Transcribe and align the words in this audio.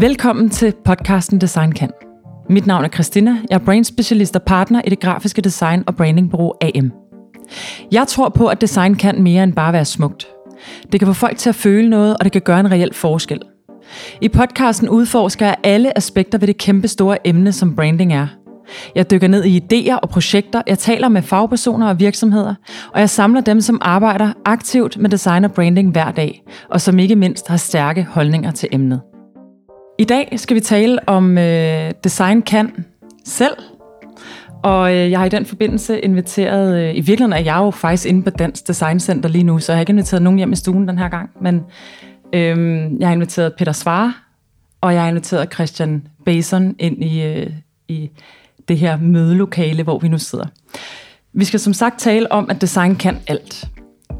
Velkommen 0.00 0.50
til 0.50 0.74
podcasten 0.84 1.38
Design 1.38 1.72
Kan. 1.72 1.90
Mit 2.50 2.66
navn 2.66 2.84
er 2.84 2.88
Christina. 2.88 3.36
Jeg 3.50 3.54
er 3.54 3.64
brandspecialist 3.64 4.36
og 4.36 4.42
partner 4.42 4.82
i 4.86 4.90
det 4.90 5.00
grafiske 5.00 5.42
design 5.42 5.84
og 5.86 5.96
brandingbureau 5.96 6.52
AM. 6.60 6.92
Jeg 7.92 8.06
tror 8.08 8.28
på, 8.28 8.46
at 8.46 8.60
design 8.60 8.94
kan 8.94 9.22
mere 9.22 9.44
end 9.44 9.52
bare 9.52 9.72
være 9.72 9.84
smukt. 9.84 10.26
Det 10.92 11.00
kan 11.00 11.06
få 11.06 11.12
folk 11.12 11.38
til 11.38 11.48
at 11.48 11.54
føle 11.54 11.90
noget, 11.90 12.16
og 12.16 12.24
det 12.24 12.32
kan 12.32 12.40
gøre 12.40 12.60
en 12.60 12.70
reel 12.70 12.94
forskel. 12.94 13.40
I 14.20 14.28
podcasten 14.28 14.88
udforsker 14.88 15.46
jeg 15.46 15.56
alle 15.64 15.96
aspekter 15.96 16.38
ved 16.38 16.48
det 16.48 16.58
kæmpe 16.58 16.88
store 16.88 17.26
emne, 17.26 17.52
som 17.52 17.76
branding 17.76 18.12
er. 18.12 18.26
Jeg 18.94 19.10
dykker 19.10 19.28
ned 19.28 19.44
i 19.44 19.60
idéer 19.60 19.96
og 19.96 20.08
projekter, 20.08 20.62
jeg 20.66 20.78
taler 20.78 21.08
med 21.08 21.22
fagpersoner 21.22 21.88
og 21.88 22.00
virksomheder, 22.00 22.54
og 22.94 23.00
jeg 23.00 23.10
samler 23.10 23.40
dem, 23.40 23.60
som 23.60 23.78
arbejder 23.82 24.32
aktivt 24.44 24.98
med 24.98 25.10
design 25.10 25.44
og 25.44 25.52
branding 25.52 25.92
hver 25.92 26.10
dag, 26.10 26.42
og 26.70 26.80
som 26.80 26.98
ikke 26.98 27.16
mindst 27.16 27.48
har 27.48 27.56
stærke 27.56 28.06
holdninger 28.10 28.50
til 28.50 28.68
emnet. 28.72 29.00
I 30.00 30.04
dag 30.04 30.32
skal 30.36 30.54
vi 30.54 30.60
tale 30.60 31.08
om 31.08 31.38
øh, 31.38 31.90
design 32.04 32.42
kan 32.42 32.84
selv, 33.24 33.56
og 34.62 34.94
øh, 34.94 35.10
jeg 35.10 35.18
har 35.18 35.26
i 35.26 35.28
den 35.28 35.46
forbindelse 35.46 36.00
inviteret, 36.00 36.78
øh, 36.78 36.90
i 36.90 37.00
virkeligheden 37.00 37.32
er 37.32 37.38
jeg 37.38 37.56
jo 37.56 37.70
faktisk 37.70 38.08
inde 38.08 38.22
på 38.22 38.30
Dansk 38.30 38.68
Design 38.68 39.00
Center 39.00 39.28
lige 39.28 39.44
nu, 39.44 39.58
så 39.58 39.72
jeg 39.72 39.76
har 39.76 39.80
ikke 39.80 39.90
inviteret 39.90 40.22
nogen 40.22 40.38
hjem 40.38 40.52
i 40.52 40.56
stuen 40.56 40.88
den 40.88 40.98
her 40.98 41.08
gang, 41.08 41.30
men 41.40 41.62
øh, 42.32 42.90
jeg 43.00 43.08
har 43.08 43.12
inviteret 43.12 43.54
Peter 43.58 43.72
Svare, 43.72 44.14
og 44.80 44.94
jeg 44.94 45.02
har 45.02 45.08
inviteret 45.08 45.52
Christian 45.52 46.06
Bason 46.24 46.74
ind 46.78 47.04
i, 47.04 47.22
øh, 47.22 47.50
i 47.88 48.10
det 48.68 48.78
her 48.78 48.96
mødelokale, 48.96 49.82
hvor 49.82 49.98
vi 49.98 50.08
nu 50.08 50.18
sidder. 50.18 50.46
Vi 51.32 51.44
skal 51.44 51.60
som 51.60 51.72
sagt 51.72 52.00
tale 52.00 52.32
om, 52.32 52.50
at 52.50 52.60
design 52.60 52.96
kan 52.96 53.16
alt. 53.26 53.68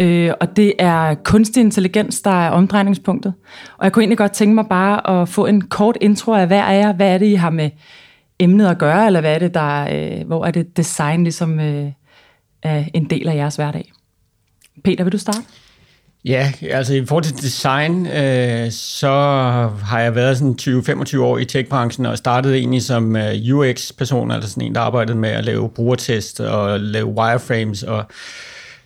Øh, 0.00 0.32
og 0.40 0.56
det 0.56 0.72
er 0.78 1.14
kunstig 1.14 1.60
intelligens, 1.60 2.20
der 2.20 2.46
er 2.46 2.50
omdrejningspunktet. 2.50 3.32
Og 3.78 3.84
jeg 3.84 3.92
kunne 3.92 4.02
egentlig 4.02 4.18
godt 4.18 4.32
tænke 4.32 4.54
mig 4.54 4.66
bare 4.66 5.20
at 5.20 5.28
få 5.28 5.46
en 5.46 5.60
kort 5.60 5.98
intro 6.00 6.32
af 6.32 6.46
hvad 6.46 6.58
er 6.58 6.72
jer. 6.72 6.92
Hvad 6.92 7.14
er 7.14 7.18
det, 7.18 7.26
I 7.26 7.34
har 7.34 7.50
med 7.50 7.70
emnet 8.38 8.66
at 8.66 8.78
gøre, 8.78 9.06
eller 9.06 9.20
hvad 9.20 9.34
er 9.34 9.38
det, 9.38 9.54
der, 9.54 9.88
øh, 9.92 10.26
hvor 10.26 10.44
er 10.44 10.50
det 10.50 10.76
design 10.76 11.22
ligesom 11.22 11.60
øh, 11.60 11.86
er 12.62 12.84
en 12.94 13.10
del 13.10 13.28
af 13.28 13.34
jeres 13.34 13.56
hverdag? 13.56 13.92
Peter, 14.84 15.04
vil 15.04 15.12
du 15.12 15.18
starte? 15.18 15.40
Ja, 16.24 16.52
altså 16.70 16.94
i 16.94 17.06
forhold 17.06 17.24
til 17.24 17.36
design, 17.36 18.06
øh, 18.06 18.70
så 18.70 19.10
har 19.84 20.00
jeg 20.00 20.14
været 20.14 20.38
sådan 20.38 20.56
20-25 20.60 21.20
år 21.20 21.38
i 21.38 21.44
techbranchen 21.44 22.06
og 22.06 22.18
startede 22.18 22.56
egentlig 22.56 22.82
som 22.82 23.16
øh, 23.16 23.54
UX-person, 23.54 24.30
altså 24.30 24.50
sådan 24.50 24.62
en, 24.62 24.74
der 24.74 24.80
arbejdede 24.80 25.18
med 25.18 25.30
at 25.30 25.44
lave 25.44 25.68
brugertest 25.68 26.40
og 26.40 26.80
lave 26.80 27.06
wireframes 27.06 27.82
og 27.82 27.98
øh, 27.98 28.04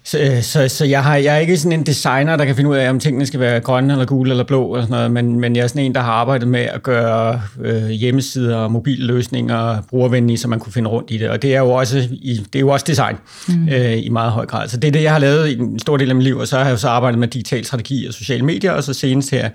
så, 0.04 0.68
så 0.68 0.84
jeg, 0.84 1.04
har, 1.04 1.16
jeg 1.16 1.34
er 1.34 1.38
ikke 1.38 1.56
sådan 1.56 1.78
en 1.78 1.86
designer, 1.86 2.36
der 2.36 2.44
kan 2.44 2.56
finde 2.56 2.70
ud 2.70 2.76
af, 2.76 2.90
om 2.90 3.00
tingene 3.00 3.26
skal 3.26 3.40
være 3.40 3.60
grønne 3.60 3.92
eller 3.92 4.04
gule 4.04 4.30
eller 4.30 4.44
blå, 4.44 4.74
eller 4.74 4.86
sådan 4.86 4.94
noget, 4.94 5.10
men, 5.10 5.40
men 5.40 5.56
jeg 5.56 5.62
er 5.62 5.66
sådan 5.66 5.84
en, 5.84 5.94
der 5.94 6.00
har 6.00 6.12
arbejdet 6.12 6.48
med 6.48 6.60
at 6.60 6.82
gøre 6.82 7.42
øh, 7.60 7.88
hjemmesider 7.88 8.56
og 8.56 8.72
mobilløsninger 8.72 9.82
brugervenlige, 9.90 10.38
så 10.38 10.48
man 10.48 10.58
kunne 10.58 10.72
finde 10.72 10.90
rundt 10.90 11.10
i 11.10 11.18
det. 11.18 11.30
Og 11.30 11.42
det 11.42 11.54
er 11.54 11.58
jo 11.58 11.70
også, 11.70 12.08
i, 12.10 12.46
det 12.52 12.58
er 12.58 12.60
jo 12.60 12.68
også 12.68 12.84
design 12.88 13.16
mm. 13.48 13.68
øh, 13.68 14.04
i 14.04 14.08
meget 14.08 14.32
høj 14.32 14.46
grad. 14.46 14.68
Så 14.68 14.76
det 14.76 14.88
er 14.88 14.92
det, 14.92 15.02
jeg 15.02 15.12
har 15.12 15.18
lavet 15.18 15.48
i 15.48 15.58
en 15.58 15.78
stor 15.78 15.96
del 15.96 16.08
af 16.10 16.16
mit 16.16 16.24
liv, 16.24 16.36
og 16.36 16.48
så 16.48 16.58
har 16.58 16.68
jeg 16.68 16.78
så 16.78 16.88
arbejdet 16.88 17.18
med 17.18 17.28
digital 17.28 17.64
strategi 17.64 18.06
og 18.06 18.14
sociale 18.14 18.44
medier, 18.44 18.72
og 18.72 18.84
så 18.84 18.92
senest 18.94 19.30
her 19.30 19.48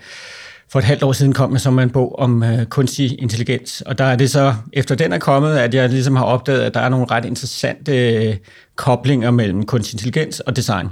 for 0.72 0.80
et 0.80 0.86
halvt 0.86 1.04
år 1.04 1.12
siden 1.12 1.34
kom 1.34 1.52
jeg 1.52 1.62
så 1.62 1.72
med 1.72 1.84
en 1.84 1.90
bog 1.90 2.20
om 2.20 2.44
øh, 2.44 2.66
kunstig 2.66 3.22
intelligens. 3.22 3.82
Og 3.82 3.98
der 3.98 4.04
er 4.04 4.16
det 4.16 4.32
så, 4.32 4.56
efter 4.74 4.96
den 4.96 5.14
er 5.14 5.18
kommet, 5.18 5.58
at 5.58 5.74
jeg 5.74 5.90
ligesom 5.90 6.16
har 6.16 6.24
opdaget, 6.24 6.62
at 6.62 6.74
der 6.74 6.80
er 6.80 6.90
nogle 6.90 7.06
ret 7.12 7.26
interessante 7.26 8.14
øh, 8.14 8.36
koblinger 8.76 9.32
mellem 9.32 9.66
kunstig 9.66 9.96
intelligens 9.96 10.40
og 10.40 10.56
design. 10.56 10.88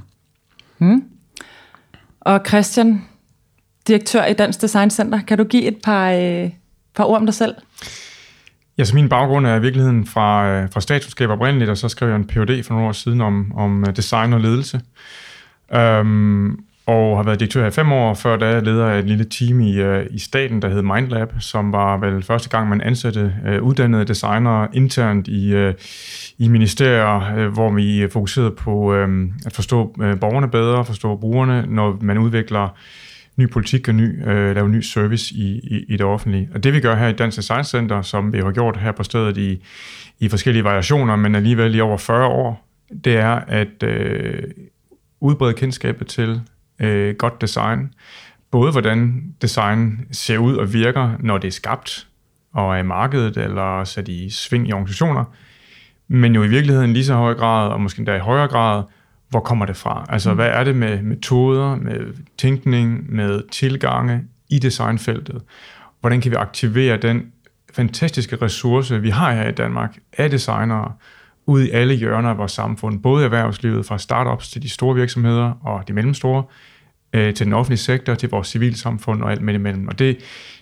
Hmm. 0.78 1.04
Og 2.22 2.42
Christian, 2.48 3.06
direktør 3.88 4.26
i 4.26 4.34
Dansk 4.34 4.62
Design 4.62 4.90
Center, 4.90 5.20
kan 5.28 5.38
du 5.38 5.44
give 5.44 5.64
et 5.64 5.78
par, 5.84 6.12
øh, 6.12 6.50
par 6.96 7.04
ord 7.04 7.18
om 7.18 7.26
dig 7.26 7.36
selv? 7.36 7.56
Ja, 8.78 8.84
så 8.84 8.96
min 8.96 9.10
baggrund 9.10 9.48
er 9.48 9.56
i 9.56 9.62
virkeligheden 9.62 10.06
fra, 10.06 10.50
øh, 10.50 10.70
fra 10.72 10.82
statskundskab 10.82 11.30
oprindeligt, 11.30 11.70
og 11.70 11.78
så 11.78 11.90
skrev 11.90 12.10
jeg 12.10 12.16
en 12.16 12.28
Ph.D. 12.28 12.64
for 12.64 12.74
nogle 12.74 12.88
år 12.88 12.92
siden 12.92 13.22
om, 13.22 13.52
om 13.56 13.82
øh, 13.82 13.96
design 13.96 14.34
og 14.34 14.42
ledelse. 14.42 14.82
Um, 15.76 16.60
og 16.88 17.18
har 17.18 17.24
været 17.24 17.40
direktør 17.40 17.62
her 17.62 17.68
i 17.68 17.72
fem 17.72 17.92
år. 17.92 18.14
Før 18.14 18.38
da 18.38 18.60
leder 18.60 18.86
af 18.86 19.00
et 19.00 19.06
lille 19.06 19.26
team 19.26 19.62
i, 19.62 19.74
øh, 19.76 20.06
i 20.12 20.20
staten, 20.20 20.62
der 20.62 20.70
hed 20.70 20.82
Mindlab, 20.82 21.34
som 21.40 21.72
var 21.72 21.98
vel 21.98 22.24
første 22.24 22.50
gang, 22.50 22.70
man 22.70 22.82
ansatte 22.82 23.34
uh, 23.48 23.68
uddannede 23.68 24.06
designere 24.06 24.68
internt 24.74 25.28
i, 25.28 25.68
uh, 25.68 25.74
i 26.38 26.48
ministerier, 26.48 27.46
uh, 27.46 27.54
hvor 27.54 27.72
vi 27.72 28.08
fokuserede 28.12 28.52
på 28.52 28.72
uh, 28.72 29.10
at 29.46 29.54
forstå 29.54 29.96
uh, 30.00 30.20
borgerne 30.20 30.48
bedre, 30.48 30.86
forstå 30.86 31.16
brugerne, 31.16 31.66
når 31.68 31.98
man 32.02 32.18
udvikler 32.18 32.78
ny 33.36 33.50
politik 33.50 33.88
og 33.88 33.96
ny, 33.96 34.22
uh, 34.22 34.28
laver 34.28 34.68
ny 34.68 34.82
service 34.82 35.36
i, 35.36 35.60
i, 35.60 35.86
i 35.88 35.98
det 35.98 36.06
offentlige. 36.06 36.50
Og 36.54 36.64
det 36.64 36.74
vi 36.74 36.80
gør 36.80 36.96
her 36.96 37.08
i 37.08 37.14
Dansk 37.14 37.38
Design 37.38 37.64
Center, 37.64 38.02
som 38.02 38.34
vi 38.34 38.38
har 38.38 38.52
gjort 38.52 38.78
her 38.78 38.92
på 38.92 39.04
stedet 39.04 39.38
i, 39.38 39.64
i 40.20 40.30
forskellige 40.30 40.64
variationer, 40.64 41.16
men 41.16 41.36
alligevel 41.36 41.76
i 41.76 41.82
over 41.82 41.98
40 41.98 42.28
år, 42.28 42.68
det 43.04 43.18
er 43.18 43.40
at 43.48 43.84
uh, 43.84 44.44
udbrede 45.22 45.54
kendskabet 45.54 46.08
til 46.08 46.42
øh, 46.80 47.16
godt 47.16 47.42
design. 47.42 47.94
Både 48.52 48.72
hvordan 48.72 49.24
design 49.42 50.08
ser 50.12 50.38
ud 50.38 50.56
og 50.56 50.74
virker, 50.74 51.12
når 51.20 51.38
det 51.38 51.48
er 51.48 51.52
skabt 51.52 52.08
og 52.54 52.74
er 52.74 52.80
i 52.80 52.84
markedet 52.84 53.38
eller 53.38 53.84
sat 53.84 54.08
i 54.08 54.30
sving 54.30 54.68
i 54.68 54.74
organisationer, 54.74 55.24
men 56.08 56.36
jo 56.36 56.44
i 56.44 56.48
virkeligheden 56.48 56.94
lige 56.94 57.06
så 57.06 57.16
høj 57.16 57.34
grad, 57.34 57.70
og 57.70 57.82
måske 57.82 58.00
endda 58.00 58.16
i 58.16 58.20
højere 58.20 58.48
grad, 58.48 58.84
hvor 59.30 59.40
kommer 59.40 59.66
det 59.66 59.78
fra? 59.78 60.06
Altså, 60.10 60.30
mm. 60.30 60.36
hvad 60.36 60.48
er 60.48 60.64
det 60.64 60.76
med 60.76 61.02
metoder, 61.02 61.76
med 61.76 62.14
tænkning, 62.38 63.16
med 63.16 63.42
tilgange 63.52 64.24
i 64.50 64.60
designfeltet? 64.60 65.42
Hvordan 66.02 66.22
kan 66.22 66.32
vi 66.32 66.36
aktivere 66.36 66.98
den 66.98 67.32
fantastiske 67.74 68.36
ressource, 68.36 69.02
vi 69.02 69.10
har 69.10 69.34
her 69.34 69.48
i 69.48 69.52
Danmark 69.52 69.98
af 70.18 70.30
designere, 70.30 70.94
ud 71.48 71.64
i 71.64 71.70
alle 71.70 71.94
hjørner 71.94 72.30
af 72.30 72.38
vores 72.38 72.52
samfund, 72.52 73.02
både 73.02 73.26
erhvervslivet 73.26 73.86
fra 73.86 73.98
startups 73.98 74.50
til 74.50 74.62
de 74.62 74.70
store 74.70 74.96
virksomheder 74.96 75.52
og 75.62 75.88
de 75.88 75.94
mellemstore, 75.94 76.44
øh, 77.14 77.34
til 77.34 77.46
den 77.46 77.54
offentlige 77.54 77.78
sektor, 77.78 78.16
til 78.16 78.30
vores 78.30 78.48
civilsamfund 78.48 79.24
og 79.24 79.32
alt 79.32 79.42
med 79.42 79.54
imellem. 79.54 79.88
Og 79.88 80.00
det, 80.00 80.18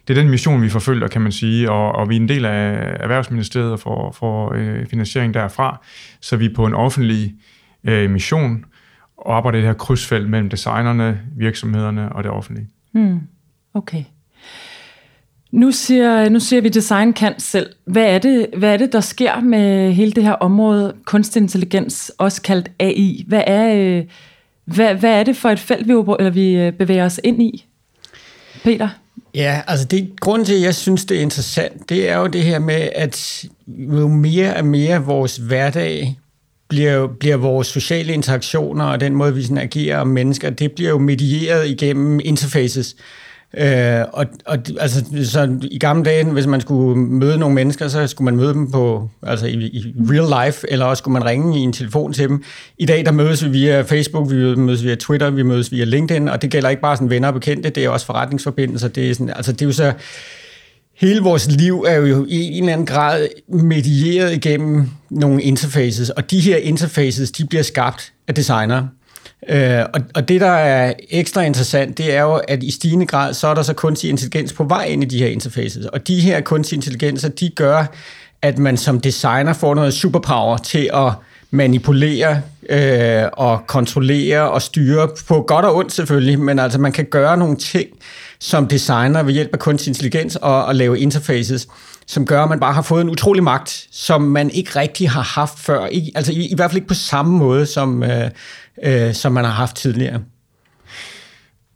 det 0.08 0.18
er 0.18 0.22
den 0.22 0.30
mission, 0.30 0.62
vi 0.62 0.70
forfølger, 0.70 1.08
kan 1.08 1.22
man 1.22 1.32
sige, 1.32 1.72
og, 1.72 1.92
og 1.92 2.10
vi 2.10 2.16
er 2.16 2.20
en 2.20 2.30
del 2.30 2.46
af 2.46 2.98
Erhvervsministeriet 3.00 3.80
for, 3.80 4.12
for 4.12 4.54
øh, 4.54 4.86
finansiering 4.86 5.34
derfra, 5.34 5.82
så 6.22 6.38
vi 6.38 6.46
er 6.46 6.54
på 6.56 6.66
en 6.66 6.74
offentlig 6.74 7.34
øh, 7.84 8.10
mission 8.10 8.66
og 9.18 9.38
arbejder 9.38 9.58
i 9.58 9.62
det 9.62 9.68
her 9.68 9.74
krydsfelt 9.74 10.30
mellem 10.30 10.50
designerne, 10.50 11.22
virksomhederne 11.38 12.12
og 12.12 12.24
det 12.24 12.32
offentlige. 12.32 12.68
Hmm. 12.92 13.20
Okay. 13.74 14.04
Nu 15.52 15.72
siger, 15.72 16.30
nu 16.30 16.40
siger 16.40 16.62
vi 16.62 16.70
design 16.70 17.14
kan 17.14 17.34
selv. 17.38 17.70
Hvad 17.86 18.04
er, 18.04 18.20
det, 18.20 18.48
hvad 18.58 18.74
er 18.74 18.78
det, 18.78 18.94
der 18.94 19.02
sker 19.02 19.40
med 19.40 19.92
hele 19.92 20.12
det 20.12 20.24
her 20.24 20.32
område, 20.32 20.94
kunstig 21.06 21.42
intelligens, 21.42 22.12
også 22.18 22.42
kaldt 22.42 22.72
AI? 22.80 23.26
Hvad 23.28 23.44
er, 23.48 23.76
øh, 23.76 24.04
hvad, 24.66 24.96
hvad 24.96 25.12
er 25.20 25.24
det 25.24 25.38
for 25.38 25.50
et 25.50 25.60
felt, 25.60 25.88
vi, 25.88 25.94
eller 25.94 26.30
vi 26.30 26.56
øh, 26.56 26.74
bevæger 26.74 27.06
os 27.06 27.20
ind 27.24 27.42
i? 27.42 27.66
Peter? 28.64 28.90
Ja, 29.36 29.62
altså 29.68 29.86
det 29.86 30.20
grund 30.20 30.46
til, 30.46 30.54
at 30.54 30.62
jeg 30.62 30.76
synes, 30.76 31.06
det 31.06 31.18
er 31.18 31.22
interessant, 31.22 31.90
det 31.90 32.10
er 32.10 32.18
jo 32.18 32.28
det 32.28 32.44
her 32.44 32.60
med, 32.60 32.90
at 32.96 33.46
jo 33.68 34.08
mere 34.08 34.56
og 34.56 34.66
mere 34.66 35.04
vores 35.04 35.38
hverdag 35.38 36.20
bliver, 36.68 37.08
bliver 37.08 37.38
vores 37.38 37.68
sociale 37.68 38.14
interaktioner 38.14 38.86
og 38.86 39.00
den 39.00 39.16
måde, 39.16 39.36
vi 39.36 39.44
sådan 39.44 39.58
agerer 39.58 40.00
om 40.00 40.08
mennesker, 40.08 40.50
det 40.50 40.72
bliver 40.72 40.90
jo 40.90 40.98
medieret 40.98 41.70
igennem 41.70 42.20
interfaces. 42.24 42.96
Øh, 43.58 44.02
og, 44.14 44.26
og 44.46 44.58
altså, 44.80 45.06
så 45.24 45.60
i 45.72 45.80
gamle 45.80 46.04
dage, 46.04 46.24
hvis 46.24 46.48
man 46.48 46.62
skulle 46.62 47.00
møde 47.00 47.38
nogle 47.38 47.56
mennesker, 47.56 47.88
så 47.88 48.08
skulle 48.08 48.26
man 48.26 48.36
møde 48.36 48.54
dem 48.54 48.72
på, 48.72 49.10
altså 49.24 49.46
i, 49.46 49.54
i 49.54 49.94
real 50.00 50.46
life, 50.46 50.72
eller 50.72 50.86
også 50.86 51.02
skulle 51.02 51.14
man 51.14 51.26
ringe 51.26 51.60
i 51.60 51.62
en 51.62 51.74
telefon 51.74 52.14
til 52.14 52.30
dem. 52.30 52.44
I 52.78 52.86
dag, 52.86 53.06
der 53.06 53.12
mødes 53.12 53.46
vi 53.46 53.50
via 53.50 53.82
Facebook, 53.82 54.32
vi 54.32 54.56
mødes 54.56 54.84
via 54.84 54.96
Twitter, 54.96 55.30
vi 55.30 55.44
mødes 55.44 55.72
via 55.72 55.84
LinkedIn, 55.84 56.28
og 56.28 56.42
det 56.42 56.52
gælder 56.52 56.70
ikke 56.70 56.82
bare 56.82 56.96
sådan 56.96 57.10
venner 57.10 57.28
og 57.28 57.34
bekendte, 57.34 57.70
det 57.70 57.86
er 57.86 57.90
også 57.90 58.06
forretningsforbindelser. 58.06 58.88
Det 58.88 59.10
er, 59.10 59.14
sådan, 59.14 59.34
altså, 59.36 59.52
det 59.52 59.62
er 59.62 59.66
jo 59.66 59.72
så, 59.72 59.94
hele 60.98 61.22
vores 61.22 61.52
liv 61.52 61.86
er 61.88 61.96
jo 61.96 62.26
i 62.30 62.58
en 62.58 62.64
eller 62.64 62.74
anden 62.74 62.88
grad 62.88 63.28
medieret 63.50 64.34
igennem 64.34 64.90
nogle 65.10 65.42
interfaces, 65.42 66.10
og 66.10 66.32
de 66.32 66.40
her 66.40 66.58
interfaces, 66.58 67.32
de 67.32 67.46
bliver 67.46 67.64
skabt 67.64 68.14
af 68.28 68.36
designere. 68.36 68.90
Øh, 69.50 69.80
og, 69.94 70.02
og 70.16 70.28
det, 70.28 70.42
der 70.42 70.52
er 70.52 70.94
ekstra 71.10 71.42
interessant, 71.42 71.98
det 71.98 72.16
er 72.16 72.22
jo, 72.22 72.34
at 72.48 72.64
i 72.64 72.72
stigende 72.72 73.06
grad, 73.06 73.34
så 73.34 73.48
er 73.48 73.54
der 73.54 73.62
så 73.62 73.74
kunstig 73.74 74.10
intelligens 74.10 74.54
på 74.54 74.64
vej 74.64 74.84
ind 74.84 75.04
i 75.04 75.06
de 75.06 75.18
her 75.18 75.28
interfaces. 75.28 75.86
Og 75.86 76.08
de 76.08 76.20
her 76.20 76.42
kunstige 76.42 76.78
intelligenser, 76.78 77.30
de 77.30 77.50
gør, 77.50 77.86
at 78.42 78.58
man 78.58 78.78
som 78.78 79.00
designer 79.00 79.54
får 79.54 79.76
noget 79.76 79.94
superpower 79.94 80.58
til 80.58 80.90
at 80.94 81.12
manipulere 81.52 82.42
øh, 82.70 83.24
og 83.34 83.68
kontrollere 83.68 84.52
og 84.52 84.62
styre 84.62 85.10
på 85.28 85.42
godt 85.42 85.66
og 85.66 85.76
ondt 85.76 85.94
selvfølgelig, 85.94 86.40
men 86.40 86.60
altså 86.60 86.80
man 86.80 86.92
kan 86.92 87.06
gøre 87.06 87.38
nogle 87.38 87.58
ting 87.58 87.88
som 88.40 88.68
designer 88.68 89.24
ved 89.24 89.34
hjælp 89.34 89.50
af 89.54 89.60
kunstig 89.60 89.92
intelligens 89.92 90.36
og, 90.36 90.66
og 90.66 90.76
lave 90.76 91.00
interfaces, 91.00 91.68
som 92.08 92.26
gør, 92.26 92.44
at 92.44 92.50
man 92.50 92.60
bare 92.60 92.74
har 92.74 92.82
fået 92.82 93.02
en 93.02 93.10
utrolig 93.10 93.44
magt, 93.44 93.88
som 93.92 94.22
man 94.22 94.50
ikke 94.50 94.80
rigtig 94.80 95.10
har 95.10 95.22
haft 95.22 95.60
før. 95.60 95.88
I, 95.92 96.12
altså 96.16 96.32
i, 96.32 96.46
i 96.46 96.56
hvert 96.56 96.72
fald 96.72 96.78
ikke 96.78 96.88
på 96.88 96.94
samme 96.94 97.38
måde, 97.38 97.66
som, 97.66 98.04
øh, 98.04 98.30
øh, 98.84 99.14
som 99.14 99.32
man 99.32 99.46
har 99.46 99.52
haft 99.52 99.76
tidligere. 99.76 100.22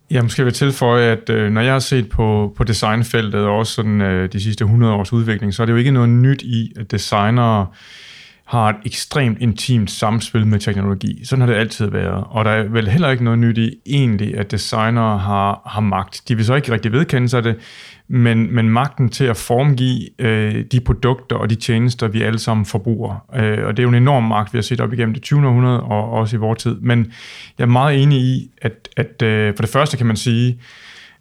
Jeg 0.09 0.23
måske 0.23 0.43
vil 0.43 0.53
tilføje, 0.53 1.11
at 1.11 1.29
øh, 1.29 1.51
når 1.51 1.61
jeg 1.61 1.71
har 1.71 1.79
set 1.79 2.09
på, 2.09 2.53
på 2.57 2.63
designfeltet 2.63 3.41
og 3.41 3.57
også 3.57 3.73
sådan, 3.73 4.01
øh, 4.01 4.31
de 4.31 4.41
sidste 4.41 4.63
100 4.63 4.93
års 4.93 5.13
udvikling, 5.13 5.53
så 5.53 5.61
er 5.61 5.65
det 5.65 5.73
jo 5.73 5.77
ikke 5.77 5.91
noget 5.91 6.09
nyt 6.09 6.41
i, 6.41 6.73
at 6.79 6.91
designere 6.91 7.67
har 8.49 8.69
et 8.69 8.75
ekstremt 8.85 9.37
intimt 9.41 9.91
samspil 9.91 10.47
med 10.47 10.59
teknologi. 10.59 11.25
Sådan 11.25 11.41
har 11.41 11.47
det 11.47 11.59
altid 11.59 11.89
været. 11.89 12.23
Og 12.29 12.45
der 12.45 12.51
er 12.51 12.63
vel 12.63 12.87
heller 12.87 13.09
ikke 13.09 13.23
noget 13.23 13.39
nyt 13.39 13.57
i 13.57 13.75
egentlig, 13.85 14.37
at 14.37 14.51
designere 14.51 15.17
har, 15.17 15.61
har 15.65 15.81
magt. 15.81 16.21
De 16.27 16.35
vil 16.35 16.45
så 16.45 16.55
ikke 16.55 16.71
rigtig 16.71 16.91
vedkende 16.91 17.29
sig 17.29 17.43
det, 17.43 17.55
men, 18.07 18.55
men 18.55 18.69
magten 18.69 19.09
til 19.09 19.25
at 19.25 19.37
formgive 19.37 20.21
øh, 20.21 20.65
de 20.71 20.79
produkter 20.79 21.35
og 21.35 21.49
de 21.49 21.55
tjenester, 21.55 22.07
vi 22.07 22.21
alle 22.21 22.39
sammen 22.39 22.65
forbruger. 22.65 23.25
Øh, 23.35 23.65
og 23.65 23.77
det 23.77 23.79
er 23.79 23.83
jo 23.83 23.89
en 23.89 23.95
enorm 23.95 24.23
magt, 24.23 24.53
vi 24.53 24.57
har 24.57 24.63
set 24.63 24.81
op 24.81 24.93
igennem 24.93 25.13
det 25.13 25.23
20. 25.23 25.47
århundrede 25.47 25.83
og 25.83 26.11
også 26.11 26.35
i 26.35 26.39
vores 26.39 26.63
tid. 26.63 26.75
Men 26.81 27.11
jeg 27.57 27.63
er 27.63 27.69
meget 27.69 28.03
enig 28.03 28.19
i, 28.19 28.51
at, 28.61 28.89
at 28.97 29.21
øh, 29.21 29.55
for 29.55 29.63
det 29.63 29.71
første 29.71 29.97
kan 29.97 30.05
man 30.05 30.15
sige, 30.15 30.59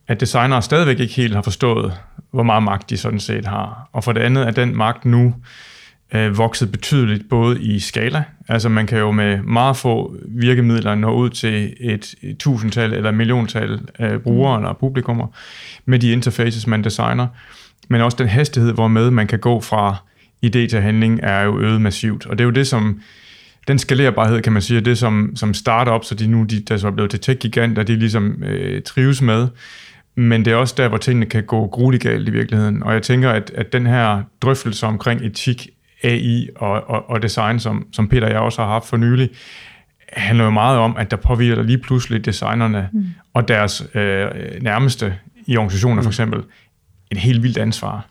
at 0.06 0.20
designere 0.20 0.62
stadigvæk 0.62 1.00
ikke 1.00 1.14
helt 1.14 1.34
har 1.34 1.42
forstået, 1.42 1.92
hvor 2.30 2.42
meget 2.42 2.62
magt 2.62 2.90
de 2.90 2.96
sådan 2.96 3.20
set 3.20 3.46
har. 3.46 3.88
Og 3.92 4.04
for 4.04 4.12
det 4.12 4.20
andet 4.20 4.46
er 4.46 4.50
den 4.50 4.76
magt 4.76 5.04
nu 5.04 5.34
øh, 6.14 6.38
vokset 6.38 6.72
betydeligt, 6.72 7.28
både 7.28 7.62
i 7.62 7.78
skala, 7.78 8.24
altså 8.48 8.68
man 8.68 8.86
kan 8.86 8.98
jo 8.98 9.10
med 9.10 9.42
meget 9.42 9.76
få 9.76 10.16
virkemidler 10.28 10.94
nå 10.94 11.14
ud 11.14 11.30
til 11.30 11.74
et, 11.80 12.14
tusindtal 12.40 12.92
eller 12.92 13.10
milliontal 13.10 13.80
øh, 14.00 14.18
brugere 14.18 14.58
mm. 14.58 14.64
eller 14.64 14.74
publikummer, 14.74 15.26
med 15.84 15.98
de 15.98 16.10
interfaces, 16.10 16.66
man 16.66 16.84
designer, 16.84 17.26
men 17.88 18.00
også 18.00 18.16
den 18.16 18.28
hastighed, 18.28 18.72
hvormed 18.72 19.10
man 19.10 19.26
kan 19.26 19.38
gå 19.38 19.60
fra 19.60 19.96
idé 20.46 20.66
til 20.66 20.80
handling, 20.80 21.20
er 21.22 21.42
jo 21.42 21.60
øget 21.60 21.80
massivt, 21.80 22.26
og 22.26 22.38
det 22.38 22.44
er 22.44 22.46
jo 22.46 22.50
det, 22.50 22.66
som 22.66 23.00
den 23.68 23.78
skalerbarhed, 23.78 24.42
kan 24.42 24.52
man 24.52 24.62
sige, 24.62 24.78
er 24.78 24.82
det, 24.82 24.98
som, 24.98 25.32
som 25.36 25.54
startups, 25.54 26.06
så 26.06 26.14
de 26.14 26.26
nu, 26.26 26.42
de, 26.42 26.60
der 26.60 26.76
så 26.76 26.86
er 26.86 26.90
blevet 26.90 27.10
til 27.10 27.20
tech-giganter, 27.20 27.82
de 27.82 27.96
ligesom 27.96 28.42
øh, 28.42 28.82
trives 28.82 29.22
med, 29.22 29.48
men 30.14 30.44
det 30.44 30.52
er 30.52 30.56
også 30.56 30.74
der, 30.76 30.88
hvor 30.88 30.98
tingene 30.98 31.26
kan 31.26 31.44
gå 31.44 31.66
grueligt 31.66 32.02
galt 32.02 32.28
i 32.28 32.30
virkeligheden. 32.30 32.82
Og 32.82 32.92
jeg 32.92 33.02
tænker, 33.02 33.30
at, 33.30 33.50
at 33.54 33.72
den 33.72 33.86
her 33.86 34.22
drøftelse 34.40 34.86
omkring 34.86 35.20
etik 35.20 35.68
AI 36.02 36.48
og, 36.56 36.90
og, 36.90 37.10
og 37.10 37.22
design, 37.22 37.60
som, 37.60 37.86
som 37.92 38.08
Peter 38.08 38.26
og 38.26 38.32
jeg 38.32 38.40
også 38.40 38.62
har 38.62 38.68
haft 38.68 38.86
for 38.86 38.96
nylig, 38.96 39.30
handler 40.12 40.44
jo 40.44 40.50
meget 40.50 40.78
om, 40.78 40.96
at 40.96 41.10
der 41.10 41.16
påvirker 41.16 41.62
lige 41.62 41.78
pludselig 41.78 42.24
designerne 42.24 42.88
mm. 42.92 43.06
og 43.34 43.48
deres 43.48 43.82
øh, 43.94 44.28
nærmeste 44.62 45.14
i 45.46 45.56
organisationer 45.56 46.02
for 46.02 46.08
mm. 46.08 46.10
eksempel 46.10 46.42
et 47.10 47.18
helt 47.18 47.42
vildt 47.42 47.58
ansvar 47.58 48.06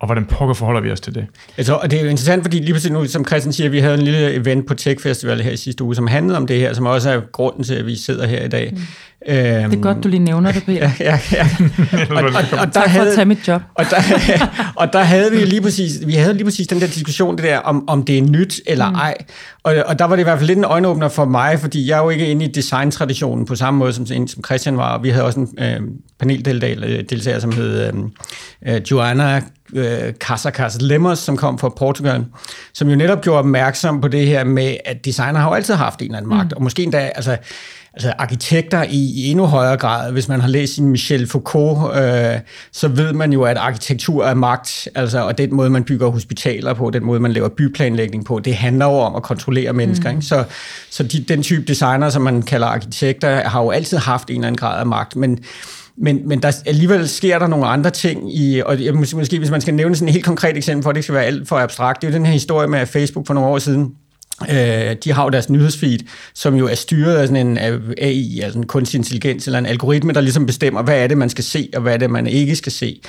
og 0.00 0.06
hvordan 0.06 0.24
pokker 0.24 0.54
forholder 0.54 0.80
vi 0.80 0.90
os 0.90 1.00
til 1.00 1.14
det? 1.14 1.26
Altså, 1.56 1.74
og 1.74 1.90
det 1.90 1.98
er 1.98 2.02
jo 2.02 2.10
interessant, 2.10 2.44
fordi 2.44 2.58
lige 2.58 2.72
præcis 2.72 2.90
nu, 2.90 3.06
som 3.06 3.24
Christian 3.26 3.52
siger, 3.52 3.70
vi 3.70 3.78
havde 3.78 3.94
en 3.94 4.02
lille 4.02 4.34
event 4.34 4.66
på 4.66 4.74
Tech 4.74 5.02
Festival 5.02 5.40
her 5.40 5.50
i 5.50 5.56
sidste 5.56 5.84
uge, 5.84 5.94
som 5.94 6.06
handlede 6.06 6.36
om 6.36 6.46
det 6.46 6.60
her, 6.60 6.74
som 6.74 6.86
også 6.86 7.10
er 7.10 7.20
grunden 7.32 7.64
til, 7.64 7.74
at 7.74 7.86
vi 7.86 7.96
sidder 7.96 8.26
her 8.26 8.44
i 8.44 8.48
dag. 8.48 8.70
Mm. 8.72 8.78
Øhm, 9.28 9.70
det 9.70 9.78
er 9.78 9.82
godt, 9.82 10.04
du 10.04 10.08
lige 10.08 10.20
nævner 10.20 10.52
det, 10.52 10.64
Peter. 10.64 10.90
ja, 11.00 11.18
ja, 11.20 11.20
ja. 11.32 11.48
og, 12.10 12.16
og, 12.16 12.24
og, 12.24 12.58
og 12.58 12.74
der 12.74 12.80
havde, 12.80 13.04
for 13.04 13.10
at 13.10 13.14
tage 13.14 13.24
mit 13.24 13.48
job. 13.48 13.62
Og 13.74 13.84
der, 13.90 13.96
og 14.80 14.92
der 14.92 15.02
havde 15.02 15.30
vi 15.30 15.36
lige 15.36 15.62
præcis, 15.62 16.06
vi 16.06 16.14
havde 16.14 16.34
lige 16.34 16.44
præcis 16.44 16.66
den 16.66 16.80
der 16.80 16.86
diskussion, 16.86 17.36
det 17.36 17.44
der, 17.44 17.58
om, 17.58 17.88
om 17.88 18.02
det 18.02 18.18
er 18.18 18.22
nyt 18.22 18.60
eller 18.66 18.90
mm. 18.90 18.94
ej. 18.94 19.14
Og, 19.62 19.74
og 19.86 19.98
der 19.98 20.04
var 20.04 20.16
det 20.16 20.22
i 20.22 20.24
hvert 20.24 20.38
fald 20.38 20.46
lidt 20.46 20.58
en 20.58 20.64
øjenåbner 20.64 21.08
for 21.08 21.24
mig, 21.24 21.58
fordi 21.60 21.88
jeg 21.88 21.98
er 21.98 22.02
jo 22.02 22.10
ikke 22.10 22.26
inde 22.26 22.44
i 22.44 22.48
design-traditionen 22.48 23.46
på 23.46 23.54
samme 23.54 23.78
måde, 23.78 23.92
som, 23.92 24.06
som 24.06 24.44
Christian 24.44 24.76
var. 24.76 24.98
Vi 24.98 25.08
havde 25.08 25.24
også 25.24 25.40
en 25.40 25.48
øh, 25.58 25.80
paneldeltager, 26.18 27.38
som 27.38 27.52
hed 27.52 27.86
øh, 27.86 28.74
øh 28.74 28.82
Joanna 28.90 29.42
øh, 29.72 30.12
Casacas 30.12 30.76
Lemos, 30.80 31.18
som 31.18 31.36
kom 31.36 31.58
fra 31.58 31.68
Portugal, 31.68 32.24
som 32.72 32.88
jo 32.88 32.96
netop 32.96 33.20
gjorde 33.20 33.38
opmærksom 33.38 34.00
på 34.00 34.08
det 34.08 34.26
her 34.26 34.44
med, 34.44 34.76
at 34.84 35.04
designer 35.04 35.40
har 35.40 35.48
jo 35.48 35.54
altid 35.54 35.74
haft 35.74 36.00
en 36.00 36.06
eller 36.06 36.16
anden 36.16 36.28
magt, 36.28 36.50
mm. 36.50 36.56
og 36.56 36.62
måske 36.62 36.82
endda, 36.82 36.98
altså, 36.98 37.36
altså 37.94 38.12
arkitekter 38.18 38.82
i, 38.82 39.12
i 39.14 39.26
endnu 39.26 39.46
højere 39.46 39.76
grad. 39.76 40.12
Hvis 40.12 40.28
man 40.28 40.40
har 40.40 40.48
læst 40.48 40.80
Michel 40.80 41.26
Foucault, 41.26 41.96
øh, 41.96 42.38
så 42.72 42.88
ved 42.88 43.12
man 43.12 43.32
jo, 43.32 43.42
at 43.42 43.56
arkitektur 43.56 44.24
er 44.24 44.34
magt, 44.34 44.88
altså, 44.94 45.26
og 45.26 45.38
den 45.38 45.54
måde, 45.54 45.70
man 45.70 45.84
bygger 45.84 46.08
hospitaler 46.08 46.74
på, 46.74 46.90
den 46.90 47.04
måde, 47.04 47.20
man 47.20 47.32
laver 47.32 47.48
byplanlægning 47.48 48.24
på, 48.24 48.38
det 48.38 48.54
handler 48.54 48.86
jo 48.86 48.92
om 48.92 49.16
at 49.16 49.22
kontrollere 49.22 49.72
mennesker. 49.72 50.10
Mm. 50.10 50.16
Ikke? 50.16 50.26
Så, 50.26 50.44
så 50.90 51.02
de, 51.02 51.20
den 51.20 51.42
type 51.42 51.64
designer, 51.64 52.10
som 52.10 52.22
man 52.22 52.42
kalder 52.42 52.66
arkitekter, 52.66 53.48
har 53.48 53.62
jo 53.62 53.70
altid 53.70 53.98
haft 53.98 54.30
en 54.30 54.34
eller 54.34 54.46
anden 54.46 54.58
grad 54.58 54.80
af 54.80 54.86
magt, 54.86 55.16
men 55.16 55.38
men, 56.00 56.28
men 56.28 56.42
der, 56.42 56.62
alligevel 56.66 57.08
sker 57.08 57.38
der 57.38 57.46
nogle 57.46 57.66
andre 57.66 57.90
ting, 57.90 58.36
i, 58.36 58.62
og 58.66 58.84
jeg, 58.84 58.94
måske, 58.94 59.16
måske 59.16 59.38
hvis 59.38 59.50
man 59.50 59.60
skal 59.60 59.74
nævne 59.74 59.96
sådan 59.96 60.08
et 60.08 60.12
helt 60.12 60.24
konkret 60.24 60.56
eksempel, 60.56 60.82
for 60.82 60.90
at 60.90 60.94
det 60.94 60.98
ikke 60.98 61.04
skal 61.04 61.14
være 61.14 61.24
alt 61.24 61.48
for 61.48 61.56
abstrakt, 61.56 62.02
det 62.02 62.08
er 62.08 62.12
jo 62.12 62.16
den 62.16 62.26
her 62.26 62.32
historie 62.32 62.68
med 62.68 62.86
Facebook 62.86 63.26
for 63.26 63.34
nogle 63.34 63.50
år 63.50 63.58
siden, 63.58 63.94
Øh, 64.50 64.96
de 65.04 65.12
har 65.12 65.24
jo 65.24 65.30
deres 65.30 65.50
nyhedsfeed, 65.50 65.98
som 66.34 66.54
jo 66.54 66.66
er 66.66 66.74
styret 66.74 67.16
af 67.16 67.28
sådan 67.28 67.46
en 67.46 67.58
AI, 67.98 68.40
altså 68.40 68.58
en 68.58 68.66
kunstig 68.66 68.98
intelligens, 68.98 69.46
eller 69.46 69.58
en 69.58 69.66
algoritme, 69.66 70.12
der 70.12 70.20
ligesom 70.20 70.46
bestemmer, 70.46 70.82
hvad 70.82 71.02
er 71.02 71.06
det, 71.06 71.18
man 71.18 71.28
skal 71.28 71.44
se, 71.44 71.68
og 71.74 71.82
hvad 71.82 71.92
er 71.92 71.96
det, 71.96 72.10
man 72.10 72.26
ikke 72.26 72.56
skal 72.56 72.72
se. 72.72 73.00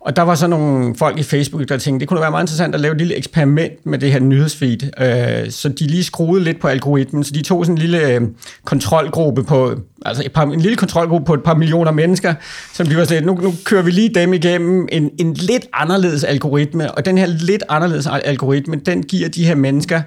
Og 0.00 0.16
der 0.16 0.22
var 0.22 0.34
så 0.34 0.46
nogle 0.46 0.94
folk 0.94 1.18
i 1.18 1.22
Facebook, 1.22 1.68
der 1.68 1.78
tænkte, 1.78 2.00
det 2.00 2.08
kunne 2.08 2.20
være 2.20 2.30
meget 2.30 2.42
interessant 2.42 2.74
at 2.74 2.80
lave 2.80 2.92
et 2.92 2.98
lille 2.98 3.14
eksperiment 3.14 3.86
med 3.86 3.98
det 3.98 4.12
her 4.12 4.20
nyhedsfeed. 4.20 4.82
Øh, 5.00 5.50
så 5.50 5.68
de 5.68 5.86
lige 5.86 6.04
skruede 6.04 6.44
lidt 6.44 6.60
på 6.60 6.68
algoritmen, 6.68 7.24
så 7.24 7.32
de 7.34 7.42
tog 7.42 7.64
sådan 7.64 7.74
en 7.74 7.80
lille 7.80 8.12
øh, 8.12 8.20
kontrolgruppe 8.64 9.44
på, 9.44 9.74
altså 10.06 10.22
et 10.26 10.32
par, 10.32 10.42
en 10.42 10.60
lille 10.60 10.76
kontrolgruppe 10.76 11.26
på 11.26 11.34
et 11.34 11.42
par 11.42 11.54
millioner 11.54 11.92
mennesker, 11.92 12.34
som 12.74 12.86
de 12.86 12.96
var 12.96 13.04
sådan, 13.04 13.22
nu, 13.22 13.34
nu 13.34 13.54
kører 13.64 13.82
vi 13.82 13.90
lige 13.90 14.14
dem 14.14 14.34
igennem 14.34 14.88
en, 14.92 15.10
en 15.18 15.34
lidt 15.34 15.66
anderledes 15.72 16.24
algoritme, 16.24 16.92
og 16.92 17.04
den 17.04 17.18
her 17.18 17.26
lidt 17.26 17.62
anderledes 17.68 18.06
algoritme, 18.06 18.76
den 18.76 19.02
giver 19.02 19.28
de 19.28 19.44
her 19.44 19.54
mennesker 19.54 20.02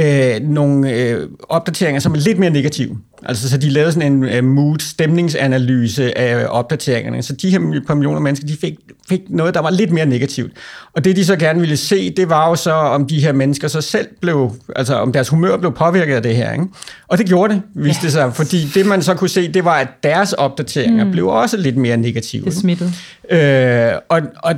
øh, 0.00 0.40
nogle 0.42 0.92
øh, 0.92 1.28
opdateringer, 1.48 2.00
som 2.00 2.12
er 2.12 2.18
lidt 2.18 2.38
mere 2.38 2.50
negative. 2.50 2.98
Altså, 3.22 3.48
så 3.48 3.56
de 3.56 3.70
lavede 3.70 3.92
sådan 3.92 4.12
en 4.12 4.24
øh, 4.24 4.44
mood, 4.44 4.78
stemningsanalyse 4.78 6.18
af 6.18 6.46
opdateringerne. 6.48 7.22
Så 7.22 7.32
de 7.32 7.50
her 7.50 7.80
par 7.86 7.94
millioner 7.94 8.20
mennesker, 8.20 8.46
de 8.46 8.56
fik, 8.60 8.74
fik 9.08 9.20
noget, 9.28 9.54
der 9.54 9.60
var 9.60 9.70
lidt 9.70 9.90
mere 9.90 10.06
negativt. 10.06 10.52
Og 10.94 11.04
det, 11.04 11.16
de 11.16 11.24
så 11.24 11.36
gerne 11.36 11.60
ville 11.60 11.76
se, 11.76 12.10
det 12.10 12.28
var 12.28 12.48
jo 12.48 12.56
så, 12.56 12.72
om 12.72 13.06
de 13.06 13.20
her 13.20 13.32
mennesker 13.32 13.68
så 13.68 13.80
selv 13.80 14.06
blev, 14.20 14.50
altså 14.76 14.94
om 14.94 15.12
deres 15.12 15.28
humør 15.28 15.56
blev 15.56 15.72
påvirket 15.72 16.14
af 16.14 16.22
det 16.22 16.36
her. 16.36 16.52
Ikke? 16.52 16.64
Og 17.08 17.18
det 17.18 17.26
gjorde 17.26 17.54
det, 17.54 17.62
viste 17.74 18.00
ja. 18.02 18.06
det 18.06 18.12
sig. 18.12 18.34
Fordi 18.34 18.68
det, 18.74 18.86
man 18.86 19.02
så 19.02 19.14
kunne 19.14 19.30
se, 19.30 19.52
det 19.52 19.64
var, 19.64 19.74
at 19.74 19.88
deres 20.02 20.32
opdateringer 20.32 21.04
mm. 21.04 21.10
blev 21.10 21.26
også 21.26 21.56
lidt 21.56 21.76
mere 21.76 21.96
negative. 21.96 22.44
Det 22.44 22.54
smittede. 22.54 22.92
Øh, 23.30 23.92
og, 24.08 24.20
og 24.42 24.54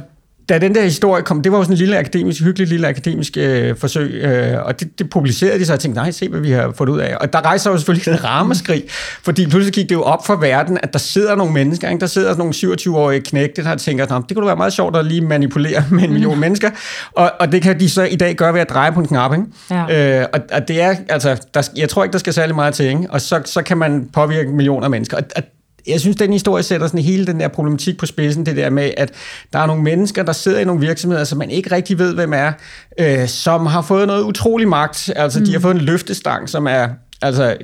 da 0.48 0.58
den 0.58 0.74
der 0.74 0.82
historie 0.82 1.22
kom, 1.22 1.42
det 1.42 1.52
var 1.52 1.58
jo 1.58 1.64
sådan 1.64 1.74
en 1.74 1.78
lille 1.78 1.98
akademisk, 1.98 2.42
hyggelig 2.42 2.68
lille 2.68 2.88
akademisk 2.88 3.36
øh, 3.36 3.76
forsøg, 3.76 4.10
øh, 4.10 4.64
og 4.64 4.80
det, 4.80 4.98
det 4.98 5.10
publicerede 5.10 5.58
de 5.58 5.66
så, 5.66 5.72
og 5.72 5.74
jeg 5.74 5.80
tænkte, 5.80 6.00
nej, 6.00 6.10
se 6.10 6.28
hvad 6.28 6.40
vi 6.40 6.50
har 6.50 6.72
fået 6.76 6.88
ud 6.88 6.98
af. 6.98 7.16
Og 7.20 7.32
der 7.32 7.44
rejser 7.44 7.70
jo 7.70 7.76
selvfølgelig 7.76 8.12
en 8.12 8.24
rammeskrig, 8.24 8.84
fordi 9.22 9.46
pludselig 9.46 9.74
gik 9.74 9.88
det 9.88 9.94
jo 9.94 10.02
op 10.02 10.26
for 10.26 10.36
verden, 10.36 10.78
at 10.82 10.92
der 10.92 10.98
sidder 10.98 11.34
nogle 11.34 11.52
mennesker, 11.52 11.88
ikke? 11.88 12.00
der 12.00 12.06
sidder 12.06 12.36
nogle 12.36 12.54
27-årige 12.54 13.20
knægte, 13.20 13.64
der 13.64 13.76
tænker, 13.76 14.20
det 14.28 14.36
kunne 14.36 14.46
være 14.46 14.56
meget 14.56 14.72
sjovt 14.72 14.96
at 14.96 15.06
lige 15.06 15.20
manipulere 15.20 15.84
med 15.90 16.04
en 16.04 16.12
million 16.12 16.34
mm. 16.34 16.40
mennesker, 16.40 16.70
og, 17.12 17.32
og 17.40 17.52
det 17.52 17.62
kan 17.62 17.80
de 17.80 17.90
så 17.90 18.02
i 18.02 18.16
dag 18.16 18.36
gøre 18.36 18.54
ved 18.54 18.60
at 18.60 18.70
dreje 18.70 18.92
på 18.92 19.00
en 19.00 19.06
knap. 19.06 19.32
Ikke? 19.32 19.44
Ja. 19.70 20.20
Øh, 20.20 20.26
og, 20.32 20.40
og 20.52 20.68
det 20.68 20.82
er, 20.82 20.94
altså, 21.08 21.48
der, 21.54 21.68
jeg 21.76 21.88
tror 21.88 22.04
ikke, 22.04 22.12
der 22.12 22.18
skal 22.18 22.32
særlig 22.32 22.54
meget 22.54 22.74
til, 22.74 22.86
ikke? 22.86 23.06
og 23.10 23.20
så, 23.20 23.42
så 23.44 23.62
kan 23.62 23.78
man 23.78 24.08
påvirke 24.12 24.50
millioner 24.50 24.84
af 24.84 24.90
mennesker. 24.90 25.16
Og, 25.16 25.22
og 25.36 25.42
jeg 25.88 26.00
synes, 26.00 26.16
den 26.16 26.32
historie 26.32 26.62
sætter 26.62 26.86
sådan 26.86 27.00
hele 27.00 27.26
den 27.26 27.40
der 27.40 27.48
problematik 27.48 27.98
på 27.98 28.06
spidsen, 28.06 28.46
det 28.46 28.56
der 28.56 28.70
med, 28.70 28.90
at 28.96 29.12
der 29.52 29.58
er 29.58 29.66
nogle 29.66 29.82
mennesker, 29.82 30.22
der 30.22 30.32
sidder 30.32 30.60
i 30.60 30.64
nogle 30.64 30.80
virksomheder, 30.80 31.24
som 31.24 31.38
man 31.38 31.50
ikke 31.50 31.72
rigtig 31.72 31.98
ved, 31.98 32.14
hvem 32.14 32.32
er, 32.32 32.52
øh, 33.00 33.28
som 33.28 33.66
har 33.66 33.82
fået 33.82 34.06
noget 34.06 34.22
utrolig 34.22 34.68
magt. 34.68 35.10
Altså, 35.16 35.38
mm. 35.38 35.44
de 35.44 35.52
har 35.52 35.58
mm. 35.58 35.62
fået 35.62 35.74
en 35.74 35.80
løftestang, 35.80 36.48
som 36.48 36.66
er 36.66 36.88
altså 37.22 37.56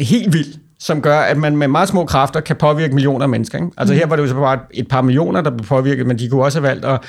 helt 0.00 0.32
vild 0.32 0.54
som 0.78 1.02
gør, 1.02 1.18
at 1.18 1.36
man 1.36 1.56
med 1.56 1.68
meget 1.68 1.88
små 1.88 2.04
kræfter 2.04 2.40
kan 2.40 2.56
påvirke 2.56 2.94
millioner 2.94 3.22
af 3.22 3.28
mennesker. 3.28 3.58
Ikke? 3.58 3.70
Altså 3.76 3.94
mm. 3.94 3.98
her 3.98 4.06
var 4.06 4.16
det 4.16 4.22
jo 4.22 4.28
så 4.28 4.34
bare 4.34 4.58
et 4.70 4.88
par 4.88 5.02
millioner, 5.02 5.40
der 5.40 5.50
blev 5.50 5.66
påvirket, 5.66 6.06
men 6.06 6.18
de 6.18 6.28
kunne 6.28 6.44
også 6.44 6.60
have 6.60 6.68
valgt 6.68 6.84
at 6.84 7.00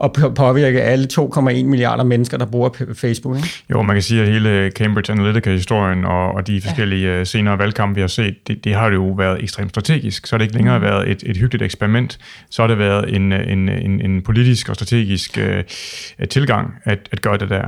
og 0.00 0.12
påvirke 0.34 0.82
alle 0.82 1.08
2,1 1.12 1.40
milliarder 1.40 2.04
mennesker, 2.04 2.38
der 2.38 2.46
bruger 2.46 2.68
Facebook. 2.94 3.36
Ikke? 3.36 3.48
Jo, 3.70 3.82
man 3.82 3.96
kan 3.96 4.02
sige, 4.02 4.22
at 4.22 4.28
hele 4.28 4.70
Cambridge 4.70 5.12
Analytica-historien 5.12 6.04
og, 6.04 6.32
og 6.32 6.46
de 6.46 6.60
forskellige 6.60 7.06
ja. 7.06 7.18
Øh, 7.18 7.26
senere 7.26 7.58
valgkampe, 7.58 7.94
vi 7.94 8.00
har 8.00 8.08
set, 8.08 8.48
det, 8.48 8.64
det 8.64 8.74
har 8.74 8.90
jo 8.90 9.06
været 9.06 9.42
ekstremt 9.42 9.70
strategisk. 9.70 10.26
Så 10.26 10.34
har 10.34 10.38
det 10.38 10.44
ikke 10.44 10.54
længere 10.54 10.78
mm. 10.78 10.84
været 10.84 11.10
et, 11.10 11.22
et 11.26 11.36
hyggeligt 11.36 11.62
eksperiment, 11.62 12.18
så 12.50 12.62
har 12.62 12.66
det 12.66 12.78
været 12.78 13.16
en, 13.16 13.32
en, 13.32 13.68
en, 13.68 14.00
en 14.00 14.22
politisk 14.22 14.68
og 14.68 14.74
strategisk 14.74 15.38
uh, 15.40 16.26
tilgang 16.28 16.74
at, 16.84 17.08
at 17.12 17.22
gøre 17.22 17.38
det 17.38 17.50
der. 17.50 17.64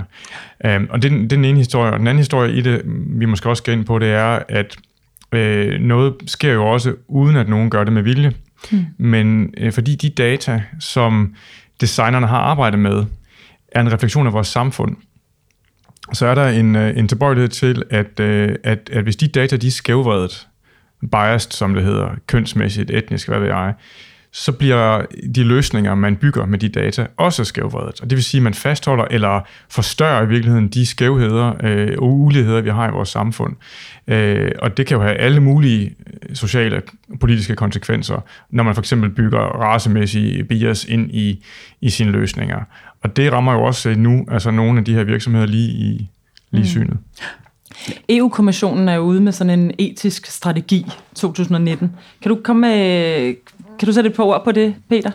Um, 0.77 0.89
og 0.91 1.03
det, 1.03 1.11
det 1.11 1.23
er 1.23 1.29
den 1.29 1.45
ene 1.45 1.59
historie. 1.59 1.93
Og 1.93 1.99
den 1.99 2.07
anden 2.07 2.19
historie 2.19 2.53
i 2.53 2.61
det, 2.61 2.83
vi 3.07 3.25
måske 3.25 3.49
også 3.49 3.61
skal 3.61 3.75
ind 3.75 3.85
på, 3.85 3.99
det 3.99 4.09
er, 4.09 4.39
at 4.49 4.77
uh, 5.33 5.81
noget 5.81 6.15
sker 6.27 6.53
jo 6.53 6.67
også, 6.67 6.95
uden 7.09 7.37
at 7.37 7.49
nogen 7.49 7.71
gør 7.71 7.85
det 7.85 7.93
med 7.93 8.03
vilje. 8.03 8.33
Mm. 8.73 8.85
Men 8.99 9.55
uh, 9.63 9.73
fordi 9.73 9.95
de 9.95 10.11
data, 10.11 10.63
som 10.81 11.35
designerne 11.81 12.27
har 12.27 12.39
arbejdet 12.39 12.79
med, 12.79 13.05
er 13.73 13.81
en 13.81 13.93
refleksion 13.93 14.27
af 14.27 14.33
vores 14.33 14.49
samfund, 14.49 14.97
så 16.13 16.27
er 16.27 16.35
der 16.35 16.49
en, 16.49 16.77
øh, 16.77 16.99
en 16.99 17.09
tilbøjelighed 17.09 17.49
til, 17.49 17.83
at, 17.91 18.21
øh, 18.21 18.55
at, 18.65 18.91
at 18.93 19.03
hvis 19.03 19.17
de 19.17 19.29
data 19.29 19.57
de 19.57 19.67
er 19.67 19.71
skævvredet, 19.71 20.49
biased 21.13 21.51
som 21.53 21.75
det 21.75 21.85
hedder, 21.85 22.11
kønsmæssigt, 22.27 22.91
etnisk, 22.91 23.29
hvad 23.29 23.39
ved 23.39 23.49
jeg, 23.49 23.75
så 24.33 24.53
bliver 24.53 25.03
de 25.35 25.45
løsninger, 25.45 25.95
man 25.95 26.17
bygger 26.17 26.47
med 26.47 26.59
de 26.59 26.69
data, 26.69 27.07
også 27.17 27.45
skævvredet. 27.45 28.01
Og 28.01 28.11
det 28.11 28.17
vil 28.17 28.25
sige, 28.25 28.39
at 28.39 28.43
man 28.43 28.55
fastholder 28.55 29.05
eller 29.11 29.41
forstørrer 29.69 30.23
i 30.23 30.29
virkeligheden 30.29 30.69
de 30.69 30.87
skævheder 30.87 31.53
øh, 31.63 31.95
og 31.99 32.13
uligheder, 32.19 32.61
vi 32.61 32.71
har 32.71 32.89
i 32.89 32.93
vores 32.93 33.09
samfund. 33.09 33.57
Øh, 34.07 34.51
og 34.59 34.77
det 34.77 34.87
kan 34.87 34.97
jo 34.97 35.03
have 35.03 35.15
alle 35.15 35.41
mulige 35.41 35.95
øh, 36.07 36.37
sociale 36.37 36.77
og 36.77 37.19
politiske 37.19 37.55
konsekvenser, 37.55 38.21
når 38.51 38.65
man 38.65 38.75
for 38.75 38.83
eksempel 38.83 39.11
bygger 39.11 39.41
racemæssige 39.41 40.45
bias 40.45 40.85
ind 40.85 41.11
i, 41.11 41.45
i 41.81 41.91
sine 41.91 42.11
løsninger. 42.11 42.61
Og 43.03 43.17
det 43.17 43.33
rammer 43.33 43.53
jo 43.53 43.63
også 43.63 43.95
nu 43.95 44.27
altså 44.31 44.51
nogle 44.51 44.79
af 44.79 44.85
de 44.85 44.95
her 44.95 45.05
virksomheder 45.05 45.47
lige 45.47 45.69
i 45.69 46.09
lige 46.51 46.63
mm. 46.63 46.69
synet. 46.69 46.99
EU-kommissionen 48.09 48.89
er 48.89 48.99
ude 48.99 49.21
med 49.21 49.33
sådan 49.33 49.61
en 49.61 49.73
etisk 49.79 50.27
strategi 50.27 50.87
2019. 51.15 51.93
Kan 52.23 52.29
du 52.29 52.39
komme 52.45 52.61
med, 52.61 53.35
kan 53.83 53.87
du 53.87 53.93
sætte 53.93 54.11
et 54.11 54.17
par 54.17 54.25
ord 54.25 54.45
på 54.45 54.53
det, 54.53 54.75
Peter? 54.89 55.11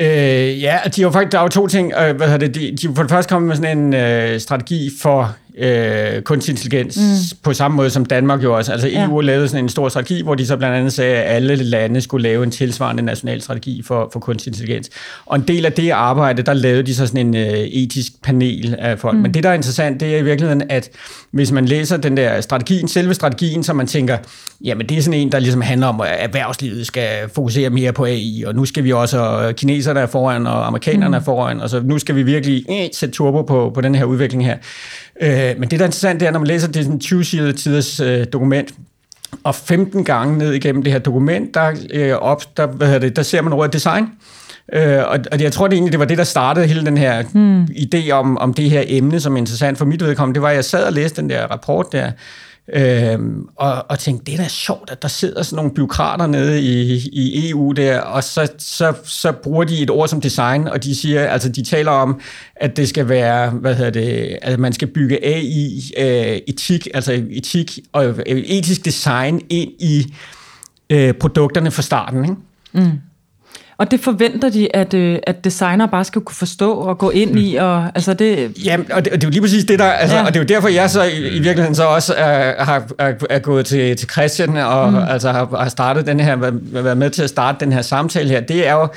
Øh, 0.00 0.62
ja, 0.62 0.78
de 0.96 1.04
var 1.04 1.10
faktisk, 1.10 1.32
der 1.32 1.38
er 1.38 1.42
jo 1.42 1.48
to 1.48 1.66
ting. 1.66 1.92
Øh, 1.92 2.16
hvad 2.16 2.38
det, 2.38 2.54
de, 2.54 2.76
de 2.76 2.94
for 2.94 3.02
det 3.02 3.10
første 3.10 3.30
kommet 3.30 3.48
med 3.48 3.56
sådan 3.56 3.78
en 3.78 3.94
øh, 3.94 4.40
strategi 4.40 4.90
for 5.00 5.36
øh, 5.58 6.22
kunstig 6.22 6.52
intelligens, 6.52 6.96
mm. 6.96 7.38
på 7.42 7.52
samme 7.52 7.76
måde 7.76 7.90
som 7.90 8.04
Danmark 8.04 8.42
jo 8.42 8.56
også. 8.56 8.72
Altså 8.72 8.88
EU 8.92 9.20
ja. 9.20 9.26
lavede 9.26 9.48
sådan 9.48 9.64
en 9.64 9.68
stor 9.68 9.88
strategi, 9.88 10.22
hvor 10.22 10.34
de 10.34 10.46
så 10.46 10.56
blandt 10.56 10.76
andet 10.76 10.92
sagde, 10.92 11.16
at 11.16 11.36
alle 11.36 11.56
lande 11.56 12.00
skulle 12.00 12.22
lave 12.22 12.44
en 12.44 12.50
tilsvarende 12.50 13.02
national 13.02 13.40
strategi 13.40 13.82
for, 13.82 14.10
for 14.12 14.20
kunstig 14.20 14.50
intelligens. 14.50 14.90
Og 15.26 15.36
en 15.36 15.44
del 15.48 15.66
af 15.66 15.72
det 15.72 15.90
arbejde, 15.90 16.42
der 16.42 16.54
lavede 16.54 16.82
de 16.82 16.94
så 16.94 17.06
sådan 17.06 17.26
en 17.26 17.36
øh, 17.36 17.58
etisk 17.58 18.22
panel 18.22 18.76
af 18.78 18.98
folk. 18.98 19.16
Mm. 19.16 19.22
Men 19.22 19.34
det, 19.34 19.42
der 19.42 19.48
er 19.48 19.54
interessant, 19.54 20.00
det 20.00 20.14
er 20.14 20.18
i 20.18 20.24
virkeligheden, 20.24 20.62
at 20.68 20.90
hvis 21.30 21.52
man 21.52 21.64
læser 21.64 21.96
den 21.96 22.16
der 22.16 22.40
strategien, 22.40 22.88
selve 22.88 23.14
strategien, 23.14 23.62
så 23.62 23.72
man 23.72 23.86
tænker, 23.86 24.18
jamen 24.64 24.86
det 24.88 24.98
er 24.98 25.02
sådan 25.02 25.20
en, 25.20 25.32
der 25.32 25.38
ligesom 25.38 25.60
handler 25.60 25.86
om, 25.86 26.00
at 26.00 26.16
erhvervslivet 26.18 26.86
skal 26.86 27.08
fokusere 27.34 27.70
mere 27.70 27.92
på 27.92 28.04
AI, 28.04 28.44
og 28.46 28.54
nu 28.54 28.64
skal 28.64 28.84
vi 28.84 28.92
også, 28.92 29.18
og 29.18 29.54
kineserne 29.54 30.00
er 30.00 30.06
foran, 30.06 30.46
og 30.46 30.66
amerikanerne 30.66 31.08
mm. 31.08 31.14
er 31.14 31.20
foran, 31.20 31.60
og 31.60 31.70
så 31.70 31.80
nu 31.80 31.98
skal 31.98 32.16
vi 32.16 32.22
virkelig 32.22 32.64
øh, 32.70 32.88
sætte 32.92 33.14
turbo 33.14 33.42
på, 33.42 33.70
på 33.74 33.80
den 33.80 33.94
her 33.94 34.04
udvikling 34.04 34.46
her. 34.46 34.56
Øh, 35.22 35.54
men 35.58 35.62
det, 35.62 35.70
der 35.70 35.78
er 35.78 35.88
interessant, 35.88 36.20
det 36.20 36.26
er, 36.26 36.32
når 36.32 36.38
man 36.38 36.48
læser 36.48 36.68
det 36.68 37.00
20 37.00 37.24
siders 37.24 38.00
øh, 38.00 38.26
dokument, 38.32 38.74
og 39.44 39.54
15 39.54 40.04
gange 40.04 40.38
ned 40.38 40.52
igennem 40.52 40.82
det 40.82 40.92
her 40.92 40.98
dokument, 40.98 41.54
der, 41.54 41.72
øh, 41.90 42.12
op, 42.12 42.56
der, 42.56 42.66
hvad 42.66 42.86
hedder 42.86 43.00
det, 43.00 43.16
der 43.16 43.22
ser 43.22 43.42
man 43.42 43.52
ordet 43.52 43.72
design. 43.72 44.08
Øh, 44.72 44.98
og, 44.98 45.18
og 45.32 45.40
jeg 45.40 45.52
tror 45.52 45.68
det 45.68 45.74
egentlig, 45.74 45.92
det 45.92 46.00
var 46.00 46.06
det, 46.06 46.18
der 46.18 46.24
startede 46.24 46.66
hele 46.66 46.86
den 46.86 46.98
her 46.98 47.22
hmm. 47.32 47.62
idé 47.64 48.10
om, 48.10 48.38
om 48.38 48.54
det 48.54 48.70
her 48.70 48.82
emne, 48.86 49.20
som 49.20 49.34
er 49.34 49.38
interessant 49.38 49.78
for 49.78 49.84
mit 49.84 50.04
vedkommende. 50.04 50.34
Det 50.34 50.42
var, 50.42 50.48
at 50.48 50.54
jeg 50.54 50.64
sad 50.64 50.84
og 50.84 50.92
læste 50.92 51.22
den 51.22 51.30
der 51.30 51.46
rapport 51.46 51.92
der, 51.92 52.10
Øhm, 52.72 53.46
og, 53.56 53.84
og 53.90 53.98
tænkte, 53.98 54.24
det 54.24 54.38
er 54.38 54.42
da 54.42 54.48
sjovt, 54.48 54.90
at 54.90 55.02
der 55.02 55.08
sidder 55.08 55.42
sådan 55.42 55.56
nogle 55.56 55.74
byråkrater 55.74 56.26
nede 56.26 56.62
i, 56.62 57.08
i 57.12 57.50
EU 57.50 57.72
der, 57.72 58.00
og 58.00 58.24
så, 58.24 58.52
så, 58.58 58.92
så 59.04 59.32
bruger 59.32 59.64
de 59.64 59.82
et 59.82 59.90
ord 59.90 60.08
som 60.08 60.20
design, 60.20 60.68
og 60.68 60.84
de 60.84 60.94
siger, 60.94 61.26
altså 61.26 61.48
de 61.48 61.64
taler 61.64 61.90
om, 61.90 62.20
at 62.56 62.76
det 62.76 62.88
skal 62.88 63.08
være, 63.08 63.50
hvad 63.50 63.74
hedder 63.74 63.90
det, 63.90 64.38
at 64.42 64.58
man 64.58 64.72
skal 64.72 64.88
bygge 64.88 65.24
AI, 65.24 65.82
øh, 65.98 66.38
etik, 66.46 66.88
altså 66.94 67.24
etik 67.30 67.78
og 67.92 68.04
øh, 68.06 68.14
etisk 68.26 68.84
design 68.84 69.40
ind 69.50 69.70
i 69.78 70.14
øh, 70.90 71.14
produkterne 71.14 71.70
fra 71.70 71.82
starten, 71.82 72.24
ikke? 72.24 72.36
Mm. 72.72 73.00
Og 73.78 73.90
det 73.90 74.00
forventer 74.00 74.50
de, 74.50 74.76
at, 74.76 74.94
øh, 74.94 75.18
at 75.26 75.44
designer 75.44 75.86
bare 75.86 76.04
skal 76.04 76.22
kunne 76.22 76.36
forstå 76.36 76.72
og 76.72 76.98
gå 76.98 77.10
ind 77.10 77.38
i, 77.38 77.54
og 77.54 77.84
altså 77.94 78.14
det... 78.14 78.64
Jamen, 78.64 78.92
og 78.92 79.04
det, 79.04 79.12
og 79.12 79.20
det 79.20 79.24
er 79.24 79.28
jo 79.28 79.30
lige 79.30 79.40
præcis 79.40 79.64
det 79.64 79.78
der, 79.78 79.84
altså, 79.84 80.16
ja. 80.16 80.22
og 80.22 80.28
det 80.28 80.36
er 80.36 80.40
jo 80.40 80.46
derfor, 80.46 80.68
jeg 80.68 80.90
så 80.90 81.02
i, 81.02 81.28
i 81.28 81.38
virkeligheden 81.38 81.74
så 81.74 81.84
også 81.84 82.14
er, 82.16 82.64
har, 82.64 82.86
er, 82.98 83.12
er 83.30 83.38
gået 83.38 83.66
til, 83.66 83.96
til 83.96 84.10
Christian, 84.10 84.56
og 84.56 84.92
mm. 84.92 84.98
altså 84.98 85.32
har, 85.32 85.56
har 85.58 85.68
startet 85.68 86.06
den 86.06 86.20
her, 86.20 86.36
været 86.82 86.96
med 86.96 87.10
til 87.10 87.22
at 87.22 87.30
starte 87.30 87.64
den 87.64 87.72
her 87.72 87.82
samtale 87.82 88.28
her, 88.28 88.40
det 88.40 88.68
er 88.68 88.72
jo, 88.72 88.88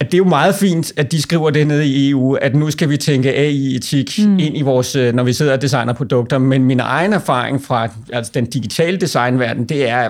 at 0.00 0.06
det 0.06 0.14
er 0.14 0.18
jo 0.18 0.24
meget 0.24 0.54
fint, 0.54 0.92
at 0.96 1.12
de 1.12 1.22
skriver 1.22 1.50
det 1.50 1.66
nede 1.66 1.86
i 1.86 2.10
EU, 2.10 2.34
at 2.34 2.54
nu 2.54 2.70
skal 2.70 2.90
vi 2.90 2.96
tænke 2.96 3.34
AI-etik 3.34 4.18
mm. 4.18 4.38
ind 4.38 4.58
i 4.58 4.62
vores, 4.62 4.96
øh, 4.96 5.14
når 5.14 5.22
vi 5.22 5.32
sidder 5.32 5.52
og 5.52 5.62
designer 5.62 5.92
produkter, 5.92 6.38
men 6.38 6.64
min 6.64 6.80
egen 6.80 7.12
erfaring 7.12 7.64
fra 7.64 7.88
altså 8.12 8.32
den 8.34 8.46
digitale 8.46 8.96
designverden, 8.96 9.64
det 9.64 9.88
er, 9.88 10.08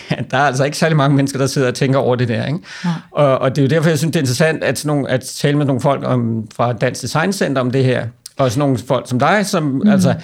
der 0.30 0.36
er 0.36 0.42
altså 0.42 0.64
ikke 0.64 0.76
særlig 0.76 0.96
mange 0.96 1.16
mennesker, 1.16 1.38
der 1.38 1.46
sidder 1.46 1.68
og 1.68 1.74
tænker 1.74 1.98
over 1.98 2.16
det 2.16 2.28
der. 2.28 2.46
Ikke? 2.46 2.58
Ja. 2.84 2.90
Og, 3.10 3.38
og 3.38 3.50
det 3.50 3.58
er 3.58 3.62
jo 3.62 3.68
derfor, 3.68 3.88
jeg 3.88 3.98
synes, 3.98 4.12
det 4.12 4.16
er 4.18 4.22
interessant 4.22 4.64
at, 4.64 4.78
sådan 4.78 4.96
nogle, 4.96 5.10
at 5.10 5.20
tale 5.20 5.58
med 5.58 5.66
nogle 5.66 5.80
folk 5.80 6.04
om, 6.04 6.48
fra 6.56 6.72
Dansk 6.72 7.02
Design 7.02 7.32
Center 7.32 7.60
om 7.60 7.70
det 7.70 7.84
her, 7.84 8.06
og 8.36 8.50
sådan 8.50 8.58
nogle 8.58 8.78
folk 8.78 9.08
som 9.08 9.18
dig, 9.18 9.46
som 9.46 9.62
mm. 9.62 9.88
altså, 9.88 10.14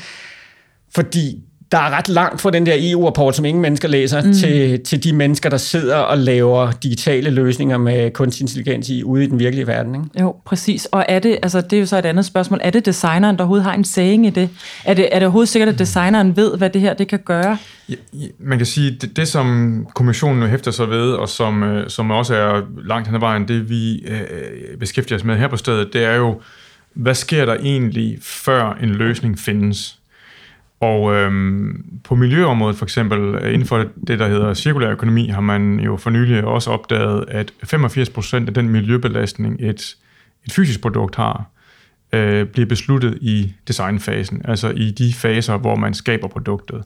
fordi 0.95 1.43
der 1.73 1.79
er 1.79 1.91
ret 1.91 2.09
langt 2.09 2.41
fra 2.41 2.51
den 2.51 2.67
der 2.67 2.75
EU-rapport, 2.77 3.37
som 3.37 3.45
ingen 3.45 3.63
mennesker 3.63 3.89
læser, 3.89 4.23
mm. 4.23 4.33
til, 4.33 4.81
til 4.81 5.05
de 5.05 5.13
mennesker, 5.13 5.51
der 5.51 5.57
sidder 5.57 5.97
og 5.97 6.19
laver 6.19 6.71
digitale 6.71 7.31
løsninger 7.31 7.79
med 7.79 8.11
kunstig 8.11 8.43
intelligens 8.43 8.89
i, 8.89 9.03
ude 9.03 9.25
i 9.25 9.27
den 9.27 9.39
virkelige 9.39 9.67
verden. 9.67 9.95
Ikke? 9.95 10.21
Jo, 10.21 10.37
præcis. 10.45 10.87
Og 10.87 11.05
er 11.09 11.19
det, 11.19 11.39
altså 11.43 11.61
det 11.61 11.73
er 11.73 11.81
jo 11.81 11.87
så 11.87 11.99
et 11.99 12.07
andet 12.07 12.25
spørgsmål, 12.25 12.61
er 12.63 12.71
det 12.71 12.87
designeren, 12.87 13.37
der 13.37 13.43
overhovedet 13.43 13.65
har 13.65 13.75
en 13.75 13.85
saying 13.85 14.27
i 14.27 14.31
det? 14.31 14.51
Er 14.85 14.95
det, 14.95 15.09
er 15.13 15.19
det 15.19 15.23
overhovedet 15.23 15.49
sikkert, 15.49 15.69
at 15.69 15.79
designeren 15.79 16.37
ved, 16.37 16.57
hvad 16.57 16.71
det 16.71 16.81
her 16.81 16.95
det 16.95 17.09
kan 17.09 17.19
gøre? 17.25 17.59
Ja, 17.89 17.95
man 18.39 18.59
kan 18.59 18.67
sige, 18.67 18.91
det, 19.01 19.17
det 19.17 19.29
som 19.29 19.87
kommissionen 19.95 20.49
hæfter 20.49 20.71
sig 20.71 20.91
ved, 20.91 21.13
og 21.13 21.29
som, 21.29 21.63
øh, 21.63 21.91
som 21.91 22.11
også 22.11 22.35
er 22.35 22.63
langt 22.85 23.09
hen 23.09 23.15
ad 23.15 23.21
vejen, 23.21 23.49
det 23.49 23.71
vi 23.71 23.95
øh, 23.95 24.79
beskæftiger 24.81 25.19
os 25.19 25.25
med 25.25 25.37
her 25.37 25.49
på 25.49 25.57
stedet, 25.57 25.93
det 25.93 26.05
er 26.05 26.15
jo, 26.15 26.41
hvad 26.95 27.15
sker 27.15 27.45
der 27.45 27.55
egentlig, 27.55 28.19
før 28.23 28.79
en 28.83 28.89
løsning 28.89 29.39
findes? 29.39 29.98
Og 30.81 31.15
øhm, 31.15 31.85
på 32.05 32.15
miljøområdet 32.15 32.77
for 32.77 32.85
eksempel, 32.85 33.35
øh, 33.35 33.55
inden 33.55 33.69
for 33.69 33.85
det, 34.07 34.19
der 34.19 34.29
hedder 34.29 34.55
cirkulær 34.55 34.91
økonomi, 34.91 35.29
har 35.29 35.41
man 35.41 35.81
jo 35.81 35.97
for 35.97 36.11
nylig 36.11 36.45
også 36.45 36.71
opdaget, 36.71 37.25
at 37.29 37.53
85% 37.63 38.47
af 38.47 38.55
den 38.55 38.69
miljøbelastning, 38.69 39.57
et, 39.61 39.97
et 40.47 40.53
fysisk 40.53 40.81
produkt 40.81 41.17
har, 41.17 41.45
øh, 42.13 42.47
bliver 42.47 42.67
besluttet 42.67 43.19
i 43.21 43.55
designfasen, 43.69 44.43
altså 44.45 44.69
i 44.69 44.91
de 44.91 45.13
faser, 45.13 45.57
hvor 45.57 45.77
man 45.77 45.95
skaber 45.95 46.29
produktet. 46.29 46.83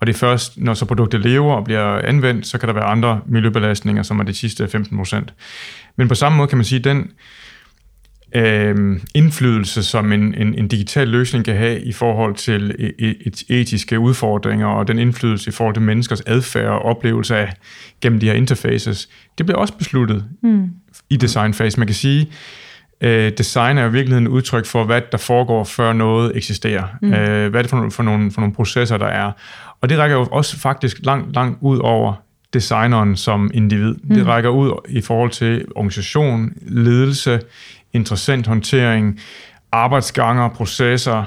Og 0.00 0.06
det 0.06 0.14
er 0.14 0.18
først, 0.18 0.58
når 0.58 0.74
så 0.74 0.84
produktet 0.84 1.20
lever 1.20 1.54
og 1.54 1.64
bliver 1.64 1.98
anvendt, 1.98 2.46
så 2.46 2.58
kan 2.58 2.68
der 2.68 2.74
være 2.74 2.84
andre 2.84 3.20
miljøbelastninger, 3.26 4.02
som 4.02 4.20
er 4.20 4.24
de 4.24 4.34
sidste 4.34 4.64
15%. 4.64 5.24
Men 5.96 6.08
på 6.08 6.14
samme 6.14 6.38
måde 6.38 6.48
kan 6.48 6.58
man 6.58 6.64
sige, 6.64 6.78
at 6.78 6.84
den 6.84 7.10
øh, 8.34 9.00
indflydelse, 9.14 9.82
som 9.82 10.12
en, 10.12 10.34
en, 10.34 10.54
en 10.54 10.68
digital 10.68 11.08
løsning 11.08 11.44
kan 11.44 11.56
have 11.56 11.80
i 11.80 11.92
forhold 11.92 12.34
til 12.34 12.74
et, 12.98 13.16
et 13.26 13.42
etiske 13.48 13.98
udfordringer, 13.98 14.66
og 14.66 14.88
den 14.88 14.98
indflydelse 14.98 15.50
i 15.50 15.52
forhold 15.52 15.74
til 15.74 15.82
menneskers 15.82 16.20
adfærd 16.20 16.68
og 16.68 16.82
oplevelse 16.82 17.36
af 17.36 17.52
gennem 18.00 18.20
de 18.20 18.26
her 18.26 18.34
interfaces, 18.34 19.08
det 19.38 19.46
bliver 19.46 19.58
også 19.58 19.74
besluttet 19.74 20.24
mm. 20.42 20.68
i 21.10 21.16
designfasen. 21.16 21.80
Man 21.80 21.86
kan 21.86 21.94
sige, 21.94 22.28
øh, 23.00 23.32
design 23.38 23.78
er 23.78 23.82
jo 23.82 23.88
i 23.88 23.92
virkeligheden 23.92 24.26
et 24.26 24.30
udtryk 24.30 24.66
for, 24.66 24.84
hvad 24.84 25.02
der 25.12 25.18
foregår, 25.18 25.64
før 25.64 25.92
noget 25.92 26.36
eksisterer. 26.36 26.84
Mm. 27.02 27.12
Øh, 27.12 27.50
hvad 27.50 27.60
er 27.60 27.62
det 27.62 27.70
for, 27.70 27.90
for, 27.90 28.02
nogle, 28.02 28.30
for 28.30 28.40
nogle 28.40 28.54
processer, 28.54 28.96
der 28.96 29.06
er. 29.06 29.32
Og 29.80 29.88
det 29.88 29.98
rækker 29.98 30.16
jo 30.16 30.24
også 30.24 30.58
faktisk 30.58 30.98
langt, 31.02 31.34
langt 31.34 31.58
ud 31.60 31.78
over 31.78 32.14
designeren 32.54 33.16
som 33.16 33.50
individ. 33.54 33.94
Mm. 34.02 34.14
Det 34.14 34.26
rækker 34.26 34.50
ud 34.50 34.72
i 34.88 35.00
forhold 35.00 35.30
til 35.30 35.64
organisation, 35.74 36.52
ledelse, 36.66 37.40
interessant 37.94 38.46
håndtering, 38.46 39.20
arbejdsganger, 39.72 40.48
processer, 40.48 41.24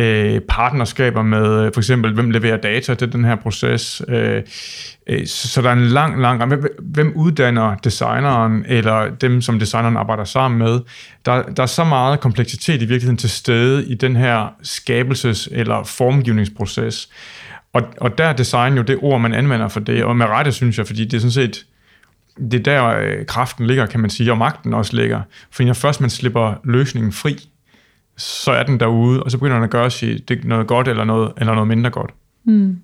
øh, 0.00 0.40
partnerskaber 0.40 1.22
med 1.22 1.64
øh, 1.64 1.72
for 1.74 1.80
eksempel, 1.80 2.14
hvem 2.14 2.30
leverer 2.30 2.56
data 2.56 2.94
til 2.94 3.12
den 3.12 3.24
her 3.24 3.36
proces. 3.36 4.02
Øh, 4.08 4.42
øh, 5.06 5.26
så 5.26 5.62
der 5.62 5.68
er 5.68 5.72
en 5.72 5.86
lang, 5.86 6.20
lang 6.20 6.46
hvem, 6.46 6.64
hvem 6.78 7.12
uddanner 7.16 7.74
designeren, 7.74 8.64
eller 8.68 9.10
dem, 9.10 9.42
som 9.42 9.58
designeren 9.58 9.96
arbejder 9.96 10.24
sammen 10.24 10.58
med. 10.58 10.80
Der, 11.26 11.42
der 11.42 11.62
er 11.62 11.66
så 11.66 11.84
meget 11.84 12.20
kompleksitet 12.20 12.82
i 12.82 12.84
virkeligheden 12.84 13.16
til 13.16 13.30
stede 13.30 13.86
i 13.86 13.94
den 13.94 14.16
her 14.16 14.54
skabelses- 14.62 15.48
eller 15.50 15.84
formgivningsproces. 15.84 17.08
Og, 17.72 17.82
og 18.00 18.18
der 18.18 18.24
er 18.24 18.32
design 18.32 18.76
jo 18.76 18.82
det 18.82 18.98
ord, 19.02 19.20
man 19.20 19.34
anvender 19.34 19.68
for 19.68 19.80
det, 19.80 20.04
og 20.04 20.16
med 20.16 20.26
rette, 20.26 20.52
synes 20.52 20.78
jeg, 20.78 20.86
fordi 20.86 21.04
det 21.04 21.14
er 21.14 21.20
sådan 21.20 21.30
set 21.30 21.66
det 22.36 22.54
er 22.54 22.62
der 22.62 22.86
øh, 22.86 23.26
kraften 23.26 23.66
ligger, 23.66 23.86
kan 23.86 24.00
man 24.00 24.10
sige, 24.10 24.32
og 24.32 24.38
magten 24.38 24.74
også 24.74 24.96
ligger. 24.96 25.20
For 25.50 25.62
når 25.62 25.72
først 25.72 26.00
man 26.00 26.10
slipper 26.10 26.54
løsningen 26.64 27.12
fri, 27.12 27.48
så 28.16 28.50
er 28.50 28.62
den 28.62 28.80
derude, 28.80 29.22
og 29.22 29.30
så 29.30 29.38
begynder 29.38 29.56
den 29.56 29.64
at 29.64 29.70
gøre 29.70 29.90
sig 29.90 30.28
det 30.28 30.44
noget 30.44 30.66
godt 30.66 30.88
eller 30.88 31.04
noget, 31.04 31.32
eller 31.36 31.54
noget 31.54 31.68
mindre 31.68 31.90
godt. 31.90 32.10
Mm. 32.44 32.78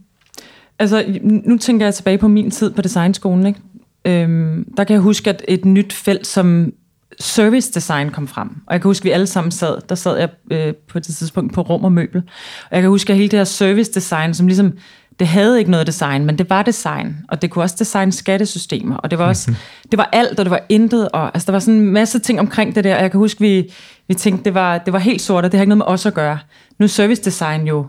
Altså, 0.78 1.20
nu 1.22 1.58
tænker 1.58 1.86
jeg 1.86 1.94
tilbage 1.94 2.18
på 2.18 2.28
min 2.28 2.50
tid 2.50 2.70
på 2.70 2.82
designskolen. 2.82 3.46
Ikke? 3.46 3.60
Øhm, 4.04 4.72
der 4.76 4.84
kan 4.84 4.94
jeg 4.94 5.02
huske, 5.02 5.30
at 5.30 5.44
et 5.48 5.64
nyt 5.64 5.92
felt 5.92 6.26
som 6.26 6.72
service 7.20 7.72
design 7.72 8.10
kom 8.10 8.28
frem. 8.28 8.48
Og 8.48 8.72
jeg 8.72 8.80
kan 8.80 8.88
huske, 8.88 9.02
at 9.02 9.04
vi 9.04 9.10
alle 9.10 9.26
sammen 9.26 9.50
sad, 9.50 9.78
der 9.88 9.94
sad 9.94 10.18
jeg 10.18 10.28
øh, 10.50 10.74
på 10.74 10.98
det 10.98 11.06
tidspunkt 11.06 11.54
på 11.54 11.60
rum 11.60 11.84
og 11.84 11.92
møbel. 11.92 12.22
Og 12.70 12.76
jeg 12.76 12.80
kan 12.80 12.90
huske, 12.90 13.12
at 13.12 13.16
hele 13.16 13.28
det 13.28 13.38
her 13.38 13.44
service 13.44 13.92
design, 13.92 14.34
som 14.34 14.46
ligesom 14.46 14.72
det 15.18 15.26
havde 15.26 15.58
ikke 15.58 15.70
noget 15.70 15.86
design, 15.86 16.24
men 16.24 16.38
det 16.38 16.50
var 16.50 16.62
design, 16.62 17.16
og 17.28 17.42
det 17.42 17.50
kunne 17.50 17.64
også 17.64 17.76
designe 17.78 18.12
skattesystemer, 18.12 18.96
og 18.96 19.10
det 19.10 19.18
var 19.18 19.26
også, 19.26 19.50
mm-hmm. 19.50 19.90
det 19.90 19.98
var 19.98 20.08
alt, 20.12 20.38
og 20.38 20.44
det 20.44 20.50
var 20.50 20.60
intet, 20.68 21.08
og 21.08 21.30
altså, 21.34 21.46
der 21.46 21.52
var 21.52 21.58
sådan 21.58 21.74
en 21.74 21.92
masse 21.92 22.18
ting 22.18 22.40
omkring 22.40 22.74
det 22.74 22.84
der, 22.84 22.96
og 22.96 23.02
jeg 23.02 23.10
kan 23.10 23.18
huske, 23.18 23.40
vi, 23.40 23.72
vi 24.08 24.14
tænkte, 24.14 24.44
det 24.44 24.54
var, 24.54 24.78
det 24.78 24.92
var 24.92 24.98
helt 24.98 25.20
sort, 25.20 25.44
og 25.44 25.52
det 25.52 25.58
har 25.58 25.62
ikke 25.62 25.68
noget 25.68 25.78
med 25.78 25.94
os 25.94 26.06
at 26.06 26.14
gøre. 26.14 26.38
Nu 26.78 26.84
er 26.84 26.88
service 26.88 27.22
design 27.22 27.66
jo, 27.66 27.86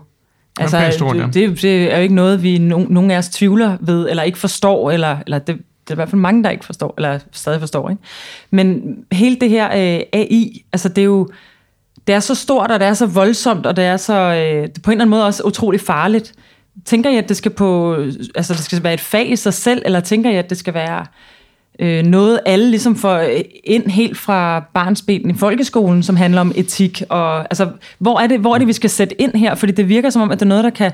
altså, 0.60 0.90
stort, 0.90 1.16
ja. 1.16 1.26
det, 1.26 1.62
det, 1.62 1.92
er 1.92 1.96
jo 1.96 2.02
ikke 2.02 2.14
noget, 2.14 2.42
vi 2.42 2.58
no, 2.58 2.84
nogen 2.88 3.10
af 3.10 3.18
os 3.18 3.28
tvivler 3.28 3.76
ved, 3.80 4.08
eller 4.10 4.22
ikke 4.22 4.38
forstår, 4.38 4.90
eller, 4.90 5.16
eller 5.26 5.38
det, 5.38 5.58
er 5.88 5.92
i 5.92 5.94
hvert 5.94 6.08
fald 6.08 6.20
mange, 6.20 6.44
der 6.44 6.50
ikke 6.50 6.64
forstår, 6.64 6.94
eller 6.96 7.18
stadig 7.32 7.60
forstår. 7.60 7.90
Ikke? 7.90 8.02
Men 8.50 8.96
hele 9.12 9.36
det 9.36 9.50
her 9.50 9.66
øh, 9.66 10.00
AI, 10.12 10.64
altså 10.72 10.88
det 10.88 11.02
er 11.02 11.06
jo, 11.06 11.28
det 12.06 12.14
er 12.14 12.20
så 12.20 12.34
stort, 12.34 12.70
og 12.70 12.80
det 12.80 12.88
er 12.88 12.94
så 12.94 13.06
voldsomt, 13.06 13.66
og 13.66 13.76
det 13.76 13.84
er 13.84 13.96
så, 13.96 14.14
øh, 14.14 14.68
det 14.74 14.82
på 14.82 14.90
en 14.90 14.92
eller 14.92 15.04
anden 15.04 15.10
måde 15.10 15.26
også 15.26 15.42
utrolig 15.42 15.80
farligt. 15.80 16.32
Tænker 16.84 17.10
I, 17.10 17.16
at 17.16 17.28
det 17.28 17.36
skal, 17.36 17.50
på, 17.50 17.94
altså 18.34 18.54
det 18.54 18.62
skal 18.62 18.82
være 18.82 18.94
et 18.94 19.00
fag 19.00 19.30
i 19.30 19.36
sig 19.36 19.54
selv, 19.54 19.82
eller 19.84 20.00
tænker 20.00 20.30
I, 20.30 20.36
at 20.36 20.50
det 20.50 20.58
skal 20.58 20.74
være 20.74 21.06
øh, 21.78 22.04
noget, 22.04 22.40
alle 22.46 22.70
ligesom 22.70 22.96
får 22.96 23.24
ind 23.64 23.90
helt 23.90 24.18
fra 24.18 24.64
barnsbenen 24.74 25.30
i 25.30 25.38
folkeskolen, 25.38 26.02
som 26.02 26.16
handler 26.16 26.40
om 26.40 26.52
etik? 26.56 27.02
Og, 27.08 27.40
altså, 27.40 27.70
hvor, 27.98 28.20
er 28.20 28.26
det, 28.26 28.40
hvor 28.40 28.54
er 28.54 28.58
det, 28.58 28.66
vi 28.66 28.72
skal 28.72 28.90
sætte 28.90 29.20
ind 29.20 29.34
her? 29.34 29.54
Fordi 29.54 29.72
det 29.72 29.88
virker 29.88 30.10
som 30.10 30.22
om, 30.22 30.30
at 30.30 30.40
det 30.40 30.46
er 30.46 30.48
noget, 30.48 30.64
der 30.64 30.70
kan 30.70 30.92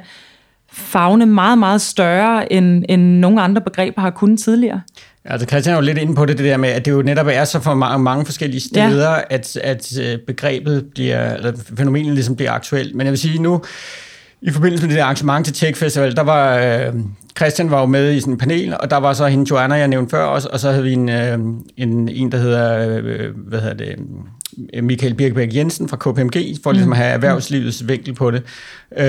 fagne 0.72 1.26
meget, 1.26 1.58
meget 1.58 1.80
større, 1.80 2.52
end, 2.52 2.84
end 2.88 3.02
nogle 3.02 3.42
andre 3.42 3.60
begreber 3.60 4.00
har 4.00 4.10
kunnet 4.10 4.38
tidligere. 4.38 4.80
Altså 5.24 5.46
Christian 5.46 5.72
er 5.72 5.78
jo 5.78 5.84
lidt 5.84 5.98
inde 5.98 6.14
på 6.14 6.26
det, 6.26 6.38
det 6.38 6.46
der 6.46 6.56
med, 6.56 6.68
at 6.68 6.84
det 6.84 6.90
jo 6.90 7.02
netop 7.02 7.26
er 7.30 7.44
så 7.44 7.60
for 7.60 7.74
mange, 7.74 7.98
mange 7.98 8.24
forskellige 8.24 8.60
steder, 8.60 9.10
ja. 9.10 9.20
at, 9.30 9.56
at 9.56 9.98
øh, 10.00 10.18
begrebet 10.26 10.86
bliver, 10.94 11.34
eller 11.34 11.52
fænomenet 11.76 12.14
ligesom 12.14 12.36
bliver 12.36 12.52
aktuelt. 12.52 12.94
Men 12.94 13.06
jeg 13.06 13.10
vil 13.10 13.18
sige 13.18 13.42
nu, 13.42 13.62
i 14.44 14.50
forbindelse 14.50 14.86
med 14.86 14.94
det 14.94 15.00
arrangement 15.00 15.46
til 15.46 15.54
Tech 15.54 15.78
Festival, 15.78 16.16
der 16.16 16.22
var 16.22 16.58
øh, 16.58 16.94
Christian 17.36 17.70
var 17.70 17.80
jo 17.80 17.86
med 17.86 18.12
i 18.12 18.20
sådan 18.20 18.32
en 18.32 18.38
panel, 18.38 18.76
og 18.80 18.90
der 18.90 18.96
var 18.96 19.12
så 19.12 19.26
hende 19.26 19.46
Joanna, 19.50 19.74
jeg 19.74 19.88
nævnte 19.88 20.10
før 20.10 20.24
også, 20.24 20.48
og 20.52 20.60
så 20.60 20.70
havde 20.70 20.84
vi 20.84 20.92
en, 20.92 21.08
øh, 21.08 21.38
en, 21.76 22.08
en 22.08 22.32
der 22.32 22.38
hedder, 22.38 22.98
øh, 22.98 23.36
hvad 23.36 23.60
hedder 23.60 23.74
det, 23.74 23.96
Michael 24.82 25.14
Birkebæk 25.14 25.54
Jensen 25.54 25.88
fra 25.88 25.96
KPMG, 25.96 26.56
for 26.62 26.72
ligesom 26.72 26.92
at 26.92 26.98
have 26.98 27.08
mm. 27.08 27.14
erhvervslivets 27.14 27.88
vinkel 27.88 28.14
på 28.14 28.30
det. 28.30 28.42
Øh, 28.96 29.06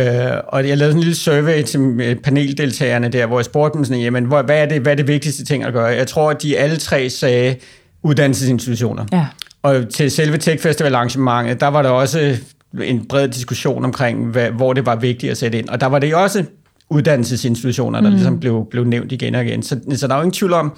og 0.48 0.68
jeg 0.68 0.78
lavede 0.78 0.94
en 0.94 1.00
lille 1.00 1.16
survey 1.16 1.64
til 1.64 2.18
paneldeltagerne 2.24 3.10
der, 3.10 3.26
hvor 3.26 3.40
jeg 3.40 3.46
spurgte 3.46 3.78
dem 3.78 3.86
sådan, 3.86 4.02
jamen, 4.02 4.26
hvad 4.26 4.44
er 4.50 4.66
det, 4.66 4.82
hvad 4.82 4.92
er 4.92 4.96
det 4.96 5.08
vigtigste 5.08 5.46
ting 5.46 5.64
at 5.64 5.74
gøre? 5.74 5.86
Jeg 5.86 6.08
tror, 6.08 6.32
at 6.32 6.42
de 6.42 6.58
alle 6.58 6.78
tre 6.78 7.10
sagde 7.10 7.56
uddannelsesinstitutioner. 8.04 9.06
Ja. 9.12 9.26
Og 9.64 9.90
til 9.90 10.12
selve 10.12 10.38
Tech 10.38 10.64
Festival 10.64 10.96
arrangementet, 10.96 11.60
der 11.60 11.68
var 11.68 11.82
der 11.82 11.90
også 11.90 12.38
en 12.84 13.06
bred 13.06 13.28
diskussion 13.28 13.86
omkring, 13.86 14.26
hvad, 14.26 14.52
hvor 14.52 14.74
det 14.74 14.86
var 14.86 14.96
vigtigt 14.96 15.32
at 15.32 15.38
sætte 15.38 15.60
ind. 15.60 15.70
Og 15.70 15.82
der 15.82 15.88
var 15.88 16.00
det 16.00 16.16
også 16.16 16.46
uddannelsesinstitutioner, 16.90 18.02
der 18.02 18.10
mm. 18.10 18.16
ligesom 18.16 18.40
blev, 18.40 18.68
blev 18.72 18.84
nævnt 18.84 19.12
igen 19.12 19.36
og 19.36 19.46
igen. 19.46 19.64
Så, 19.64 19.80
så 19.96 20.08
der 20.08 20.14
er 20.14 20.18
jo 20.18 20.24
ingen 20.24 20.34
tvivl 20.34 20.54
om, 20.54 20.78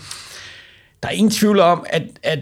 der 1.03 1.09
er 1.09 1.13
ingen 1.13 1.31
tvivl 1.31 1.59
om, 1.59 1.85
at, 1.89 2.03
at 2.23 2.39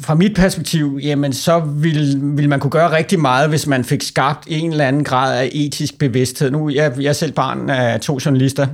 fra 0.00 0.14
mit 0.14 0.34
perspektiv, 0.34 0.98
jamen 1.02 1.32
så 1.32 1.58
vil, 1.60 2.18
vil 2.22 2.48
man 2.48 2.60
kunne 2.60 2.70
gøre 2.70 2.96
rigtig 2.96 3.20
meget, 3.20 3.48
hvis 3.48 3.66
man 3.66 3.84
fik 3.84 4.02
skabt 4.02 4.44
en 4.46 4.70
eller 4.70 4.84
anden 4.84 5.04
grad 5.04 5.38
af 5.38 5.50
etisk 5.52 5.98
bevidsthed. 5.98 6.50
Nu 6.50 6.70
jeg, 6.70 6.92
jeg 7.00 7.08
er 7.08 7.12
selv 7.12 7.32
barn 7.32 7.70
af 7.70 8.00
to 8.00 8.18
journalister, 8.24 8.66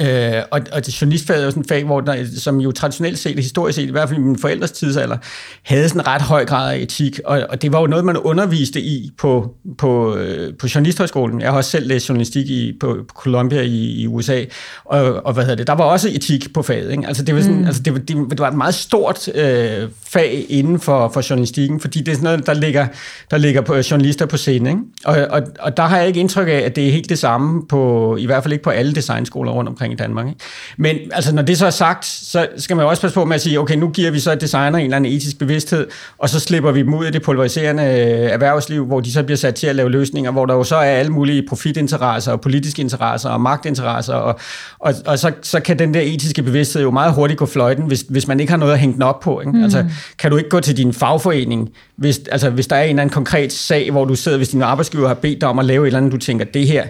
Øh, 0.00 0.42
og, 0.50 0.60
og 0.72 0.86
det 0.86 1.02
journalistfaget 1.02 1.40
er 1.40 1.44
jo 1.44 1.50
sådan 1.50 1.60
et 1.60 1.68
fag, 1.68 1.84
hvor 1.84 2.00
der, 2.00 2.24
som 2.38 2.60
jo 2.60 2.72
traditionelt 2.72 3.18
set, 3.18 3.36
historisk 3.36 3.76
set, 3.76 3.88
i 3.88 3.90
hvert 3.90 4.08
fald 4.08 4.20
i 4.20 4.22
min 4.22 4.38
forældres 4.38 4.72
tidsalder, 4.72 5.16
havde 5.62 5.88
sådan 5.88 6.00
en 6.00 6.06
ret 6.06 6.22
høj 6.22 6.44
grad 6.44 6.74
af 6.74 6.78
etik, 6.78 7.20
og, 7.24 7.46
og 7.48 7.62
det 7.62 7.72
var 7.72 7.80
jo 7.80 7.86
noget, 7.86 8.04
man 8.04 8.16
underviste 8.16 8.80
i 8.80 9.10
på, 9.18 9.54
på, 9.78 10.16
øh, 10.16 10.54
på 10.58 10.66
journalisthøjskolen. 10.74 11.40
Jeg 11.40 11.50
har 11.50 11.56
også 11.56 11.70
selv 11.70 11.86
læst 11.86 12.08
journalistik 12.08 12.50
i, 12.50 12.72
på, 12.80 12.96
på 13.08 13.14
Columbia 13.14 13.60
i, 13.60 14.00
i 14.00 14.06
USA, 14.06 14.44
og, 14.84 15.26
og 15.26 15.32
hvad 15.32 15.44
hedder 15.44 15.56
det, 15.56 15.66
der 15.66 15.72
var 15.72 15.84
også 15.84 16.08
etik 16.12 16.52
på 16.54 16.62
faget. 16.62 16.90
Ikke? 16.90 17.06
Altså 17.06 17.24
det 17.24 17.34
var, 17.34 17.40
sådan, 17.40 17.58
mm. 17.58 17.66
altså 17.66 17.82
det, 17.82 17.92
var, 17.92 17.98
det, 17.98 18.16
det 18.30 18.38
var 18.38 18.48
et 18.48 18.56
meget 18.56 18.74
stort 18.74 19.28
øh, 19.34 19.88
fag 20.06 20.46
inden 20.48 20.80
for, 20.80 21.08
for 21.08 21.30
journalistikken, 21.30 21.80
fordi 21.80 21.98
det 21.98 22.08
er 22.08 22.14
sådan 22.14 22.24
noget, 22.24 22.46
der 22.46 22.54
ligger, 22.54 22.86
der 23.30 23.38
ligger 23.38 23.60
på 23.60 23.74
journalister 23.90 24.26
på 24.26 24.36
scenen. 24.36 24.66
Ikke? 24.66 24.80
Og, 25.04 25.26
og, 25.30 25.42
og 25.60 25.76
der 25.76 25.82
har 25.82 25.98
jeg 25.98 26.06
ikke 26.06 26.20
indtryk 26.20 26.48
af, 26.48 26.62
at 26.66 26.76
det 26.76 26.88
er 26.88 26.92
helt 26.92 27.08
det 27.08 27.18
samme 27.18 27.66
på, 27.68 28.16
i 28.16 28.26
hvert 28.26 28.42
fald 28.42 28.52
ikke 28.52 28.64
på 28.64 28.70
alle 28.70 28.94
designskoler 28.94 29.52
rundt 29.52 29.73
omkring 29.74 29.92
i 29.92 29.96
Danmark. 29.96 30.26
Ikke? 30.26 30.40
Men 30.76 30.96
altså, 31.12 31.34
når 31.34 31.42
det 31.42 31.58
så 31.58 31.66
er 31.66 31.70
sagt, 31.70 32.04
så 32.04 32.46
skal 32.56 32.76
man 32.76 32.84
jo 32.84 32.90
også 32.90 33.02
passe 33.02 33.14
på 33.14 33.24
med 33.24 33.34
at 33.34 33.40
sige, 33.40 33.60
okay, 33.60 33.74
nu 33.74 33.88
giver 33.88 34.10
vi 34.10 34.20
så 34.20 34.34
designer 34.34 34.78
en 34.78 34.84
eller 34.84 34.96
anden 34.96 35.12
etisk 35.12 35.38
bevidsthed, 35.38 35.86
og 36.18 36.28
så 36.28 36.40
slipper 36.40 36.72
vi 36.72 36.82
dem 36.82 36.94
ud 36.94 37.06
i 37.06 37.10
det 37.10 37.22
polariserende 37.22 37.82
øh, 37.82 38.30
erhvervsliv, 38.30 38.86
hvor 38.86 39.00
de 39.00 39.12
så 39.12 39.22
bliver 39.22 39.36
sat 39.36 39.54
til 39.54 39.66
at 39.66 39.76
lave 39.76 39.90
løsninger, 39.90 40.30
hvor 40.30 40.46
der 40.46 40.54
jo 40.54 40.64
så 40.64 40.76
er 40.76 40.80
alle 40.80 41.12
mulige 41.12 41.46
profitinteresser, 41.48 42.32
og 42.32 42.40
politiske 42.40 42.82
interesser, 42.82 43.28
og 43.28 43.40
magtinteresser, 43.40 44.14
og, 44.14 44.38
og, 44.78 44.94
og 45.06 45.18
så, 45.18 45.32
så 45.42 45.60
kan 45.60 45.78
den 45.78 45.94
der 45.94 46.00
etiske 46.00 46.42
bevidsthed 46.42 46.82
jo 46.82 46.90
meget 46.90 47.14
hurtigt 47.14 47.38
gå 47.38 47.46
fløjten, 47.46 47.84
hvis, 47.84 48.04
hvis 48.08 48.26
man 48.26 48.40
ikke 48.40 48.50
har 48.50 48.58
noget 48.58 48.72
at 48.72 48.78
hænge 48.78 48.94
den 48.94 49.02
op 49.02 49.20
på. 49.20 49.40
Ikke? 49.40 49.52
Mm. 49.52 49.62
Altså, 49.62 49.84
kan 50.18 50.30
du 50.30 50.36
ikke 50.36 50.50
gå 50.50 50.60
til 50.60 50.76
din 50.76 50.92
fagforening, 50.92 51.70
hvis, 51.96 52.20
altså, 52.32 52.50
hvis 52.50 52.66
der 52.66 52.76
er 52.76 52.82
en 52.82 52.88
eller 52.88 53.02
anden 53.02 53.14
konkret 53.14 53.52
sag, 53.52 53.90
hvor 53.90 54.04
du 54.04 54.14
sidder, 54.14 54.36
hvis 54.36 54.48
din 54.48 54.62
arbejdsgiver 54.62 55.08
har 55.08 55.14
bedt 55.14 55.40
dig 55.40 55.48
om 55.48 55.58
at 55.58 55.64
lave 55.64 55.82
et 55.82 55.86
eller 55.86 55.98
andet, 55.98 56.12
du 56.12 56.18
tænker, 56.18 56.44
det 56.44 56.66
her, 56.66 56.84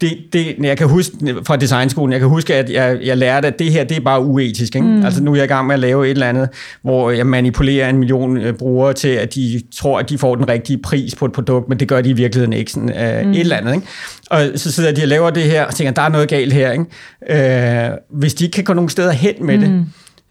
det, 0.00 0.18
det, 0.32 0.56
jeg 0.60 0.76
kan 0.76 0.88
huske 0.88 1.16
fra 1.46 1.56
designskolen, 1.56 2.12
jeg 2.12 2.20
kan 2.20 2.28
huske, 2.28 2.54
at 2.54 2.70
jeg, 2.70 2.98
jeg 3.02 3.16
lærte, 3.16 3.48
at 3.48 3.58
det 3.58 3.72
her, 3.72 3.84
det 3.84 3.96
er 3.96 4.00
bare 4.00 4.24
uetisk. 4.24 4.74
Ikke? 4.74 4.86
Mm. 4.86 5.04
Altså 5.04 5.22
nu 5.22 5.32
er 5.32 5.36
jeg 5.36 5.44
i 5.44 5.48
gang 5.48 5.66
med 5.66 5.74
at 5.74 5.80
lave 5.80 6.04
et 6.04 6.10
eller 6.10 6.28
andet, 6.28 6.48
hvor 6.82 7.10
jeg 7.10 7.26
manipulerer 7.26 7.88
en 7.88 7.98
million 7.98 8.36
øh, 8.36 8.54
brugere 8.54 8.92
til, 8.92 9.08
at 9.08 9.34
de 9.34 9.62
tror, 9.76 9.98
at 9.98 10.10
de 10.10 10.18
får 10.18 10.34
den 10.34 10.48
rigtige 10.48 10.78
pris 10.78 11.14
på 11.14 11.24
et 11.24 11.32
produkt, 11.32 11.68
men 11.68 11.80
det 11.80 11.88
gør 11.88 12.00
de 12.00 12.10
i 12.10 12.12
virkeligheden 12.12 12.52
ikke. 12.52 12.72
Sådan, 12.72 12.88
uh, 12.88 13.26
mm. 13.26 13.32
Et 13.32 13.40
eller 13.40 13.56
andet. 13.56 13.74
Ikke? 13.74 13.86
Og 14.30 14.46
så 14.56 14.72
sidder 14.72 14.92
de 14.92 15.02
og 15.02 15.08
laver 15.08 15.30
det 15.30 15.42
her, 15.42 15.64
og 15.64 15.74
tænker, 15.74 15.92
der 15.92 16.02
er 16.02 16.08
noget 16.08 16.28
galt 16.28 16.52
her. 16.52 16.72
Ikke? 16.72 17.90
Uh, 17.90 18.18
hvis 18.18 18.34
de 18.34 18.44
ikke 18.44 18.54
kan 18.54 18.64
gå 18.64 18.72
nogen 18.72 18.88
steder 18.88 19.12
hen 19.12 19.34
med 19.40 19.58
mm. 19.58 19.84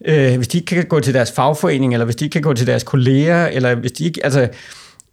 det, 0.08 0.32
uh, 0.32 0.38
hvis 0.38 0.48
de 0.48 0.58
ikke 0.58 0.76
kan 0.76 0.86
gå 0.86 1.00
til 1.00 1.14
deres 1.14 1.32
fagforening, 1.32 1.94
eller 1.94 2.06
hvis 2.06 2.16
de 2.16 2.26
ikke 2.26 2.34
kan 2.34 2.42
gå 2.42 2.54
til 2.54 2.68
deres 2.68 2.84
kolleger, 2.84 3.46
eller 3.46 3.76
hvis 3.76 3.92
de 3.92 4.06
ikke, 4.06 4.20
altså, 4.24 4.48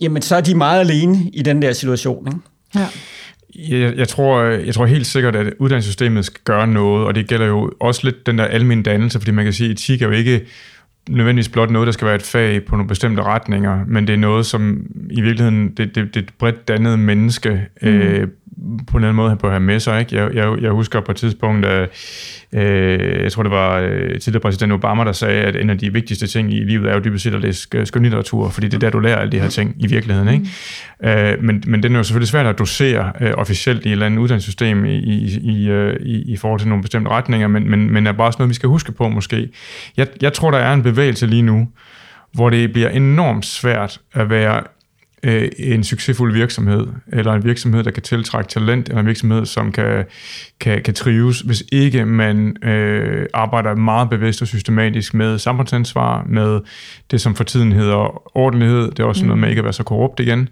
jamen 0.01 0.23
så 0.23 0.37
er 0.37 0.41
de 0.41 0.55
meget 0.55 0.81
alene 0.81 1.31
i 1.33 1.43
den 1.43 1.63
der 1.63 1.73
situation. 1.73 2.27
Ikke? 2.27 2.39
Ja. 2.75 2.87
Jeg, 3.59 3.97
jeg, 3.97 4.09
tror, 4.09 4.43
jeg 4.43 4.75
tror 4.75 4.87
helt 4.87 5.07
sikkert, 5.07 5.37
at 5.37 5.53
uddannelsessystemet 5.59 6.25
skal 6.25 6.41
gøre 6.45 6.67
noget, 6.67 7.07
og 7.07 7.15
det 7.15 7.29
gælder 7.29 7.47
jo 7.47 7.73
også 7.81 8.01
lidt 8.05 8.27
den 8.27 8.39
der 8.39 8.45
almindelige 8.45 8.93
dannelse, 8.93 9.19
fordi 9.19 9.31
man 9.31 9.45
kan 9.45 9.53
sige, 9.53 9.71
at 9.71 9.77
etik 9.77 10.03
er 10.03 10.07
jo 10.07 10.13
ikke 10.13 10.47
nødvendigvis 11.09 11.49
blot 11.49 11.71
noget, 11.71 11.87
der 11.87 11.93
skal 11.93 12.07
være 12.07 12.17
et 12.17 12.23
fag 12.23 12.65
på 12.65 12.77
nogle 12.77 12.89
bestemte 12.89 13.23
retninger, 13.23 13.85
men 13.89 14.07
det 14.07 14.13
er 14.13 14.17
noget, 14.17 14.47
som 14.47 14.87
i 15.11 15.21
virkeligheden, 15.21 15.69
det, 15.69 15.95
det, 15.95 16.15
det 16.15 16.23
et 16.23 16.31
bredt 16.39 16.69
dannet 16.69 16.99
menneske 16.99 17.67
mm. 17.83 17.89
øh, 17.89 18.29
på 18.87 18.97
en 18.97 19.05
eller 19.05 19.09
anden 19.09 19.17
måde 19.17 19.39
at 19.45 19.51
have 19.51 19.61
med 19.61 19.81
sig. 19.81 20.01
Ikke? 20.01 20.17
Jeg, 20.17 20.35
jeg, 20.35 20.63
jeg 20.63 20.71
husker 20.71 21.01
på 21.01 21.13
et 21.13 21.17
tidspunkt, 21.17 21.67
at 21.67 21.89
øh, 22.53 23.23
jeg 23.23 23.33
tror 23.33 23.43
det 23.43 23.53
var 23.53 23.79
øh, 23.79 24.21
tidligere 24.21 24.41
præsident 24.41 24.73
Obama, 24.73 25.05
der 25.05 25.13
sagde, 25.13 25.43
at 25.43 25.57
en 25.57 25.71
af 25.71 25.79
de 25.79 25.93
vigtigste 25.93 26.27
ting 26.27 26.53
i 26.53 26.61
livet 26.61 26.91
er 26.91 26.95
jo 26.95 27.01
dybest 27.01 27.25
set 27.25 27.35
at 27.35 27.41
læse 27.41 27.69
skønlitteratur, 27.85 28.49
fordi 28.49 28.69
det 28.69 28.75
er 28.75 28.79
der, 28.79 28.91
du 28.91 28.99
lærer 28.99 29.17
alle 29.17 29.33
de 29.33 29.41
her 29.41 29.49
ting 29.49 29.75
i 29.79 29.87
virkeligheden. 29.87 30.29
Ikke? 30.29 30.47
Mm. 31.01 31.09
Øh, 31.09 31.43
men, 31.45 31.63
men 31.67 31.83
den 31.83 31.93
er 31.95 31.99
jo 31.99 32.03
selvfølgelig 32.03 32.29
svært 32.29 32.47
at 32.47 32.59
dosere 32.59 33.13
øh, 33.21 33.33
officielt 33.35 33.85
i 33.85 33.89
et 33.89 33.93
eller 33.93 34.07
andet 34.07 34.19
uddannelsessystem 34.19 34.85
i, 34.85 34.97
i, 34.97 35.39
i, 35.43 35.69
øh, 35.69 35.97
i, 36.01 36.33
i 36.33 36.37
forhold 36.37 36.61
til 36.61 36.69
nogle 36.69 36.83
bestemte 36.83 37.11
retninger, 37.11 37.49
men, 37.49 37.71
men, 37.71 37.93
men 37.93 38.07
er 38.07 38.13
bare 38.13 38.27
også 38.27 38.39
noget, 38.39 38.49
vi 38.49 38.55
skal 38.55 38.69
huske 38.69 38.93
på 38.93 39.09
måske. 39.09 39.49
Jeg, 39.97 40.07
jeg 40.23 40.33
tror, 40.33 40.51
der 40.51 40.59
er 40.59 40.75
en 40.75 40.83
bevægelse 40.83 41.27
lige 41.27 41.43
nu, 41.43 41.69
hvor 42.33 42.51
det 42.51 42.73
bliver 42.73 42.89
enormt 42.89 43.47
svært 43.47 44.01
at 44.13 44.31
være 44.31 44.63
øh, 45.27 45.49
en 45.59 45.85
succesfuld 45.85 46.33
virksomhed, 46.33 46.87
eller 47.13 47.33
en 47.33 47.45
virksomhed, 47.45 47.85
der 47.85 47.91
kan 47.91 48.03
tiltrække 48.03 48.49
talent, 48.49 48.89
eller 48.89 49.01
en 49.01 49.07
virksomhed, 49.07 49.47
som 49.47 49.73
kan, 49.73 50.05
kan, 50.61 50.83
kan 50.83 50.95
trives, 50.95 51.41
hvis 51.41 51.65
ikke 51.73 52.07
man 52.07 52.65
øh, 52.65 53.27
arbejder 53.35 53.75
meget 53.75 54.11
bevidst 54.11 54.43
og 54.43 54.49
systematisk 54.49 55.15
med 55.15 55.39
samfundsansvar, 55.39 56.25
med 56.29 56.61
det, 57.11 57.21
som 57.21 57.35
for 57.35 57.45
tiden 57.45 57.73
hedder 57.73 58.37
ordentlighed, 58.37 58.91
det 58.91 58.99
er 58.99 59.05
også 59.05 59.23
mm. 59.23 59.29
noget 59.29 59.41
med 59.41 59.49
ikke 59.49 59.61
at 59.61 59.65
være 59.65 59.73
så 59.73 59.83
korrupt 59.83 60.21
igen, 60.21 60.49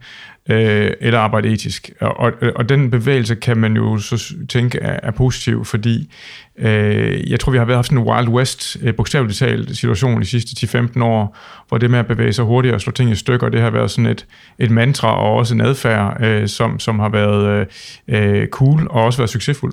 øh, 0.50 0.90
eller 1.00 1.18
arbejde 1.18 1.48
etisk. 1.48 1.90
Og, 2.00 2.20
og, 2.20 2.33
og 2.57 2.68
den 2.68 2.90
bevægelse 2.90 3.35
kan 3.35 3.57
man 3.57 3.76
jo 3.76 3.98
så 3.98 4.35
tænke 4.48 4.78
er, 4.78 5.00
er 5.02 5.11
positiv, 5.11 5.64
fordi 5.64 6.12
øh, 6.59 7.30
jeg 7.30 7.40
tror, 7.40 7.52
vi 7.52 7.59
har 7.59 7.64
været 7.64 7.78
haft 7.78 7.90
en 7.90 7.98
Wild 7.98 8.28
West, 8.28 8.76
øh, 8.83 8.94
bogstaveligt 8.94 9.38
talt, 9.38 9.76
situation 9.76 10.20
de 10.20 10.26
sidste 10.26 10.66
10-15 10.66 11.02
år, 11.02 11.37
hvor 11.68 11.78
det 11.78 11.90
med 11.90 11.98
at 11.98 12.07
bevæge 12.07 12.33
sig 12.33 12.44
hurtigt 12.44 12.74
og 12.74 12.80
slå 12.80 12.92
ting 12.92 13.11
i 13.11 13.14
stykker, 13.14 13.48
det 13.48 13.61
har 13.61 13.70
været 13.70 13.90
sådan 13.90 14.07
et, 14.07 14.26
et 14.59 14.70
mantra 14.70 15.16
og 15.16 15.35
også 15.35 15.54
en 15.54 15.61
adfærd, 15.61 16.22
øh, 16.24 16.48
som, 16.48 16.78
som 16.78 16.98
har 16.98 17.09
været 17.09 17.66
øh, 18.09 18.48
cool 18.48 18.87
og 18.90 19.04
også 19.04 19.18
været 19.18 19.30
succesfuld 19.30 19.72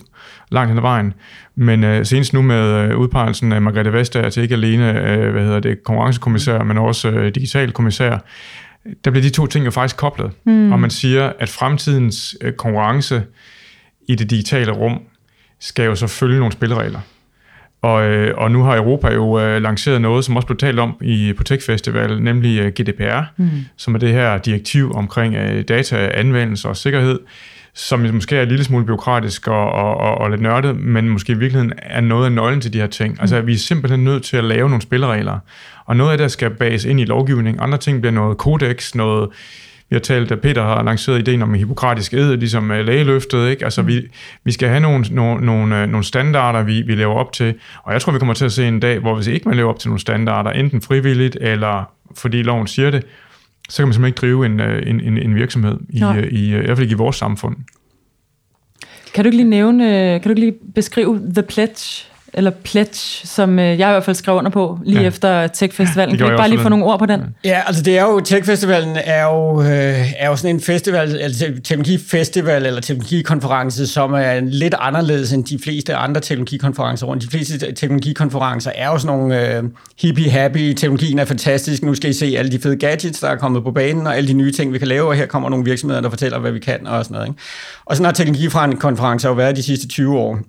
langt 0.51 0.69
hen 0.69 0.77
ad 0.77 0.81
vejen. 0.81 1.13
Men 1.55 1.84
øh, 1.84 2.05
senest 2.05 2.34
nu 2.34 2.41
med 2.41 2.65
øh, 2.65 2.97
udpegelsen 2.97 3.53
af 3.53 3.62
Margrethe 3.62 3.93
Vestager 3.93 4.29
til 4.29 4.43
ikke 4.43 4.55
alene 4.55 4.99
øh, 5.01 5.31
hvad 5.31 5.43
hedder 5.43 5.60
det, 5.60 5.84
konkurrencekommissær, 5.84 6.63
men 6.63 6.77
også 6.77 7.10
øh, 7.10 7.36
digital 7.36 7.71
kommissær, 7.71 8.17
der 9.06 9.12
bliver 9.12 9.24
de 9.24 9.30
to 9.30 9.48
ting 9.48 9.65
jo 9.65 9.72
faktisk 9.72 9.98
koblet. 9.98 10.32
Mm. 10.44 10.72
Og 10.72 10.80
man 10.80 10.89
siger, 10.89 11.34
at 11.39 11.50
fremtidens 11.50 12.38
øh, 12.41 12.54
konkurrence 12.54 13.24
i 14.08 14.15
det 14.15 14.30
digitale 14.30 14.72
rum 14.72 15.02
skal 15.60 15.86
jo 15.86 15.96
så 15.96 16.08
følge 16.08 16.39
nogle 16.39 16.52
spilleregler. 16.52 17.00
Og, 17.82 18.04
øh, 18.04 18.38
og 18.38 18.52
nu 18.52 18.63
har 18.63 18.78
Europa 18.78 19.13
jo 19.13 19.39
øh, 19.39 19.62
lanceret 19.62 20.02
noget, 20.02 20.26
som 20.26 20.36
også 20.36 20.46
blev 20.46 20.58
talt 20.58 20.80
om 20.80 20.96
i, 21.02 21.34
på 21.34 21.44
Tech 21.44 21.65
Festival, 21.65 22.22
nemlig 22.22 22.60
øh, 22.60 22.72
GDPR, 22.72 23.22
mm. 23.38 23.50
som 23.78 23.96
er 23.96 24.00
det 24.00 24.10
her 24.10 24.38
direktiv 24.38 24.91
omkring 24.96 25.36
øh, 25.36 25.63
dataanvendelse 25.67 26.67
og 26.67 26.78
sikkerhed, 26.78 27.20
som 27.73 27.99
måske 27.99 28.38
er 28.38 28.41
en 28.41 28.47
lille 28.47 28.63
smule 28.63 28.86
byråkratisk 28.86 29.47
og, 29.47 29.71
og, 29.71 29.97
og, 29.97 30.17
og 30.17 30.29
lidt 30.29 30.41
nørdet, 30.41 30.79
men 30.79 31.10
måske 31.10 31.31
i 31.31 31.36
virkeligheden 31.36 31.73
er 31.77 32.01
noget 32.01 32.25
af 32.25 32.31
nøglen 32.31 32.62
til 32.62 32.73
de 32.73 32.79
her 32.79 32.88
ting. 32.88 33.17
Altså, 33.19 33.41
mm. 33.41 33.47
vi 33.47 33.53
er 33.53 33.57
simpelthen 33.57 34.03
nødt 34.03 34.23
til 34.23 34.38
at 34.38 34.43
lave 34.43 34.69
nogle 34.69 34.81
spilleregler, 34.81 35.39
og 35.86 35.95
noget 35.95 36.12
af 36.12 36.17
det 36.17 36.31
skal 36.31 36.49
bages 36.49 36.86
ind 36.86 36.99
i 36.99 37.05
lovgivning, 37.05 37.57
andre 37.62 37.77
ting 37.77 38.01
bliver 38.01 38.13
noget 38.13 38.38
kodex, 38.38 38.95
noget 38.95 39.29
Vi 39.89 39.95
har 39.95 39.99
talt, 39.99 40.31
at 40.31 40.41
Peter 40.41 40.63
har 40.63 40.84
lanceret 40.84 41.19
ideen 41.19 41.41
om 41.41 41.53
hippokratisk 41.53 42.13
ed, 42.13 42.38
ligesom 42.38 42.71
øh, 42.71 42.86
lægeløftet. 42.86 43.49
Ikke? 43.49 43.63
Altså, 43.63 43.81
vi, 43.81 44.01
vi 44.43 44.51
skal 44.51 44.69
have 44.69 44.79
nogle, 44.79 45.05
nogle, 45.12 45.45
nogle, 45.45 45.81
øh, 45.81 45.88
nogle 45.88 46.03
standarder, 46.03 46.63
vi, 46.63 46.81
vi 46.81 46.95
lever 46.95 47.15
op 47.15 47.34
til. 47.34 47.53
Og 47.84 47.93
jeg 47.93 48.01
tror, 48.01 48.12
vi 48.12 48.19
kommer 48.19 48.34
til 48.34 48.45
at 48.45 48.51
se 48.51 48.67
en 48.67 48.79
dag, 48.79 48.99
hvor 48.99 49.15
hvis 49.15 49.27
ikke 49.27 49.47
man 49.47 49.57
lever 49.57 49.69
op 49.69 49.79
til 49.79 49.89
nogle 49.89 49.99
standarder, 49.99 50.51
enten 50.51 50.81
frivilligt 50.81 51.38
eller 51.41 51.91
fordi 52.15 52.43
loven 52.43 52.67
siger 52.67 52.91
det, 52.91 53.03
så 53.71 53.77
kan 53.77 53.88
man 53.88 53.93
simpelthen 53.93 54.07
ikke 54.10 54.21
drive 54.21 54.45
en, 54.45 54.60
øh, 54.60 54.89
en, 54.89 54.99
en, 54.99 55.17
en 55.17 55.36
virksomhed, 55.36 55.77
i, 55.89 55.97
i, 55.97 56.39
i, 56.39 56.47
i 56.47 56.51
hvert 56.51 56.77
fald 56.77 56.81
ikke 56.81 56.93
i 56.93 56.97
vores 56.97 57.15
samfund. 57.15 57.55
Kan 59.13 59.23
du 59.23 59.27
ikke 59.27 59.38
lige 59.38 59.49
nævne, 59.49 59.84
kan 60.19 60.23
du 60.23 60.29
ikke 60.29 60.39
lige 60.39 60.55
beskrive 60.75 61.19
The 61.34 61.43
Pledge? 61.43 62.11
Eller 62.34 62.52
pledge, 62.63 63.28
som 63.28 63.60
øh, 63.60 63.65
jeg 63.65 63.89
i 63.89 63.91
hvert 63.91 64.04
fald 64.04 64.15
skrev 64.15 64.36
under 64.36 64.52
på 64.52 64.80
lige 64.86 65.02
ja. 65.02 65.08
efter 65.08 65.48
Tech-festivalen. 65.48 66.17
Kan 66.17 66.26
ikke 66.26 66.38
bare 66.38 66.50
lige 66.50 66.60
få 66.60 66.70
nogle 66.70 66.86
ord 66.86 67.00
på 67.00 67.06
den? 67.06 67.22
Ja, 67.44 67.62
altså 67.67 67.84
det 67.84 67.98
er 67.98 68.04
jo, 68.04 68.20
Tech-festivalen 68.20 68.98
er 69.04 69.24
jo, 69.24 69.62
øh, 69.62 70.13
er 70.17 70.30
jo 70.30 70.36
sådan 70.36 70.56
en 70.56 70.62
festival, 70.62 71.17
altså 71.17 71.46
teknologifestival 71.63 72.65
eller 72.65 72.82
teknologikonference, 72.82 73.88
som 73.88 74.13
er 74.13 74.39
lidt 74.39 74.76
anderledes 74.80 75.34
end 75.34 75.46
de 75.46 75.60
fleste 75.63 75.96
andre 75.96 76.22
teknologikonferencer 76.22 77.08
rundt. 77.08 77.24
De 77.24 77.30
fleste 77.30 77.72
teknologikonferencer 77.72 78.72
er 78.76 78.88
jo 78.88 78.98
sådan 78.98 79.17
nogle 79.17 79.58
øh, 79.58 79.63
hippie-happy, 80.04 80.74
teknologien 80.74 81.20
er 81.20 81.26
fantastisk, 81.26 81.84
nu 81.84 81.96
skal 81.96 82.10
I 82.10 82.13
se 82.13 82.36
alle 82.38 82.52
de 82.52 82.60
fede 82.60 82.76
gadgets, 82.76 83.20
der 83.20 83.28
er 83.28 83.36
kommet 83.36 83.63
på 83.63 83.72
banen, 83.72 84.08
og 84.08 84.17
alle 84.17 84.28
de 84.28 84.34
nye 84.34 84.52
ting, 84.52 84.74
vi 84.74 84.78
kan 84.78 84.88
lave, 84.88 85.08
og 85.08 85.15
her 85.15 85.26
kommer 85.26 85.50
nogle 85.50 85.65
virksomheder, 85.65 86.02
der 86.02 86.10
fortæller, 86.10 86.39
hvad 86.39 86.52
vi 86.52 86.60
kan 86.60 86.88
og 86.88 87.06
sådan 87.06 87.15
noget. 87.15 87.28
Ikke? 87.28 87.39
Og 87.86 87.96
sådan 87.96 88.06
har 88.06 88.12
teknologikonferencer 88.13 89.30
jo 89.30 89.36
været 89.36 89.56
de 89.56 89.63
sidste 89.63 89.88
20 89.88 90.17
år. 90.17 90.39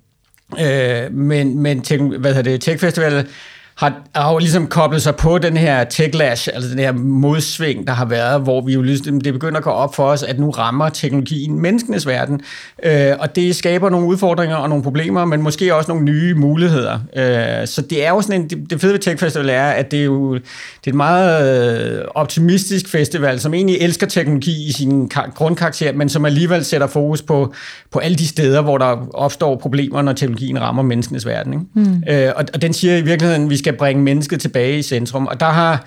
Øh, 0.61 1.13
men 1.13 1.59
men 1.59 1.81
hvad 2.19 2.35
hedder 2.35 2.51
det, 2.51 2.61
Tech 2.61 2.81
Festival 2.81 3.29
har, 3.75 3.95
har 4.15 4.33
jo 4.33 4.39
ligesom 4.39 4.67
koblet 4.67 5.03
sig 5.03 5.17
på 5.17 5.39
den 5.39 5.57
her 5.57 5.85
techlash, 5.85 6.49
altså 6.55 6.71
den 6.71 6.79
her 6.79 6.93
modsving, 6.93 7.87
der 7.87 7.93
har 7.93 8.05
været, 8.05 8.41
hvor 8.41 8.61
vi 8.61 8.73
jo 8.73 8.83
ligesom, 8.83 9.21
det 9.21 9.33
begynder 9.33 9.59
at 9.59 9.65
gå 9.65 9.71
op 9.71 9.95
for 9.95 10.05
os, 10.05 10.23
at 10.23 10.39
nu 10.39 10.51
rammer 10.51 10.89
teknologien 10.89 11.61
menneskenes 11.61 12.07
verden, 12.07 12.41
øh, 12.83 13.13
og 13.19 13.37
det 13.37 13.57
skaber 13.57 13.91
nogle 13.91 14.07
udfordringer 14.07 14.57
og 14.57 14.69
nogle 14.69 14.85
problemer, 14.85 15.25
men 15.25 15.43
måske 15.43 15.75
også 15.75 15.91
nogle 15.91 16.05
nye 16.05 16.35
muligheder. 16.35 16.99
Øh, 17.17 17.67
så 17.67 17.83
det 17.91 18.07
er 18.07 18.11
jo 18.11 18.21
sådan 18.21 18.41
en, 18.41 18.51
det, 18.51 18.71
det 18.71 18.81
fede 18.81 18.93
ved 18.93 19.01
Tech 19.01 19.19
Festival 19.19 19.49
er, 19.49 19.65
at 19.65 19.91
det 19.91 20.01
er 20.01 20.05
jo 20.05 20.35
det 20.35 20.43
er 20.87 20.91
et 20.91 20.95
meget 20.95 21.99
øh, 21.99 22.05
optimistisk 22.15 22.89
festival, 22.89 23.41
som 23.41 23.55
egentlig 23.55 23.77
elsker 23.81 24.07
teknologi 24.07 24.69
i 24.69 24.73
sin 24.73 25.11
grundkarakter, 25.35 25.93
men 25.93 26.09
som 26.09 26.25
alligevel 26.25 26.65
sætter 26.65 26.87
fokus 26.87 27.23
på, 27.23 27.55
på 27.91 27.99
alle 27.99 28.17
de 28.17 28.27
steder, 28.27 28.63
hvor 28.63 28.79
der 28.79 29.09
opstår 29.15 29.57
problemer, 29.57 30.03
når 30.03 30.13
teknologien 30.13 30.61
rammer 30.61 30.83
menneskenes 30.83 31.27
verden. 31.27 31.53
Ikke? 31.53 31.91
Mm. 31.91 32.03
Øh, 32.09 32.33
og, 32.37 32.45
og 32.55 32.63
den 32.63 32.73
siger 32.73 32.97
i 32.97 33.03
virkeligheden, 33.03 33.51
vi 33.51 33.57
skal 33.63 33.77
bringe 33.77 34.03
mennesket 34.03 34.41
tilbage 34.41 34.79
i 34.79 34.83
centrum. 34.83 35.27
Og 35.27 35.41
der 35.41 35.47
har, 35.47 35.87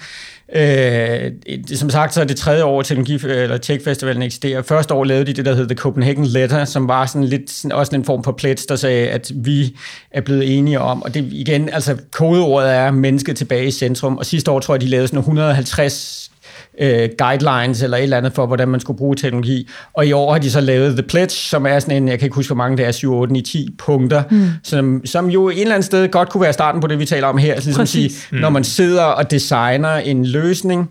øh, 0.55 1.31
som 1.75 1.89
sagt, 1.89 2.13
så 2.13 2.21
er 2.21 2.25
det 2.25 2.37
tredje 2.37 2.63
år, 2.63 2.81
teknologi, 2.81 3.27
eller 3.27 3.57
Tech 3.57 3.83
Festivalen 3.83 4.21
eksisterer. 4.21 4.61
Første 4.61 4.93
år 4.93 5.03
lavede 5.03 5.25
de 5.25 5.33
det, 5.33 5.45
der 5.45 5.55
hed 5.55 5.67
The 5.67 5.77
Copenhagen 5.77 6.25
Letter, 6.25 6.65
som 6.65 6.87
var 6.87 7.05
sådan 7.05 7.23
lidt, 7.23 7.51
sådan, 7.51 7.71
også 7.71 7.95
en 7.95 8.05
form 8.05 8.23
for 8.23 8.31
plet, 8.31 8.65
der 8.69 8.75
sagde, 8.75 9.09
at 9.09 9.31
vi 9.35 9.77
er 10.11 10.21
blevet 10.21 10.57
enige 10.57 10.79
om, 10.79 11.03
og 11.03 11.13
det 11.13 11.27
igen, 11.31 11.69
altså 11.69 11.97
kodeordet 12.11 12.71
er 12.71 12.91
mennesket 12.91 13.37
tilbage 13.37 13.67
i 13.67 13.71
centrum, 13.71 14.17
og 14.17 14.25
sidste 14.25 14.51
år 14.51 14.59
tror 14.59 14.73
jeg, 14.73 14.81
de 14.81 14.87
lavede 14.87 15.07
sådan 15.07 15.19
150 15.19 16.31
øh, 16.79 17.09
guidelines 17.17 17.83
eller 17.83 17.97
et 17.97 18.03
eller 18.03 18.17
andet 18.17 18.33
for, 18.33 18.45
hvordan 18.45 18.67
man 18.67 18.79
skulle 18.79 18.97
bruge 18.97 19.15
teknologi. 19.15 19.69
Og 19.93 20.05
i 20.05 20.11
år 20.11 20.31
har 20.31 20.39
de 20.39 20.51
så 20.51 20.61
lavet 20.61 20.97
The 20.97 21.03
Pledge, 21.03 21.29
som 21.29 21.65
er 21.65 21.79
sådan 21.79 22.03
en, 22.03 22.07
jeg 22.07 22.19
kan 22.19 22.25
ikke 22.25 22.35
huske, 22.35 22.49
hvor 22.49 22.63
mange 22.63 22.77
det 22.77 22.85
er, 22.85 22.91
7, 22.91 23.13
8, 23.13 23.33
9, 23.33 23.41
10 23.41 23.75
punkter, 23.77 24.23
mm. 24.31 24.47
som, 24.63 25.01
som 25.05 25.29
jo 25.29 25.49
et 25.49 25.61
eller 25.61 25.75
andet 25.75 25.85
sted 25.85 26.11
godt 26.11 26.29
kunne 26.29 26.41
være 26.41 26.53
starten 26.53 26.81
på 26.81 26.87
det, 26.87 26.99
vi 26.99 27.05
taler 27.05 27.27
om 27.27 27.37
her. 27.37 27.53
Altså, 27.53 27.69
ligesom 27.69 27.85
sige, 27.85 28.11
mm. 28.31 28.37
Når 28.37 28.49
man 28.49 28.63
sidder 28.63 29.03
og 29.03 29.31
designer 29.31 29.95
en 29.95 30.25
løsning, 30.25 30.89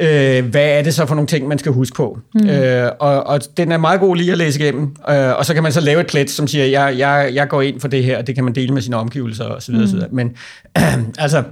øh, 0.00 0.44
hvad 0.44 0.78
er 0.78 0.82
det 0.82 0.94
så 0.94 1.06
for 1.06 1.14
nogle 1.14 1.26
ting, 1.26 1.48
man 1.48 1.58
skal 1.58 1.72
huske 1.72 1.96
på? 1.96 2.18
Mm. 2.34 2.48
Øh, 2.48 2.90
og, 3.00 3.26
og 3.26 3.40
den 3.56 3.72
er 3.72 3.76
meget 3.76 4.00
god 4.00 4.16
lige 4.16 4.32
at 4.32 4.38
læse 4.38 4.60
igennem, 4.60 4.96
øh, 5.10 5.38
og 5.38 5.46
så 5.46 5.54
kan 5.54 5.62
man 5.62 5.72
så 5.72 5.80
lave 5.80 6.00
et 6.00 6.06
pledge, 6.06 6.28
som 6.28 6.46
siger, 6.46 6.64
jeg, 6.64 6.98
jeg, 6.98 7.30
jeg 7.34 7.48
går 7.48 7.62
ind 7.62 7.80
for 7.80 7.88
det 7.88 8.04
her, 8.04 8.18
og 8.18 8.26
det 8.26 8.34
kan 8.34 8.44
man 8.44 8.54
dele 8.54 8.74
med 8.74 8.82
sine 8.82 8.96
omgivelser 8.96 9.44
osv. 9.44 9.74
Mm. 9.74 10.02
Men 10.10 10.32
øh, 10.78 10.98
altså, 11.18 11.42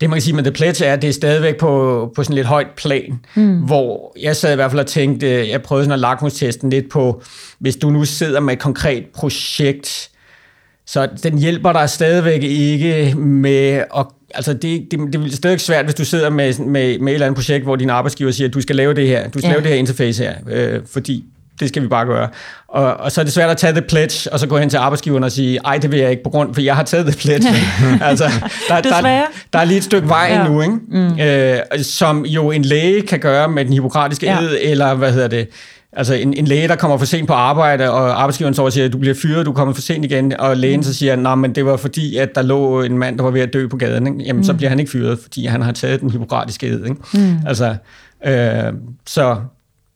det 0.00 0.10
man 0.10 0.16
kan 0.16 0.22
sige 0.22 0.34
med 0.34 0.42
The 0.42 0.52
Pledge 0.52 0.84
er, 0.84 0.92
at 0.92 1.02
det 1.02 1.08
er 1.08 1.12
stadigvæk 1.12 1.56
på, 1.56 2.12
på 2.16 2.22
sådan 2.22 2.34
lidt 2.36 2.46
højt 2.46 2.70
plan, 2.76 3.20
mm. 3.34 3.58
hvor 3.58 4.16
jeg 4.22 4.36
sad 4.36 4.52
i 4.52 4.54
hvert 4.54 4.70
fald 4.70 4.80
og 4.80 4.86
tænkte, 4.86 5.48
jeg 5.48 5.62
prøvede 5.62 5.84
sådan 5.84 5.92
at 5.92 6.00
lakmustesten 6.00 6.70
lidt 6.70 6.90
på, 6.90 7.22
hvis 7.58 7.76
du 7.76 7.90
nu 7.90 8.04
sidder 8.04 8.40
med 8.40 8.52
et 8.52 8.58
konkret 8.58 9.04
projekt, 9.14 10.10
så 10.86 11.08
den 11.22 11.38
hjælper 11.38 11.72
dig 11.72 11.90
stadigvæk 11.90 12.42
ikke 12.42 13.14
med 13.16 13.84
at 13.96 14.06
Altså 14.34 14.52
det, 14.52 14.88
det, 14.90 15.12
det 15.12 15.24
er 15.24 15.36
stadig 15.36 15.60
svært, 15.60 15.84
hvis 15.84 15.94
du 15.94 16.04
sidder 16.04 16.30
med, 16.30 16.58
med, 16.58 16.98
med 16.98 17.12
et 17.12 17.14
eller 17.14 17.26
andet 17.26 17.36
projekt, 17.36 17.64
hvor 17.64 17.76
din 17.76 17.90
arbejdsgiver 17.90 18.30
siger, 18.30 18.48
at 18.48 18.54
du 18.54 18.60
skal 18.60 18.76
lave 18.76 18.94
det 18.94 19.08
her, 19.08 19.28
du 19.28 19.38
skal 19.38 19.48
ja. 19.48 19.52
lave 19.52 19.62
det 19.62 19.70
her 19.70 19.76
interface 19.76 20.24
her, 20.24 20.34
øh, 20.48 20.80
fordi 20.86 21.24
det 21.60 21.68
skal 21.68 21.82
vi 21.82 21.88
bare 21.88 22.06
gøre. 22.06 22.28
Og, 22.68 22.96
og 22.96 23.12
så 23.12 23.20
er 23.20 23.24
det 23.24 23.32
svært 23.32 23.50
at 23.50 23.56
tage 23.56 23.72
the 23.72 23.82
pledge, 23.82 24.32
og 24.32 24.40
så 24.40 24.46
gå 24.46 24.58
hen 24.58 24.70
til 24.70 24.76
arbejdsgiveren 24.76 25.24
og 25.24 25.32
sige, 25.32 25.58
ej, 25.64 25.78
det 25.78 25.92
vil 25.92 26.00
jeg 26.00 26.10
ikke 26.10 26.22
på 26.22 26.30
grund, 26.30 26.54
for 26.54 26.60
jeg 26.60 26.76
har 26.76 26.82
taget 26.82 27.06
the 27.06 27.16
pledge. 27.18 27.48
altså, 28.08 28.24
der, 28.68 28.80
der, 28.80 29.22
der 29.52 29.58
er 29.58 29.64
lige 29.64 29.78
et 29.78 29.84
stykke 29.84 30.08
vej 30.08 30.26
ja. 30.30 30.44
endnu, 30.44 30.62
ikke? 30.62 30.74
Mm. 30.88 31.20
Øh, 31.20 31.84
som 31.84 32.26
jo 32.26 32.50
en 32.50 32.62
læge 32.62 33.02
kan 33.02 33.18
gøre 33.20 33.48
med 33.48 33.64
den 33.64 33.72
hippokratiske 33.72 34.26
ja. 34.26 34.40
ed, 34.40 34.56
eller 34.60 34.94
hvad 34.94 35.12
hedder 35.12 35.28
det, 35.28 35.48
Altså 35.96 36.14
en, 36.14 36.34
en 36.34 36.44
læge, 36.44 36.68
der 36.68 36.76
kommer 36.76 36.96
for 36.98 37.04
sent 37.04 37.28
på 37.28 37.32
arbejde, 37.32 37.90
og 37.90 38.20
arbejdsgiveren 38.20 38.54
så 38.54 38.70
siger, 38.70 38.86
at 38.86 38.92
du 38.92 38.98
bliver 38.98 39.14
fyret, 39.14 39.46
du 39.46 39.52
kommer 39.52 39.74
for 39.74 39.82
sent 39.82 40.04
igen, 40.04 40.40
og 40.40 40.56
lægen 40.56 40.80
mm. 40.80 40.82
så 40.82 40.94
siger, 40.94 41.16
nej, 41.16 41.34
men 41.34 41.54
det 41.54 41.66
var 41.66 41.76
fordi, 41.76 42.16
at 42.16 42.34
der 42.34 42.42
lå 42.42 42.82
en 42.82 42.98
mand, 42.98 43.18
der 43.18 43.24
var 43.24 43.30
ved 43.30 43.40
at 43.40 43.52
dø 43.52 43.68
på 43.68 43.76
gaden. 43.76 44.06
Ikke? 44.06 44.18
Jamen, 44.18 44.40
mm. 44.40 44.44
så 44.44 44.54
bliver 44.54 44.68
han 44.68 44.78
ikke 44.78 44.90
fyret, 44.90 45.18
fordi 45.18 45.46
han 45.46 45.62
har 45.62 45.72
taget 45.72 46.00
den 46.00 46.10
hippokratiske 46.10 46.66
ed. 46.66 46.84
Ikke? 46.84 46.96
Mm. 47.14 47.36
Altså, 47.46 47.76
øh, 48.26 48.72
så, 49.06 49.36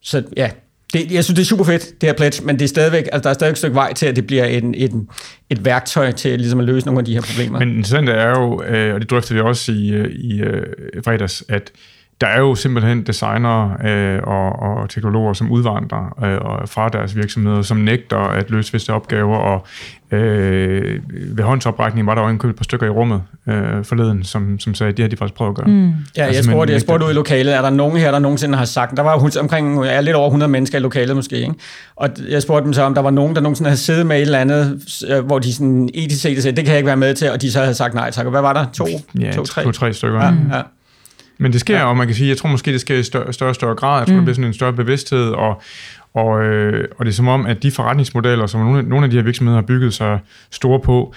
så 0.02 0.22
ja, 0.36 0.50
det, 0.92 1.12
jeg 1.12 1.24
synes, 1.24 1.36
det 1.36 1.42
er 1.42 1.46
super 1.46 1.64
fedt, 1.64 2.00
det 2.00 2.08
her 2.08 2.16
pledge, 2.16 2.44
men 2.44 2.58
det 2.58 2.64
er 2.64 2.68
stadigvæk, 2.68 3.04
altså, 3.12 3.20
der 3.22 3.30
er 3.30 3.34
stadigvæk 3.34 3.52
et 3.52 3.58
stykke 3.58 3.74
vej 3.74 3.92
til, 3.92 4.06
at 4.06 4.16
det 4.16 4.26
bliver 4.26 4.44
en, 4.44 4.74
en, 4.74 5.08
et 5.50 5.64
værktøj 5.64 6.12
til 6.12 6.38
ligesom 6.38 6.60
at 6.60 6.66
løse 6.66 6.86
nogle 6.86 6.98
af 6.98 7.04
de 7.04 7.14
her 7.14 7.20
problemer. 7.20 7.58
Men 7.58 7.68
interessant 7.68 8.08
er 8.08 8.30
jo, 8.30 8.62
øh, 8.62 8.94
og 8.94 9.00
det 9.00 9.10
drøfter 9.10 9.34
vi 9.34 9.40
også 9.40 9.72
i, 9.72 9.90
øh, 9.90 10.04
øh, 10.04 10.62
i 10.94 11.00
fredags, 11.04 11.44
at 11.48 11.72
der 12.20 12.26
er 12.26 12.38
jo 12.38 12.54
simpelthen 12.54 13.02
designer 13.02 13.76
øh, 13.84 14.20
og, 14.22 14.62
og 14.62 14.90
teknologer, 14.90 15.32
som 15.32 15.50
udvandrer 15.50 16.24
øh, 16.24 16.68
fra 16.68 16.88
deres 16.88 17.16
virksomheder, 17.16 17.62
som 17.62 17.76
nægter 17.76 18.18
at 18.18 18.50
løse 18.50 18.72
visse 18.72 18.92
opgaver, 18.92 19.36
og 19.36 19.66
øh, 20.10 21.00
ved 21.36 21.44
håndsoprækning 21.44 22.06
var 22.06 22.14
der 22.14 22.22
jo 22.22 22.28
en 22.28 22.38
par 22.38 22.64
stykker 22.64 22.86
i 22.86 22.90
rummet 22.90 23.22
øh, 23.48 23.84
forleden, 23.84 24.24
som, 24.24 24.58
som 24.58 24.74
sagde, 24.74 24.90
at 24.90 24.96
det 24.96 25.02
har 25.02 25.08
de 25.08 25.16
faktisk 25.16 25.36
prøvet 25.36 25.50
at 25.50 25.56
gøre. 25.56 25.66
Mm. 25.66 25.86
Ja, 26.16 26.22
altså, 26.24 26.38
jeg 26.38 26.44
spurgte, 26.44 26.72
jeg 26.72 26.80
spurgte 26.80 27.06
ud 27.06 27.10
i 27.10 27.14
lokalet, 27.14 27.54
er 27.54 27.62
der 27.62 27.70
nogen 27.70 27.96
her, 27.96 28.10
der 28.10 28.18
nogensinde 28.18 28.58
har 28.58 28.64
sagt, 28.64 28.96
der 28.96 29.02
var 29.02 29.38
omkring 29.40 29.84
ja, 29.84 30.00
lidt 30.00 30.16
over 30.16 30.26
100 30.26 30.52
mennesker 30.52 30.78
i 30.78 30.80
lokalet 30.80 31.16
måske, 31.16 31.36
ikke? 31.36 31.54
og 31.96 32.08
jeg 32.28 32.42
spurgte 32.42 32.64
dem 32.64 32.72
så, 32.72 32.82
om 32.82 32.94
der 32.94 33.02
var 33.02 33.10
nogen, 33.10 33.34
der 33.34 33.40
nogensinde 33.40 33.70
havde 33.70 33.80
siddet 33.80 34.06
med 34.06 34.16
et 34.16 34.22
eller 34.22 34.38
andet, 34.38 34.80
øh, 35.08 35.26
hvor 35.26 35.38
de 35.38 35.54
sådan 35.54 35.88
etisk 35.94 36.22
set 36.22 36.42
sagde, 36.42 36.56
det 36.56 36.64
kan 36.64 36.72
jeg 36.72 36.78
ikke 36.78 36.86
være 36.86 36.96
med 36.96 37.14
til, 37.14 37.30
og 37.30 37.42
de 37.42 37.52
så 37.52 37.60
havde 37.60 37.74
sagt 37.74 37.94
nej 37.94 38.10
tak. 38.10 38.26
Og 38.26 38.30
hvad 38.30 38.40
var 38.40 38.52
der? 38.52 38.66
To? 38.72 38.86
Ja, 39.20 39.32
to, 39.32 39.44
tre? 39.44 39.64
To, 39.64 39.72
tre 39.72 39.92
stykker. 39.92 40.24
Ja, 40.24 40.56
ja. 40.56 40.62
Men 41.40 41.52
det 41.52 41.60
sker, 41.60 41.78
ja. 41.78 41.84
og 41.84 41.96
man 41.96 42.06
kan 42.06 42.16
sige, 42.16 42.28
jeg 42.28 42.36
tror 42.36 42.48
måske, 42.48 42.72
det 42.72 42.80
sker 42.80 42.96
i 42.96 43.02
større 43.02 43.32
større, 43.32 43.54
større 43.54 43.74
grad. 43.74 44.00
Jeg 44.00 44.06
tror, 44.06 44.14
mm. 44.14 44.18
det 44.18 44.24
bliver 44.24 44.34
sådan 44.34 44.46
en 44.46 44.54
større 44.54 44.72
bevidsthed, 44.72 45.28
og, 45.30 45.62
og, 46.14 46.44
øh, 46.44 46.88
og 46.98 47.04
det 47.04 47.12
er 47.12 47.14
som 47.14 47.28
om, 47.28 47.46
at 47.46 47.62
de 47.62 47.70
forretningsmodeller, 47.70 48.46
som 48.46 48.60
nogle, 48.60 48.82
nogle 48.82 49.04
af 49.04 49.10
de 49.10 49.16
her 49.16 49.24
virksomheder 49.24 49.58
har 49.58 49.66
bygget 49.66 49.94
sig 49.94 50.18
store 50.50 50.80
på, 50.80 51.14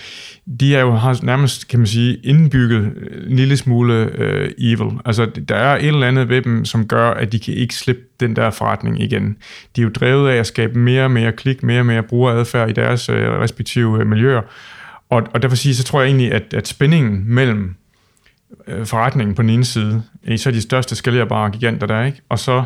de 0.60 0.76
er 0.76 0.82
jo 0.82 0.92
har 0.92 1.20
nærmest, 1.24 1.68
kan 1.68 1.80
man 1.80 1.88
sige, 1.88 2.16
indbygget 2.24 2.94
en 3.28 3.36
lille 3.36 3.58
smule 3.58 4.10
øh, 4.18 4.52
evil. 4.60 4.92
Altså, 5.06 5.26
der 5.26 5.56
er 5.56 5.76
et 5.76 5.88
eller 5.88 6.08
andet 6.08 6.30
ved 6.30 6.42
dem, 6.42 6.66
som 6.66 6.88
gør, 6.88 7.12
at 7.12 7.32
de 7.32 7.40
kan 7.40 7.54
ikke 7.54 7.76
slippe 7.76 8.02
den 8.20 8.36
der 8.36 8.50
forretning 8.50 9.02
igen. 9.02 9.38
De 9.76 9.82
er 9.82 9.84
jo 9.84 9.90
drevet 9.90 10.30
af 10.30 10.36
at 10.36 10.48
skabe 10.48 10.80
mere 10.80 11.04
og 11.04 11.12
mere 11.12 11.32
klik, 11.32 11.64
mere 11.64 11.80
og 11.80 11.86
mere 11.86 12.04
brugeradfærd 12.04 12.70
i 12.70 12.74
deres 12.74 13.10
øh, 13.10 13.30
respektive 13.30 14.00
øh, 14.00 14.08
miljøer. 14.08 14.42
Og, 15.10 15.24
og 15.34 15.42
derfor 15.42 15.56
sige, 15.56 15.76
så 15.76 15.84
tror 15.84 16.02
jeg 16.02 16.08
egentlig, 16.08 16.32
at, 16.32 16.54
at 16.54 16.68
spændingen 16.68 17.24
mellem 17.26 17.76
øh, 18.68 18.86
forretningen 18.86 19.36
på 19.36 19.42
den 19.42 19.50
ene 19.50 19.66
side, 19.66 20.04
i 20.24 20.38
så 20.38 20.52
de 20.52 20.62
største 20.62 20.96
skalerbare 20.96 21.52
giganter 21.52 21.88
der, 21.88 22.04
ikke? 22.04 22.22
og 22.30 22.40
så 22.40 22.64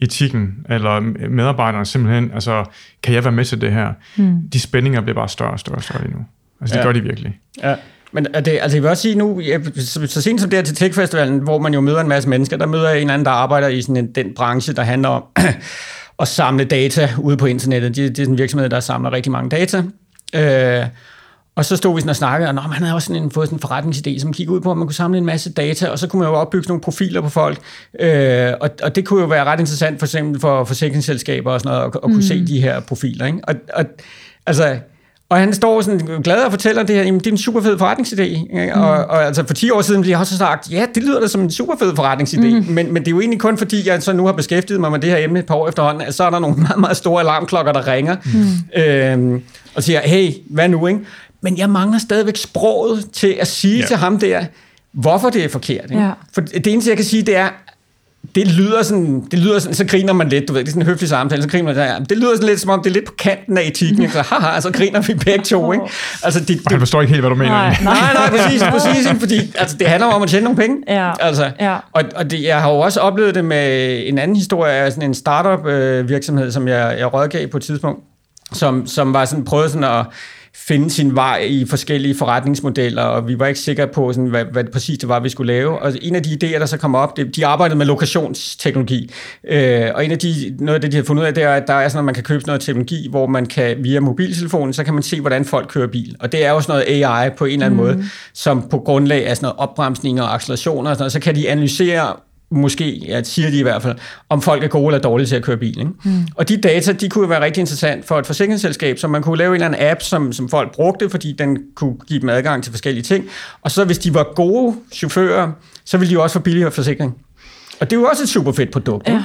etikken, 0.00 0.66
eller 0.70 1.00
medarbejderne 1.28 1.86
simpelthen, 1.86 2.30
altså, 2.34 2.64
kan 3.02 3.14
jeg 3.14 3.24
være 3.24 3.32
med 3.32 3.44
til 3.44 3.60
det 3.60 3.72
her? 3.72 3.92
Mm. 4.16 4.48
De 4.52 4.60
spændinger 4.60 5.00
bliver 5.00 5.14
bare 5.14 5.28
større 5.28 5.50
og 5.50 5.60
større 5.60 5.76
og 5.76 5.82
større 5.82 6.02
lige 6.02 6.14
nu. 6.14 6.24
Altså, 6.60 6.74
det 6.74 6.80
ja. 6.80 6.86
gør 6.86 6.92
de 6.92 7.00
virkelig. 7.00 7.38
Ja. 7.62 7.74
Men 8.12 8.26
er 8.34 8.40
det, 8.40 8.58
altså 8.62 8.76
jeg 8.76 8.82
vil 8.82 8.90
også 8.90 9.02
sige 9.02 9.14
nu, 9.14 9.42
så, 9.76 10.06
så 10.06 10.22
sent 10.22 10.40
som 10.40 10.50
det 10.50 10.58
her 10.58 10.64
til 10.64 10.76
Tech 10.76 10.94
Festivalen, 10.94 11.38
hvor 11.38 11.58
man 11.58 11.74
jo 11.74 11.80
møder 11.80 12.00
en 12.00 12.08
masse 12.08 12.28
mennesker, 12.28 12.56
der 12.56 12.66
møder 12.66 12.90
en 12.90 12.96
eller 12.96 13.14
anden, 13.14 13.24
der 13.24 13.30
arbejder 13.30 13.68
i 13.68 13.82
sådan 13.82 13.96
en, 13.96 14.12
den 14.12 14.34
branche, 14.36 14.72
der 14.72 14.82
handler 14.82 15.08
om 15.08 15.24
at 16.22 16.28
samle 16.28 16.64
data 16.64 17.08
ude 17.18 17.36
på 17.36 17.46
internettet. 17.46 17.96
Det, 17.96 18.08
det 18.08 18.18
er 18.18 18.24
sådan 18.24 18.34
en 18.34 18.38
virksomhed, 18.38 18.68
der 18.68 18.80
samler 18.80 19.12
rigtig 19.12 19.32
mange 19.32 19.50
data. 19.50 19.82
Øh, 20.34 20.86
og 21.58 21.64
så 21.64 21.76
stod 21.76 21.94
vi 21.94 22.00
sådan 22.00 22.10
og 22.10 22.16
snakkede, 22.16 22.48
og 22.48 22.54
nå, 22.54 22.60
man 22.60 22.72
havde 22.72 22.94
også 22.94 23.06
sådan 23.06 23.22
en, 23.22 23.30
fået 23.30 23.48
sådan 23.48 23.58
en 23.58 23.62
forretningsidé, 23.64 24.20
som 24.20 24.32
gik 24.32 24.50
ud 24.50 24.60
på, 24.60 24.70
at 24.70 24.76
man 24.76 24.86
kunne 24.86 24.94
samle 24.94 25.18
en 25.18 25.26
masse 25.26 25.52
data, 25.52 25.88
og 25.88 25.98
så 25.98 26.06
kunne 26.06 26.20
man 26.20 26.28
jo 26.28 26.34
opbygge 26.34 26.68
nogle 26.68 26.80
profiler 26.80 27.20
på 27.20 27.28
folk. 27.28 27.58
Øh, 28.00 28.52
og, 28.60 28.70
og 28.82 28.96
det 28.96 29.06
kunne 29.06 29.20
jo 29.20 29.26
være 29.26 29.44
ret 29.44 29.60
interessant 29.60 29.98
for 29.98 30.06
eksempel 30.06 30.40
for 30.40 30.64
forsikringsselskaber 30.64 31.52
og 31.52 31.60
sådan 31.60 31.72
noget, 31.72 31.86
at, 31.86 31.94
at 31.94 32.02
kunne 32.02 32.14
mm. 32.14 32.22
se 32.22 32.46
de 32.46 32.60
her 32.60 32.80
profiler. 32.80 33.26
Ikke? 33.26 33.38
Og, 33.42 33.54
og, 33.74 33.84
altså, 34.46 34.78
Og 35.30 35.38
han 35.38 35.54
står 35.54 35.80
sådan 35.80 36.22
glad 36.22 36.44
og 36.44 36.50
fortæller 36.50 36.82
det 36.82 36.96
her, 36.96 37.02
jamen 37.02 37.18
det 37.18 37.26
er 37.26 37.30
en 37.30 37.38
super 37.38 37.60
fed 37.60 37.76
forretningsidé. 37.80 38.22
Ikke? 38.22 38.72
Mm. 38.74 38.80
Og, 38.80 38.90
og, 38.90 39.24
altså 39.24 39.46
for 39.46 39.54
10 39.54 39.70
år 39.70 39.82
siden 39.82 40.00
ville 40.00 40.10
jeg 40.10 40.18
også 40.18 40.36
sagt, 40.36 40.72
ja, 40.72 40.86
det 40.94 41.02
lyder 41.02 41.20
da 41.20 41.26
som 41.26 41.40
en 41.40 41.50
super 41.50 41.74
fed 41.78 41.92
forretningsidé, 41.98 42.60
mm. 42.60 42.74
men, 42.74 42.92
men 42.92 42.96
det 42.96 43.08
er 43.08 43.10
jo 43.10 43.20
egentlig 43.20 43.40
kun 43.40 43.58
fordi, 43.58 43.88
jeg 43.88 44.02
så 44.02 44.12
nu 44.12 44.26
har 44.26 44.32
beskæftiget 44.32 44.80
mig 44.80 44.90
med 44.90 44.98
det 44.98 45.10
her 45.10 45.16
emne 45.16 45.38
et 45.38 45.46
par 45.46 45.54
år 45.54 45.68
efterhånden, 45.68 46.02
at 46.02 46.14
så 46.14 46.24
er 46.24 46.30
der 46.30 46.38
nogle 46.38 46.56
meget, 46.56 46.80
meget 46.80 46.96
store 46.96 47.20
alarmklokker, 47.20 47.72
der 47.72 47.86
ringer 47.86 48.16
mm. 48.24 48.82
øhm, 48.82 49.42
og 49.74 49.82
siger, 49.82 50.00
hey, 50.00 50.32
hvad 50.50 50.68
nu, 50.68 50.86
ikke? 50.86 51.00
Men 51.40 51.58
jeg 51.58 51.70
mangler 51.70 51.98
stadigvæk 51.98 52.36
sproget 52.36 53.10
til 53.12 53.36
at 53.40 53.46
sige 53.46 53.78
ja. 53.78 53.86
til 53.86 53.96
ham 53.96 54.18
der, 54.18 54.44
hvorfor 54.92 55.30
det 55.30 55.44
er 55.44 55.48
forkert. 55.48 55.84
Ikke? 55.90 56.02
Ja. 56.02 56.10
For 56.32 56.40
det 56.40 56.66
eneste, 56.66 56.90
jeg 56.90 56.96
kan 56.96 57.06
sige, 57.06 57.22
det 57.22 57.36
er, 57.36 57.48
det 58.34 58.46
lyder 58.46 58.82
sådan, 58.82 59.24
det 59.30 59.38
lyder 59.38 59.58
sådan, 59.58 59.74
så 59.74 59.86
griner 59.86 60.12
man 60.12 60.28
lidt, 60.28 60.48
du 60.48 60.52
ved, 60.52 60.60
det 60.60 60.68
er 60.68 60.70
sådan 60.70 60.82
en 60.82 60.86
høflig 60.86 61.08
samtale, 61.08 61.42
så 61.42 61.48
griner 61.48 61.74
man, 61.74 61.76
ja, 61.76 61.98
det 62.08 62.18
lyder 62.18 62.34
sådan 62.34 62.48
lidt 62.48 62.60
som 62.60 62.70
om, 62.70 62.82
det 62.82 62.90
er 62.90 62.94
lidt 62.94 63.04
på 63.04 63.12
kanten 63.18 63.58
af 63.58 63.62
etikken, 63.62 64.02
ikke? 64.02 64.14
så 64.14 64.22
haha, 64.22 64.60
så 64.60 64.72
griner 64.72 65.00
vi 65.00 65.14
begge 65.14 65.44
to, 65.44 65.72
ikke? 65.72 65.84
Altså, 66.22 66.40
det, 66.40 66.48
det, 66.48 66.62
Han 66.70 66.78
forstår 66.78 67.00
ikke 67.00 67.10
helt, 67.10 67.22
hvad 67.22 67.30
du 67.30 67.36
mener. 67.36 67.50
Nej, 67.50 67.76
nej, 67.82 68.12
nej, 68.14 68.30
præcis, 68.30 68.62
præcis, 68.62 69.06
ikke? 69.06 69.20
fordi 69.20 69.52
altså, 69.54 69.76
det 69.76 69.86
handler 69.86 70.06
om 70.06 70.22
at 70.22 70.28
tjene 70.28 70.44
nogle 70.44 70.56
penge. 70.56 70.76
Ja. 70.88 71.12
Altså, 71.20 71.50
ja. 71.60 71.76
Og, 71.92 72.02
og 72.16 72.30
det, 72.30 72.42
jeg 72.42 72.60
har 72.60 72.70
jo 72.70 72.78
også 72.78 73.00
oplevet 73.00 73.34
det 73.34 73.44
med 73.44 74.02
en 74.06 74.18
anden 74.18 74.36
historie 74.36 74.72
af 74.72 74.92
sådan 74.92 75.08
en 75.08 75.14
startup 75.14 75.66
øh, 75.66 76.08
virksomhed, 76.08 76.52
som 76.52 76.68
jeg, 76.68 76.96
jeg 76.98 77.14
rådgav 77.14 77.46
på 77.46 77.56
et 77.56 77.62
tidspunkt, 77.62 78.04
som, 78.52 78.86
som 78.86 79.14
var 79.14 79.24
sådan, 79.24 79.44
prøvet 79.44 79.70
sådan 79.70 79.84
at 79.84 80.06
finde 80.54 80.90
sin 80.90 81.14
vej 81.14 81.38
i 81.48 81.66
forskellige 81.66 82.14
forretningsmodeller, 82.14 83.02
og 83.02 83.28
vi 83.28 83.38
var 83.38 83.46
ikke 83.46 83.60
sikre 83.60 83.86
på, 83.86 84.12
sådan, 84.12 84.30
hvad, 84.30 84.44
hvad 84.44 84.64
det 84.64 84.72
præcis 84.72 84.98
det 84.98 85.08
var, 85.08 85.20
vi 85.20 85.28
skulle 85.28 85.52
lave. 85.52 85.78
Og 85.78 85.92
en 86.02 86.14
af 86.14 86.22
de 86.22 86.30
idéer, 86.30 86.58
der 86.58 86.66
så 86.66 86.76
kom 86.76 86.94
op, 86.94 87.16
det, 87.16 87.36
de 87.36 87.46
arbejdede 87.46 87.78
med 87.78 87.86
lokationsteknologi. 87.86 89.10
Øh, 89.48 89.86
og 89.94 90.04
en 90.04 90.10
af 90.10 90.18
de, 90.18 90.56
noget 90.60 90.74
af 90.74 90.80
det, 90.80 90.92
de 90.92 90.96
har 90.96 91.04
fundet 91.04 91.22
ud 91.22 91.26
af, 91.26 91.34
det 91.34 91.42
er, 91.42 91.52
at 91.52 91.64
der 91.66 91.74
er 91.74 91.88
sådan, 91.88 91.98
at 91.98 92.04
man 92.04 92.14
kan 92.14 92.24
købe 92.24 92.46
noget 92.46 92.60
teknologi, 92.60 93.08
hvor 93.10 93.26
man 93.26 93.46
kan 93.46 93.76
via 93.80 94.00
mobiltelefonen, 94.00 94.72
så 94.72 94.84
kan 94.84 94.94
man 94.94 95.02
se, 95.02 95.20
hvordan 95.20 95.44
folk 95.44 95.68
kører 95.68 95.86
bil. 95.86 96.16
Og 96.20 96.32
det 96.32 96.44
er 96.44 96.50
jo 96.50 96.60
sådan 96.60 96.72
noget 96.72 97.04
AI 97.04 97.30
på 97.30 97.44
en 97.44 97.52
eller 97.52 97.66
anden 97.66 97.80
mm. 97.80 97.86
måde, 97.86 98.04
som 98.34 98.68
på 98.70 98.78
grundlag 98.78 99.26
af 99.26 99.36
sådan 99.36 99.44
noget 99.46 99.58
opbremsninger 99.58 100.22
og 100.22 100.34
accelerationer 100.34 100.90
og 100.90 100.96
sådan 100.96 101.02
noget, 101.02 101.12
så 101.12 101.20
kan 101.20 101.34
de 101.34 101.48
analysere 101.48 102.16
måske, 102.50 102.90
ja, 102.90 103.22
siger 103.22 103.50
de 103.50 103.58
i 103.58 103.62
hvert 103.62 103.82
fald, 103.82 103.96
om 104.28 104.42
folk 104.42 104.64
er 104.64 104.68
gode 104.68 104.86
eller 104.86 104.98
dårlige 104.98 105.26
til 105.26 105.36
at 105.36 105.42
køre 105.42 105.56
bil. 105.56 105.78
Ikke? 105.78 105.90
Mm. 106.04 106.26
Og 106.34 106.48
de 106.48 106.56
data, 106.56 106.92
de 106.92 107.08
kunne 107.08 107.30
være 107.30 107.40
rigtig 107.40 107.60
interessant 107.60 108.04
for 108.04 108.18
et 108.18 108.26
forsikringsselskab, 108.26 108.98
så 108.98 109.08
man 109.08 109.22
kunne 109.22 109.38
lave 109.38 109.48
en 109.48 109.54
eller 109.54 109.66
anden 109.66 109.90
app, 109.90 110.02
som, 110.02 110.32
som 110.32 110.48
folk 110.48 110.74
brugte, 110.74 111.10
fordi 111.10 111.32
den 111.32 111.58
kunne 111.74 111.96
give 112.08 112.20
dem 112.20 112.28
adgang 112.28 112.62
til 112.62 112.72
forskellige 112.72 113.02
ting. 113.02 113.24
Og 113.62 113.70
så 113.70 113.84
hvis 113.84 113.98
de 113.98 114.14
var 114.14 114.32
gode 114.34 114.76
chauffører, 114.92 115.52
så 115.84 115.98
ville 115.98 116.14
de 116.14 116.22
også 116.22 116.34
få 116.34 116.40
billigere 116.40 116.70
forsikring. 116.70 117.14
Og 117.80 117.90
det 117.90 117.96
er 117.96 118.00
jo 118.00 118.06
også 118.06 118.22
et 118.22 118.28
super 118.28 118.52
fedt 118.52 118.70
produkt. 118.70 119.08
Ja. 119.08 119.22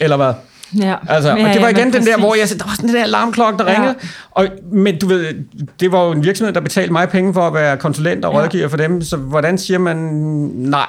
Eller 0.00 0.16
hvad? 0.16 0.32
Ja. 0.78 0.96
Altså, 1.08 1.30
og 1.30 1.38
det 1.38 1.62
var 1.62 1.68
igen 1.68 1.84
den 1.84 1.92
præcis. 1.92 2.06
der, 2.06 2.18
hvor 2.18 2.34
jeg 2.34 2.48
sagde, 2.48 2.58
der 2.58 2.64
var 2.64 2.74
sådan 2.74 2.88
den 2.88 2.96
der 2.96 3.02
alarmklokke, 3.02 3.58
der 3.58 3.70
ja. 3.70 3.76
ringede. 3.76 3.94
Og, 4.30 4.48
men 4.72 4.98
du 4.98 5.06
ved, 5.08 5.34
det 5.80 5.92
var 5.92 6.04
jo 6.04 6.12
en 6.12 6.24
virksomhed, 6.24 6.54
der 6.54 6.60
betalte 6.60 6.92
mig 6.92 7.08
penge 7.08 7.34
for 7.34 7.46
at 7.46 7.54
være 7.54 7.76
konsulent 7.76 8.24
og 8.24 8.34
rådgiver 8.34 8.62
ja. 8.62 8.68
for 8.68 8.76
dem, 8.76 9.02
så 9.02 9.16
hvordan 9.16 9.58
siger 9.58 9.78
man 9.78 9.96
nej? 10.54 10.86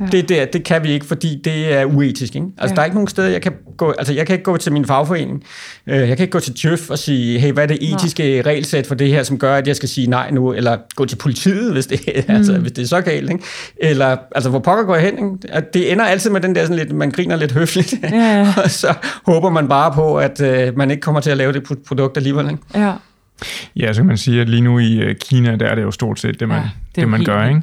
Ja. 0.00 0.06
Det 0.12 0.28
der, 0.28 0.44
det 0.44 0.64
kan 0.64 0.82
vi 0.82 0.92
ikke, 0.92 1.06
fordi 1.06 1.40
det 1.44 1.72
er 1.72 1.84
uetisk. 1.84 2.34
Ikke? 2.34 2.46
Altså, 2.58 2.72
ja. 2.72 2.74
der 2.74 2.80
er 2.80 2.84
ikke 2.84 2.96
nogen 2.96 3.08
steder, 3.08 3.28
jeg 3.28 3.42
kan 3.42 3.52
gå... 3.76 3.90
Altså, 3.98 4.12
jeg 4.12 4.26
kan 4.26 4.34
ikke 4.34 4.44
gå 4.44 4.56
til 4.56 4.72
min 4.72 4.84
fagforening. 4.84 5.44
Øh, 5.86 5.96
jeg 5.96 6.16
kan 6.16 6.24
ikke 6.24 6.32
gå 6.32 6.40
til 6.40 6.54
Tjøf 6.54 6.90
og 6.90 6.98
sige, 6.98 7.38
hey, 7.38 7.52
hvad 7.52 7.62
er 7.62 7.66
det 7.66 7.92
etiske 7.92 8.22
nej. 8.22 8.52
regelsæt 8.52 8.86
for 8.86 8.94
det 8.94 9.08
her, 9.08 9.22
som 9.22 9.38
gør, 9.38 9.56
at 9.56 9.68
jeg 9.68 9.76
skal 9.76 9.88
sige 9.88 10.06
nej 10.06 10.30
nu? 10.30 10.52
Eller 10.52 10.76
gå 10.94 11.04
til 11.04 11.16
politiet, 11.16 11.72
hvis 11.72 11.86
det, 11.86 12.00
mm. 12.28 12.34
altså, 12.34 12.58
hvis 12.58 12.72
det 12.72 12.82
er 12.82 12.86
så 12.86 13.00
galt. 13.00 13.30
Ikke? 13.30 13.44
Eller, 13.76 14.16
altså, 14.34 14.50
hvor 14.50 14.58
pokker 14.58 14.84
går 14.84 14.94
jeg 14.94 15.04
hen? 15.04 15.18
Ikke? 15.18 15.54
At 15.54 15.74
det 15.74 15.92
ender 15.92 16.04
altid 16.04 16.30
med 16.30 16.40
den 16.40 16.54
der 16.54 16.62
sådan 16.62 16.76
lidt, 16.76 16.92
man 16.92 17.10
griner 17.10 17.36
lidt 17.36 17.52
høfligt. 17.52 17.94
Ja. 18.02 18.54
og 18.64 18.70
så 18.70 18.94
håber 19.26 19.50
man 19.50 19.68
bare 19.68 19.92
på, 19.92 20.16
at 20.16 20.40
øh, 20.40 20.76
man 20.76 20.90
ikke 20.90 21.00
kommer 21.00 21.20
til 21.20 21.30
at 21.30 21.36
lave 21.36 21.52
det 21.52 21.62
produkt 21.86 22.16
alligevel. 22.16 22.50
Ikke? 22.50 22.58
Ja. 22.74 22.92
Ja, 23.76 23.92
så 23.92 24.00
kan 24.00 24.06
man 24.06 24.16
sige, 24.16 24.40
at 24.40 24.48
lige 24.48 24.62
nu 24.62 24.78
i 24.78 24.98
øh, 24.98 25.14
Kina, 25.16 25.56
der 25.56 25.66
er 25.66 25.74
det 25.74 25.82
jo 25.82 25.90
stort 25.90 26.20
set 26.20 26.40
det, 26.40 26.48
man, 26.48 26.58
ja, 26.58 26.62
det, 26.62 26.96
det 26.96 27.08
man 27.08 27.24
gør. 27.24 27.48
Ikke? 27.48 27.62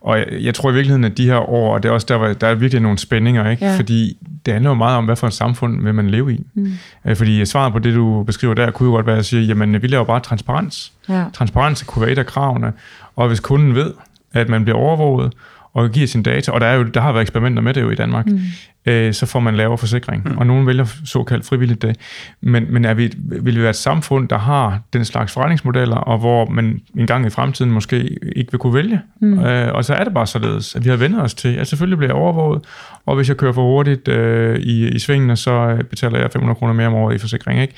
Og 0.00 0.18
jeg, 0.18 0.26
jeg 0.40 0.54
tror 0.54 0.70
i 0.70 0.74
virkeligheden, 0.74 1.04
at 1.04 1.16
de 1.16 1.24
her 1.24 1.50
år, 1.50 1.74
og 1.74 1.82
det 1.82 1.88
er 1.88 1.92
også 1.92 2.06
der, 2.08 2.32
der 2.32 2.46
er 2.46 2.54
virkelig 2.54 2.82
nogle 2.82 2.98
spændinger, 2.98 3.50
ikke? 3.50 3.66
Ja. 3.66 3.76
fordi 3.76 4.16
det 4.46 4.52
handler 4.52 4.70
jo 4.70 4.74
meget 4.74 4.96
om, 4.96 5.04
hvad 5.04 5.16
for 5.16 5.26
et 5.26 5.32
samfund 5.32 5.82
vil 5.82 5.94
man 5.94 6.10
leve 6.10 6.34
i. 6.34 6.44
Mm. 6.54 6.72
Øh, 7.06 7.16
fordi 7.16 7.46
svaret 7.46 7.72
på 7.72 7.78
det, 7.78 7.94
du 7.94 8.22
beskriver 8.22 8.54
der, 8.54 8.70
kunne 8.70 8.88
jo 8.88 8.94
godt 8.94 9.06
være 9.06 9.18
at 9.18 9.26
sige, 9.26 9.46
jamen 9.46 9.82
vi 9.82 9.86
laver 9.86 10.04
bare 10.04 10.20
transparens. 10.20 10.92
Ja. 11.08 11.24
Transparens 11.32 11.82
kunne 11.82 12.02
være 12.02 12.12
et 12.12 12.18
af 12.18 12.26
kravene, 12.26 12.72
og 13.16 13.28
hvis 13.28 13.40
kunden 13.40 13.74
ved, 13.74 13.92
at 14.32 14.48
man 14.48 14.64
bliver 14.64 14.78
overvåget, 14.78 15.32
og 15.72 15.90
giver 15.90 16.06
sin 16.06 16.22
data, 16.22 16.52
og 16.52 16.60
der, 16.60 16.66
er 16.66 16.74
jo, 16.74 16.82
der 16.82 17.00
har 17.00 17.12
været 17.12 17.22
eksperimenter 17.22 17.62
med 17.62 17.74
det 17.74 17.80
jo 17.80 17.90
i 17.90 17.94
Danmark, 17.94 18.26
mm. 18.26 18.40
øh, 18.86 19.14
så 19.14 19.26
får 19.26 19.40
man 19.40 19.56
lavere 19.56 19.78
forsikring, 19.78 20.28
mm. 20.28 20.38
og 20.38 20.46
nogen 20.46 20.66
vælger 20.66 20.84
såkaldt 21.04 21.46
frivilligt 21.46 21.82
det. 21.82 21.96
Men, 22.40 22.72
men 22.72 22.84
er 22.84 22.94
vi, 22.94 23.12
vil 23.18 23.56
vi 23.56 23.60
være 23.60 23.70
et 23.70 23.76
samfund, 23.76 24.28
der 24.28 24.38
har 24.38 24.80
den 24.92 25.04
slags 25.04 25.32
forretningsmodeller, 25.32 25.96
og 25.96 26.18
hvor 26.18 26.46
man 26.46 26.80
en 26.96 27.06
gang 27.06 27.26
i 27.26 27.30
fremtiden 27.30 27.70
måske 27.70 28.18
ikke 28.36 28.52
vil 28.52 28.58
kunne 28.58 28.74
vælge? 28.74 29.00
Mm. 29.20 29.38
Øh, 29.38 29.74
og 29.74 29.84
så 29.84 29.94
er 29.94 30.04
det 30.04 30.14
bare 30.14 30.26
således, 30.26 30.76
at 30.76 30.84
vi 30.84 30.90
har 30.90 30.96
vendt 30.96 31.20
os 31.20 31.34
til, 31.34 31.54
at 31.54 31.66
selvfølgelig 31.66 31.98
bliver 31.98 32.10
jeg 32.10 32.16
overvåget, 32.16 32.64
og 33.06 33.16
hvis 33.16 33.28
jeg 33.28 33.36
kører 33.36 33.52
for 33.52 33.62
hurtigt 33.62 34.08
øh, 34.08 34.58
i, 34.58 34.88
i 34.88 34.98
svingene, 34.98 35.36
så 35.36 35.82
betaler 35.90 36.18
jeg 36.18 36.30
500 36.32 36.58
kroner 36.58 36.72
mere 36.72 36.86
om 36.86 36.94
året 36.94 37.14
i 37.14 37.18
forsikring. 37.18 37.60
Ikke? 37.60 37.74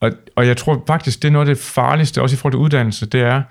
Og, 0.00 0.12
og 0.36 0.46
jeg 0.46 0.56
tror 0.56 0.84
faktisk, 0.86 1.22
det 1.22 1.28
er 1.28 1.32
noget 1.32 1.48
af 1.48 1.54
det 1.54 1.64
farligste, 1.64 2.22
også 2.22 2.34
i 2.34 2.36
forhold 2.36 2.52
til 2.52 2.58
uddannelse, 2.58 3.06
det 3.06 3.20
er, 3.20 3.42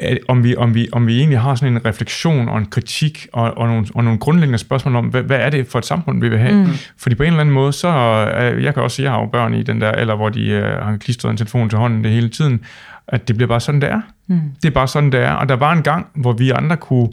at 0.00 0.18
om 0.28 0.44
vi, 0.44 0.56
om, 0.56 0.74
vi, 0.74 0.88
om 0.92 1.06
vi 1.06 1.18
egentlig 1.18 1.40
har 1.40 1.54
sådan 1.54 1.72
en 1.72 1.84
refleksion 1.84 2.48
og 2.48 2.58
en 2.58 2.66
kritik 2.66 3.26
og, 3.32 3.58
og, 3.58 3.68
nogle, 3.68 3.86
og 3.94 4.04
nogle 4.04 4.18
grundlæggende 4.18 4.58
spørgsmål 4.58 4.96
om, 4.96 5.06
hvad, 5.06 5.22
hvad 5.22 5.38
er 5.38 5.50
det 5.50 5.66
for 5.66 5.78
et 5.78 5.86
samfund, 5.86 6.20
vi 6.20 6.28
vil 6.28 6.38
have? 6.38 6.52
Mm. 6.52 6.72
Fordi 6.98 7.14
på 7.14 7.22
en 7.22 7.26
eller 7.26 7.40
anden 7.40 7.54
måde, 7.54 7.72
så 7.72 7.88
uh, 7.88 8.64
jeg 8.64 8.74
kan 8.74 8.82
også 8.82 8.94
sige, 8.94 9.04
jeg 9.04 9.12
har 9.12 9.20
jo 9.20 9.26
børn 9.26 9.54
i 9.54 9.62
den 9.62 9.80
der 9.80 9.88
alder, 9.88 10.16
hvor 10.16 10.28
de 10.28 10.56
uh, 10.56 10.86
har 10.86 10.96
klistret 10.96 11.30
en 11.30 11.36
telefon 11.36 11.68
til 11.68 11.78
hånden 11.78 12.04
det 12.04 12.12
hele 12.12 12.28
tiden, 12.28 12.60
at 13.08 13.28
det 13.28 13.36
bliver 13.36 13.48
bare 13.48 13.60
sådan, 13.60 13.80
det 13.80 13.90
er. 13.90 14.00
Mm. 14.26 14.40
Det 14.62 14.68
er 14.68 14.72
bare 14.72 14.88
sådan, 14.88 15.12
det 15.12 15.20
er. 15.20 15.32
Og 15.32 15.48
der 15.48 15.56
var 15.56 15.72
en 15.72 15.82
gang, 15.82 16.06
hvor 16.14 16.32
vi 16.32 16.50
andre 16.50 16.76
kunne 16.76 17.08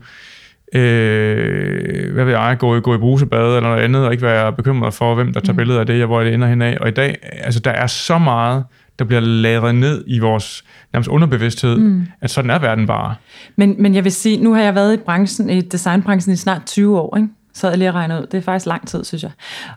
øh, 0.74 2.14
hvad 2.14 2.26
ved 2.26 2.34
jeg, 2.34 2.56
gå, 2.60 2.80
gå 2.80 2.96
i 2.96 2.98
brusebad 2.98 3.56
eller 3.56 3.70
noget 3.70 3.82
andet, 3.82 4.06
og 4.06 4.12
ikke 4.12 4.26
være 4.26 4.54
bekymret 4.54 4.94
for, 4.94 5.16
hvem 5.16 5.34
der 5.34 5.40
tager 5.40 5.54
mm. 5.54 5.58
billeder 5.58 5.80
af 5.80 5.86
det, 5.86 6.02
og 6.02 6.08
hvor 6.08 6.24
det 6.24 6.34
ender 6.34 6.48
henad. 6.48 6.78
Og 6.78 6.88
i 6.88 6.92
dag, 6.92 7.18
altså 7.22 7.60
der 7.60 7.72
er 7.72 7.88
så 7.88 8.18
meget, 8.18 8.64
der 9.00 9.06
bliver 9.06 9.22
lagret 9.22 9.76
ned 9.76 10.04
i 10.08 10.20
vores 10.20 10.64
nærmest 10.94 11.10
underbevidsthed, 11.10 11.78
mm. 11.78 12.08
at 12.22 12.32
sådan 12.32 12.50
er 12.50 12.60
verden 12.60 12.88
bare. 12.88 13.16
Men, 13.56 13.76
men 13.80 13.96
jeg 13.96 14.04
vil 14.04 14.12
sige, 14.12 14.44
nu 14.44 14.54
har 14.54 14.62
jeg 14.62 14.76
været 14.76 14.94
i 14.94 14.98
branchen, 14.98 15.50
i 15.50 15.62
designbranchen 15.62 16.34
i 16.34 16.38
snart 16.38 16.66
20 16.66 17.00
år, 17.00 17.18
ikke? 17.18 17.30
Så 17.54 17.70
jeg 17.70 17.78
lige 17.78 17.88
at 17.88 17.94
regne 17.94 18.16
ud. 18.16 18.26
Det 18.32 18.38
er 18.38 18.42
faktisk 18.42 18.66
lang 18.66 18.88
tid, 18.88 19.04
synes 19.04 19.24
jeg. 19.24 19.32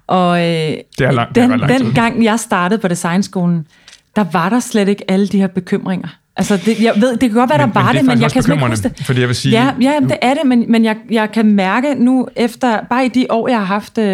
Og 0.06 0.38
øh, 0.38 0.44
det 0.44 1.00
er 1.00 1.10
lang, 1.10 1.34
den, 1.34 1.50
det 1.50 1.52
er 1.52 1.56
lang 1.56 1.80
den 1.80 1.92
gang, 1.94 2.24
jeg 2.24 2.40
startede 2.40 2.80
på 2.80 2.88
designskolen, 2.88 3.66
der 4.16 4.24
var 4.32 4.48
der 4.48 4.60
slet 4.60 4.88
ikke 4.88 5.10
alle 5.10 5.26
de 5.28 5.38
her 5.38 5.46
bekymringer. 5.46 6.08
Altså, 6.36 6.56
det, 6.56 6.82
jeg 6.82 6.92
ved, 6.96 7.16
det 7.16 7.30
kan 7.30 7.38
godt 7.38 7.50
være, 7.50 7.58
der 7.58 7.66
men, 7.66 7.74
var 7.74 7.82
men 7.82 7.88
det, 7.88 8.00
det 8.00 8.08
men 8.08 8.20
jeg 8.22 8.32
kan 8.32 8.52
ikke 8.52 8.66
huske 8.66 8.88
det. 8.88 9.06
Fordi 9.06 9.20
jeg 9.20 9.28
vil 9.28 9.36
sige... 9.36 9.52
Ja, 9.52 9.72
ja 9.80 9.90
jamen, 9.90 10.10
det 10.10 10.18
er 10.22 10.34
det, 10.34 10.46
men, 10.46 10.72
men 10.72 10.84
jeg, 10.84 10.96
jeg 11.10 11.32
kan 11.32 11.46
mærke 11.46 11.94
nu, 11.94 12.28
efter 12.36 12.84
bare 12.90 13.06
i 13.06 13.08
de 13.08 13.26
år, 13.30 13.48
jeg 13.48 13.58
har 13.58 13.64
haft, 13.64 13.98
øh, 13.98 14.04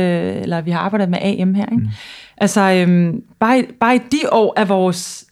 eller 0.42 0.60
vi 0.60 0.70
har 0.70 0.78
arbejdet 0.78 1.08
med 1.08 1.18
AM 1.22 1.54
her, 1.54 1.66
ikke? 1.72 1.76
Mm. 1.76 1.88
Altså, 2.42 2.61
øhm, 2.61 3.22
bare, 3.40 3.64
bare 3.81 3.96
i 3.96 4.00
de 4.12 4.33
år 4.33 4.55
er 4.57 4.64
vores 4.64 5.24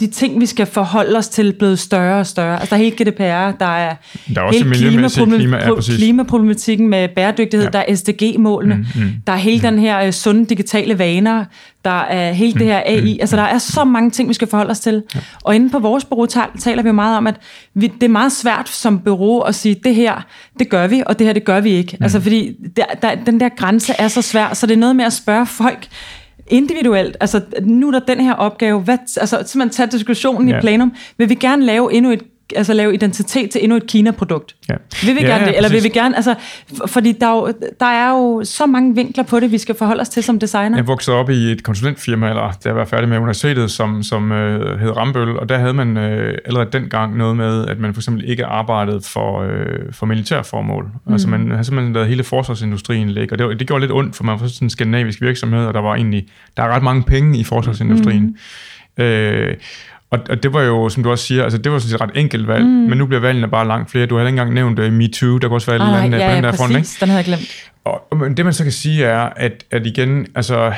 de 0.00 0.06
ting, 0.06 0.40
vi 0.40 0.46
skal 0.46 0.66
forholde 0.66 1.18
os 1.18 1.28
til, 1.28 1.52
blevet 1.52 1.78
større 1.78 2.20
og 2.20 2.26
større. 2.26 2.60
Altså, 2.60 2.74
der 2.74 2.80
er 2.80 2.84
helt 2.84 2.96
GDPR, 2.96 3.58
der 3.58 3.76
er, 3.76 3.94
der 4.34 4.40
er 4.40 4.44
også 4.44 4.64
hele 4.64 4.74
klimaproblem- 4.74 5.36
klima, 5.36 5.56
ja, 5.56 5.80
klimaproblematikken 5.96 6.88
med 6.88 7.08
bæredygtighed, 7.08 7.64
ja. 7.66 7.70
der 7.70 7.84
er 7.88 7.94
SDG-målene, 7.94 8.74
mm, 8.74 9.02
mm, 9.02 9.10
der 9.26 9.32
er 9.32 9.36
hele 9.36 9.70
mm. 9.70 9.74
den 9.74 9.78
her 9.78 10.06
uh, 10.06 10.12
sunde 10.12 10.46
digitale 10.46 10.98
vaner, 10.98 11.44
der 11.84 12.00
er 12.00 12.32
hele 12.32 12.52
mm, 12.52 12.58
det 12.58 12.66
her 12.66 12.82
AI. 12.86 13.12
Mm, 13.12 13.18
altså, 13.20 13.36
der 13.36 13.42
er 13.42 13.58
så 13.58 13.84
mange 13.84 14.10
ting, 14.10 14.28
vi 14.28 14.34
skal 14.34 14.48
forholde 14.48 14.70
os 14.70 14.80
til. 14.80 15.02
Ja. 15.14 15.20
Og 15.44 15.54
inde 15.54 15.70
på 15.70 15.78
vores 15.78 16.04
bureau 16.04 16.26
taler 16.58 16.82
vi 16.82 16.92
meget 16.92 17.16
om, 17.16 17.26
at 17.26 17.34
vi, 17.74 17.86
det 17.86 18.02
er 18.02 18.08
meget 18.08 18.32
svært 18.32 18.68
som 18.68 18.98
bureau 18.98 19.40
at 19.40 19.54
sige, 19.54 19.76
det 19.84 19.94
her, 19.94 20.26
det 20.58 20.68
gør 20.68 20.86
vi, 20.86 21.02
og 21.06 21.18
det 21.18 21.26
her, 21.26 21.34
det 21.34 21.44
gør 21.44 21.60
vi 21.60 21.70
ikke. 21.70 21.96
Mm. 22.00 22.04
Altså, 22.04 22.20
fordi 22.20 22.56
der, 22.76 22.84
der, 23.02 23.14
den 23.14 23.40
der 23.40 23.48
grænse 23.48 23.92
er 23.98 24.08
så 24.08 24.22
svær, 24.22 24.54
så 24.54 24.66
det 24.66 24.72
er 24.74 24.78
noget 24.78 24.96
med 24.96 25.04
at 25.04 25.12
spørge 25.12 25.46
folk, 25.46 25.88
individuelt, 26.46 27.16
altså 27.20 27.40
nu 27.62 27.88
er 27.88 27.90
der 27.90 27.98
den 27.98 28.20
her 28.20 28.34
opgave, 28.34 28.80
hvad, 28.80 28.98
altså 28.98 29.42
simpelthen 29.46 29.70
tage 29.70 29.90
diskussionen 29.90 30.48
ja. 30.48 30.58
i 30.58 30.60
plenum, 30.60 30.94
vil 31.18 31.28
vi 31.28 31.34
gerne 31.34 31.64
lave 31.64 31.92
endnu 31.92 32.10
et 32.10 32.22
altså 32.56 32.74
lave 32.74 32.94
identitet 32.94 33.50
til 33.50 33.64
endnu 33.64 33.76
et 33.76 33.86
Kina-produkt. 33.86 34.56
Ja. 34.68 34.74
Vil 35.04 35.14
vi 35.14 35.20
ja, 35.20 35.26
gerne 35.26 35.46
det? 35.46 35.56
Eller 35.56 35.70
vil 35.70 35.82
vi 35.82 35.88
gerne, 35.88 36.16
altså, 36.16 36.34
fordi 36.86 37.12
der 37.12 37.26
er, 37.26 37.36
jo, 37.36 37.52
der 37.80 37.86
er 37.86 38.10
jo 38.10 38.44
så 38.44 38.66
mange 38.66 38.94
vinkler 38.94 39.24
på 39.24 39.40
det, 39.40 39.52
vi 39.52 39.58
skal 39.58 39.74
forholde 39.74 40.00
os 40.00 40.08
til 40.08 40.22
som 40.22 40.38
designer. 40.38 40.76
Jeg 40.76 40.86
voksede 40.86 41.16
op 41.16 41.30
i 41.30 41.52
et 41.52 41.62
konsulentfirma, 41.62 42.28
eller 42.28 42.52
da 42.64 42.68
jeg 42.68 42.76
var 42.76 42.84
færdig 42.84 43.08
med 43.08 43.18
universitetet, 43.18 43.70
som, 43.70 44.02
som 44.02 44.32
øh, 44.32 44.80
hed 44.80 44.96
Rambøl, 44.96 45.38
og 45.38 45.48
der 45.48 45.58
havde 45.58 45.74
man 45.74 45.96
øh, 45.96 46.38
allerede 46.44 46.68
dengang 46.72 47.16
noget 47.16 47.36
med, 47.36 47.66
at 47.66 47.78
man 47.78 47.94
for 47.94 48.00
eksempel 48.00 48.30
ikke 48.30 48.44
arbejdede 48.44 49.00
for, 49.00 49.42
øh, 49.42 49.92
for 49.92 50.06
militærformål. 50.06 50.90
Mm. 51.06 51.12
Altså 51.12 51.28
man 51.28 51.50
havde 51.50 51.64
simpelthen 51.64 51.92
lavet 51.92 52.08
hele 52.08 52.24
forsvarsindustrien 52.24 53.10
ligge, 53.10 53.34
og 53.34 53.38
det, 53.38 53.58
det 53.58 53.66
gjorde 53.66 53.80
lidt 53.80 53.92
ondt, 53.92 54.16
for 54.16 54.24
man 54.24 54.40
var 54.40 54.46
sådan 54.46 54.66
en 54.66 54.70
skandinavisk 54.70 55.20
virksomhed, 55.20 55.66
og 55.66 55.74
der 55.74 55.80
var 55.80 55.94
egentlig, 55.94 56.26
der 56.56 56.62
er 56.62 56.68
ret 56.68 56.82
mange 56.82 57.02
penge 57.02 57.38
i 57.38 57.44
forsvarsindustrien. 57.44 58.36
Mm. 58.98 59.02
Øh, 59.04 59.54
og, 60.14 60.20
og 60.30 60.42
det 60.42 60.52
var 60.52 60.62
jo, 60.62 60.88
som 60.88 61.02
du 61.02 61.10
også 61.10 61.24
siger, 61.24 61.42
altså 61.42 61.58
det 61.58 61.72
var 61.72 61.78
sådan 61.78 61.94
et 61.94 62.00
ret 62.00 62.20
enkelt 62.20 62.48
valg, 62.48 62.64
mm. 62.64 62.70
men 62.70 62.98
nu 62.98 63.06
bliver 63.06 63.20
valgene 63.20 63.48
bare 63.48 63.66
langt 63.66 63.90
flere. 63.90 64.06
Du 64.06 64.14
har 64.14 64.22
ikke 64.22 64.28
engang 64.28 64.54
nævnt 64.54 64.78
uh, 64.78 64.92
MeToo, 64.92 65.38
der 65.38 65.48
kunne 65.48 65.56
også 65.56 65.70
være 65.70 65.80
ah, 65.80 65.86
et 65.86 65.92
eller 65.92 66.04
andet 66.04 66.18
ja, 66.18 66.34
ja, 66.34 66.40
der 66.40 66.52
front, 66.52 66.76
ikke? 66.76 66.88
den 67.00 67.08
havde 67.08 67.18
jeg 67.18 67.24
glemt. 67.24 67.70
Og, 67.84 68.18
men 68.18 68.36
det 68.36 68.44
man 68.44 68.54
så 68.54 68.62
kan 68.62 68.72
sige 68.72 69.04
er, 69.04 69.20
at, 69.36 69.64
at 69.70 69.86
igen, 69.86 70.26
altså 70.34 70.72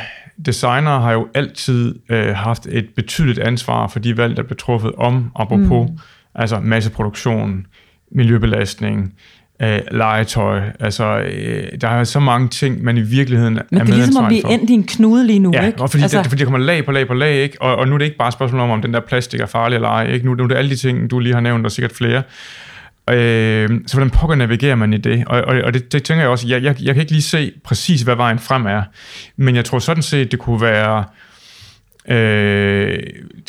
designer 0.46 1.01
har 1.01 1.12
jo 1.12 1.29
altid 1.35 1.94
øh, 2.09 2.35
haft 2.35 2.66
et 2.66 2.88
betydeligt 2.96 3.38
ansvar 3.38 3.87
for 3.87 3.99
de 3.99 4.16
valg, 4.16 4.37
der 4.37 4.42
blev 4.42 4.57
truffet 4.57 4.92
om, 4.99 5.31
apropos, 5.37 5.90
mm. 5.90 5.99
altså 6.35 6.61
masseproduktion, 6.61 7.66
miljøbelastning, 8.12 9.12
øh, 9.62 9.81
legetøj. 9.90 10.61
Altså, 10.81 11.19
øh, 11.19 11.69
der 11.81 11.88
er 11.88 12.05
så 12.05 12.21
mange 12.21 12.49
ting, 12.49 12.85
man 12.85 12.97
i 12.99 13.01
virkeligheden 13.01 13.55
Men 13.71 13.81
er 13.81 13.85
det 13.85 13.92
er 13.92 13.97
ligesom 13.97 14.25
om, 14.25 14.31
vi 14.31 14.42
er 14.45 14.49
endt 14.49 14.71
i 14.71 14.73
en 14.73 14.85
knude 14.85 15.27
lige 15.27 15.38
nu, 15.38 15.51
Ja, 15.55 15.66
ikke? 15.66 15.83
og 15.83 15.90
fordi, 15.90 16.03
altså, 16.03 16.19
det, 16.19 16.27
fordi 16.27 16.38
der 16.38 16.45
kommer 16.45 16.59
lag 16.59 16.85
på 16.85 16.92
lag 16.92 17.07
på 17.07 17.14
lag, 17.14 17.35
ikke? 17.35 17.62
Og, 17.62 17.77
og 17.77 17.88
nu 17.88 17.95
er 17.95 17.99
det 17.99 18.05
ikke 18.05 18.16
bare 18.16 18.29
et 18.29 18.35
spørgsmål 18.35 18.61
om, 18.61 18.71
om 18.71 18.83
den 18.83 18.95
der 18.95 19.01
plastik 19.01 19.40
er 19.40 19.47
farlig 19.47 19.77
eller 19.77 19.88
ej. 19.88 20.07
Ikke? 20.12 20.27
Nu, 20.27 20.35
nu 20.35 20.45
er 20.45 20.49
det 20.49 20.57
alle 20.57 20.71
de 20.71 20.77
ting, 20.77 21.11
du 21.11 21.19
lige 21.19 21.35
har 21.35 21.40
nævnt, 21.40 21.66
og 21.66 21.73
sikkert 21.73 21.92
flere. 21.92 22.23
Øh, 23.11 23.69
så 23.87 23.95
hvordan 23.95 24.11
pokker 24.11 24.37
navigerer 24.37 24.75
man 24.75 24.92
i 24.92 24.99
det? 24.99 25.25
Og, 25.27 25.40
og, 25.42 25.57
og 25.64 25.75
det, 25.75 25.92
det 25.92 26.03
tænker 26.03 26.23
jeg 26.23 26.31
også, 26.31 26.49
jeg, 26.49 26.62
jeg, 26.62 26.83
jeg 26.83 26.95
kan 26.95 27.01
ikke 27.01 27.12
lige 27.12 27.23
se 27.23 27.53
præcis, 27.64 28.03
hvad 28.03 28.16
vejen 28.16 28.38
frem 28.38 28.66
er. 28.66 28.83
Men 29.37 29.57
jeg 29.57 29.64
tror 29.64 29.79
sådan 29.79 30.03
set, 30.03 30.31
det 30.33 30.38
kunne 30.38 30.61
være... 30.61 31.05
Øh, 32.09 32.99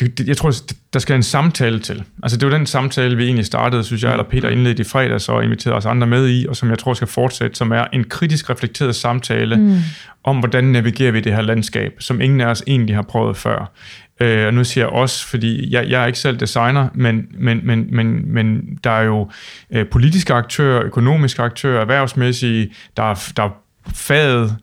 det, 0.00 0.18
det, 0.18 0.28
jeg 0.28 0.36
tror, 0.36 0.52
der 0.92 0.98
skal 0.98 1.16
en 1.16 1.22
samtale 1.22 1.78
til. 1.78 2.04
Altså 2.22 2.38
det 2.38 2.50
var 2.50 2.56
den 2.56 2.66
samtale, 2.66 3.16
vi 3.16 3.24
egentlig 3.24 3.46
startede, 3.46 3.84
synes 3.84 4.02
jeg, 4.02 4.10
eller 4.10 4.24
Peter 4.24 4.48
indledte 4.48 4.80
i 4.80 4.84
fredags 4.84 5.28
og 5.28 5.44
inviterede 5.44 5.76
os 5.76 5.86
andre 5.86 6.06
med 6.06 6.28
i, 6.28 6.46
og 6.48 6.56
som 6.56 6.70
jeg 6.70 6.78
tror 6.78 6.94
skal 6.94 7.08
fortsætte, 7.08 7.56
som 7.56 7.72
er 7.72 7.84
en 7.92 8.04
kritisk 8.04 8.50
reflekteret 8.50 8.94
samtale 8.94 9.56
mm. 9.56 9.76
om, 10.24 10.38
hvordan 10.38 10.64
navigerer 10.64 11.12
vi 11.12 11.20
det 11.20 11.34
her 11.34 11.42
landskab, 11.42 11.92
som 11.98 12.20
ingen 12.20 12.40
af 12.40 12.46
os 12.46 12.62
egentlig 12.66 12.94
har 12.94 13.02
prøvet 13.02 13.36
før. 13.36 13.72
Øh, 14.20 14.46
og 14.46 14.54
nu 14.54 14.64
siger 14.64 14.84
jeg 14.84 14.92
også, 14.92 15.26
fordi 15.26 15.72
jeg, 15.72 15.88
jeg 15.88 16.02
er 16.02 16.06
ikke 16.06 16.18
selv 16.18 16.36
designer, 16.36 16.88
men, 16.94 17.26
men, 17.30 17.60
men, 17.62 17.86
men, 17.96 18.32
men 18.32 18.78
der 18.84 18.90
er 18.90 19.02
jo 19.02 19.30
øh, 19.70 19.86
politiske 19.86 20.34
aktører, 20.34 20.82
økonomiske 20.82 21.42
aktører, 21.42 21.80
erhvervsmæssige, 21.80 22.70
der 22.96 23.02
er, 23.02 23.32
der 23.36 23.42
er 23.42 23.50
faget, 23.94 24.56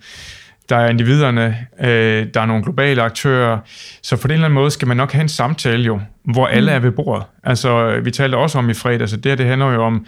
der 0.70 0.76
er 0.76 0.90
individerne, 0.90 1.58
øh, 1.80 2.28
der 2.34 2.42
er 2.42 2.46
nogle 2.46 2.64
globale 2.64 3.02
aktører, 3.02 3.60
så 4.02 4.18
på 4.18 4.28
den 4.28 4.34
eller 4.34 4.46
anden 4.46 4.56
måde 4.56 4.72
skal 4.72 4.88
man 4.88 4.98
nok 4.98 5.12
have 5.12 5.22
en 5.22 5.30
samtale 5.30 5.84
jo, 5.84 6.00
hvor 6.24 6.48
alle 6.48 6.72
er 6.72 6.80
ved 6.80 6.92
bordet. 6.92 7.24
Altså, 7.44 8.00
vi 8.04 8.12
talte 8.12 8.36
også 8.36 8.58
om 8.58 8.70
i 8.70 8.74
fredag, 8.74 9.10
så 9.10 9.18
det 9.18 9.26
her, 9.26 9.36
det 9.36 9.46
handler 9.46 9.74
jo 9.74 9.84
om 9.84 10.06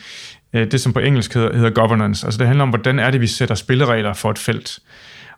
øh, 0.53 0.71
det, 0.71 0.81
som 0.81 0.93
på 0.93 0.99
engelsk 0.99 1.33
hedder, 1.33 1.55
hedder 1.55 1.69
governance. 1.69 2.27
Altså, 2.27 2.37
det 2.37 2.47
handler 2.47 2.63
om, 2.63 2.69
hvordan 2.69 2.99
er 2.99 3.11
det, 3.11 3.21
vi 3.21 3.27
sætter 3.27 3.55
spilleregler 3.55 4.13
for 4.13 4.31
et 4.31 4.39
felt. 4.39 4.79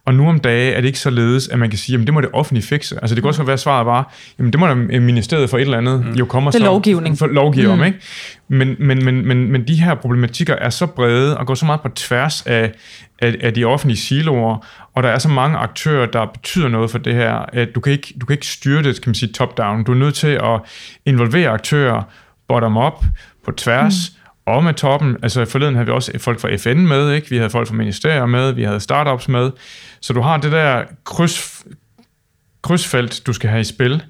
Og 0.10 0.16
nu 0.16 0.30
om 0.30 0.40
dage 0.40 0.74
er 0.74 0.82
det 0.82 0.88
ikke 0.88 1.00
således, 1.00 1.48
at 1.48 1.60
man 1.60 1.70
kan 1.70 1.80
sige, 1.80 2.00
at 2.00 2.06
det 2.06 2.14
må 2.14 2.22
det 2.22 2.30
offentlige 2.34 2.66
fikse. 2.66 2.96
Altså 3.02 3.16
det 3.16 3.24
kan 3.24 3.28
også 3.28 3.44
være, 3.44 3.54
at 3.54 3.60
svaret 3.60 3.86
var, 3.86 4.14
jamen 4.40 4.52
det 4.52 4.60
må 4.60 4.68
da 4.68 4.74
ministeriet 4.76 5.50
for 5.50 5.58
et 5.58 5.62
eller 5.62 5.78
andet 5.78 6.06
mm. 6.06 6.14
jo 6.14 6.26
komme 6.26 6.50
og 6.50 6.54
Det 6.54 6.60
er 6.62 6.66
lovgivning. 6.66 7.18
For 7.18 7.28
lovgive 7.28 7.66
mm. 7.66 7.72
om, 7.72 7.84
ikke? 7.84 8.00
Men, 8.48 8.76
men, 8.80 9.06
men, 9.06 9.28
men, 9.28 9.52
men 9.52 9.68
de 9.68 9.82
her 9.82 9.96
problematikker 9.96 10.56
er 10.56 10.70
så 10.70 10.86
brede 10.86 11.38
og 11.38 11.48
går 11.48 11.56
så 11.56 11.66
meget 11.66 11.82
på 11.82 11.90
tværs 11.90 12.42
af, 12.46 12.72
af, 13.20 13.36
af 13.42 13.54
de 13.54 13.66
offentlige 13.66 13.98
siloer, 13.98 14.66
og 14.96 15.04
der 15.04 15.10
er 15.10 15.20
så 15.20 15.30
mange 15.30 15.58
aktører, 15.58 16.06
der 16.06 16.26
betyder 16.26 16.68
noget 16.68 16.92
for 16.92 16.98
det 16.98 17.14
her, 17.14 17.34
at 17.34 17.76
du 17.76 17.80
kan 17.80 17.94
ikke, 17.94 18.14
du 18.22 18.26
kan 18.26 18.34
ikke 18.34 18.48
styre 18.48 18.84
det, 18.84 19.02
kan 19.02 19.10
man 19.10 19.16
sige, 19.16 19.32
top-down. 19.32 19.84
Du 19.84 19.92
er 19.92 19.96
nødt 19.96 20.16
til 20.16 20.28
at 20.28 20.60
involvere 21.06 21.50
aktører 21.50 22.02
bottom-up, 22.48 23.06
på 23.46 23.52
tværs, 23.52 24.12
mm 24.14 24.19
og 24.50 24.64
med 24.64 24.74
toppen. 24.74 25.18
Altså 25.24 25.46
forleden 25.46 25.76
havde 25.76 25.86
vi 25.86 25.92
også 25.92 26.12
folk 26.18 26.40
fra 26.40 26.56
FN 26.56 26.78
med, 26.78 27.12
ikke? 27.12 27.30
vi 27.30 27.38
havde 27.38 27.50
folk 27.50 27.68
fra 27.68 27.76
ministerier 27.76 28.26
med, 28.26 28.52
vi 28.52 28.64
havde 28.64 28.80
startups 28.80 29.28
med. 29.28 29.52
Så 30.02 30.14
du 30.14 30.22
har 30.22 30.38
det 30.38 30.52
der 30.52 30.84
kryds, 31.04 31.66
krydsfelt, 32.62 33.22
du 33.28 33.34
skal 33.34 33.50
have 33.50 33.62
i 33.62 33.64
spil, 33.64 34.04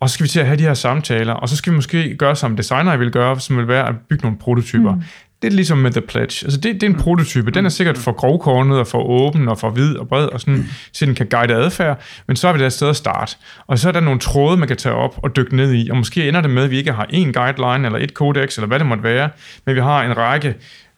og 0.00 0.10
så 0.10 0.14
skal 0.14 0.24
vi 0.24 0.28
til 0.28 0.40
at 0.40 0.46
have 0.46 0.58
de 0.58 0.62
her 0.62 0.74
samtaler, 0.74 1.32
og 1.32 1.48
så 1.48 1.56
skal 1.56 1.72
vi 1.72 1.76
måske 1.76 2.16
gøre, 2.16 2.36
som 2.36 2.56
designer 2.56 2.96
vil 2.96 3.10
gøre, 3.10 3.40
som 3.40 3.56
vil 3.56 3.68
være 3.68 3.88
at 3.88 3.94
bygge 4.08 4.22
nogle 4.22 4.38
prototyper. 4.38 4.94
Mm. 4.94 5.02
Det 5.44 5.52
er 5.52 5.56
ligesom 5.56 5.78
med 5.78 5.90
The 5.90 6.00
Pledge. 6.00 6.46
Altså 6.46 6.60
det, 6.60 6.74
det 6.74 6.82
er 6.82 6.86
en 6.86 6.96
prototype. 6.96 7.50
Den 7.50 7.66
er 7.66 7.68
sikkert 7.68 7.98
for 7.98 8.12
grovkornet 8.12 8.78
og 8.78 8.86
for 8.86 9.02
åben 9.02 9.48
og 9.48 9.58
for 9.58 9.70
hvid 9.70 9.96
og 9.96 10.08
bred, 10.08 10.26
og 10.26 10.40
sådan, 10.40 10.64
så 10.92 11.06
den 11.06 11.14
kan 11.14 11.26
guide 11.26 11.54
adfærd, 11.54 12.02
men 12.26 12.36
så 12.36 12.48
er 12.48 12.52
vi 12.52 12.58
der 12.58 12.66
et 12.66 12.72
sted 12.72 12.88
at 12.88 12.96
starte. 12.96 13.36
Og 13.66 13.78
så 13.78 13.88
er 13.88 13.92
der 13.92 14.00
nogle 14.00 14.20
tråde, 14.20 14.56
man 14.56 14.68
kan 14.68 14.76
tage 14.76 14.94
op 14.94 15.20
og 15.22 15.36
dykke 15.36 15.56
ned 15.56 15.74
i, 15.74 15.88
og 15.90 15.96
måske 15.96 16.28
ender 16.28 16.40
det 16.40 16.50
med, 16.50 16.62
at 16.62 16.70
vi 16.70 16.76
ikke 16.76 16.92
har 16.92 17.04
én 17.04 17.32
guideline 17.32 17.86
eller 17.86 17.98
et 17.98 18.10
codex, 18.10 18.56
eller 18.56 18.66
hvad 18.66 18.78
det 18.78 18.86
måtte 18.86 19.02
være, 19.02 19.28
men 19.66 19.74
vi 19.74 19.80
har 19.80 20.02
en 20.02 20.16
række 20.16 20.54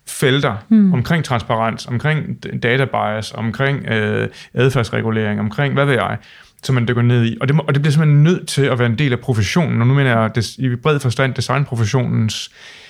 felter 0.08 0.54
hmm. 0.68 0.92
omkring 0.92 1.24
transparens, 1.24 1.86
omkring 1.86 2.42
data 2.62 2.84
bias, 2.84 3.32
omkring 3.32 3.88
øh, 3.88 4.28
adfærdsregulering, 4.54 5.40
omkring 5.40 5.74
hvad 5.74 5.84
ved 5.84 5.94
jeg, 5.94 6.16
som 6.62 6.74
man 6.74 6.88
dykker 6.88 7.02
ned 7.02 7.24
i. 7.24 7.36
Og 7.40 7.48
det, 7.48 7.56
må, 7.56 7.64
og 7.68 7.74
det 7.74 7.82
bliver 7.82 7.92
simpelthen 7.92 8.22
nødt 8.22 8.48
til 8.48 8.62
at 8.62 8.78
være 8.78 8.88
en 8.88 8.98
del 8.98 9.12
af 9.12 9.20
professionen, 9.20 9.80
og 9.80 9.86
nu 9.86 9.94
mener 9.94 10.20
jeg 10.20 10.34
des, 10.34 10.56
i 10.58 10.76
bred 10.76 11.00
forstand 11.00 11.34
designprofessionens 11.34 12.50
øh, 12.52 12.85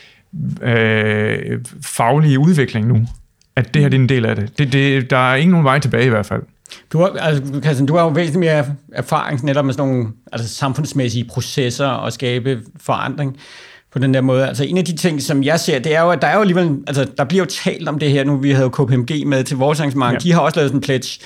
Øh, 0.63 1.61
faglige 1.83 2.39
udvikling 2.39 2.87
nu, 2.87 3.07
at 3.57 3.75
det 3.75 3.83
her 3.83 3.89
det 3.89 3.97
er 3.97 4.03
en 4.03 4.09
del 4.09 4.25
af 4.25 4.37
det. 4.37 4.59
det, 4.59 4.73
det 4.73 5.11
der 5.11 5.17
er 5.17 5.35
ingen 5.35 5.51
nogen 5.51 5.65
vej 5.65 5.79
tilbage 5.79 6.07
i 6.07 6.09
hvert 6.09 6.27
fald. 6.27 6.43
Du 6.93 6.99
har, 6.99 7.07
altså, 7.07 7.61
Christian, 7.61 7.87
du 7.87 7.97
har 7.97 8.03
jo 8.03 8.09
væsentligt 8.09 8.41
mere 8.41 8.65
erfaring 8.93 9.45
netop 9.45 9.65
med 9.65 9.75
sådan 9.75 9.89
nogle 9.89 10.09
altså, 10.33 10.49
samfundsmæssige 10.49 11.25
processer 11.25 11.87
og 11.87 12.13
skabe 12.13 12.61
forandring 12.81 13.37
på 13.97 14.01
den 14.01 14.15
der 14.15 14.21
måde. 14.21 14.49
Altså 14.49 14.65
en 14.65 14.79
af 14.79 14.85
de 14.85 14.97
ting, 14.97 15.23
som 15.23 15.43
jeg 15.43 15.61
ser, 15.61 15.79
det 15.79 15.95
er 15.95 16.03
jo, 16.03 16.11
at 16.11 16.23
der 16.23 16.29
er 16.29 16.35
jo 16.35 16.41
alligevel, 16.41 16.71
altså 16.87 17.07
der 17.19 17.25
bliver 17.25 17.45
jo 17.45 17.51
talt 17.65 17.89
om 17.89 17.99
det 17.99 18.11
her 18.11 18.25
nu, 18.25 18.37
vi 18.37 18.51
havde 18.51 18.63
jo 18.63 18.69
KPMG 18.69 19.27
med 19.27 19.45
til 19.45 19.57
vores 19.57 19.81
arrangement, 19.81 20.13
ja. 20.13 20.19
de 20.19 20.33
har 20.33 20.41
også 20.41 20.57
lavet 20.57 20.71
sådan 20.71 20.79
en 20.79 20.83
pledge. 20.83 21.21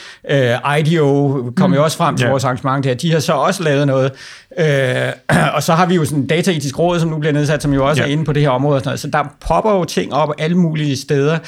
Uh, 0.65 0.79
IDEO 0.79 1.53
kom 1.57 1.71
mm. 1.71 1.77
jo 1.77 1.85
også 1.85 1.97
frem 1.97 2.17
til 2.17 2.25
ja. 2.25 2.31
vores 2.31 2.45
arrangement 2.45 2.85
der, 2.85 2.95
de 2.95 3.13
har 3.13 3.21
så 3.21 3.33
også 3.33 3.63
lavet 3.63 3.87
noget. 3.87 4.13
Uh, 4.59 5.37
og 5.57 5.63
så 5.63 5.73
har 5.73 5.87
vi 5.87 5.95
jo 5.95 6.05
sådan 6.05 6.19
en 6.19 6.27
dataetisk 6.27 6.79
råd, 6.79 7.01
som 7.01 7.09
nu 7.09 7.19
bliver 7.19 7.33
nedsat, 7.33 7.63
som 7.63 7.73
jo 7.73 7.89
også 7.89 8.03
ja. 8.03 8.09
er 8.09 8.13
inde 8.13 8.25
på 8.25 8.33
det 8.33 8.43
her 8.43 8.51
område. 8.51 8.77
Og 8.77 8.81
sådan 8.81 8.89
noget. 8.89 9.01
Så 9.01 9.09
der 9.09 9.25
popper 9.49 9.73
jo 9.73 9.85
ting 9.85 10.15
op 10.15 10.33
alle 10.39 10.57
mulige 10.57 10.97
steder. 10.97 11.39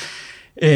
Øh, 0.63 0.73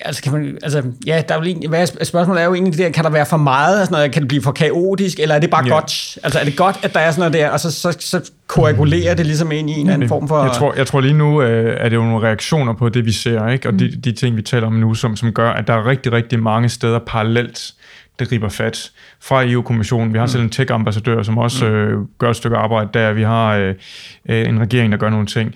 altså, 0.00 0.22
kan 0.22 0.32
man, 0.32 0.58
altså, 0.62 0.82
ja, 1.06 1.22
der 1.28 1.34
er 1.34 1.38
jo 1.38 1.44
egentlig, 1.44 1.68
hvad, 1.68 2.04
spørgsmålet 2.04 2.42
er 2.42 2.46
jo 2.46 2.54
egentlig 2.54 2.72
det 2.72 2.80
der, 2.80 2.90
kan 2.90 3.04
der 3.04 3.10
være 3.10 3.26
for 3.26 3.36
meget 3.36 3.86
sådan 3.86 3.92
noget, 3.92 4.12
kan 4.12 4.22
det 4.22 4.28
blive 4.28 4.42
for 4.42 4.52
kaotisk, 4.52 5.20
eller 5.20 5.34
er 5.34 5.38
det 5.38 5.50
bare 5.50 5.64
ja. 5.66 5.74
godt? 5.74 6.18
Altså, 6.22 6.38
er 6.38 6.44
det 6.44 6.56
godt, 6.56 6.76
at 6.82 6.94
der 6.94 7.00
er 7.00 7.10
sådan 7.10 7.20
noget 7.20 7.32
der, 7.32 7.50
og 7.50 7.60
så, 7.60 7.70
så, 7.70 7.96
så 8.00 8.30
koagulerer 8.46 9.14
det 9.14 9.26
ligesom 9.26 9.52
ind 9.52 9.70
i 9.70 9.72
en 9.72 9.80
eller 9.80 9.94
anden 9.94 10.08
form 10.08 10.28
for... 10.28 10.42
Jeg 10.42 10.52
tror, 10.52 10.74
jeg 10.74 10.86
tror 10.86 11.00
lige 11.00 11.14
nu, 11.14 11.42
øh, 11.42 11.76
er 11.80 11.88
det 11.88 11.96
jo 11.96 12.02
nogle 12.02 12.26
reaktioner 12.26 12.72
på 12.72 12.88
det, 12.88 13.04
vi 13.06 13.12
ser, 13.12 13.48
ikke? 13.48 13.68
og 13.68 13.72
mm. 13.72 13.78
de, 13.78 13.96
de 13.96 14.12
ting, 14.12 14.36
vi 14.36 14.42
taler 14.42 14.66
om 14.66 14.72
nu, 14.72 14.94
som, 14.94 15.16
som 15.16 15.32
gør, 15.32 15.50
at 15.50 15.66
der 15.66 15.74
er 15.74 15.86
rigtig, 15.86 16.12
rigtig 16.12 16.42
mange 16.42 16.68
steder 16.68 16.98
parallelt, 16.98 17.74
det 18.18 18.28
griber 18.28 18.48
fat 18.48 18.90
fra 19.22 19.44
EU-kommissionen. 19.46 20.12
Vi 20.12 20.18
har 20.18 20.24
mm. 20.24 20.28
selv 20.28 20.42
en 20.42 20.50
tech-ambassadør, 20.50 21.22
som 21.22 21.38
også 21.38 21.68
mm. 21.68 21.74
øh, 21.74 21.98
gør 22.18 22.30
et 22.30 22.36
stykke 22.36 22.56
arbejde 22.56 22.88
der. 22.94 23.12
Vi 23.12 23.22
har 23.22 23.56
øh, 23.56 23.74
øh 24.28 24.48
en 24.48 24.60
regering, 24.60 24.92
der 24.92 24.98
gør 24.98 25.10
nogle 25.10 25.26
ting. 25.26 25.54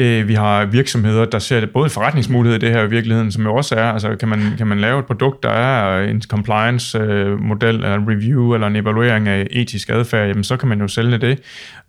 Øh, 0.00 0.28
vi 0.28 0.34
har 0.34 0.64
virksomheder, 0.64 1.24
der 1.24 1.38
ser 1.38 1.60
det 1.60 1.70
både 1.70 1.84
en 1.84 1.90
forretningsmulighed 1.90 2.62
i 2.62 2.66
det 2.66 2.74
her 2.74 2.82
i 2.82 2.90
virkeligheden, 2.90 3.32
som 3.32 3.42
jo 3.42 3.54
også 3.54 3.74
er, 3.74 3.84
altså 3.84 4.16
kan 4.16 4.28
man, 4.28 4.40
kan 4.58 4.66
man 4.66 4.80
lave 4.80 4.98
et 4.98 5.04
produkt, 5.04 5.42
der 5.42 5.50
er 5.50 6.02
en 6.02 6.22
compliance-model, 6.22 7.74
øh, 7.74 7.74
eller 7.74 7.94
en 7.94 8.08
review, 8.08 8.54
eller 8.54 8.66
en 8.66 8.76
evaluering 8.76 9.28
af 9.28 9.46
etisk 9.50 9.90
adfærd, 9.90 10.28
jamen 10.28 10.44
så 10.44 10.56
kan 10.56 10.68
man 10.68 10.80
jo 10.80 10.88
sælge 10.88 11.18
det. 11.18 11.38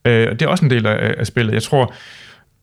Øh, 0.06 0.28
og 0.32 0.40
det 0.40 0.46
er 0.46 0.48
også 0.48 0.66
en 0.66 0.72
del 0.72 0.86
af, 0.88 1.14
af 1.18 1.28
spillet. 1.28 1.54
Jeg 1.54 1.64
tror, 1.64 1.94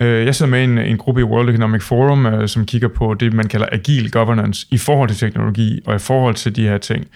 øh, 0.01 0.27
jeg 0.27 0.35
sidder 0.35 0.51
med 0.51 0.61
i 0.61 0.65
en, 0.65 0.79
en 0.79 0.99
gruppe 0.99 1.21
i 1.21 1.25
World 1.25 1.51
Economic 1.51 1.83
Forum, 1.83 2.27
øh, 2.27 2.49
som 2.49 2.67
kigger 2.67 2.89
på 2.89 3.15
det, 3.15 3.33
man 3.33 3.49
kalder 3.49 3.67
agil 3.73 4.11
governance 4.11 4.67
i 4.71 4.79
forhold 4.79 5.09
til 5.09 5.19
teknologi 5.19 5.81
og 5.87 5.95
i 5.95 5.99
forhold 5.99 6.35
til 6.35 6.57
de 6.57 6.63
her 6.63 6.79
ting. 6.79 7.07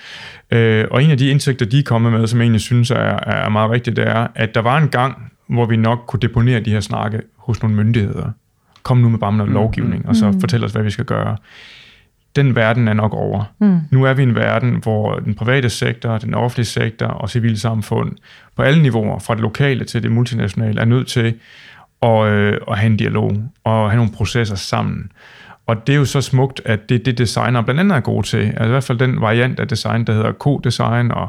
Og 0.90 1.02
en 1.02 1.10
af 1.10 1.18
de 1.18 1.28
indsigter, 1.28 1.66
de 1.66 1.78
er 1.78 1.82
kommet 1.82 2.12
med, 2.12 2.26
som 2.26 2.38
jeg 2.38 2.44
egentlig 2.44 2.60
synes 2.60 2.90
er, 2.90 3.18
er 3.26 3.48
meget 3.48 3.70
rigtigt, 3.70 3.96
det 3.96 4.08
er, 4.08 4.26
at 4.34 4.54
der 4.54 4.60
var 4.60 4.78
en 4.78 4.88
gang, 4.88 5.31
hvor 5.46 5.66
vi 5.66 5.76
nok 5.76 5.98
kunne 6.06 6.20
deponere 6.20 6.60
de 6.60 6.70
her 6.70 6.80
snakke 6.80 7.20
hos 7.36 7.62
nogle 7.62 7.76
myndigheder. 7.76 8.30
Kom 8.82 8.98
nu 8.98 9.08
med 9.08 9.18
bare 9.18 9.32
noget 9.32 9.48
mm, 9.48 9.54
lovgivning, 9.54 10.08
og 10.08 10.16
så 10.16 10.30
mm. 10.30 10.40
fortæl 10.40 10.64
os, 10.64 10.72
hvad 10.72 10.82
vi 10.82 10.90
skal 10.90 11.04
gøre. 11.04 11.36
Den 12.36 12.56
verden 12.56 12.88
er 12.88 12.92
nok 12.92 13.12
over. 13.14 13.44
Mm. 13.58 13.80
Nu 13.90 14.04
er 14.04 14.14
vi 14.14 14.22
i 14.22 14.26
en 14.26 14.34
verden, 14.34 14.74
hvor 14.82 15.14
den 15.14 15.34
private 15.34 15.70
sektor, 15.70 16.18
den 16.18 16.34
offentlige 16.34 16.66
sektor 16.66 17.06
og 17.06 17.30
civilsamfund 17.30 18.12
på 18.56 18.62
alle 18.62 18.82
niveauer, 18.82 19.18
fra 19.18 19.34
det 19.34 19.42
lokale 19.42 19.84
til 19.84 20.02
det 20.02 20.12
multinationale, 20.12 20.80
er 20.80 20.84
nødt 20.84 21.06
til 21.06 21.34
at, 22.02 22.24
øh, 22.24 22.58
at 22.68 22.78
have 22.78 22.90
en 22.90 22.96
dialog 22.96 23.32
og 23.64 23.90
have 23.90 23.96
nogle 23.96 24.12
processer 24.12 24.56
sammen. 24.56 25.12
Og 25.66 25.86
det 25.86 25.92
er 25.92 25.96
jo 25.96 26.04
så 26.04 26.20
smukt, 26.20 26.60
at 26.64 26.88
det 26.88 27.06
det 27.06 27.18
designer 27.18 27.62
blandt 27.62 27.80
andet 27.80 27.96
er 27.96 28.00
gode 28.00 28.26
til. 28.26 28.36
Altså 28.38 28.64
i 28.64 28.68
hvert 28.68 28.84
fald 28.84 28.98
den 28.98 29.20
variant 29.20 29.60
af 29.60 29.68
design, 29.68 30.04
der 30.04 30.12
hedder 30.12 30.32
co-design 30.32 31.10
og 31.10 31.28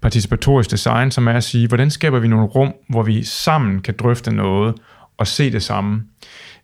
participatorisk 0.00 0.70
design, 0.70 1.10
som 1.10 1.28
er 1.28 1.32
at 1.32 1.44
sige, 1.44 1.68
hvordan 1.68 1.90
skaber 1.90 2.18
vi 2.18 2.28
nogle 2.28 2.46
rum, 2.46 2.74
hvor 2.88 3.02
vi 3.02 3.24
sammen 3.24 3.80
kan 3.80 3.94
drøfte 3.98 4.34
noget 4.34 4.74
og 5.18 5.26
se 5.26 5.52
det 5.52 5.62
samme. 5.62 6.02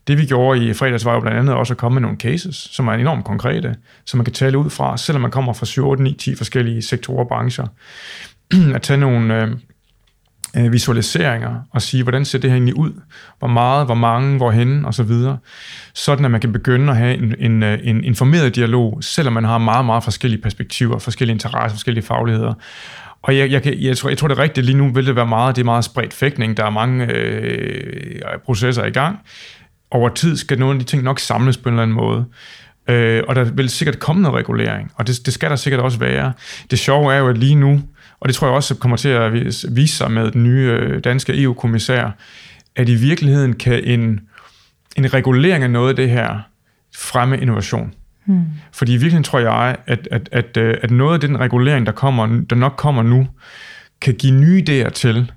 Det 0.07 0.19
vi 0.19 0.27
gjorde 0.27 0.69
i 0.69 0.73
fredags 0.73 1.05
var 1.05 1.15
jo 1.15 1.21
blandt 1.21 1.39
andet 1.39 1.55
også 1.55 1.75
at 1.75 1.79
komme 1.79 1.95
med 1.95 2.03
nogle 2.03 2.17
cases, 2.17 2.57
som 2.57 2.89
er 2.89 2.93
enormt 2.93 3.25
konkrete, 3.25 3.77
som 4.05 4.19
man 4.19 4.25
kan 4.25 4.35
tale 4.35 4.59
ud 4.59 4.71
fra, 4.71 4.97
selvom 4.97 5.23
man 5.23 5.31
kommer 5.31 5.53
fra 5.53 5.67
7, 5.67 5.89
8, 5.89 6.03
9, 6.03 6.15
10 6.15 6.35
forskellige 6.35 6.83
sektorer 6.83 7.19
og 7.19 7.29
brancher. 7.29 7.67
at 8.75 8.83
tage 8.83 9.01
nogle, 9.01 9.43
øh, 9.43 9.57
øh, 10.57 10.73
visualiseringer 10.73 11.61
og 11.71 11.83
sige, 11.83 12.03
hvordan 12.03 12.25
ser 12.25 12.39
det 12.39 12.51
her 12.51 12.57
egentlig 12.57 12.77
ud? 12.77 12.93
Hvor 13.39 13.49
meget, 13.49 13.87
hvor 13.87 13.95
mange, 13.95 14.37
hvorhen 14.37 14.85
og 14.85 14.95
så 14.95 15.03
videre. 15.03 15.39
Sådan 15.95 16.25
at 16.25 16.31
man 16.31 16.41
kan 16.41 16.53
begynde 16.53 16.91
at 16.91 16.97
have 16.97 17.15
en, 17.15 17.35
en, 17.39 17.63
øh, 17.63 17.79
en 17.83 18.05
informeret 18.05 18.55
dialog, 18.55 18.99
selvom 19.01 19.33
man 19.33 19.45
har 19.45 19.59
meget, 19.59 19.87
meget 19.87 20.05
forskellige 20.05 20.43
perspektiver, 20.43 20.99
forskellige 20.99 21.35
interesser, 21.35 21.77
forskellige 21.77 22.05
fagligheder. 22.05 22.55
Og 23.23 23.39
jeg, 23.39 23.51
jeg, 23.51 23.67
jeg, 23.81 23.97
tror, 23.97 24.09
jeg 24.09 24.19
tror, 24.19 24.29
det 24.29 24.39
er 24.39 24.43
rigtigt. 24.43 24.67
Lige 24.67 24.79
nu 24.79 24.93
vil 24.93 25.07
det 25.07 25.17
være 25.17 25.27
meget, 25.27 25.57
det 25.57 25.63
er 25.63 25.65
meget 25.65 25.85
spredt 25.85 26.15
fægtning. 26.15 26.57
Der 26.57 26.65
er 26.65 26.71
mange 26.71 27.07
øh, 27.07 28.21
processer 28.45 28.85
i 28.85 28.91
gang. 28.91 29.19
Over 29.91 30.09
tid 30.09 30.37
skal 30.37 30.59
nogle 30.59 30.75
af 30.75 30.79
de 30.79 30.85
ting 30.85 31.03
nok 31.03 31.19
samles 31.19 31.57
på 31.57 31.69
en 31.69 31.73
eller 31.75 31.83
anden 31.83 31.97
måde. 31.97 32.25
Øh, 32.89 33.23
og 33.29 33.35
der 33.35 33.45
vil 33.45 33.69
sikkert 33.69 33.99
komme 33.99 34.23
noget 34.23 34.39
regulering, 34.39 34.93
og 34.95 35.07
det, 35.07 35.27
det 35.27 35.35
skal 35.35 35.51
der 35.51 35.57
sikkert 35.57 35.81
også 35.81 35.99
være. 35.99 36.33
Det 36.71 36.79
sjove 36.79 37.15
er 37.15 37.19
jo, 37.19 37.29
at 37.29 37.39
lige 37.39 37.55
nu, 37.55 37.81
og 38.23 38.29
det 38.29 38.35
tror 38.35 38.47
jeg 38.47 38.55
også 38.55 38.75
kommer 38.75 38.97
til 38.97 39.09
at 39.09 39.33
vise 39.77 39.97
sig 39.97 40.11
med 40.11 40.31
den 40.31 40.45
nye 40.45 40.79
øh, 40.81 41.05
danske 41.05 41.43
EU-kommissær, 41.43 42.11
at 42.77 42.89
i 42.89 42.95
virkeligheden 42.95 43.53
kan 43.53 43.85
en, 43.85 44.21
en 44.97 45.15
regulering 45.15 45.65
af 45.65 45.71
noget 45.71 45.89
af 45.89 45.97
det 45.97 46.11
her 46.11 46.41
fremme 46.97 47.39
innovation. 47.39 47.95
Hmm. 48.25 48.45
Fordi 48.73 48.93
i 48.93 48.97
virkeligheden 48.97 49.25
tror 49.25 49.39
jeg, 49.39 49.77
at, 49.87 50.09
at, 50.11 50.29
at, 50.33 50.57
øh, 50.57 50.75
at 50.83 50.91
noget 50.91 51.15
af 51.15 51.21
den 51.21 51.41
regulering, 51.41 51.87
der, 51.87 51.93
kommer, 51.93 52.27
der 52.51 52.57
nok 52.57 52.75
kommer 52.77 53.03
nu, 53.03 53.29
kan 54.01 54.15
give 54.15 54.33
nye 54.33 54.65
idéer 54.69 54.91
til 54.91 55.33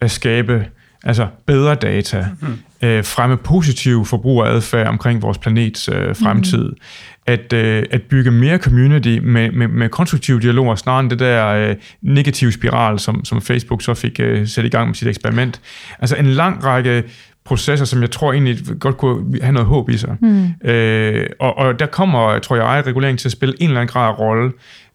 at 0.00 0.10
skabe 0.10 0.66
altså 1.04 1.28
bedre 1.46 1.74
data, 1.74 2.26
mm. 2.40 2.58
Øh, 2.82 3.04
fremme 3.04 3.36
positiv 3.36 4.04
forbrugeradfærd 4.04 4.86
omkring 4.86 5.22
vores 5.22 5.38
planets 5.38 5.88
øh, 5.92 6.16
fremtid, 6.16 6.64
mm. 6.64 6.76
at, 7.26 7.52
øh, 7.52 7.82
at 7.90 8.02
bygge 8.02 8.30
mere 8.30 8.58
community 8.58 9.18
med, 9.22 9.50
med, 9.50 9.68
med 9.68 9.88
konstruktive 9.88 10.40
dialoger, 10.40 10.74
snarere 10.74 11.00
end 11.00 11.10
det 11.10 11.18
der 11.18 11.46
øh, 11.46 11.76
negative 12.02 12.52
spiral, 12.52 12.98
som, 12.98 13.24
som 13.24 13.42
Facebook 13.42 13.82
så 13.82 13.94
fik 13.94 14.20
øh, 14.20 14.46
sat 14.46 14.64
i 14.64 14.68
gang 14.68 14.86
med 14.86 14.94
sit 14.94 15.08
eksperiment. 15.08 15.60
Altså 15.98 16.16
en 16.16 16.26
lang 16.26 16.64
række 16.64 17.02
processer, 17.44 17.84
som 17.84 18.00
jeg 18.00 18.10
tror 18.10 18.32
egentlig 18.32 18.58
godt 18.80 18.96
kunne 18.96 19.38
have 19.42 19.52
noget 19.52 19.68
håb 19.68 19.88
i 19.88 19.96
sig. 19.96 20.16
Mm. 20.20 20.68
Øh, 20.70 21.26
og, 21.40 21.58
og 21.58 21.78
der 21.78 21.86
kommer, 21.86 22.38
tror 22.38 22.56
jeg, 22.56 22.86
regulering 22.86 23.18
til 23.18 23.28
at 23.28 23.32
spille 23.32 23.54
en 23.60 23.68
eller 23.68 23.80
anden 23.80 23.92
grad 23.92 24.08
af 24.08 24.18
rolle, 24.18 24.52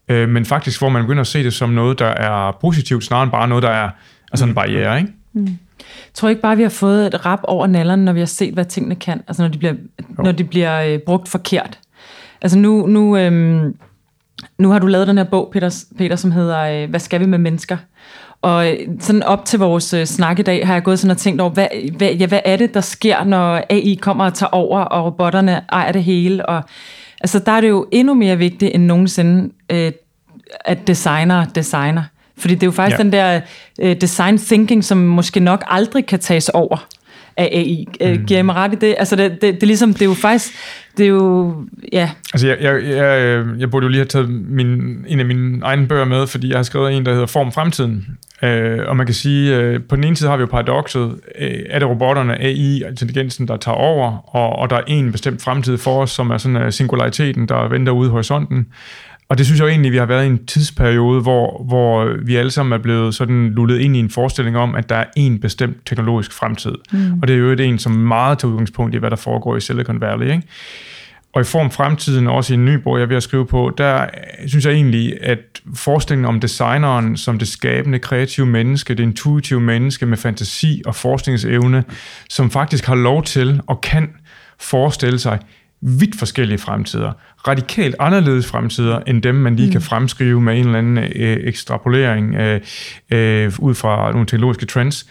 øh, 0.08 0.28
men 0.28 0.44
faktisk 0.44 0.80
hvor 0.80 0.88
man 0.88 1.02
begynder 1.02 1.20
at 1.20 1.26
se 1.26 1.44
det 1.44 1.52
som 1.52 1.70
noget, 1.70 1.98
der 1.98 2.06
er 2.06 2.58
positivt, 2.60 3.04
snarere 3.04 3.22
end 3.22 3.32
bare 3.32 3.48
noget, 3.48 3.62
der 3.62 3.70
er 3.70 3.90
altså 4.32 4.46
en 4.46 4.54
barriere. 4.54 4.98
Ikke? 4.98 5.12
Mm. 5.32 5.58
Tror 6.14 6.28
ikke 6.28 6.42
bare, 6.42 6.56
vi 6.56 6.62
har 6.62 6.70
fået 6.70 7.06
et 7.06 7.26
rap 7.26 7.40
over 7.42 7.66
nallerne, 7.66 8.04
når 8.04 8.12
vi 8.12 8.18
har 8.18 8.26
set, 8.26 8.54
hvad 8.54 8.64
tingene 8.64 8.94
kan? 8.94 9.22
Altså 9.28 9.42
når 9.42 9.48
de 9.48 9.58
bliver, 9.58 9.74
når 10.18 10.32
de 10.32 10.44
bliver 10.44 10.82
øh, 10.82 10.98
brugt 10.98 11.28
forkert. 11.28 11.78
Altså 12.42 12.58
nu, 12.58 12.86
nu, 12.86 13.16
øhm, 13.16 13.76
nu 14.58 14.70
har 14.70 14.78
du 14.78 14.86
lavet 14.86 15.08
den 15.08 15.16
her 15.16 15.24
bog, 15.24 15.48
Peter, 15.52 15.84
Peter 15.98 16.16
som 16.16 16.32
hedder 16.32 16.60
øh, 16.60 16.90
Hvad 16.90 17.00
skal 17.00 17.20
vi 17.20 17.26
med 17.26 17.38
mennesker? 17.38 17.76
Og 18.42 18.72
øh, 18.72 18.78
sådan 19.00 19.22
op 19.22 19.44
til 19.44 19.58
vores 19.58 19.94
øh, 19.94 20.06
snak 20.06 20.38
i 20.38 20.42
dag, 20.42 20.66
har 20.66 20.74
jeg 20.74 20.82
gået 20.82 20.98
sådan 20.98 21.10
og 21.10 21.16
tænkt 21.16 21.40
over, 21.40 21.50
hvad, 21.50 21.68
hvad, 21.96 22.12
ja, 22.12 22.26
hvad 22.26 22.40
er 22.44 22.56
det, 22.56 22.74
der 22.74 22.80
sker, 22.80 23.24
når 23.24 23.62
AI 23.70 23.98
kommer 24.02 24.24
og 24.24 24.34
tager 24.34 24.50
over, 24.50 24.80
og 24.80 25.04
robotterne 25.04 25.64
ejer 25.72 25.92
det 25.92 26.04
hele? 26.04 26.46
Og, 26.46 26.62
altså 27.20 27.38
der 27.38 27.52
er 27.52 27.60
det 27.60 27.68
jo 27.68 27.86
endnu 27.92 28.14
mere 28.14 28.38
vigtigt 28.38 28.74
end 28.74 28.84
nogensinde, 28.84 29.52
øh, 29.72 29.92
at 30.64 30.86
designer 30.86 31.44
designer. 31.44 32.02
Fordi 32.38 32.54
det 32.54 32.62
er 32.62 32.66
jo 32.66 32.72
faktisk 32.72 32.98
ja. 32.98 33.02
den 33.02 33.12
der 33.12 33.40
uh, 33.82 33.92
design 34.00 34.38
thinking, 34.38 34.84
som 34.84 34.98
måske 34.98 35.40
nok 35.40 35.64
aldrig 35.66 36.06
kan 36.06 36.18
tages 36.18 36.48
over 36.48 36.86
af 37.36 37.48
AI. 37.52 37.86
Øh, 38.00 38.10
mm. 38.10 38.26
Giver 38.26 38.38
jeg 38.38 38.46
mig 38.46 38.54
ret 38.54 38.72
i 38.72 38.76
det? 38.76 38.94
Altså, 38.98 39.16
det, 39.16 39.32
det, 39.32 39.42
det, 39.42 39.62
er 39.62 39.66
ligesom, 39.66 39.92
det 39.92 40.02
er 40.02 40.06
jo 40.06 40.14
faktisk, 40.14 40.54
det 40.96 41.04
er 41.04 41.08
jo, 41.08 41.54
ja. 41.92 42.10
Altså, 42.34 42.46
jeg, 42.46 42.56
jeg, 42.60 42.84
jeg, 42.84 43.44
jeg 43.58 43.70
burde 43.70 43.84
jo 43.84 43.88
lige 43.88 43.98
have 43.98 44.06
taget 44.06 44.30
min, 44.30 44.68
en 45.08 45.20
af 45.20 45.26
mine 45.26 45.60
egne 45.64 45.86
bøger 45.86 46.04
med, 46.04 46.26
fordi 46.26 46.48
jeg 46.48 46.58
har 46.58 46.62
skrevet 46.62 46.96
en, 46.96 47.06
der 47.06 47.12
hedder 47.12 47.26
Form 47.26 47.52
Fremtiden. 47.52 48.06
Uh, 48.42 48.88
og 48.88 48.96
man 48.96 49.06
kan 49.06 49.14
sige, 49.14 49.74
uh, 49.74 49.82
på 49.88 49.96
den 49.96 50.04
ene 50.04 50.16
side 50.16 50.30
har 50.30 50.36
vi 50.36 50.40
jo 50.40 50.46
paradoxet, 50.46 51.04
uh, 51.04 51.46
er 51.70 51.78
det 51.78 51.88
robotterne, 51.88 52.42
AI, 52.42 52.82
intelligensen, 52.88 53.48
der 53.48 53.56
tager 53.56 53.76
over, 53.76 54.36
og, 54.36 54.58
og 54.58 54.70
der 54.70 54.76
er 54.76 54.82
en 54.86 55.12
bestemt 55.12 55.42
fremtid 55.42 55.78
for 55.78 56.02
os, 56.02 56.10
som 56.10 56.30
er 56.30 56.38
sådan 56.38 56.56
uh, 56.56 56.70
singulariteten, 56.70 57.48
der 57.48 57.68
venter 57.68 57.92
ude 57.92 58.08
i 58.08 58.10
horisonten. 58.10 58.66
Og 59.28 59.38
det 59.38 59.46
synes 59.46 59.60
jeg 59.60 59.64
jo 59.64 59.70
egentlig, 59.70 59.92
vi 59.92 59.96
har 59.96 60.06
været 60.06 60.24
i 60.24 60.26
en 60.26 60.46
tidsperiode, 60.46 61.22
hvor, 61.22 61.64
hvor 61.68 62.16
vi 62.24 62.36
alle 62.36 62.50
sammen 62.50 62.72
er 62.72 62.78
blevet 62.82 63.14
sådan 63.14 63.50
lullet 63.50 63.78
ind 63.78 63.96
i 63.96 63.98
en 63.98 64.10
forestilling 64.10 64.56
om, 64.56 64.74
at 64.74 64.88
der 64.88 64.96
er 64.96 65.04
en 65.16 65.40
bestemt 65.40 65.76
teknologisk 65.86 66.32
fremtid. 66.32 66.74
Mm. 66.92 67.18
Og 67.22 67.28
det 67.28 67.34
er 67.34 67.38
jo 67.38 67.52
et 67.52 67.60
en, 67.60 67.78
som 67.78 67.92
meget 67.92 68.38
tager 68.38 68.52
udgangspunkt 68.52 68.94
i, 68.94 68.98
hvad 68.98 69.10
der 69.10 69.16
foregår 69.16 69.56
i 69.56 69.60
Silicon 69.60 70.00
Valley. 70.00 70.26
Ikke? 70.26 70.42
Og 71.32 71.40
i 71.40 71.44
form 71.44 71.70
fremtiden, 71.70 72.26
også 72.26 72.54
i 72.54 72.56
en 72.56 72.64
ny 72.64 72.74
bog, 72.74 72.96
jeg 72.96 73.02
er 73.02 73.08
ved 73.08 73.16
at 73.16 73.22
skrive 73.22 73.46
på, 73.46 73.72
der 73.78 74.06
synes 74.46 74.66
jeg 74.66 74.74
egentlig, 74.74 75.18
at 75.22 75.38
forestillingen 75.74 76.28
om 76.28 76.40
designeren 76.40 77.16
som 77.16 77.38
det 77.38 77.48
skabende, 77.48 77.98
kreative 77.98 78.46
menneske, 78.46 78.94
det 78.94 79.02
intuitive 79.02 79.60
menneske 79.60 80.06
med 80.06 80.16
fantasi 80.16 80.82
og 80.86 80.94
forskningsevne, 80.94 81.84
som 82.30 82.50
faktisk 82.50 82.86
har 82.86 82.94
lov 82.94 83.22
til 83.22 83.60
og 83.66 83.80
kan 83.80 84.10
forestille 84.60 85.18
sig 85.18 85.38
vidt 85.86 86.18
forskellige 86.18 86.58
fremtider. 86.58 87.12
Radikalt 87.48 87.94
anderledes 87.98 88.46
fremtider, 88.46 89.00
end 89.06 89.22
dem, 89.22 89.34
man 89.34 89.56
lige 89.56 89.66
mm. 89.66 89.72
kan 89.72 89.82
fremskrive 89.82 90.40
med 90.40 90.58
en 90.58 90.66
eller 90.66 90.78
anden 90.78 90.98
øh, 90.98 91.36
ekstrapolering 91.40 92.34
øh, 92.34 92.60
øh, 93.10 93.52
ud 93.58 93.74
fra 93.74 94.12
nogle 94.12 94.26
teknologiske 94.26 94.66
trends. 94.66 95.06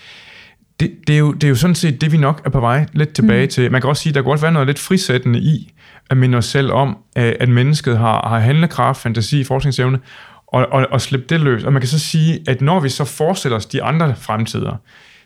Det, 0.80 0.92
det, 1.08 1.16
er 1.16 1.20
jo, 1.20 1.32
det 1.32 1.44
er 1.44 1.50
jo 1.50 1.56
sådan 1.56 1.76
set 1.76 2.02
det, 2.02 2.12
vi 2.12 2.18
nok 2.18 2.42
er 2.46 2.50
på 2.50 2.60
vej 2.60 2.86
lidt 2.94 3.14
tilbage 3.14 3.46
mm. 3.46 3.50
til. 3.50 3.72
Man 3.72 3.82
kan 3.82 3.90
også 3.90 4.04
sige, 4.04 4.12
at 4.12 4.16
der 4.16 4.22
kan 4.22 4.30
godt 4.30 4.42
være 4.42 4.52
noget 4.52 4.68
lidt 4.68 4.80
frisættende 4.80 5.40
i, 5.40 5.74
at 6.10 6.18
minde 6.18 6.38
os 6.38 6.46
selv 6.46 6.72
om, 6.72 6.98
øh, 7.18 7.34
at 7.40 7.50
mennesket 7.50 7.98
har, 7.98 8.28
har 8.28 8.40
handlekraft, 8.40 9.02
fantasi, 9.02 9.44
forskningsevne, 9.44 10.00
og, 10.48 10.68
og, 10.72 10.88
og 10.92 11.02
slippe 11.02 11.26
det 11.30 11.40
løs. 11.40 11.64
Og 11.64 11.74
man 11.74 11.82
kan 11.82 11.90
så 11.90 12.00
sige, 12.00 12.40
at 12.48 12.62
når 12.62 12.80
vi 12.80 12.90
så 12.90 13.06
forestiller 13.06 13.58
os 13.58 13.66
de 13.66 13.84
andre 13.84 14.16
fremtider, 14.16 14.76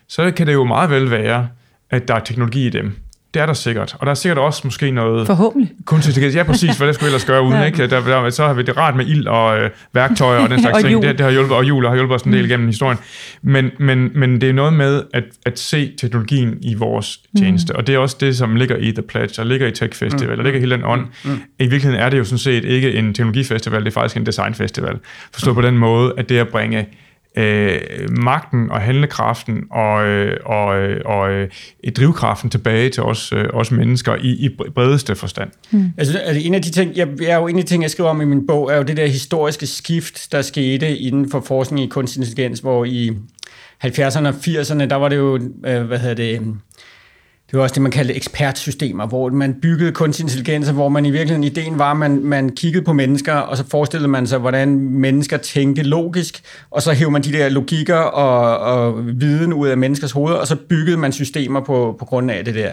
så 0.08 0.30
kan 0.30 0.46
det 0.46 0.52
jo 0.52 0.64
meget 0.64 0.90
vel 0.90 1.10
være, 1.10 1.48
at 1.90 2.08
der 2.08 2.14
er 2.14 2.20
teknologi 2.20 2.66
i 2.66 2.70
dem. 2.70 2.96
Det 3.34 3.42
er 3.42 3.46
der 3.46 3.52
sikkert. 3.52 3.96
Og 3.98 4.06
der 4.06 4.10
er 4.10 4.14
sikkert 4.14 4.38
også 4.38 4.60
måske 4.64 4.90
noget... 4.90 5.26
Forhåbentlig. 5.26 5.72
Kunstig 5.84 6.10
intelligens. 6.10 6.36
Ja, 6.36 6.42
præcis. 6.42 6.76
Hvad 6.76 6.86
det 6.86 6.94
skulle 6.94 7.08
ellers 7.08 7.24
gøre 7.24 7.42
uden, 7.46 7.58
ja. 7.58 7.64
ikke? 7.64 7.86
Der, 7.86 8.00
der, 8.00 8.30
så 8.30 8.46
har 8.46 8.54
vi 8.54 8.62
det 8.62 8.76
rart 8.76 8.96
med 8.96 9.06
ild 9.06 9.26
og 9.26 9.58
øh, 9.58 9.70
værktøjer 9.94 10.40
og 10.40 10.50
den 10.50 10.60
slags 10.60 10.76
og 10.76 10.90
ting. 10.90 11.02
Det, 11.02 11.18
det, 11.18 11.24
har 11.24 11.32
hjulpet, 11.32 11.56
og 11.56 11.64
jul 11.64 11.86
har 11.86 11.94
hjulpet 11.94 12.14
os 12.14 12.22
en 12.22 12.32
del 12.32 12.42
mm. 12.42 12.48
gennem 12.48 12.66
historien. 12.66 12.98
Men, 13.42 13.70
men, 13.78 14.10
men 14.14 14.40
det 14.40 14.48
er 14.48 14.52
noget 14.52 14.72
med 14.72 15.02
at, 15.14 15.24
at 15.46 15.58
se 15.58 15.92
teknologien 15.98 16.58
i 16.62 16.74
vores 16.74 17.20
tjeneste. 17.38 17.72
Mm. 17.72 17.78
Og 17.78 17.86
det 17.86 17.94
er 17.94 17.98
også 17.98 18.16
det, 18.20 18.36
som 18.36 18.56
ligger 18.56 18.76
i 18.76 18.92
The 18.92 19.02
Pledge, 19.02 19.42
og 19.42 19.46
ligger 19.46 19.66
i 19.66 19.72
Tech 19.72 19.98
Festival, 19.98 20.34
mm. 20.34 20.38
og 20.38 20.44
ligger 20.44 20.60
hele 20.60 20.74
den 20.74 20.84
ånd. 20.84 21.06
Mm. 21.24 21.30
I 21.58 21.62
virkeligheden 21.62 22.00
er 22.00 22.08
det 22.08 22.18
jo 22.18 22.24
sådan 22.24 22.38
set 22.38 22.64
ikke 22.64 22.92
en 22.92 23.14
teknologifestival, 23.14 23.80
det 23.80 23.86
er 23.86 23.92
faktisk 23.92 24.16
en 24.16 24.26
designfestival. 24.26 24.98
Forstået 25.32 25.56
mm. 25.56 25.62
på 25.62 25.66
den 25.66 25.78
måde, 25.78 26.12
at 26.16 26.28
det 26.28 26.38
at 26.38 26.48
bringe 26.48 26.86
øh, 27.36 27.80
magten 28.10 28.70
og 28.70 28.80
handlekraften 28.80 29.64
og, 29.70 30.04
øh, 30.04 30.36
og, 30.44 30.76
øh, 30.76 31.00
og 31.04 31.30
øh, 31.30 31.48
drivkraften 31.96 32.50
tilbage 32.50 32.90
til 32.90 33.02
os, 33.02 33.32
øh, 33.32 33.44
os 33.52 33.70
mennesker 33.70 34.14
i, 34.14 34.28
i 34.28 34.48
bredeste 34.74 35.14
forstand. 35.14 35.50
Hmm. 35.70 35.88
Altså, 35.98 36.18
altså 36.18 36.46
en 36.46 36.54
af 36.54 36.62
de 36.62 36.70
ting, 36.70 36.96
jeg, 36.96 37.08
jeg 37.20 37.30
er 37.30 37.36
jo 37.36 37.46
en 37.46 37.56
af 37.56 37.62
de 37.62 37.68
ting, 37.68 37.82
jeg 37.82 37.90
skriver 37.90 38.10
om 38.10 38.20
i 38.20 38.24
min 38.24 38.46
bog, 38.46 38.72
er 38.72 38.76
jo 38.76 38.82
det 38.82 38.96
der 38.96 39.06
historiske 39.06 39.66
skift, 39.66 40.32
der 40.32 40.42
skete 40.42 40.98
inden 40.98 41.30
for 41.30 41.40
forskning 41.40 41.86
i 41.86 41.88
kunstig 41.88 42.20
intelligens, 42.20 42.60
hvor 42.60 42.84
i 42.84 43.10
70'erne 43.84 44.28
og 44.28 44.34
80'erne, 44.34 44.86
der 44.86 44.96
var 44.96 45.08
det 45.08 45.16
jo, 45.16 45.40
øh, 45.66 45.82
hvad 45.82 45.98
hedder 45.98 46.14
det, 46.14 46.40
det 47.50 47.56
var 47.56 47.62
også 47.62 47.74
det, 47.74 47.82
man 47.82 47.92
kaldte 47.92 48.14
ekspertsystemer, 48.14 49.06
hvor 49.06 49.28
man 49.28 49.54
byggede 49.62 49.92
kunstig 49.92 50.22
intelligens, 50.22 50.68
hvor 50.68 50.88
man 50.88 51.06
i 51.06 51.10
virkeligheden, 51.10 51.44
ideen 51.44 51.78
var, 51.78 51.90
at 51.90 51.96
man, 51.96 52.24
man 52.24 52.48
kiggede 52.48 52.84
på 52.84 52.92
mennesker, 52.92 53.34
og 53.34 53.56
så 53.56 53.64
forestillede 53.70 54.08
man 54.08 54.26
sig, 54.26 54.38
hvordan 54.38 54.68
mennesker 54.78 55.36
tænkte 55.36 55.82
logisk, 55.82 56.42
og 56.70 56.82
så 56.82 56.92
hævde 56.92 57.10
man 57.10 57.22
de 57.22 57.32
der 57.32 57.48
logikker 57.48 57.96
og, 57.96 58.58
og 58.58 59.06
viden 59.20 59.52
ud 59.52 59.68
af 59.68 59.78
menneskers 59.78 60.12
hoveder, 60.12 60.38
og 60.38 60.46
så 60.46 60.56
byggede 60.56 60.96
man 60.96 61.12
systemer 61.12 61.60
på, 61.60 61.96
på 61.98 62.04
grund 62.04 62.30
af 62.30 62.44
det 62.44 62.54
der. 62.54 62.70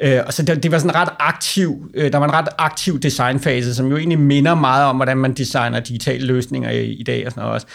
Øh, 0.00 0.20
og 0.26 0.32
så 0.32 0.42
det, 0.42 0.62
det 0.62 0.72
var 0.72 0.78
sådan 0.78 0.94
ret 0.94 1.10
aktiv, 1.18 1.90
øh, 1.94 2.12
der 2.12 2.18
var 2.18 2.26
en 2.26 2.32
ret 2.32 2.48
aktiv 2.58 3.00
designfase, 3.00 3.74
som 3.74 3.86
jo 3.90 3.96
egentlig 3.96 4.18
minder 4.18 4.54
meget 4.54 4.84
om, 4.84 4.96
hvordan 4.96 5.16
man 5.16 5.34
designer 5.34 5.80
digitale 5.80 6.26
løsninger 6.26 6.70
i, 6.70 6.84
i 6.84 7.02
dag 7.02 7.26
og 7.26 7.32
sådan 7.32 7.40
noget 7.40 7.54
også. 7.54 7.66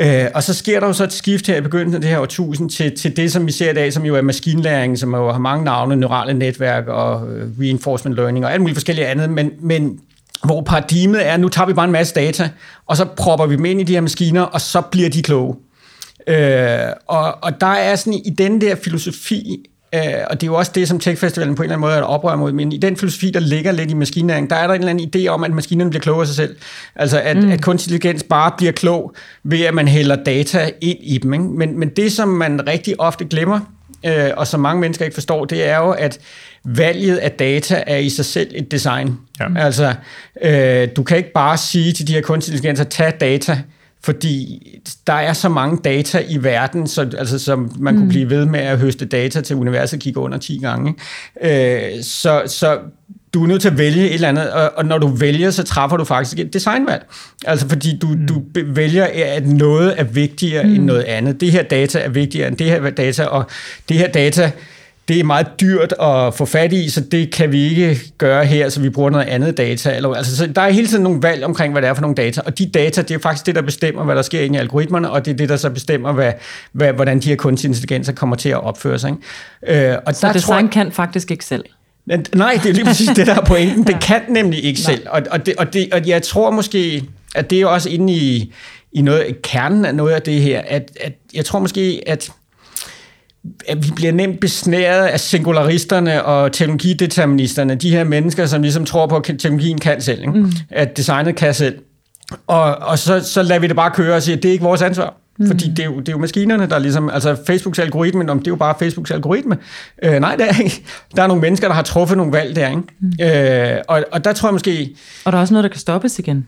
Øh, 0.00 0.26
og 0.34 0.42
så 0.42 0.54
sker 0.54 0.80
der 0.80 0.86
jo 0.86 0.92
så 0.92 1.04
et 1.04 1.12
skift 1.12 1.46
her 1.46 1.56
i 1.56 1.60
begyndelsen 1.60 1.94
af 1.94 2.00
det 2.00 2.10
her 2.10 2.18
årtusind 2.18 2.70
til, 2.70 2.96
til 2.98 3.16
det, 3.16 3.32
som 3.32 3.46
vi 3.46 3.52
ser 3.52 3.70
i 3.70 3.74
dag, 3.74 3.92
som 3.92 4.04
jo 4.04 4.16
er 4.16 4.22
maskinlæring, 4.22 4.98
som 4.98 5.14
jo 5.14 5.32
har 5.32 5.38
mange 5.38 5.64
navne, 5.64 5.96
neurale 5.96 6.34
netværk 6.34 6.88
og 6.88 7.28
øh, 7.32 7.48
reinforcement 7.60 8.16
learning 8.16 8.44
og 8.44 8.52
alt 8.52 8.60
muligt 8.60 8.76
forskellige 8.76 9.06
andet, 9.06 9.30
men, 9.30 9.50
men 9.60 10.00
hvor 10.44 10.62
paradigmet 10.62 11.26
er, 11.26 11.36
nu 11.36 11.48
tager 11.48 11.66
vi 11.66 11.72
bare 11.72 11.84
en 11.84 11.92
masse 11.92 12.14
data, 12.14 12.50
og 12.86 12.96
så 12.96 13.04
propper 13.04 13.46
vi 13.46 13.56
dem 13.56 13.64
ind 13.64 13.80
i 13.80 13.84
de 13.84 13.92
her 13.92 14.00
maskiner, 14.00 14.42
og 14.42 14.60
så 14.60 14.80
bliver 14.80 15.10
de 15.10 15.22
kloge. 15.22 15.56
Øh, 16.26 16.78
og, 17.06 17.44
og 17.44 17.60
der 17.60 17.66
er 17.66 17.96
sådan 17.96 18.20
i 18.24 18.30
den 18.30 18.60
der 18.60 18.74
filosofi 18.74 19.64
Øh, 19.94 20.00
og 20.30 20.40
det 20.40 20.46
er 20.46 20.50
jo 20.50 20.54
også 20.54 20.72
det, 20.74 20.88
som 20.88 21.00
Tech 21.00 21.20
Festivalen 21.20 21.54
på 21.54 21.62
en 21.62 21.64
eller 21.64 21.76
anden 21.76 21.80
måde 21.80 21.94
er 21.94 21.98
et 21.98 22.04
oprør 22.04 22.36
mod. 22.36 22.52
Men 22.52 22.72
i 22.72 22.76
den 22.76 22.96
filosofi, 22.96 23.30
der 23.30 23.40
ligger 23.40 23.72
lidt 23.72 23.90
i 23.90 23.94
maskinlæring, 23.94 24.50
der 24.50 24.56
er 24.56 24.66
der 24.66 24.74
en 24.74 24.80
eller 24.80 24.90
anden 24.90 25.10
idé 25.16 25.28
om, 25.28 25.44
at 25.44 25.50
maskinerne 25.50 25.90
bliver 25.90 26.02
kloge 26.02 26.20
af 26.20 26.26
sig 26.26 26.36
selv. 26.36 26.56
Altså 26.96 27.20
at, 27.20 27.36
mm. 27.36 27.50
at 27.50 27.62
kunstig 27.62 27.92
intelligens 27.92 28.22
bare 28.22 28.52
bliver 28.56 28.72
klog 28.72 29.14
ved, 29.44 29.60
at 29.60 29.74
man 29.74 29.88
hælder 29.88 30.16
data 30.16 30.70
ind 30.80 30.98
i 31.02 31.18
dem. 31.18 31.32
Ikke? 31.32 31.44
Men, 31.44 31.78
men 31.78 31.88
det, 31.88 32.12
som 32.12 32.28
man 32.28 32.66
rigtig 32.66 33.00
ofte 33.00 33.24
glemmer, 33.24 33.60
øh, 34.06 34.30
og 34.36 34.46
som 34.46 34.60
mange 34.60 34.80
mennesker 34.80 35.04
ikke 35.04 35.14
forstår, 35.14 35.44
det 35.44 35.68
er 35.68 35.78
jo, 35.78 35.90
at 35.90 36.18
valget 36.64 37.16
af 37.16 37.30
data 37.30 37.84
er 37.86 37.96
i 37.96 38.08
sig 38.08 38.24
selv 38.24 38.50
et 38.54 38.70
design. 38.70 39.18
Ja. 39.40 39.46
Altså, 39.56 39.94
øh, 40.42 40.88
du 40.96 41.02
kan 41.02 41.16
ikke 41.16 41.32
bare 41.32 41.56
sige 41.56 41.92
til 41.92 42.08
de 42.08 42.12
her 42.12 42.20
kunstig 42.20 42.52
intelligenser, 42.52 42.84
tag 42.84 43.12
data, 43.20 43.58
fordi 44.04 44.68
der 45.06 45.12
er 45.12 45.32
så 45.32 45.48
mange 45.48 45.78
data 45.84 46.24
i 46.28 46.42
verden, 46.42 46.86
så, 46.86 47.00
altså, 47.18 47.38
som 47.38 47.72
man 47.78 47.94
mm. 47.94 48.00
kunne 48.00 48.08
blive 48.08 48.30
ved 48.30 48.46
med 48.46 48.60
at 48.60 48.78
høste 48.78 49.04
data 49.04 49.40
til 49.40 49.56
universet 49.56 50.00
kigger 50.00 50.20
under 50.20 50.38
10 50.38 50.58
gange. 50.58 50.94
Øh, 51.42 52.02
så, 52.02 52.42
så 52.46 52.78
du 53.34 53.42
er 53.42 53.46
nødt 53.46 53.62
til 53.62 53.68
at 53.68 53.78
vælge 53.78 54.06
et 54.08 54.14
eller 54.14 54.28
andet, 54.28 54.52
og, 54.52 54.72
og 54.76 54.84
når 54.84 54.98
du 54.98 55.06
vælger, 55.06 55.50
så 55.50 55.62
træffer 55.62 55.96
du 55.96 56.04
faktisk 56.04 56.38
et 56.38 56.52
designvalg. 56.52 57.06
Altså 57.44 57.68
fordi 57.68 57.98
du, 57.98 58.06
mm. 58.06 58.26
du 58.26 58.42
vælger, 58.66 59.06
at 59.34 59.46
noget 59.46 59.94
er 60.00 60.04
vigtigere 60.04 60.64
mm. 60.64 60.74
end 60.74 60.84
noget 60.84 61.02
andet. 61.02 61.40
Det 61.40 61.52
her 61.52 61.62
data 61.62 61.98
er 61.98 62.08
vigtigere 62.08 62.48
end 62.48 62.56
det 62.56 62.66
her 62.66 62.90
data, 62.90 63.24
og 63.24 63.44
det 63.88 63.96
her 63.96 64.08
data 64.08 64.52
det 65.08 65.20
er 65.20 65.24
meget 65.24 65.46
dyrt 65.60 65.94
at 66.00 66.34
få 66.34 66.44
fat 66.44 66.72
i, 66.72 66.88
så 66.88 67.00
det 67.00 67.32
kan 67.32 67.52
vi 67.52 67.68
ikke 67.68 68.00
gøre 68.18 68.44
her, 68.44 68.68
så 68.68 68.80
vi 68.80 68.88
bruger 68.88 69.10
noget 69.10 69.26
andet 69.26 69.56
data. 69.56 69.96
Eller, 69.96 70.14
altså, 70.14 70.36
så 70.36 70.46
der 70.46 70.62
er 70.62 70.70
hele 70.70 70.86
tiden 70.86 71.02
nogle 71.02 71.22
valg 71.22 71.44
omkring, 71.44 71.72
hvad 71.72 71.82
det 71.82 71.88
er 71.88 71.94
for 71.94 72.00
nogle 72.00 72.14
data, 72.16 72.40
og 72.46 72.58
de 72.58 72.66
data, 72.66 73.02
det 73.02 73.10
er 73.10 73.18
faktisk 73.18 73.46
det, 73.46 73.54
der 73.54 73.62
bestemmer, 73.62 74.04
hvad 74.04 74.16
der 74.16 74.22
sker 74.22 74.40
inde 74.40 74.56
i 74.56 74.58
algoritmerne, 74.58 75.10
og 75.10 75.24
det 75.24 75.32
er 75.32 75.36
det, 75.36 75.48
der 75.48 75.56
så 75.56 75.70
bestemmer, 75.70 76.12
hvad, 76.12 76.32
hvad, 76.72 76.92
hvordan 76.92 77.20
de 77.20 77.28
her 77.28 77.36
kunstige 77.36 77.68
intelligenser 77.68 78.12
kommer 78.12 78.36
til 78.36 78.48
at 78.48 78.64
opføre 78.64 78.98
sig. 78.98 79.10
Ikke? 79.66 79.90
Øh, 79.90 79.98
og 80.06 80.14
så 80.14 80.26
der 80.26 80.32
design 80.32 80.68
tror, 80.68 80.72
kan 80.72 80.92
faktisk 80.92 81.30
ikke 81.30 81.44
selv? 81.44 81.64
Nej, 82.06 82.60
det 82.62 82.70
er 82.70 82.72
lige 82.72 82.84
præcis 82.84 83.08
det, 83.08 83.26
der 83.26 83.34
er 83.34 83.44
pointen. 83.44 83.84
Det 83.94 83.96
kan 84.02 84.22
nemlig 84.28 84.64
ikke 84.64 84.80
Nej. 84.86 84.94
selv. 84.94 85.06
Og, 85.10 85.22
og, 85.30 85.46
det, 85.46 85.54
og, 85.58 85.72
det, 85.72 85.94
og 85.94 86.08
jeg 86.08 86.22
tror 86.22 86.50
måske, 86.50 87.04
at 87.34 87.50
det 87.50 87.60
er 87.60 87.66
også 87.66 87.88
inde 87.88 88.12
i, 88.12 88.54
i 88.92 89.02
noget, 89.02 89.42
kernen 89.42 89.84
af 89.84 89.94
noget 89.94 90.12
af 90.12 90.22
det 90.22 90.42
her, 90.42 90.62
at, 90.66 90.90
at 91.00 91.12
jeg 91.34 91.44
tror 91.44 91.58
måske, 91.58 92.02
at 92.06 92.30
at 93.68 93.86
vi 93.86 93.92
bliver 93.96 94.12
nemt 94.12 94.40
besnæret 94.40 95.06
af 95.06 95.20
singularisterne 95.20 96.24
og 96.24 96.52
teknologideterministerne, 96.52 97.74
de 97.74 97.90
her 97.90 98.04
mennesker, 98.04 98.46
som 98.46 98.62
ligesom 98.62 98.84
tror 98.84 99.06
på, 99.06 99.16
at 99.16 99.24
teknologien 99.24 99.78
kan 99.78 100.00
selv, 100.00 100.20
ikke? 100.20 100.32
Mm. 100.32 100.52
at 100.70 100.96
designet 100.96 101.36
kan 101.36 101.54
selv. 101.54 101.78
Og, 102.46 102.76
og 102.76 102.98
så, 102.98 103.20
så 103.20 103.42
lader 103.42 103.60
vi 103.60 103.66
det 103.66 103.76
bare 103.76 103.90
køre 103.90 104.16
og 104.16 104.22
siger, 104.22 104.36
at 104.36 104.42
det 104.42 104.48
er 104.48 104.52
ikke 104.52 104.64
vores 104.64 104.82
ansvar. 104.82 105.14
Mm. 105.38 105.46
Fordi 105.46 105.68
det 105.68 105.78
er, 105.78 105.84
jo, 105.84 105.98
det 105.98 106.08
er 106.08 106.12
jo 106.12 106.18
maskinerne, 106.18 106.68
der 106.68 106.78
ligesom... 106.78 107.10
Altså 107.10 107.36
Facebooks 107.46 107.78
algoritme, 107.78 108.30
om 108.30 108.38
det 108.38 108.46
er 108.46 108.50
jo 108.50 108.56
bare 108.56 108.74
Facebooks 108.78 109.10
algoritme. 109.10 109.58
Øh, 110.02 110.20
nej, 110.20 110.36
det 110.36 110.46
er 110.50 110.62
ikke. 110.62 110.84
Der 111.16 111.22
er 111.22 111.26
nogle 111.26 111.42
mennesker, 111.42 111.68
der 111.68 111.74
har 111.74 111.82
truffet 111.82 112.16
nogle 112.16 112.32
valg 112.32 112.56
der, 112.56 112.68
ikke? 112.68 112.82
Mm. 113.00 113.76
Øh, 113.76 113.78
og, 113.88 114.04
og 114.12 114.24
der 114.24 114.32
tror 114.32 114.48
jeg 114.48 114.52
måske... 114.52 114.96
Og 115.24 115.32
der 115.32 115.38
er 115.38 115.42
også 115.42 115.54
noget, 115.54 115.64
der 115.64 115.68
kan 115.68 115.80
stoppes 115.80 116.18
igen. 116.18 116.46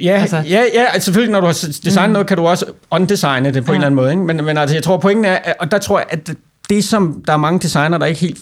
Ja, 0.00 0.20
altså. 0.20 0.36
ja, 0.36 0.62
ja 0.74 0.84
altså 0.84 1.04
selvfølgelig, 1.04 1.32
når 1.32 1.40
du 1.40 1.46
har 1.46 1.52
designet 1.52 2.08
mm. 2.08 2.12
noget, 2.12 2.26
kan 2.26 2.36
du 2.36 2.46
også 2.46 2.66
undesigne 2.90 3.54
det 3.54 3.64
på 3.64 3.72
ja. 3.72 3.76
en 3.76 3.82
eller 3.82 3.86
anden 3.86 3.96
måde. 3.96 4.10
Ikke? 4.10 4.22
Men, 4.22 4.44
men 4.44 4.58
altså, 4.58 4.76
jeg 4.76 4.82
tror, 4.82 4.96
pointen 4.96 5.24
er, 5.24 5.38
og 5.60 5.70
der 5.70 5.78
tror 5.78 5.98
jeg, 5.98 6.06
at 6.10 6.30
det, 6.68 6.84
som 6.84 7.22
der 7.26 7.32
er 7.32 7.36
mange 7.36 7.60
designer, 7.60 7.98
der 7.98 8.06
ikke 8.06 8.20
helt 8.20 8.38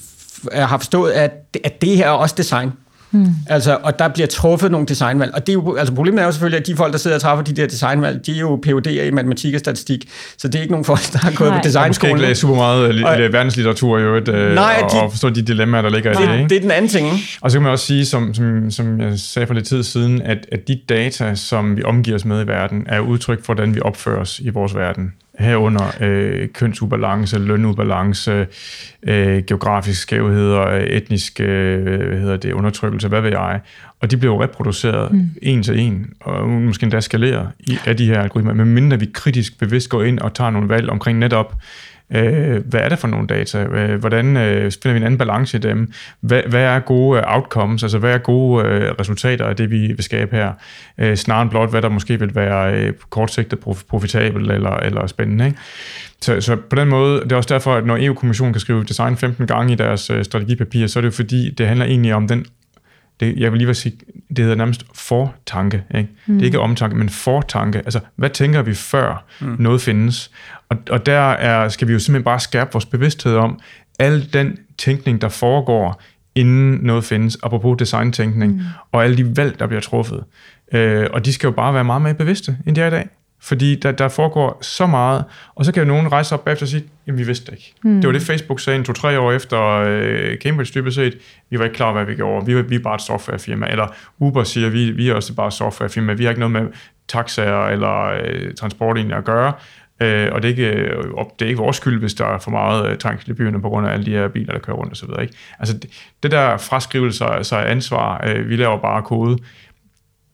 har 0.52 0.78
forstået, 0.78 1.10
at, 1.10 1.32
at 1.64 1.82
det 1.82 1.96
her 1.96 2.06
er 2.06 2.10
også 2.10 2.34
design. 2.38 2.72
Hmm. 3.12 3.26
Altså, 3.46 3.78
og 3.82 3.98
der 3.98 4.08
bliver 4.08 4.26
truffet 4.26 4.70
nogle 4.70 4.86
designvalg. 4.86 5.34
Og 5.34 5.46
det 5.46 5.48
er 5.48 5.54
jo, 5.54 5.76
altså 5.76 5.94
problemet 5.94 6.20
er 6.20 6.24
jo 6.24 6.32
selvfølgelig, 6.32 6.60
at 6.60 6.66
de 6.66 6.76
folk, 6.76 6.92
der 6.92 6.98
sidder 6.98 7.16
og 7.16 7.20
træffer 7.22 7.44
de 7.44 7.52
der 7.52 7.66
designvalg, 7.66 8.26
de 8.26 8.36
er 8.36 8.40
jo 8.40 8.60
PhD'er 8.66 8.90
i 8.90 9.10
matematik 9.10 9.54
og 9.54 9.60
statistik. 9.60 10.08
Så 10.38 10.48
det 10.48 10.54
er 10.54 10.60
ikke 10.60 10.72
nogen 10.72 10.84
folk, 10.84 11.12
der 11.12 11.18
har 11.18 11.30
gået 11.30 11.50
Nej. 11.50 11.58
på 11.58 11.64
designskolen. 11.64 12.14
Måske 12.16 12.26
ikke 12.26 12.38
super 12.38 12.54
meget 12.54 13.00
li- 13.00 13.06
og, 13.06 13.32
verdenslitteratur 13.32 13.98
jo, 13.98 14.16
et, 14.16 14.28
øh, 14.28 14.54
nej, 14.54 14.80
og, 14.84 14.92
de, 14.92 15.00
og 15.02 15.10
forstå 15.10 15.28
de 15.30 15.42
dilemmaer, 15.42 15.82
der 15.82 15.90
ligger 15.90 16.12
nej, 16.12 16.22
i 16.22 16.26
det. 16.26 16.34
Ikke? 16.34 16.48
det 16.48 16.56
er 16.56 16.60
den 16.60 16.70
anden 16.70 16.88
ting. 16.88 17.06
Og 17.40 17.50
så 17.50 17.58
kan 17.58 17.62
man 17.62 17.72
også 17.72 17.86
sige, 17.86 18.06
som, 18.06 18.34
som, 18.34 18.70
som 18.70 19.00
jeg 19.00 19.18
sagde 19.18 19.46
for 19.46 19.54
lidt 19.54 19.66
tid 19.66 19.82
siden, 19.82 20.22
at, 20.22 20.46
at 20.52 20.68
de 20.68 20.80
data, 20.88 21.34
som 21.34 21.76
vi 21.76 21.82
omgiver 21.82 22.16
os 22.16 22.24
med 22.24 22.44
i 22.44 22.46
verden, 22.46 22.86
er 22.88 23.00
udtryk 23.00 23.44
for, 23.44 23.54
hvordan 23.54 23.74
vi 23.74 23.80
opfører 23.80 24.20
os 24.20 24.40
i 24.40 24.48
vores 24.48 24.74
verden 24.74 25.12
herunder 25.42 25.96
øh, 26.00 26.48
kønsubalance, 26.48 27.38
lønubalance, 27.38 28.46
øh, 29.02 29.42
geografiske 29.42 30.02
skævheder, 30.02 30.66
etnisk 30.90 31.40
øh, 31.40 31.82
hvad 31.82 32.20
hedder 32.20 32.36
det, 32.36 32.52
undertrykkelse, 32.52 33.08
hvad 33.08 33.20
ved 33.20 33.30
jeg. 33.30 33.60
Og 34.00 34.10
de 34.10 34.16
bliver 34.16 34.34
jo 34.34 34.42
reproduceret 34.42 35.12
mm. 35.12 35.30
en 35.42 35.62
til 35.62 35.78
en, 35.78 36.10
og 36.20 36.48
måske 36.48 36.84
endda 36.84 37.00
skaleret 37.00 37.48
i, 37.58 37.78
af 37.86 37.96
de 37.96 38.06
her 38.06 38.20
algoritmer, 38.22 38.54
men 38.54 38.74
mindre 38.74 38.98
vi 38.98 39.10
kritisk 39.12 39.58
bevidst 39.58 39.88
går 39.88 40.02
ind 40.02 40.18
og 40.18 40.34
tager 40.34 40.50
nogle 40.50 40.68
valg 40.68 40.90
omkring 40.90 41.18
netop 41.18 41.54
Øh, 42.14 42.66
hvad 42.66 42.80
er 42.80 42.88
det 42.88 42.98
for 42.98 43.08
nogle 43.08 43.26
data? 43.26 43.64
Hvordan 43.96 44.36
øh, 44.36 44.72
finder 44.82 44.92
vi 44.92 44.96
en 44.96 45.02
anden 45.02 45.18
balance 45.18 45.56
i 45.56 45.60
dem? 45.60 45.92
Hvad, 46.20 46.42
hvad 46.48 46.62
er 46.62 46.78
gode 46.78 47.18
øh, 47.18 47.24
outcomes? 47.26 47.82
Altså, 47.82 47.98
hvad 47.98 48.14
er 48.14 48.18
gode 48.18 48.64
øh, 48.64 48.94
resultater 49.00 49.44
af 49.44 49.56
det, 49.56 49.70
vi 49.70 49.86
vil 49.86 50.02
skabe 50.02 50.36
her? 50.36 50.52
Øh, 50.98 51.16
snarere 51.16 51.42
end 51.42 51.50
blot, 51.50 51.70
hvad 51.70 51.82
der 51.82 51.88
måske 51.88 52.18
vil 52.18 52.34
være 52.34 52.74
øh, 52.74 52.92
kortsigtet 53.10 53.58
profitabelt 53.88 54.50
eller, 54.50 54.76
eller 54.76 55.06
spændende. 55.06 55.46
Ikke? 55.46 55.58
Så, 56.20 56.40
så 56.40 56.56
på 56.56 56.76
den 56.76 56.88
måde, 56.88 57.20
det 57.20 57.32
er 57.32 57.36
også 57.36 57.54
derfor, 57.54 57.74
at 57.74 57.86
når 57.86 57.98
EU-kommissionen 58.00 58.52
kan 58.52 58.60
skrive 58.60 58.84
design 58.84 59.16
15 59.16 59.46
gange 59.46 59.72
i 59.72 59.76
deres 59.76 60.10
øh, 60.10 60.24
strategipapir, 60.24 60.86
så 60.86 60.98
er 60.98 61.00
det 61.00 61.06
jo 61.06 61.14
fordi, 61.14 61.50
det 61.50 61.66
handler 61.66 61.86
egentlig 61.86 62.14
om 62.14 62.28
den 62.28 62.46
det, 63.20 63.36
jeg 63.36 63.52
vil 63.52 63.58
lige 63.58 63.66
vil 63.66 63.76
sige, 63.76 63.96
det 64.28 64.38
hedder 64.38 64.54
nærmest 64.54 64.84
fortanke. 64.94 65.84
Ikke? 65.94 66.08
Mm. 66.26 66.34
Det 66.34 66.42
er 66.42 66.46
ikke 66.46 66.60
omtanke, 66.60 66.96
men 66.96 67.08
fortanke. 67.08 67.78
Altså, 67.78 68.00
hvad 68.16 68.30
tænker 68.30 68.62
vi 68.62 68.74
før 68.74 69.24
mm. 69.40 69.56
noget 69.58 69.80
findes? 69.80 70.30
Og, 70.68 70.76
og 70.90 71.06
der 71.06 71.20
er, 71.20 71.68
skal 71.68 71.88
vi 71.88 71.92
jo 71.92 71.98
simpelthen 71.98 72.24
bare 72.24 72.40
skærpe 72.40 72.72
vores 72.72 72.86
bevidsthed 72.86 73.36
om, 73.36 73.60
al 73.98 74.32
den 74.32 74.58
tænkning, 74.78 75.20
der 75.20 75.28
foregår, 75.28 76.02
inden 76.34 76.78
noget 76.82 77.04
findes, 77.04 77.38
apropos 77.42 77.76
designtænkning, 77.78 78.52
mm. 78.52 78.60
og 78.92 79.04
alle 79.04 79.16
de 79.16 79.36
valg, 79.36 79.58
der 79.58 79.66
bliver 79.66 79.80
truffet. 79.80 80.24
Øh, 80.72 81.06
og 81.12 81.24
de 81.24 81.32
skal 81.32 81.46
jo 81.46 81.52
bare 81.52 81.74
være 81.74 81.84
meget 81.84 82.02
mere 82.02 82.14
bevidste, 82.14 82.58
end 82.66 82.76
de 82.76 82.80
er 82.80 82.86
i 82.86 82.90
dag. 82.90 83.08
Fordi 83.42 83.74
der, 83.74 83.92
der 83.92 84.08
foregår 84.08 84.58
så 84.60 84.86
meget, 84.86 85.24
og 85.54 85.64
så 85.64 85.72
kan 85.72 85.82
jo 85.82 85.88
nogen 85.88 86.12
rejse 86.12 86.34
op 86.34 86.44
bagefter 86.44 86.66
og 86.66 86.68
sige, 86.68 86.84
jamen 87.06 87.18
vi 87.18 87.24
vidste 87.24 87.46
det 87.46 87.52
ikke. 87.52 87.74
Mm. 87.84 88.00
Det 88.00 88.06
var 88.06 88.12
det, 88.12 88.22
Facebook 88.22 88.60
sagde 88.60 88.78
en 88.78 88.84
to-tre 88.84 89.20
år 89.20 89.32
efter 89.32 89.60
øh, 89.86 90.36
Cambridge 90.36 90.80
dybest 90.80 90.94
set. 90.94 91.18
Vi 91.50 91.58
var 91.58 91.64
ikke 91.64 91.76
klar 91.76 91.86
over, 91.86 91.94
hvad 91.94 92.04
vi 92.04 92.14
gjorde. 92.14 92.46
Vi, 92.46 92.62
vi 92.62 92.74
er 92.74 92.80
bare 92.80 92.94
et 92.94 93.00
softwarefirma. 93.00 93.66
Eller 93.70 93.86
Uber 94.18 94.44
siger, 94.44 94.68
vi, 94.68 94.90
vi 94.90 95.08
er 95.08 95.14
også 95.14 95.34
bare 95.34 95.46
et 95.46 95.52
softwarefirma. 95.52 96.12
Vi 96.12 96.24
har 96.24 96.30
ikke 96.30 96.40
noget 96.40 96.52
med 96.52 96.72
taxaer 97.08 97.68
eller 97.68 98.04
øh, 98.24 98.54
transportlinjer 98.54 99.16
at 99.16 99.24
gøre. 99.24 99.52
Øh, 100.00 100.28
og 100.32 100.42
det 100.42 100.48
er, 100.48 100.50
ikke, 100.50 100.66
øh, 100.66 101.04
det 101.38 101.44
er 101.44 101.48
ikke 101.48 101.60
vores 101.60 101.76
skyld, 101.76 102.00
hvis 102.00 102.14
der 102.14 102.26
er 102.26 102.38
for 102.38 102.50
meget 102.50 102.90
øh, 102.90 102.98
trængsel 102.98 103.30
i 103.30 103.34
byerne 103.34 103.60
på 103.60 103.68
grund 103.68 103.86
af 103.86 103.92
alle 103.92 104.06
de 104.06 104.10
her 104.10 104.28
biler, 104.28 104.52
der 104.52 104.60
kører 104.60 104.76
rundt 104.76 104.92
osv. 104.92 105.08
Ikke? 105.22 105.34
Altså 105.58 105.78
det, 105.78 105.90
det 106.22 106.30
der 106.30 106.56
fraskrivelse 106.56 107.24
af 107.24 107.70
ansvar, 107.70 108.24
øh, 108.26 108.48
vi 108.48 108.56
laver 108.56 108.78
bare 108.78 109.02
kode, 109.02 109.38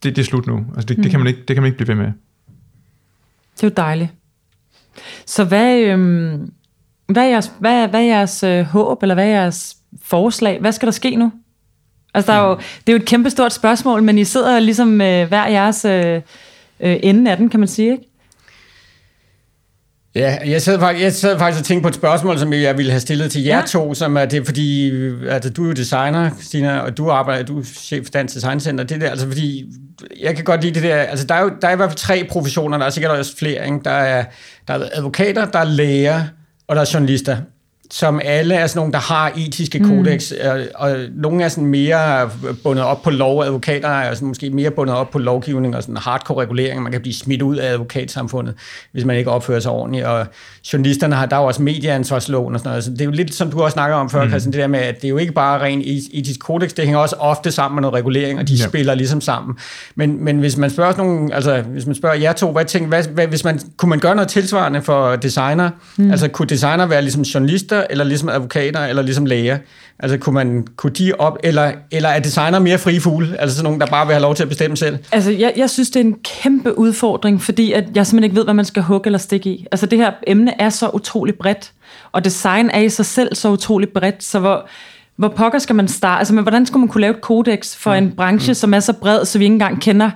det, 0.02 0.16
det 0.16 0.18
er 0.18 0.26
slut 0.26 0.46
nu. 0.46 0.66
Altså 0.74 0.86
det, 0.86 0.96
mm. 0.96 1.02
det, 1.02 1.10
kan 1.10 1.20
man 1.20 1.26
ikke, 1.26 1.40
det 1.48 1.56
kan 1.56 1.62
man 1.62 1.66
ikke 1.66 1.76
blive 1.76 1.88
ved 1.88 2.04
med. 2.04 2.12
Det 3.60 3.64
er 3.64 3.68
jo 3.68 3.74
dejligt. 3.76 4.10
Så 5.26 5.44
hvad, 5.44 5.78
øhm, 5.78 6.52
hvad 7.06 7.22
er 7.22 7.28
jeres, 7.28 7.52
hvad, 7.58 7.88
hvad 7.88 8.00
er 8.00 8.04
jeres 8.04 8.42
øh, 8.42 8.64
håb, 8.64 9.02
eller 9.02 9.14
hvad 9.14 9.24
er 9.24 9.40
jeres 9.40 9.76
forslag? 10.02 10.60
Hvad 10.60 10.72
skal 10.72 10.86
der 10.86 10.92
ske 10.92 11.16
nu? 11.16 11.32
Altså, 12.14 12.32
der 12.32 12.38
er 12.38 12.48
jo, 12.48 12.54
det 12.56 12.88
er 12.88 12.92
jo 12.92 12.96
et 12.96 13.04
kæmpe 13.04 13.30
stort 13.30 13.52
spørgsmål, 13.52 14.02
men 14.02 14.18
I 14.18 14.24
sidder 14.24 14.58
ligesom 14.58 15.00
øh, 15.00 15.28
hver 15.28 15.46
jeres 15.46 15.84
øh, 15.84 16.22
øh, 16.80 16.96
ende 17.02 17.30
af 17.30 17.36
den, 17.36 17.48
kan 17.48 17.60
man 17.60 17.68
sige, 17.68 17.92
ikke? 17.92 18.04
Ja, 20.14 20.38
jeg 20.46 20.62
sad, 20.62 20.78
faktisk, 20.78 21.04
jeg 21.04 21.12
sad 21.12 21.38
faktisk 21.38 21.62
og 21.62 21.66
tænkte 21.66 21.82
på 21.82 21.88
et 21.88 21.94
spørgsmål, 21.94 22.38
som 22.38 22.52
jeg 22.52 22.76
ville 22.76 22.92
have 22.92 23.00
stillet 23.00 23.32
til 23.32 23.42
jer 23.42 23.56
ja. 23.56 23.62
to, 23.66 23.94
som 23.94 24.16
er 24.16 24.24
det, 24.24 24.46
fordi 24.46 24.90
altså, 25.28 25.50
du 25.50 25.64
er 25.64 25.66
jo 25.66 25.72
designer, 25.72 26.30
Stina, 26.40 26.78
og 26.78 26.96
du 26.96 27.10
arbejder, 27.10 27.44
du 27.44 27.58
er 27.58 27.64
chef 27.64 28.04
for 28.04 28.10
Dansk 28.10 28.34
Design 28.34 28.60
Center. 28.60 28.84
Det 28.84 29.00
der, 29.00 29.10
altså 29.10 29.26
fordi, 29.26 29.64
jeg 30.20 30.36
kan 30.36 30.44
godt 30.44 30.62
lide 30.62 30.74
det 30.74 30.82
der, 30.82 30.96
altså 30.96 31.26
der 31.26 31.34
er 31.34 31.42
jo 31.42 31.50
der 31.62 31.68
er 31.68 31.72
i 31.72 31.76
hvert 31.76 31.90
fald 31.90 31.98
tre 31.98 32.26
professioner, 32.30 32.78
der 32.78 32.86
er 32.86 32.90
sikkert 32.90 33.12
også 33.12 33.36
flere, 33.36 33.64
ikke? 33.64 33.80
Der, 33.84 33.90
er, 33.90 34.24
der 34.68 34.74
er 34.74 34.88
advokater, 34.92 35.44
der 35.44 35.58
er 35.58 35.64
læger, 35.64 36.22
og 36.68 36.76
der 36.76 36.82
er 36.82 36.90
journalister 36.94 37.36
som 37.90 38.20
alle 38.24 38.54
er 38.54 38.66
sådan 38.66 38.78
nogle, 38.78 38.92
der 38.92 38.98
har 38.98 39.32
etiske 39.36 39.78
kodex, 39.78 40.32
mm. 40.32 40.48
og, 40.48 40.60
og 40.74 40.96
nogle 41.14 41.44
er 41.44 41.48
sådan 41.48 41.66
mere 41.66 42.30
bundet 42.64 42.84
op 42.84 43.02
på 43.02 43.10
lov, 43.10 43.42
advokater 43.42 43.88
er 43.88 44.14
sådan 44.14 44.28
måske 44.28 44.50
mere 44.50 44.70
bundet 44.70 44.96
op 44.96 45.10
på 45.10 45.18
lovgivning 45.18 45.76
og 45.76 45.82
sådan 45.82 45.96
hardcore 45.96 46.42
regulering, 46.42 46.82
man 46.82 46.92
kan 46.92 47.00
blive 47.00 47.14
smidt 47.14 47.42
ud 47.42 47.56
af 47.56 47.72
advokatsamfundet, 47.72 48.54
hvis 48.92 49.04
man 49.04 49.16
ikke 49.16 49.30
opfører 49.30 49.60
sig 49.60 49.72
ordentligt, 49.72 50.04
og 50.04 50.26
journalisterne 50.72 51.14
har, 51.14 51.26
der 51.26 51.36
er 51.36 51.40
jo 51.40 51.46
også 51.46 51.62
medieansvarsloven 51.62 52.54
og 52.54 52.60
sådan 52.60 52.70
noget, 52.70 52.84
så 52.84 52.90
det 52.90 53.00
er 53.00 53.04
jo 53.04 53.10
lidt, 53.10 53.34
som 53.34 53.50
du 53.50 53.62
også 53.62 53.74
snakker 53.74 53.96
om 53.96 54.10
før, 54.10 54.24
mm. 54.24 54.30
Christian, 54.30 54.52
det 54.52 54.60
der 54.60 54.66
med, 54.66 54.78
at 54.78 54.96
det 54.96 55.04
er 55.04 55.08
jo 55.08 55.16
ikke 55.16 55.32
bare 55.32 55.60
ren 55.60 55.82
etisk 55.84 56.40
kodex, 56.40 56.70
det 56.70 56.84
hænger 56.84 56.98
også 56.98 57.16
ofte 57.18 57.50
sammen 57.50 57.76
med 57.76 57.82
noget 57.82 57.94
regulering, 57.94 58.38
og 58.38 58.48
de 58.48 58.54
ja. 58.54 58.68
spiller 58.68 58.94
ligesom 58.94 59.20
sammen. 59.20 59.56
Men, 59.94 60.24
men 60.24 60.38
hvis 60.38 60.56
man 60.56 60.70
spørger 60.70 60.96
nogen, 60.96 61.32
altså 61.32 61.60
hvis 61.60 61.86
man 61.86 61.94
spørger 61.94 62.16
jer 62.16 62.32
to, 62.32 62.52
hvad 62.52 62.64
tænker, 62.64 62.88
hvad, 62.88 63.04
hvad, 63.04 63.26
hvis 63.26 63.44
man, 63.44 63.60
kunne 63.76 63.90
man 63.90 63.98
gøre 63.98 64.14
noget 64.14 64.28
tilsvarende 64.28 64.82
for 64.82 65.16
designer? 65.16 65.70
Mm. 65.96 66.10
Altså 66.10 66.28
kunne 66.28 66.48
designer 66.48 66.86
være 66.86 67.02
ligesom 67.02 67.22
journalister, 67.22 67.77
jurister, 67.78 67.92
eller 67.92 68.04
ligesom 68.04 68.28
advokater, 68.28 68.80
eller 68.80 69.02
ligesom 69.02 69.26
læger? 69.26 69.58
Altså 69.98 70.18
kunne, 70.18 70.34
man, 70.34 70.66
kunne 70.76 70.92
de 70.92 71.12
op, 71.18 71.38
eller, 71.42 71.72
eller 71.90 72.08
er 72.08 72.20
designer 72.20 72.58
mere 72.58 72.78
frie 72.78 73.00
fugle? 73.00 73.40
Altså 73.40 73.56
sådan 73.56 73.64
nogen, 73.64 73.80
der 73.80 73.86
bare 73.86 74.06
vil 74.06 74.14
have 74.14 74.22
lov 74.22 74.34
til 74.34 74.42
at 74.42 74.48
bestemme 74.48 74.76
selv? 74.76 74.98
Altså 75.12 75.30
jeg, 75.30 75.52
jeg 75.56 75.70
synes, 75.70 75.90
det 75.90 76.00
er 76.00 76.04
en 76.04 76.16
kæmpe 76.42 76.78
udfordring, 76.78 77.42
fordi 77.42 77.72
at 77.72 77.84
jeg 77.94 78.06
simpelthen 78.06 78.24
ikke 78.24 78.36
ved, 78.36 78.44
hvad 78.44 78.54
man 78.54 78.64
skal 78.64 78.82
hugge 78.82 79.08
eller 79.08 79.18
stikke 79.18 79.50
i. 79.50 79.66
Altså 79.72 79.86
det 79.86 79.98
her 79.98 80.12
emne 80.26 80.60
er 80.60 80.70
så 80.70 80.90
utroligt 80.94 81.38
bredt, 81.38 81.72
og 82.12 82.24
design 82.24 82.70
er 82.70 82.80
i 82.80 82.88
sig 82.88 83.06
selv 83.06 83.34
så 83.34 83.50
utroligt 83.50 83.92
bredt, 83.92 84.24
så 84.24 84.38
hvor, 84.38 84.68
hvor 85.16 85.28
pokker 85.28 85.58
skal 85.58 85.76
man 85.76 85.88
starte? 85.88 86.18
Altså 86.18 86.34
men 86.34 86.42
hvordan 86.42 86.66
skal 86.66 86.78
man 86.78 86.88
kunne 86.88 87.00
lave 87.00 87.14
et 87.14 87.20
kodex 87.20 87.76
for 87.76 87.90
mm. 87.90 87.96
en 88.06 88.12
branche, 88.12 88.50
mm. 88.50 88.54
som 88.54 88.74
er 88.74 88.80
så 88.80 88.92
bred, 88.92 89.24
så 89.24 89.38
vi 89.38 89.44
ikke 89.44 89.52
engang 89.52 89.82
kender 89.82 90.10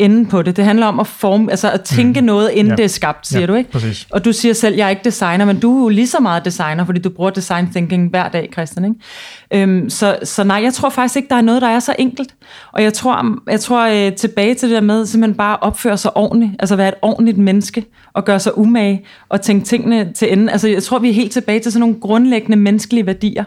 enden 0.00 0.26
på 0.26 0.42
det. 0.42 0.56
Det 0.56 0.64
handler 0.64 0.86
om 0.86 1.00
at 1.00 1.06
forme, 1.06 1.50
altså 1.50 1.70
at 1.70 1.80
tænke 1.80 2.20
mm. 2.20 2.26
noget, 2.26 2.50
inden 2.50 2.70
ja. 2.70 2.76
det 2.76 2.84
er 2.84 2.88
skabt, 2.88 3.26
siger 3.26 3.40
ja, 3.40 3.46
du, 3.46 3.54
ikke? 3.54 3.70
Præcis. 3.70 4.06
Og 4.10 4.24
du 4.24 4.32
siger 4.32 4.54
selv, 4.54 4.76
jeg 4.76 4.86
er 4.86 4.90
ikke 4.90 5.04
designer, 5.04 5.44
men 5.44 5.60
du 5.60 5.78
er 5.78 5.82
jo 5.82 5.88
lige 5.88 6.06
så 6.06 6.20
meget 6.20 6.44
designer, 6.44 6.84
fordi 6.84 7.00
du 7.00 7.10
bruger 7.10 7.30
design 7.30 7.70
thinking 7.70 8.10
hver 8.10 8.28
dag, 8.28 8.48
Christian, 8.52 8.84
ikke? 8.84 9.62
Øhm, 9.62 9.90
så, 9.90 10.18
så 10.22 10.44
nej, 10.44 10.60
jeg 10.62 10.74
tror 10.74 10.88
faktisk 10.88 11.16
ikke, 11.16 11.28
der 11.28 11.36
er 11.36 11.40
noget, 11.40 11.62
der 11.62 11.68
er 11.68 11.80
så 11.80 11.94
enkelt. 11.98 12.34
Og 12.72 12.82
jeg 12.82 12.92
tror, 12.92 13.38
jeg 13.50 13.60
tror 13.60 14.06
øh, 14.06 14.12
tilbage 14.12 14.54
til 14.54 14.68
det 14.68 14.74
der 14.74 14.82
med, 14.82 15.06
simpelthen 15.06 15.36
bare 15.36 15.56
opføre 15.56 15.96
sig 15.96 16.16
ordentligt, 16.16 16.52
altså 16.58 16.76
være 16.76 16.88
et 16.88 16.94
ordentligt 17.02 17.38
menneske, 17.38 17.84
og 18.12 18.24
gøre 18.24 18.40
sig 18.40 18.58
umage, 18.58 19.04
og 19.28 19.40
tænke 19.40 19.66
tingene 19.66 20.12
til 20.12 20.32
enden. 20.32 20.48
Altså 20.48 20.68
jeg 20.68 20.82
tror, 20.82 20.98
vi 20.98 21.08
er 21.08 21.14
helt 21.14 21.32
tilbage 21.32 21.60
til 21.60 21.72
sådan 21.72 21.80
nogle 21.80 22.00
grundlæggende 22.00 22.56
menneskelige 22.56 23.06
værdier. 23.06 23.44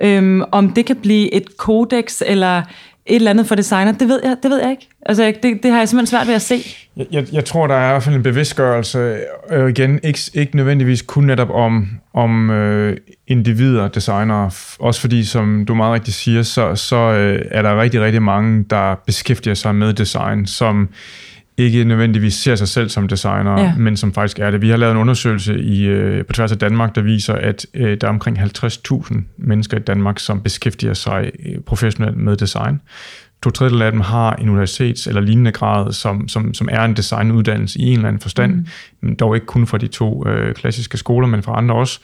Øhm, 0.00 0.42
om 0.52 0.72
det 0.72 0.86
kan 0.86 0.96
blive 0.96 1.34
et 1.34 1.56
kodex, 1.56 2.22
eller 2.26 2.62
et 3.06 3.16
eller 3.16 3.30
andet 3.30 3.46
for 3.46 3.54
designer, 3.54 3.92
det 3.92 4.08
ved 4.08 4.20
jeg, 4.24 4.36
det 4.42 4.50
ved 4.50 4.60
jeg 4.60 4.70
ikke. 4.70 4.88
Altså, 5.06 5.34
det, 5.42 5.62
det 5.62 5.70
har 5.70 5.78
jeg 5.78 5.88
simpelthen 5.88 6.06
svært 6.06 6.26
ved 6.26 6.34
at 6.34 6.42
se. 6.42 6.54
Jeg, 6.96 7.06
jeg, 7.10 7.26
jeg 7.32 7.44
tror, 7.44 7.66
der 7.66 7.74
er 7.74 7.88
i 7.88 7.92
hvert 7.92 8.02
fald 8.02 8.14
en 8.14 8.22
bevidstgørelse, 8.22 9.18
øh, 9.50 9.70
igen, 9.70 10.00
ikke, 10.02 10.20
ikke 10.34 10.56
nødvendigvis 10.56 11.02
kun 11.02 11.24
netop 11.24 11.50
om, 11.50 11.88
om 12.14 12.50
øh, 12.50 12.96
individer, 13.26 13.88
designere, 13.88 14.50
også 14.78 15.00
fordi, 15.00 15.24
som 15.24 15.64
du 15.68 15.74
meget 15.74 15.94
rigtigt 15.94 16.16
siger, 16.16 16.42
så, 16.42 16.74
så 16.74 16.96
øh, 16.96 17.44
er 17.50 17.62
der 17.62 17.80
rigtig, 17.80 18.00
rigtig 18.00 18.22
mange, 18.22 18.64
der 18.70 18.94
beskæftiger 19.06 19.54
sig 19.54 19.74
med 19.74 19.92
design, 19.92 20.46
som 20.46 20.88
ikke 21.58 21.84
nødvendigvis 21.84 22.34
ser 22.34 22.54
sig 22.54 22.68
selv 22.68 22.88
som 22.88 23.08
designer, 23.08 23.60
ja. 23.60 23.74
men 23.78 23.96
som 23.96 24.12
faktisk 24.12 24.38
er 24.38 24.50
det. 24.50 24.62
Vi 24.62 24.68
har 24.68 24.76
lavet 24.76 24.92
en 24.92 24.98
undersøgelse 24.98 25.60
i, 25.60 25.84
øh, 25.84 26.24
på 26.24 26.32
tværs 26.32 26.52
af 26.52 26.58
Danmark, 26.58 26.94
der 26.94 27.02
viser, 27.02 27.34
at 27.34 27.66
øh, 27.74 27.96
der 28.00 28.06
er 28.06 28.10
omkring 28.10 28.38
50.000 28.38 29.14
mennesker 29.38 29.76
i 29.76 29.80
Danmark, 29.80 30.18
som 30.18 30.42
beskæftiger 30.42 30.94
sig 30.94 31.30
øh, 31.46 31.60
professionelt 31.60 32.16
med 32.16 32.36
design. 32.36 32.80
To 33.42 33.50
tredjedel 33.50 33.82
af 33.82 33.92
dem 33.92 34.00
har 34.00 34.32
en 34.32 34.48
universitets- 34.48 35.08
eller 35.08 35.20
lignende 35.20 35.52
grad, 35.52 35.92
som, 35.92 36.28
som, 36.28 36.54
som 36.54 36.68
er 36.72 36.84
en 36.84 36.96
designuddannelse 36.96 37.78
i 37.78 37.82
en 37.82 37.92
eller 37.92 38.08
anden 38.08 38.20
forstand, 38.20 38.54
mm. 38.54 38.66
men 39.00 39.14
dog 39.14 39.36
ikke 39.36 39.46
kun 39.46 39.66
fra 39.66 39.78
de 39.78 39.86
to 39.86 40.28
øh, 40.28 40.54
klassiske 40.54 40.98
skoler, 40.98 41.28
men 41.28 41.42
fra 41.42 41.58
andre 41.58 41.74
også. 41.74 42.00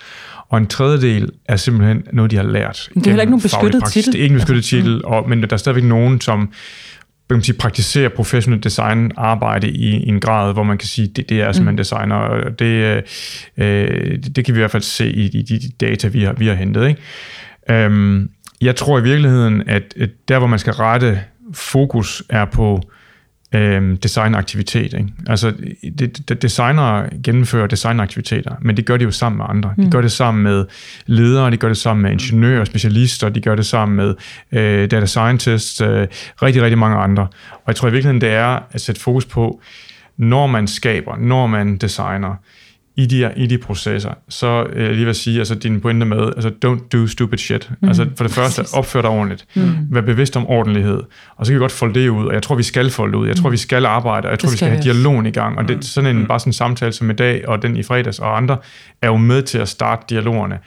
Og 0.49 0.59
en 0.59 0.67
tredjedel 0.67 1.31
er 1.49 1.57
simpelthen 1.57 2.03
noget, 2.13 2.31
de 2.31 2.37
har 2.37 2.43
lært. 2.43 2.91
Det 2.95 3.07
er 3.07 3.11
heller 3.11 3.23
ikke 3.23 3.31
nogen 3.31 3.43
beskyttet 3.43 3.85
titel. 3.85 4.13
Det 4.13 4.19
er 4.19 4.23
ikke 4.23 4.33
en 4.33 4.39
beskyttet 4.39 4.65
titel, 4.65 5.05
og, 5.05 5.29
men 5.29 5.43
der 5.43 5.49
er 5.51 5.57
stadigvæk 5.57 5.85
nogen, 5.85 6.21
som 6.21 6.53
man 7.31 7.43
sige, 7.43 7.59
praktisere 7.59 8.11
professionelt 8.11 8.65
design 8.65 9.11
arbejde 9.17 9.69
i, 9.69 9.97
i 9.97 10.09
en 10.09 10.21
grad, 10.21 10.53
hvor 10.53 10.63
man 10.63 10.79
kan 10.79 10.89
sige, 10.89 11.09
det, 11.09 11.29
det 11.29 11.41
er 11.41 11.53
simpelthen 11.53 11.75
mm. 11.75 11.77
designer, 11.77 12.17
og 12.17 12.59
det, 12.59 13.05
øh, 13.57 14.19
det 14.37 14.45
kan 14.45 14.55
vi 14.55 14.59
i 14.59 14.61
hvert 14.61 14.71
fald 14.71 14.83
se 14.83 15.13
i, 15.13 15.27
i 15.27 15.43
de 15.43 15.61
data, 15.81 16.09
vi 16.09 16.23
har, 16.23 16.33
vi 16.33 16.47
har 16.47 16.55
hentet. 16.55 16.89
Ikke? 16.89 17.01
Øhm, 17.71 18.31
jeg 18.61 18.77
tror 18.77 18.99
i 18.99 19.03
virkeligheden, 19.03 19.63
at, 19.67 19.95
at 20.01 20.11
der, 20.29 20.39
hvor 20.39 20.49
man 20.49 20.59
skal 20.59 20.73
rette 20.73 21.21
fokus, 21.55 22.23
er 22.29 22.45
på 22.45 22.75
øh, 22.75 23.02
designaktivitet. 24.03 24.95
Ikke? 24.95 25.09
Altså, 25.27 25.53
det, 25.99 26.29
det, 26.29 26.43
designere 26.43 27.09
gennemfører 27.25 27.67
designaktiviteter, 27.67 28.55
men 28.61 28.77
det 28.77 28.87
gør 28.87 28.97
de 28.97 29.05
jo 29.05 29.11
sammen 29.11 29.37
med 29.37 29.47
andre. 29.49 29.75
De 29.77 29.85
mm. 29.85 29.91
gør 29.91 30.01
det 30.01 30.13
sammen 30.13 30.43
med 30.43 30.65
ledere, 31.07 31.51
de 31.51 31.57
gør 31.57 31.69
det 31.69 31.77
sammen 31.77 32.03
med 32.03 32.11
ingeniører, 32.11 32.65
specialister, 32.65 33.29
de 33.29 33.41
gør 33.41 33.55
det 33.55 33.67
sammen 33.67 33.97
med 33.97 34.15
øh, 34.53 34.91
data 34.91 35.07
scientists, 35.07 35.81
øh, 35.81 36.07
rigtig, 36.43 36.63
rigtig 36.63 36.79
mange 36.79 36.97
andre. 36.97 37.23
Og 37.53 37.63
jeg 37.67 37.77
tror 37.77 37.89
i 37.89 37.93
virkeligheden, 37.93 38.21
det 38.21 38.31
er 38.31 38.59
at 38.71 38.81
sætte 38.81 39.01
fokus 39.01 39.25
på, 39.25 39.61
når 40.17 40.47
man 40.47 40.67
skaber, 40.67 41.17
når 41.17 41.47
man 41.47 41.77
designer, 41.77 42.35
i 42.97 43.07
de, 43.07 43.33
i 43.37 43.47
de 43.47 43.59
processer, 43.59 44.11
så 44.29 44.67
øh, 44.73 44.91
lige 44.91 45.05
vil 45.05 45.15
sige, 45.15 45.39
altså 45.39 45.55
din 45.55 45.81
pointe 45.81 46.07
med, 46.07 46.27
altså 46.37 46.51
don't 46.65 46.89
do 46.89 47.07
stupid 47.07 47.39
shit. 47.39 47.71
Mm. 47.81 47.89
Altså 47.89 48.07
for 48.17 48.25
det 48.25 48.33
første, 48.33 48.65
opfør 48.75 49.01
dig 49.01 49.11
ordentligt. 49.11 49.47
Mm. 49.55 49.73
Vær 49.91 50.01
bevidst 50.01 50.37
om 50.37 50.47
ordentlighed. 50.47 51.03
Og 51.37 51.47
så 51.47 51.53
kan 51.53 51.55
vi 51.55 51.63
godt 51.63 51.73
folde 51.73 52.01
det 52.01 52.09
ud, 52.09 52.27
og 52.27 52.35
jeg 52.35 52.43
tror, 52.43 52.57
vi 52.57 52.63
skal 52.63 52.91
folde 52.91 53.19
ud. 53.19 53.27
Jeg 53.27 53.37
tror, 53.37 53.49
mm. 53.49 53.53
vi 53.53 53.57
skal 53.57 53.87
arbejde, 53.87 54.27
og 54.27 54.31
jeg 54.31 54.39
tror, 54.39 54.51
vi 54.51 54.57
skal 54.57 54.69
have 54.69 54.83
dialogen 54.83 55.27
i 55.27 55.31
gang. 55.31 55.59
Og 55.59 55.69
det, 55.69 55.77
mm. 55.77 55.83
sådan 55.83 56.17
en, 56.17 56.23
mm. 56.23 56.27
bare 56.27 56.41
sådan 56.41 56.49
en 56.49 56.55
samtale 56.55 56.93
som 56.93 57.11
i 57.11 57.15
dag, 57.15 57.49
og 57.49 57.63
den 57.63 57.77
i 57.77 57.83
fredags 57.83 58.19
og 58.19 58.37
andre, 58.37 58.57
er 59.03 59.07
jo 59.07 59.17
med 59.17 59.43
til 59.43 59.59
at 59.59 59.69
starte 59.69 60.05
dialogerne 60.11 60.59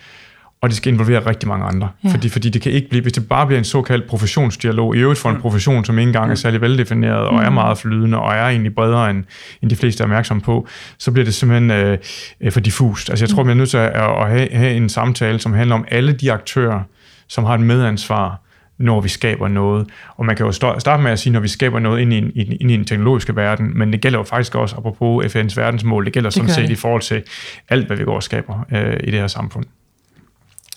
og 0.65 0.69
det 0.69 0.77
skal 0.77 0.93
involvere 0.93 1.25
rigtig 1.25 1.49
mange 1.49 1.65
andre. 1.65 1.89
Ja. 2.03 2.09
Fordi, 2.09 2.29
fordi 2.29 2.49
det 2.49 2.61
kan 2.61 2.71
ikke 2.71 2.89
blive, 2.89 3.01
hvis 3.01 3.13
det 3.13 3.27
bare 3.27 3.45
bliver 3.45 3.57
en 3.57 3.65
såkaldt 3.65 4.07
professionsdialog, 4.07 4.95
i 4.95 4.99
øvrigt 4.99 5.19
for 5.19 5.29
en 5.29 5.41
profession, 5.41 5.85
som 5.85 5.99
ikke 5.99 6.09
engang 6.09 6.31
er 6.31 6.35
særlig 6.35 6.61
veldefineret, 6.61 7.27
og 7.27 7.43
er 7.43 7.49
mm. 7.49 7.53
meget 7.53 7.77
flydende, 7.77 8.19
og 8.19 8.33
er 8.33 8.47
egentlig 8.47 8.75
bredere, 8.75 9.09
end, 9.09 9.23
end 9.61 9.69
de 9.69 9.75
fleste 9.75 10.01
er 10.01 10.05
opmærksomme 10.05 10.41
på, 10.41 10.67
så 10.97 11.11
bliver 11.11 11.25
det 11.25 11.33
simpelthen 11.33 11.71
øh, 11.71 11.97
øh 12.41 12.51
for 12.51 12.59
diffust. 12.59 13.09
Altså 13.09 13.25
jeg 13.25 13.29
tror, 13.29 13.43
vi 13.43 13.51
er 13.51 13.55
nødt 13.55 13.69
til 13.69 13.77
at, 13.77 13.91
at 13.93 14.29
have, 14.29 14.49
have 14.51 14.73
en 14.73 14.89
samtale, 14.89 15.39
som 15.39 15.53
handler 15.53 15.75
om 15.75 15.85
alle 15.87 16.13
de 16.13 16.31
aktører, 16.31 16.81
som 17.27 17.43
har 17.43 17.53
et 17.53 17.61
medansvar, 17.61 18.41
når 18.77 19.01
vi 19.01 19.09
skaber 19.09 19.47
noget. 19.47 19.87
Og 20.15 20.25
man 20.25 20.35
kan 20.35 20.45
jo 20.45 20.51
starte 20.51 21.03
med 21.03 21.11
at 21.11 21.19
sige, 21.19 21.33
når 21.33 21.39
vi 21.39 21.47
skaber 21.47 21.79
noget 21.79 22.01
ind 22.01 22.13
i, 22.13 22.17
en, 22.17 22.31
ind 22.35 22.71
i 22.71 22.73
en 22.73 22.85
teknologiske 22.85 23.35
verden, 23.35 23.77
men 23.77 23.93
det 23.93 24.01
gælder 24.01 24.19
jo 24.19 24.23
faktisk 24.23 24.55
også, 24.55 24.75
apropos 24.75 25.35
FN's 25.35 25.55
verdensmål, 25.55 26.05
det 26.05 26.13
gælder 26.13 26.29
det 26.29 26.35
sådan 26.35 26.49
set 26.49 26.63
det. 26.63 26.69
i 26.69 26.75
forhold 26.75 27.01
til 27.01 27.23
alt, 27.69 27.87
hvad 27.87 27.97
vi 27.97 28.03
går 28.03 28.15
og 28.15 28.23
skaber 28.23 28.65
øh, 28.71 28.97
i 29.03 29.11
det 29.11 29.19
her 29.19 29.27
samfund. 29.27 29.65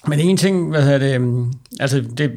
Men 0.06 0.20
en 0.20 0.36
ting, 0.36 0.70
hvad 0.70 0.82
hedder 0.82 0.98
det, 0.98 1.14
øhm, 1.14 1.52
altså 1.80 2.04
det, 2.18 2.30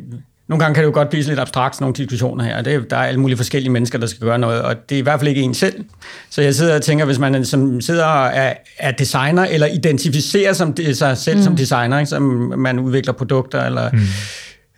nogle 0.52 0.64
gange 0.64 0.76
kan 0.76 0.84
det 0.84 0.88
jo 0.88 0.94
godt 0.94 1.10
blive 1.10 1.24
lidt 1.24 1.40
abstrakt, 1.40 1.82
nogle 1.82 1.96
diskussioner 1.96 2.44
her. 2.44 2.62
Det, 2.62 2.90
der 2.90 2.98
er 2.98 3.04
alle 3.04 3.20
mulige 3.20 3.38
forskellige 3.38 3.72
mennesker, 3.72 3.98
der 4.00 4.08
skal 4.08 4.28
gøre 4.28 4.40
noget, 4.40 4.62
og 4.62 4.76
det 4.90 4.96
er 4.96 5.00
i 5.00 5.02
hvert 5.02 5.20
fald 5.20 5.30
ikke 5.30 5.42
en 5.42 5.54
selv. 5.54 5.84
Så 6.30 6.42
jeg 6.42 6.56
sidder 6.56 6.76
og 6.76 6.82
tænker, 6.82 7.06
hvis 7.06 7.20
man 7.20 7.46
som 7.46 7.82
sidder 7.82 8.06
og 8.06 8.32
er, 8.34 8.54
er 8.80 8.92
designer, 8.92 9.46
eller 9.46 9.68
identificerer 9.68 10.54
som, 10.54 10.76
sig 10.94 11.18
selv 11.18 11.38
mm. 11.38 11.44
som 11.44 11.56
designer, 11.56 12.00
ikke, 12.00 12.10
som 12.10 12.54
man 12.58 12.80
udvikler 12.80 13.14
produkter, 13.14 13.64
eller 13.64 13.90
mm. 13.94 14.00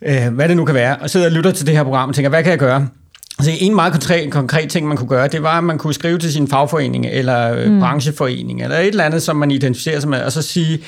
øh, 0.08 0.34
hvad 0.34 0.48
det 0.48 0.56
nu 0.56 0.64
kan 0.64 0.74
være, 0.74 0.96
og 0.96 1.10
sidder 1.10 1.26
og 1.26 1.32
lytter 1.32 1.50
til 1.50 1.66
det 1.66 1.76
her 1.76 1.82
program 1.82 2.08
og 2.08 2.14
tænker, 2.14 2.28
hvad 2.28 2.42
kan 2.42 2.50
jeg 2.50 2.58
gøre? 2.58 2.88
Altså 3.38 3.52
en 3.60 3.74
meget 3.74 3.92
konkret, 3.92 4.32
konkret 4.32 4.70
ting, 4.70 4.88
man 4.88 4.96
kunne 4.96 5.08
gøre, 5.08 5.28
det 5.28 5.42
var, 5.42 5.58
at 5.58 5.64
man 5.64 5.78
kunne 5.78 5.94
skrive 5.94 6.18
til 6.18 6.32
sin 6.32 6.48
fagforening, 6.48 7.06
eller 7.06 7.54
øh, 7.54 7.72
mm. 7.72 7.80
brancheforening, 7.80 8.62
eller 8.62 8.78
et 8.78 8.86
eller 8.86 9.04
andet, 9.04 9.22
som 9.22 9.36
man 9.36 9.50
identificerer 9.50 10.00
sig 10.00 10.10
med, 10.10 10.20
og 10.20 10.32
så 10.32 10.42
sige, 10.42 10.80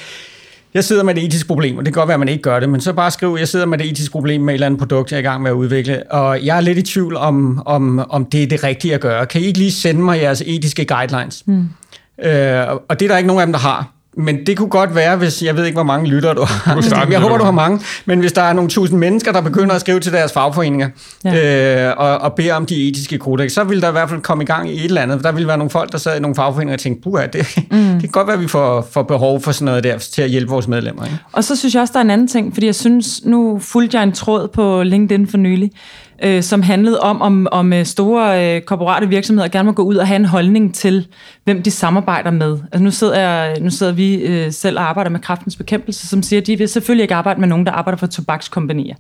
jeg 0.75 0.85
sidder 0.85 1.03
med 1.03 1.17
et 1.17 1.25
etisk 1.25 1.47
problem, 1.47 1.77
og 1.79 1.85
det 1.85 1.95
kan 1.95 2.01
godt 2.01 2.09
være, 2.09 2.14
at 2.14 2.21
man 2.21 2.29
ikke 2.29 2.43
gør 2.43 2.61
det, 2.61 2.69
men 2.69 2.81
så 2.81 2.93
bare 2.93 3.11
skriv, 3.11 3.37
jeg 3.39 3.49
sidder 3.49 3.67
med 3.67 3.81
et 3.81 3.91
etisk 3.91 4.12
problem 4.12 4.41
med 4.41 4.49
et 4.49 4.55
eller 4.55 4.67
andet 4.67 4.79
produkt, 4.79 5.11
jeg 5.11 5.17
er 5.17 5.21
i 5.21 5.25
gang 5.25 5.43
med 5.43 5.51
at 5.51 5.55
udvikle, 5.55 6.12
og 6.12 6.45
jeg 6.45 6.57
er 6.57 6.61
lidt 6.61 6.79
i 6.79 6.83
tvivl 6.83 7.17
om, 7.17 7.62
om, 7.67 7.99
om 8.11 8.25
det 8.25 8.43
er 8.43 8.47
det 8.47 8.64
rigtige 8.64 8.95
at 8.95 9.01
gøre. 9.01 9.27
Kan 9.27 9.41
I 9.41 9.45
ikke 9.45 9.59
lige 9.59 9.73
sende 9.73 10.01
mig 10.01 10.21
jeres 10.21 10.43
etiske 10.47 10.85
guidelines? 10.85 11.43
Mm. 11.47 11.69
Øh, 12.23 12.67
og 12.89 13.01
det 13.01 13.03
er 13.03 13.09
der 13.09 13.17
ikke 13.17 13.27
nogen 13.27 13.41
af 13.41 13.47
dem, 13.47 13.53
der 13.53 13.61
har. 13.61 13.95
Men 14.19 14.47
det 14.47 14.57
kunne 14.57 14.69
godt 14.69 14.95
være, 14.95 15.17
hvis 15.17 15.43
jeg 15.43 15.57
ved 15.57 15.64
ikke, 15.64 15.77
hvor 15.77 15.83
mange 15.83 16.09
lytter 16.09 16.35
du 16.35 16.45
har. 16.45 17.07
jeg 17.11 17.21
håber, 17.21 17.39
du 17.39 17.45
har 17.45 17.51
mange. 17.51 17.81
Men 18.05 18.21
hvis 18.21 18.33
der 18.33 18.43
er 18.43 18.53
nogle 18.53 18.71
tusind 18.71 18.99
mennesker, 18.99 19.33
der 19.33 19.41
begynder 19.41 19.75
at 19.75 19.81
skrive 19.81 20.01
til 20.01 20.12
deres 20.12 20.33
fagforeninger 20.33 20.89
ja. 21.25 21.89
øh, 21.89 21.95
og, 21.97 22.19
og 22.19 22.35
beder 22.35 22.55
om 22.55 22.67
de 22.67 22.89
etiske 22.89 23.19
kodex, 23.19 23.53
så 23.53 23.64
vil 23.64 23.83
der 23.83 23.89
i 23.89 23.93
hvert 23.93 24.09
fald 24.09 24.21
komme 24.21 24.45
i 24.45 24.47
gang 24.47 24.71
i 24.71 24.79
et 24.79 24.85
eller 24.85 25.03
andet. 25.03 25.25
Der 25.25 25.33
vil 25.33 25.47
være 25.47 25.59
nogle 25.59 25.71
folk, 25.71 25.93
der 25.93 25.99
sad 25.99 26.17
i 26.17 26.21
nogle 26.21 26.35
fagforeninger 26.35 26.75
og 26.75 26.81
tænkte, 26.81 27.03
puha, 27.03 27.27
det, 27.27 27.59
mm. 27.71 27.79
det 27.93 28.01
kan 28.01 28.09
godt 28.09 28.27
være, 28.27 28.37
at 28.37 28.43
vi 28.43 28.49
får, 28.49 28.89
får 28.91 29.03
behov 29.03 29.41
for 29.41 29.53
sådan 29.53 29.64
noget 29.64 29.85
der 29.85 29.99
til 29.99 30.23
at 30.23 30.31
hjælpe 30.31 30.51
vores 30.51 30.69
medlemmer. 30.69 31.05
Ikke? 31.05 31.19
Og 31.33 31.45
så 31.45 31.57
synes 31.57 31.75
jeg 31.75 31.81
også, 31.81 31.93
der 31.93 31.99
er 31.99 32.05
en 32.05 32.11
anden 32.11 32.29
ting, 32.29 32.55
fordi 32.55 32.67
jeg 32.67 32.75
synes, 32.75 33.25
nu 33.25 33.59
fulgte 33.59 33.97
jeg 33.97 34.03
en 34.03 34.12
tråd 34.12 34.49
på 34.49 34.83
LinkedIn 34.83 35.27
for 35.27 35.37
nylig, 35.37 35.71
øh, 36.23 36.43
som 36.43 36.62
handlede 36.62 37.01
om, 37.01 37.23
om, 37.23 37.49
om 37.51 37.73
øh, 37.73 37.85
store 37.85 38.57
øh, 38.57 38.61
korporate 38.62 39.09
virksomheder 39.09 39.49
gerne 39.49 39.67
må 39.67 39.73
gå 39.73 39.83
ud 39.83 39.97
og 39.97 40.07
have 40.07 40.17
en 40.17 40.25
holdning 40.25 40.75
til, 40.75 41.07
hvem 41.45 41.62
de 41.62 41.71
samarbejder 41.71 42.31
med. 42.31 42.59
Altså 42.73 42.85
nu 42.85 42.91
sidder, 42.91 43.21
jeg, 43.21 43.61
nu 43.61 43.71
sidder 43.71 43.93
vi 43.93 44.14
øh, 44.14 44.53
selv 44.53 44.79
og 44.79 44.89
arbejder 44.89 45.11
med 45.11 45.21
kraftens 45.21 45.57
bekæmpelse, 45.57 46.09
som 46.09 46.23
siger, 46.23 46.41
at 46.41 46.47
de 46.47 46.59
vil 46.59 46.69
selvfølgelig 46.69 47.03
ikke 47.03 47.14
arbejde 47.14 47.41
med 47.41 47.49
nogen, 47.49 47.67
der 47.67 47.73
arbejder 47.73 47.99
for 47.99 48.07
tobakskompanier. 48.07 48.95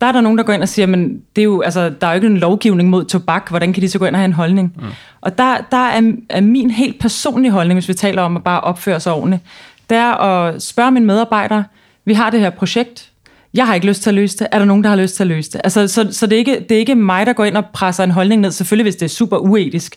Der 0.00 0.06
er 0.08 0.12
der 0.12 0.20
nogen, 0.20 0.38
der 0.38 0.44
går 0.44 0.52
ind 0.52 0.62
og 0.62 0.68
siger, 0.68 0.86
men 0.86 1.22
det 1.36 1.42
er 1.42 1.44
jo, 1.44 1.60
altså, 1.60 1.92
der 2.00 2.06
er 2.06 2.10
jo 2.10 2.14
ikke 2.14 2.26
en 2.26 2.36
lovgivning 2.36 2.88
mod 2.88 3.04
tobak, 3.04 3.48
hvordan 3.48 3.72
kan 3.72 3.82
de 3.82 3.88
så 3.88 3.98
gå 3.98 4.04
ind 4.04 4.14
og 4.14 4.20
have 4.20 4.24
en 4.26 4.32
holdning? 4.32 4.72
Mm. 4.76 4.86
Og 5.20 5.38
der, 5.38 5.56
der 5.70 5.76
er, 5.76 6.12
er 6.28 6.40
min 6.40 6.70
helt 6.70 7.00
personlige 7.00 7.52
holdning, 7.52 7.76
hvis 7.76 7.88
vi 7.88 7.94
taler 7.94 8.22
om 8.22 8.36
at 8.36 8.44
bare 8.44 8.60
opføre 8.60 9.00
sig 9.00 9.12
ordentligt, 9.12 9.42
det 9.90 9.98
er 9.98 10.12
at 10.12 10.62
spørge 10.62 10.90
mine 10.90 11.06
medarbejdere, 11.06 11.64
vi 12.04 12.14
har 12.14 12.30
det 12.30 12.40
her 12.40 12.50
projekt, 12.50 13.11
jeg 13.54 13.66
har 13.66 13.74
ikke 13.74 13.86
lyst 13.86 14.02
til 14.02 14.10
at 14.10 14.14
løse 14.14 14.38
det. 14.38 14.46
Er 14.52 14.58
der 14.58 14.64
nogen, 14.64 14.84
der 14.84 14.90
har 14.90 14.96
lyst 14.96 15.16
til 15.16 15.22
at 15.22 15.26
løse 15.26 15.50
det? 15.50 15.60
Altså, 15.64 15.88
så 15.88 16.08
så 16.10 16.26
det, 16.26 16.32
er 16.32 16.38
ikke, 16.38 16.64
det 16.68 16.74
er 16.74 16.78
ikke 16.78 16.94
mig, 16.94 17.26
der 17.26 17.32
går 17.32 17.44
ind 17.44 17.56
og 17.56 17.64
presser 17.72 18.04
en 18.04 18.10
holdning 18.10 18.40
ned. 18.40 18.50
Selvfølgelig, 18.50 18.84
hvis 18.84 18.96
det 18.96 19.04
er 19.04 19.10
super 19.10 19.36
uetisk 19.36 19.96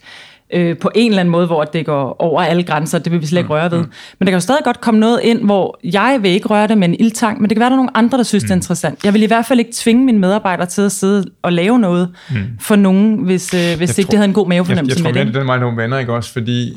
øh, 0.54 0.78
på 0.78 0.92
en 0.96 1.12
eller 1.12 1.20
anden 1.20 1.32
måde, 1.32 1.48
hvor 1.48 1.64
det 1.64 1.86
går 1.86 2.16
over 2.20 2.42
alle 2.42 2.64
grænser. 2.64 3.00
Det 3.00 3.12
vil 3.12 3.22
vi 3.22 3.26
slet 3.26 3.40
ikke 3.40 3.48
mm, 3.48 3.52
røre 3.52 3.72
ved. 3.72 3.78
Mm. 3.78 3.92
Men 4.20 4.26
der 4.26 4.32
kan 4.32 4.34
jo 4.34 4.40
stadig 4.40 4.62
godt 4.64 4.82
komme 4.82 5.00
noget 5.00 5.20
ind, 5.24 5.44
hvor 5.44 5.80
jeg 5.84 6.20
vil 6.22 6.32
ikke 6.32 6.48
røre 6.48 6.68
det 6.68 6.78
med 6.78 6.90
en 6.90 6.96
ildtang, 7.00 7.42
men 7.42 7.50
det 7.50 7.56
kan 7.56 7.60
være, 7.60 7.70
der 7.70 7.76
er 7.76 7.78
nogle 7.78 7.98
andre, 7.98 8.18
der 8.18 8.24
synes, 8.24 8.44
mm. 8.44 8.48
det 8.48 8.52
er 8.52 8.56
mm. 8.56 8.60
interessant. 8.60 9.06
Jeg 9.06 9.14
vil 9.14 9.24
i 9.24 9.26
hvert 9.26 9.46
fald 9.46 9.60
ikke 9.60 9.72
tvinge 9.74 10.06
mine 10.06 10.20
medarbejdere 10.20 10.66
til 10.66 10.82
at 10.82 10.92
sidde 10.92 11.26
og 11.42 11.54
lave 11.54 11.80
noget 11.80 12.10
mm. 12.30 12.36
for 12.60 12.76
nogen, 12.76 13.16
hvis, 13.16 13.54
øh, 13.54 13.78
hvis 13.78 13.98
ikke 13.98 14.08
tror, 14.08 14.12
det 14.12 14.20
havde 14.20 14.28
en 14.28 14.34
god 14.34 14.48
mavefornemmelse 14.48 15.00
jeg, 15.00 15.06
jeg 15.06 15.14
tror, 15.14 15.24
med 15.24 15.34
det. 15.34 15.40
den 15.40 15.48
vej 15.48 15.60
nogle 15.60 15.82
venner, 15.84 15.98
ikke 16.00 16.14
også? 16.14 16.34
Fordi 16.34 16.74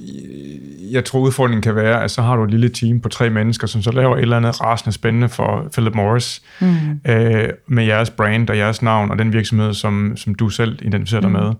jeg 0.90 1.04
tror, 1.04 1.20
udfordringen 1.20 1.62
kan 1.62 1.74
være, 1.74 2.04
at 2.04 2.10
så 2.10 2.22
har 2.22 2.36
du 2.36 2.44
et 2.44 2.50
lille 2.50 2.68
team 2.68 3.00
på 3.00 3.08
tre 3.08 3.30
mennesker, 3.30 3.66
som 3.66 3.82
så 3.82 3.90
laver 3.90 4.16
et 4.16 4.22
eller 4.22 4.36
andet 4.36 4.60
rasende 4.60 4.92
spændende 4.92 5.28
for 5.28 5.68
Philip 5.72 5.94
Morris, 5.94 6.42
mm. 6.60 6.68
øh, 7.04 7.48
med 7.66 7.84
jeres 7.84 8.10
brand 8.10 8.50
og 8.50 8.58
jeres 8.58 8.82
navn, 8.82 9.10
og 9.10 9.18
den 9.18 9.32
virksomhed, 9.32 9.74
som, 9.74 10.12
som 10.16 10.34
du 10.34 10.48
selv 10.48 10.78
identificerer 10.82 11.20
dig 11.20 11.30
mm. 11.30 11.36
med. 11.36 11.52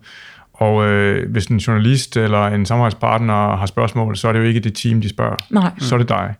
Og 0.53 0.89
øh, 0.89 1.31
hvis 1.31 1.45
en 1.45 1.57
journalist 1.57 2.17
eller 2.17 2.47
en 2.47 2.65
samarbejdspartner 2.65 3.55
har 3.57 3.65
spørgsmål, 3.65 4.17
så 4.17 4.27
er 4.27 4.33
det 4.33 4.39
jo 4.39 4.45
ikke 4.45 4.59
det 4.59 4.75
team, 4.75 5.01
de 5.01 5.09
spørger. 5.09 5.35
Nej. 5.49 5.71
Så 5.77 5.95
er 5.95 5.99
det 5.99 6.09
dig. 6.09 6.33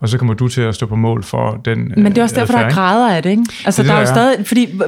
Og 0.00 0.08
så 0.08 0.18
kommer 0.18 0.34
du 0.34 0.48
til 0.48 0.60
at 0.60 0.74
stå 0.74 0.86
på 0.86 0.96
mål 0.96 1.22
for 1.22 1.60
den 1.64 1.92
Men 1.96 2.04
det 2.06 2.18
er 2.18 2.22
også 2.22 2.34
derfor, 2.34 2.52
der 2.52 2.64
er 2.64 2.70
grader 2.70 3.16
af 3.16 3.22
det, 3.22 3.30
ikke? 3.30 3.44
Altså, 3.64 3.82
det, 3.82 3.88
der 3.88 3.96
er 3.96 4.00
jo 4.00 4.06
stadig... 4.06 4.46
Fordi, 4.46 4.80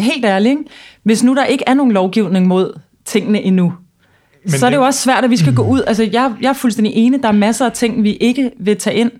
helt 0.00 0.24
ærligt, 0.24 0.50
ikke? 0.50 0.62
hvis 1.02 1.22
nu 1.22 1.34
der 1.34 1.44
ikke 1.44 1.64
er 1.66 1.74
nogen 1.74 1.92
lovgivning 1.92 2.46
mod 2.46 2.80
tingene 3.04 3.42
endnu, 3.42 3.72
men 4.44 4.52
så 4.52 4.66
er 4.66 4.70
det 4.70 4.76
jo 4.76 4.82
også 4.82 5.00
svært, 5.00 5.24
at 5.24 5.30
vi 5.30 5.36
skal 5.36 5.54
gå 5.54 5.62
ud. 5.62 5.82
Altså, 5.86 6.08
jeg, 6.12 6.32
jeg 6.40 6.48
er 6.48 6.52
fuldstændig 6.52 6.92
enig. 6.94 7.22
Der 7.22 7.28
er 7.28 7.32
masser 7.32 7.66
af 7.66 7.72
ting, 7.72 8.02
vi 8.02 8.12
ikke 8.12 8.50
vil 8.60 8.76
tage 8.76 8.96
ind. 8.96 9.10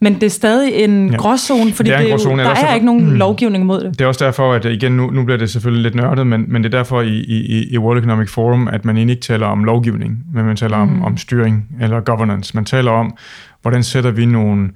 Men 0.00 0.14
det 0.14 0.22
er 0.22 0.30
stadig 0.30 0.74
en 0.74 1.10
ja. 1.10 1.16
gråzone, 1.16 1.72
fordi 1.72 1.90
det 1.90 1.96
er, 1.96 2.00
er 2.00 2.10
gråzone, 2.10 2.42
der 2.42 2.50
er 2.50 2.74
ikke 2.74 2.86
nogen 2.86 3.04
mm. 3.04 3.14
lovgivning 3.14 3.66
mod 3.66 3.80
det. 3.80 3.98
Det 3.98 4.00
er 4.00 4.08
også 4.08 4.24
derfor, 4.24 4.52
at 4.52 4.64
igen, 4.64 4.92
nu, 4.92 5.10
nu 5.10 5.24
bliver 5.24 5.38
det 5.38 5.50
selvfølgelig 5.50 5.82
lidt 5.82 5.94
nørdet, 5.94 6.26
men, 6.26 6.44
men 6.48 6.64
det 6.64 6.74
er 6.74 6.78
derfor 6.78 7.02
i, 7.02 7.18
i, 7.18 7.68
i 7.70 7.78
World 7.78 7.98
Economic 7.98 8.28
Forum, 8.28 8.68
at 8.68 8.84
man 8.84 8.96
egentlig 8.96 9.14
ikke 9.14 9.24
taler 9.24 9.46
om 9.46 9.64
lovgivning, 9.64 10.18
men 10.34 10.44
man 10.44 10.56
taler 10.56 10.84
mm. 10.84 10.92
om, 10.92 11.04
om 11.04 11.16
styring 11.16 11.66
eller 11.80 12.00
governance. 12.00 12.52
Man 12.54 12.64
taler 12.64 12.90
om, 12.90 13.16
hvordan 13.62 13.82
sætter 13.82 14.10
vi 14.10 14.26
nogle 14.26 14.68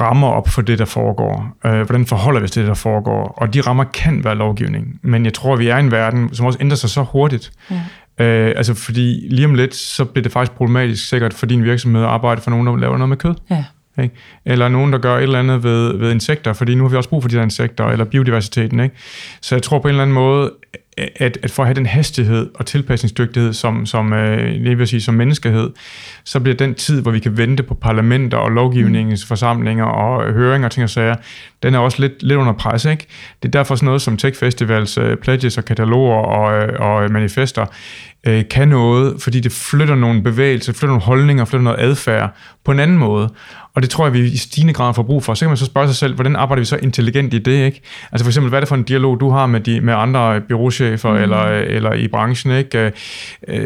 rammer 0.00 0.28
op 0.28 0.48
for 0.48 0.62
det, 0.62 0.78
der 0.78 0.84
foregår. 0.84 1.56
Øh, 1.66 1.72
hvordan 1.82 2.06
forholder 2.06 2.40
vi 2.40 2.44
os 2.44 2.50
til 2.50 2.62
det, 2.62 2.68
der 2.68 2.74
foregår? 2.74 3.34
Og 3.36 3.54
de 3.54 3.60
rammer 3.60 3.84
kan 3.84 4.24
være 4.24 4.34
lovgivning. 4.34 5.00
Men 5.02 5.24
jeg 5.24 5.34
tror, 5.34 5.56
vi 5.56 5.68
er 5.68 5.76
i 5.76 5.80
en 5.80 5.90
verden, 5.90 6.34
som 6.34 6.46
også 6.46 6.58
ændrer 6.60 6.76
sig 6.76 6.90
så 6.90 7.02
hurtigt. 7.02 7.52
Ja. 7.70 7.80
Øh, 8.20 8.52
altså 8.56 8.74
fordi 8.74 9.26
lige 9.30 9.46
om 9.46 9.54
lidt, 9.54 9.74
så 9.74 10.04
bliver 10.04 10.22
det 10.22 10.32
faktisk 10.32 10.52
problematisk 10.52 11.08
sikkert 11.08 11.34
for 11.34 11.46
din 11.46 11.64
virksomhed 11.64 12.02
at 12.02 12.08
arbejde 12.08 12.40
for 12.40 12.50
nogen, 12.50 12.66
der 12.66 12.76
laver 12.76 12.96
noget 12.96 13.08
med 13.08 13.16
kød. 13.16 13.34
Ja. 13.50 13.64
Ikke? 14.02 14.14
Eller 14.44 14.68
nogen, 14.68 14.92
der 14.92 14.98
gør 14.98 15.16
et 15.16 15.22
eller 15.22 15.38
andet 15.38 15.62
ved, 15.62 15.98
ved 15.98 16.10
insekter, 16.10 16.52
fordi 16.52 16.74
nu 16.74 16.84
har 16.84 16.88
vi 16.88 16.96
også 16.96 17.08
brug 17.08 17.22
for 17.22 17.28
de 17.28 17.36
der 17.36 17.42
insekter, 17.42 17.84
eller 17.84 18.04
biodiversiteten. 18.04 18.80
Ikke? 18.80 18.96
Så 19.40 19.54
jeg 19.54 19.62
tror 19.62 19.78
på 19.78 19.88
en 19.88 19.92
eller 19.92 20.02
anden 20.02 20.14
måde, 20.14 20.52
at, 20.96 21.38
at 21.42 21.50
for 21.50 21.62
at 21.62 21.66
have 21.66 21.74
den 21.74 21.86
hastighed 21.86 22.50
og 22.54 22.66
tilpasningsdygtighed 22.66 23.52
som, 23.52 23.86
som, 23.86 24.12
øh, 24.12 24.78
vil 24.78 24.88
sige, 24.88 25.00
som 25.00 25.14
menneskehed, 25.14 25.70
så 26.24 26.40
bliver 26.40 26.56
den 26.56 26.74
tid, 26.74 27.02
hvor 27.02 27.10
vi 27.10 27.18
kan 27.18 27.36
vente 27.36 27.62
på 27.62 27.74
parlamenter 27.74 28.38
og 28.38 28.50
lovgivningsforsamlinger 28.50 29.84
og 29.84 30.32
høringer 30.32 30.68
og 30.68 30.72
ting 30.72 30.84
og 30.84 30.90
sager, 30.90 31.14
den 31.62 31.74
er 31.74 31.78
også 31.78 32.00
lidt, 32.00 32.22
lidt 32.22 32.38
under 32.38 32.52
pres. 32.52 32.84
Ikke? 32.84 33.06
Det 33.42 33.48
er 33.48 33.52
derfor 33.52 33.74
sådan 33.74 33.86
noget 33.86 34.02
som 34.02 34.16
Tech 34.16 34.40
Festivals 34.40 34.98
uh, 34.98 35.14
pledges 35.22 35.58
og 35.58 35.64
kataloger 35.64 36.16
og, 36.16 36.62
øh, 36.62 36.80
og 36.80 37.10
manifester 37.10 37.66
kan 38.50 38.68
noget, 38.68 39.22
fordi 39.22 39.40
det 39.40 39.52
flytter 39.52 39.94
nogle 39.94 40.22
bevægelser, 40.22 40.72
flytter 40.72 40.86
nogle 40.86 41.02
holdninger, 41.02 41.44
flytter 41.44 41.64
noget 41.64 41.78
adfærd 41.80 42.30
på 42.64 42.72
en 42.72 42.80
anden 42.80 42.98
måde. 42.98 43.28
Og 43.74 43.82
det 43.82 43.90
tror 43.90 44.06
jeg, 44.06 44.12
vi 44.12 44.20
i 44.20 44.36
stigende 44.36 44.72
grad 44.72 44.94
får 44.94 45.02
brug 45.02 45.24
for. 45.24 45.34
Så 45.34 45.44
kan 45.44 45.50
man 45.50 45.56
så 45.56 45.64
spørge 45.64 45.86
sig 45.88 45.96
selv, 45.96 46.14
hvordan 46.14 46.36
arbejder 46.36 46.60
vi 46.60 46.64
så 46.64 46.76
intelligent 46.76 47.34
i 47.34 47.38
det? 47.38 47.66
Ikke? 47.66 47.82
Altså 48.12 48.24
for 48.24 48.30
eksempel, 48.30 48.48
hvad 48.48 48.58
er 48.58 48.60
det 48.60 48.68
for 48.68 48.76
en 48.76 48.82
dialog, 48.82 49.20
du 49.20 49.30
har 49.30 49.46
med, 49.46 49.60
de, 49.60 49.80
med 49.80 49.94
andre 49.94 50.40
byråchefer 50.40 50.83
mm. 50.90 51.16
eller, 51.16 51.44
eller 51.46 51.92
i 51.92 52.08
branchen? 52.08 52.58
Ikke? 52.58 52.92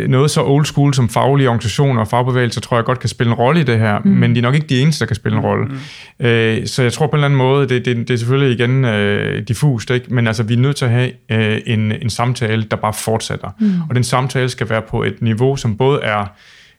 Noget 0.08 0.30
så 0.30 0.42
old 0.42 0.64
school 0.64 0.94
som 0.94 1.08
faglige 1.08 1.48
organisationer 1.48 2.00
og 2.00 2.08
fagbevægelser, 2.08 2.60
tror 2.60 2.76
jeg 2.76 2.84
godt 2.84 2.98
kan 2.98 3.08
spille 3.08 3.30
en 3.30 3.34
rolle 3.34 3.60
i 3.60 3.64
det 3.64 3.78
her, 3.78 3.98
mm. 4.04 4.10
men 4.10 4.34
de 4.34 4.38
er 4.38 4.42
nok 4.42 4.54
ikke 4.54 4.66
de 4.66 4.80
eneste, 4.80 5.00
der 5.00 5.06
kan 5.06 5.16
spille 5.16 5.38
en 5.38 5.44
rolle. 5.44 5.64
Mm. 5.64 6.66
Så 6.66 6.82
jeg 6.82 6.92
tror 6.92 7.06
på 7.06 7.10
en 7.10 7.16
eller 7.16 7.24
anden 7.24 7.38
måde, 7.38 7.68
det, 7.68 7.84
det, 7.84 7.96
det 7.96 8.10
er 8.10 8.18
selvfølgelig 8.18 8.58
igen 8.58 8.84
øh, 8.84 9.42
diffust, 9.48 9.90
ikke? 9.90 10.14
men 10.14 10.26
altså, 10.26 10.42
vi 10.42 10.54
er 10.54 10.58
nødt 10.58 10.76
til 10.76 10.84
at 10.84 10.90
have 10.90 11.10
øh, 11.30 11.60
en, 11.66 11.92
en 11.92 12.10
samtale, 12.10 12.62
der 12.70 12.76
bare 12.76 12.92
fortsætter. 12.92 13.50
Mm. 13.60 13.72
Og 13.88 13.94
den 13.94 14.04
samtale 14.04 14.48
skal 14.48 14.70
være 14.70 14.82
på 14.82 15.02
et 15.02 15.22
niveau, 15.22 15.56
som 15.56 15.76
både 15.76 16.00
er 16.02 16.26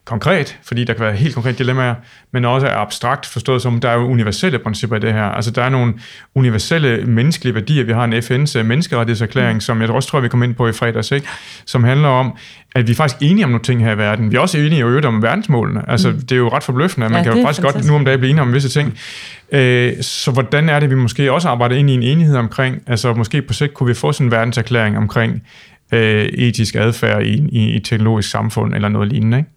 konkret, 0.10 0.58
fordi 0.64 0.84
der 0.84 0.94
kan 0.94 1.06
være 1.06 1.16
helt 1.16 1.36
konkrete 1.36 1.58
dilemmaer, 1.58 1.96
men 2.32 2.46
også 2.46 2.68
er 2.68 2.76
abstrakt, 2.76 3.26
forstået 3.26 3.62
som, 3.62 3.80
der 3.80 3.90
er 3.90 3.94
jo 3.94 4.02
universelle 4.02 4.60
principper 4.60 4.96
i 4.96 5.00
det 5.00 5.14
her. 5.14 5.24
Altså 5.24 5.52
der 5.52 5.64
er 5.64 5.70
nogle 5.70 5.94
universelle 6.36 7.06
menneskelige 7.06 7.56
værdier. 7.56 7.84
Vi 7.84 7.94
har 7.94 8.04
en 8.04 8.14
FN's 8.14 8.64
menneskerettighedserklæring, 8.64 9.54
mm. 9.54 9.62
som 9.62 9.82
jeg 9.82 9.90
også 9.90 10.10
tror, 10.10 10.20
vi 10.20 10.28
kommer 10.28 10.46
ind 10.46 10.56
på 10.56 10.68
i 10.68 10.72
fredags, 10.72 11.12
ikke? 11.12 11.28
som 11.66 11.84
handler 11.84 12.08
om, 12.08 12.38
at 12.76 12.88
vi 12.88 12.92
er 12.92 12.96
faktisk 12.96 13.22
enige 13.22 13.44
om 13.44 13.50
nogle 13.50 13.64
ting 13.64 13.84
her 13.84 13.92
i 13.92 13.98
verden. 13.98 14.32
Vi 14.32 14.36
er 14.36 14.40
også 14.40 14.58
enige 14.58 14.78
i 14.80 14.82
øvrigt 14.82 15.06
om 15.06 15.24
verdensmålene. 15.24 15.84
Altså, 15.88 16.10
mm. 16.10 16.22
Det 16.22 16.32
er 16.32 16.36
jo 16.36 16.50
ret 16.50 16.64
forbløffende, 16.64 17.06
at 17.06 17.12
man 17.12 17.24
ja, 17.26 17.32
kan 17.32 17.38
jo 17.40 17.46
faktisk 17.46 17.62
fantastisk. 17.62 17.90
godt 17.90 17.94
nu 17.94 18.00
om 18.00 18.06
dagen 18.06 18.20
blive 18.20 18.30
enige 18.30 18.42
om 18.42 18.54
visse 18.54 18.70
ting. 18.70 18.98
Øh, 19.52 19.94
så 20.02 20.32
hvordan 20.32 20.70
er 20.70 20.80
det, 20.80 20.90
vi 20.90 20.96
måske 20.96 21.32
også 21.32 21.50
arbejder 21.50 21.76
ind 21.76 21.90
i 21.90 21.94
en 21.94 22.04
enighed 22.04 22.36
omkring, 22.36 22.82
altså 22.88 23.14
måske 23.14 23.42
på 23.42 23.54
sigt 23.54 23.74
kunne 23.74 23.88
vi 23.88 23.94
få 23.94 24.12
sådan 24.12 24.28
en 24.28 24.32
verdenserklæring 24.32 24.98
omkring 24.98 25.42
øh, 25.94 26.26
etisk 26.26 26.76
adfærd 26.76 27.24
i, 27.24 27.48
i, 27.52 27.70
i 27.72 27.76
et 27.76 27.86
teknologisk 27.86 28.30
samfund, 28.30 28.76
eller 28.76 28.90
noget 28.90 29.08
lignende, 29.10 29.38
ikke? 29.38 29.50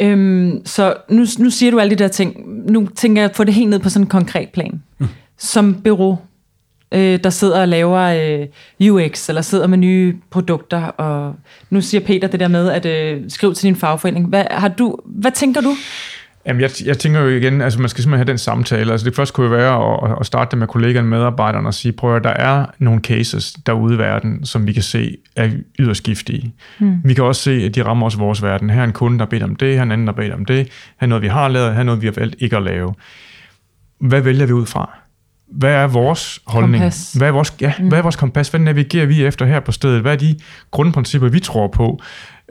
Øhm, 0.00 0.62
så 0.64 0.94
nu, 1.08 1.24
nu 1.38 1.50
siger 1.50 1.70
du 1.70 1.78
alle 1.78 1.90
de 1.90 2.02
der 2.02 2.08
ting. 2.08 2.42
Nu 2.72 2.88
tænker 2.96 3.22
jeg 3.22 3.30
at 3.30 3.36
få 3.36 3.44
det 3.44 3.54
helt 3.54 3.70
ned 3.70 3.78
på 3.78 3.88
sådan 3.88 4.04
en 4.04 4.10
konkret 4.10 4.48
plan. 4.48 4.82
Mm. 4.98 5.06
Som 5.38 5.74
bureau, 5.74 6.18
øh, 6.92 7.24
der 7.24 7.30
sidder 7.30 7.60
og 7.60 7.68
laver 7.68 8.00
øh, 8.80 8.90
UX, 8.90 9.28
eller 9.28 9.42
sidder 9.42 9.66
med 9.66 9.78
nye 9.78 10.16
produkter, 10.30 10.82
og 10.82 11.34
nu 11.70 11.80
siger 11.80 12.00
Peter 12.00 12.28
det 12.28 12.40
der 12.40 12.48
med 12.48 12.70
at 12.70 12.86
øh, 12.86 13.22
skrive 13.28 13.54
til 13.54 13.66
din 13.66 13.76
fagforening. 13.76 14.26
Hvad, 14.26 14.44
har 14.50 14.68
du, 14.68 14.96
hvad 15.04 15.30
tænker 15.30 15.60
du? 15.60 15.74
Jamen, 16.48 16.60
jeg, 16.62 16.70
jeg 16.84 16.98
tænker 16.98 17.20
jo 17.20 17.28
igen, 17.28 17.60
altså 17.60 17.80
man 17.80 17.88
skal 17.88 18.02
simpelthen 18.02 18.26
have 18.26 18.32
den 18.32 18.38
samtale. 18.38 18.92
Altså 18.92 19.04
det 19.04 19.16
første 19.16 19.34
kunne 19.34 19.46
jo 19.46 19.50
være 19.50 20.10
at, 20.12 20.16
at 20.20 20.26
starte 20.26 20.50
det 20.50 20.58
med 20.58 20.66
kollegaerne, 20.66 21.08
medarbejderne 21.08 21.68
og 21.68 21.74
sige, 21.74 21.92
prøv 21.92 22.16
at 22.16 22.24
der 22.24 22.30
er 22.30 22.66
nogle 22.78 23.00
cases 23.00 23.52
derude 23.66 23.94
i 23.94 23.98
verden, 23.98 24.44
som 24.44 24.66
vi 24.66 24.72
kan 24.72 24.82
se 24.82 25.16
er 25.36 25.50
yderst 25.78 26.02
giftige. 26.02 26.54
Mm. 26.78 27.00
Vi 27.04 27.14
kan 27.14 27.24
også 27.24 27.42
se, 27.42 27.50
at 27.50 27.74
de 27.74 27.84
rammer 27.84 28.04
også 28.04 28.18
vores 28.18 28.42
verden. 28.42 28.70
Her 28.70 28.80
er 28.80 28.84
en 28.84 28.92
kunde, 28.92 29.18
der 29.18 29.24
bedt 29.24 29.42
om 29.42 29.56
det, 29.56 29.72
her 29.72 29.78
er 29.78 29.82
en 29.82 29.92
anden, 29.92 30.06
der 30.06 30.12
bedt 30.12 30.32
om 30.32 30.44
det, 30.44 30.56
her 30.56 30.66
er 31.00 31.06
noget, 31.06 31.22
vi 31.22 31.28
har 31.28 31.48
lavet, 31.48 31.72
her 31.72 31.80
er 31.80 31.84
noget, 31.84 32.02
vi 32.02 32.06
har 32.06 32.14
valgt 32.16 32.36
ikke 32.38 32.56
at 32.56 32.62
lave. 32.62 32.94
Hvad 34.00 34.20
vælger 34.20 34.46
vi 34.46 34.52
ud 34.52 34.66
fra? 34.66 34.98
Hvad 35.52 35.72
er 35.72 35.86
vores 35.86 36.40
holdning? 36.46 36.82
Kompas. 36.82 37.12
Hvad 37.12 37.28
er 37.28 37.32
vores, 37.32 37.54
ja, 37.60 37.72
mm. 37.78 37.88
hvad 37.88 37.98
er 37.98 38.02
vores 38.02 38.16
kompas? 38.16 38.48
Hvad 38.48 38.60
navigerer 38.60 39.06
vi 39.06 39.24
efter 39.24 39.46
her 39.46 39.60
på 39.60 39.72
stedet? 39.72 40.00
Hvad 40.00 40.12
er 40.12 40.16
de 40.16 40.36
grundprincipper, 40.70 41.28
vi 41.28 41.40
tror 41.40 41.68
på? 41.68 42.00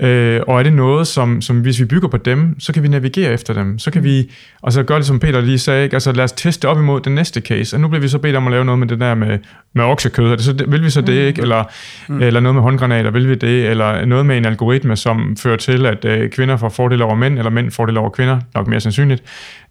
Øh, 0.01 0.41
og 0.47 0.59
er 0.59 0.63
det 0.63 0.73
noget, 0.73 1.07
som, 1.07 1.41
som 1.41 1.61
hvis 1.61 1.79
vi 1.79 1.85
bygger 1.85 2.07
på 2.07 2.17
dem, 2.17 2.59
så 2.59 2.73
kan 2.73 2.83
vi 2.83 2.87
navigere 2.87 3.33
efter 3.33 3.53
dem. 3.53 3.79
Så 3.79 3.91
kan 3.91 4.03
vi, 4.03 4.31
og 4.61 4.73
så 4.73 4.83
gøre 4.83 4.97
det, 4.97 5.05
som 5.05 5.19
Peter 5.19 5.41
lige 5.41 5.59
sagde, 5.59 5.83
ikke? 5.83 5.95
altså 5.95 6.11
lad 6.11 6.23
os 6.23 6.31
teste 6.31 6.67
op 6.67 6.77
imod 6.77 7.01
den 7.01 7.15
næste 7.15 7.41
case. 7.41 7.75
Og 7.75 7.79
nu 7.79 7.87
bliver 7.87 8.01
vi 8.01 8.07
så 8.07 8.17
bedt 8.17 8.35
om 8.35 8.47
at 8.47 8.51
lave 8.51 8.65
noget 8.65 8.79
med 8.79 8.87
det 8.87 8.99
der 8.99 9.15
med, 9.15 9.39
med 9.73 9.83
oksekød. 9.83 10.31
Er 10.31 10.35
det 10.35 10.45
så, 10.45 10.65
vil 10.67 10.83
vi 10.83 10.89
så 10.89 11.01
det, 11.01 11.27
ikke? 11.27 11.41
Eller, 11.41 11.63
mm. 12.07 12.21
eller 12.21 12.39
noget 12.39 12.55
med 12.55 12.63
håndgranater, 12.63 13.11
vil 13.11 13.29
vi 13.29 13.35
det? 13.35 13.67
Eller 13.67 14.05
noget 14.05 14.25
med 14.25 14.37
en 14.37 14.45
algoritme, 14.45 14.95
som 14.95 15.37
fører 15.37 15.57
til, 15.57 15.85
at 15.85 16.05
øh, 16.05 16.29
kvinder 16.29 16.57
får 16.57 16.69
fordel 16.69 17.01
over 17.01 17.15
mænd, 17.15 17.37
eller 17.37 17.51
mænd 17.51 17.71
får 17.71 17.75
fordel 17.83 17.97
over 17.97 18.09
kvinder, 18.09 18.39
nok 18.55 18.67
mere 18.67 18.79
sandsynligt 18.79 19.23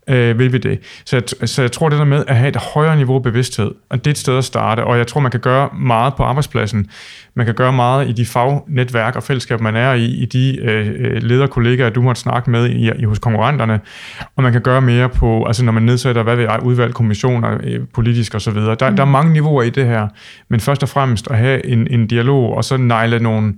øh, 0.09 0.39
vil 0.39 0.53
vi 0.53 0.59
det. 0.59 0.79
Så 1.05 1.17
jeg, 1.17 1.49
så 1.49 1.63
jeg 1.63 1.73
tror, 1.73 1.89
det 1.89 1.99
der 1.99 2.05
med 2.05 2.25
at 2.29 2.37
have 2.37 2.49
et 2.49 2.57
højere 2.57 2.97
niveau 2.97 3.19
bevidsthed, 3.19 3.71
og 3.91 3.99
det 3.99 4.07
er 4.07 4.11
et 4.11 4.19
sted 4.19 4.39
at 4.39 4.45
starte, 4.45 4.85
og 4.85 4.99
jeg 4.99 5.07
tror, 5.07 5.21
man 5.21 5.31
kan 5.31 5.41
gøre 5.41 5.69
meget 5.75 6.15
på 6.15 6.23
arbejdspladsen. 6.23 6.91
Man 7.35 7.47
kan 7.47 7.55
gøre 7.55 7.73
meget 7.73 8.09
i 8.09 8.13
de 8.13 8.27
fagnetværk 8.27 9.17
og 9.17 9.23
fællesskab, 9.23 9.61
man 9.61 9.77
er 9.77 9.93
i, 9.93 10.05
i 10.05 10.25
de 10.25 10.59
øh, 10.63 11.23
lederkollegaer, 11.23 11.91
du 11.91 12.03
måtte 12.03 12.21
snakke 12.21 12.51
med 12.51 12.71
i, 12.71 12.91
i 12.99 13.05
hos 13.05 13.19
konkurrenterne, 13.19 13.81
og 14.37 14.43
man 14.43 14.53
kan 14.53 14.61
gøre 14.61 14.81
mere 14.81 15.09
på, 15.09 15.45
altså 15.45 15.65
når 15.65 15.73
man 15.73 15.83
nedsætter, 15.83 16.23
hvad 16.23 16.37
ved 16.37 16.49
udvalg, 16.63 16.95
kommissioner, 16.95 17.59
øh, 17.63 17.81
politisk 17.95 18.35
osv. 18.35 18.55
Der, 18.55 18.91
mm. 18.91 18.97
der 18.97 19.03
er 19.03 19.05
mange 19.05 19.33
niveauer 19.33 19.63
i 19.63 19.71
det 19.71 19.87
her, 19.87 20.09
men 20.49 20.61
først 20.61 20.83
og 20.83 20.89
fremmest 20.89 21.31
at 21.31 21.39
have 21.39 21.67
en, 21.67 21.87
en 21.91 22.07
dialog, 22.07 22.57
og 22.57 22.65
så 22.65 22.77
negle 22.77 23.19
nogle 23.19 23.55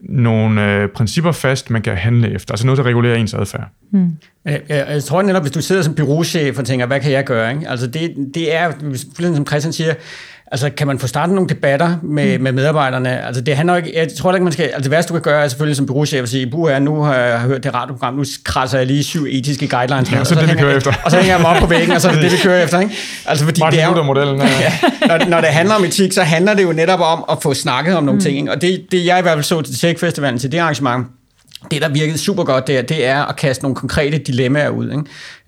nogle 0.00 0.74
øh, 0.74 0.88
principper 0.88 1.32
fast, 1.32 1.70
man 1.70 1.82
kan 1.82 1.96
handle 1.96 2.34
efter. 2.34 2.52
Altså 2.52 2.66
noget, 2.66 2.78
der 2.78 2.84
regulerer 2.84 3.16
ens 3.16 3.34
adfærd. 3.34 3.68
Hmm. 3.90 4.10
Jeg, 4.44 4.60
jeg, 4.68 4.86
jeg 4.88 5.04
tror 5.04 5.22
netop, 5.22 5.42
hvis 5.42 5.52
du 5.52 5.60
sidder 5.60 5.82
som 5.82 5.94
byråchef 5.94 6.58
og 6.58 6.64
tænker, 6.64 6.86
hvad 6.86 7.00
kan 7.00 7.12
jeg 7.12 7.24
gøre? 7.24 7.52
Ikke? 7.54 7.68
Altså 7.68 7.86
det, 7.86 8.30
det 8.34 8.54
er, 8.54 8.72
som 9.34 9.46
Christian 9.46 9.72
siger, 9.72 9.94
Altså, 10.50 10.70
kan 10.70 10.86
man 10.86 10.98
få 10.98 11.06
startet 11.06 11.34
nogle 11.34 11.48
debatter 11.48 11.96
med, 12.02 12.38
mm. 12.38 12.44
med 12.44 12.52
medarbejderne? 12.52 13.26
Altså, 13.26 13.42
det 13.42 13.56
handler 13.56 13.76
ikke, 13.76 13.92
jeg 13.94 14.08
tror 14.18 14.34
ikke, 14.34 14.44
man 14.44 14.52
skal, 14.52 14.64
altså 14.64 14.80
det 14.80 14.90
værste, 14.90 15.08
du 15.08 15.14
kan 15.14 15.22
gøre, 15.22 15.44
er 15.44 15.48
selvfølgelig 15.48 15.76
som 15.76 15.86
byråchef 15.86 16.22
at 16.22 16.28
sige, 16.28 16.46
buh, 16.46 16.82
nu 16.82 17.02
har 17.02 17.14
jeg 17.14 17.40
hørt 17.40 17.64
det 17.64 17.74
radioprogram, 17.74 18.14
nu 18.14 18.24
krasser 18.44 18.78
jeg 18.78 18.86
lige 18.86 19.04
syv 19.04 19.26
etiske 19.30 19.68
guidelines. 19.68 20.12
Ja, 20.12 20.20
og 20.20 20.26
så, 20.26 20.34
så 20.34 20.40
det, 20.40 20.48
vi 20.48 20.54
kører 20.54 20.76
efter. 20.76 20.92
Og 21.04 21.10
så 21.10 21.16
hænger 21.16 21.34
jeg 21.34 21.40
mig 21.40 21.50
op 21.50 21.56
på 21.56 21.66
væggen, 21.66 21.92
og 21.92 22.00
så 22.00 22.08
er 22.08 22.12
det 22.12 22.22
det, 22.22 22.32
vi 22.32 22.36
kører 22.42 22.64
efter, 22.64 22.80
ikke? 22.80 22.94
Altså, 23.26 23.44
fordi 23.44 23.60
Martin 23.60 23.78
det 23.78 23.84
er 23.84 23.96
jo, 23.96 24.02
modellen, 24.02 24.40
ja. 24.42 24.46
ja, 24.46 24.72
når, 25.06 25.26
når, 25.28 25.40
det 25.40 25.48
handler 25.48 25.74
om 25.74 25.84
etik, 25.84 26.12
så 26.12 26.22
handler 26.22 26.54
det 26.54 26.62
jo 26.62 26.72
netop 26.72 27.00
om 27.00 27.24
at 27.30 27.38
få 27.42 27.54
snakket 27.54 27.96
om 27.96 28.04
nogle 28.04 28.18
mm. 28.18 28.22
ting, 28.22 28.36
ikke? 28.36 28.52
Og 28.52 28.60
det, 28.60 28.86
det, 28.92 29.06
jeg 29.06 29.18
i 29.18 29.22
hvert 29.22 29.34
fald 29.34 29.44
så 29.44 29.60
til 29.60 29.74
Tech 29.74 30.00
Festivalen, 30.00 30.38
til 30.38 30.52
det 30.52 30.58
arrangement, 30.58 31.06
det, 31.70 31.82
der 31.82 31.88
virkede 31.88 32.18
super 32.18 32.44
godt 32.44 32.66
der, 32.66 32.82
det 32.82 33.06
er 33.06 33.24
at 33.24 33.36
kaste 33.36 33.64
nogle 33.64 33.76
konkrete 33.76 34.18
dilemmaer 34.18 34.68
ud. 34.68 34.90
Ikke? 34.90 35.02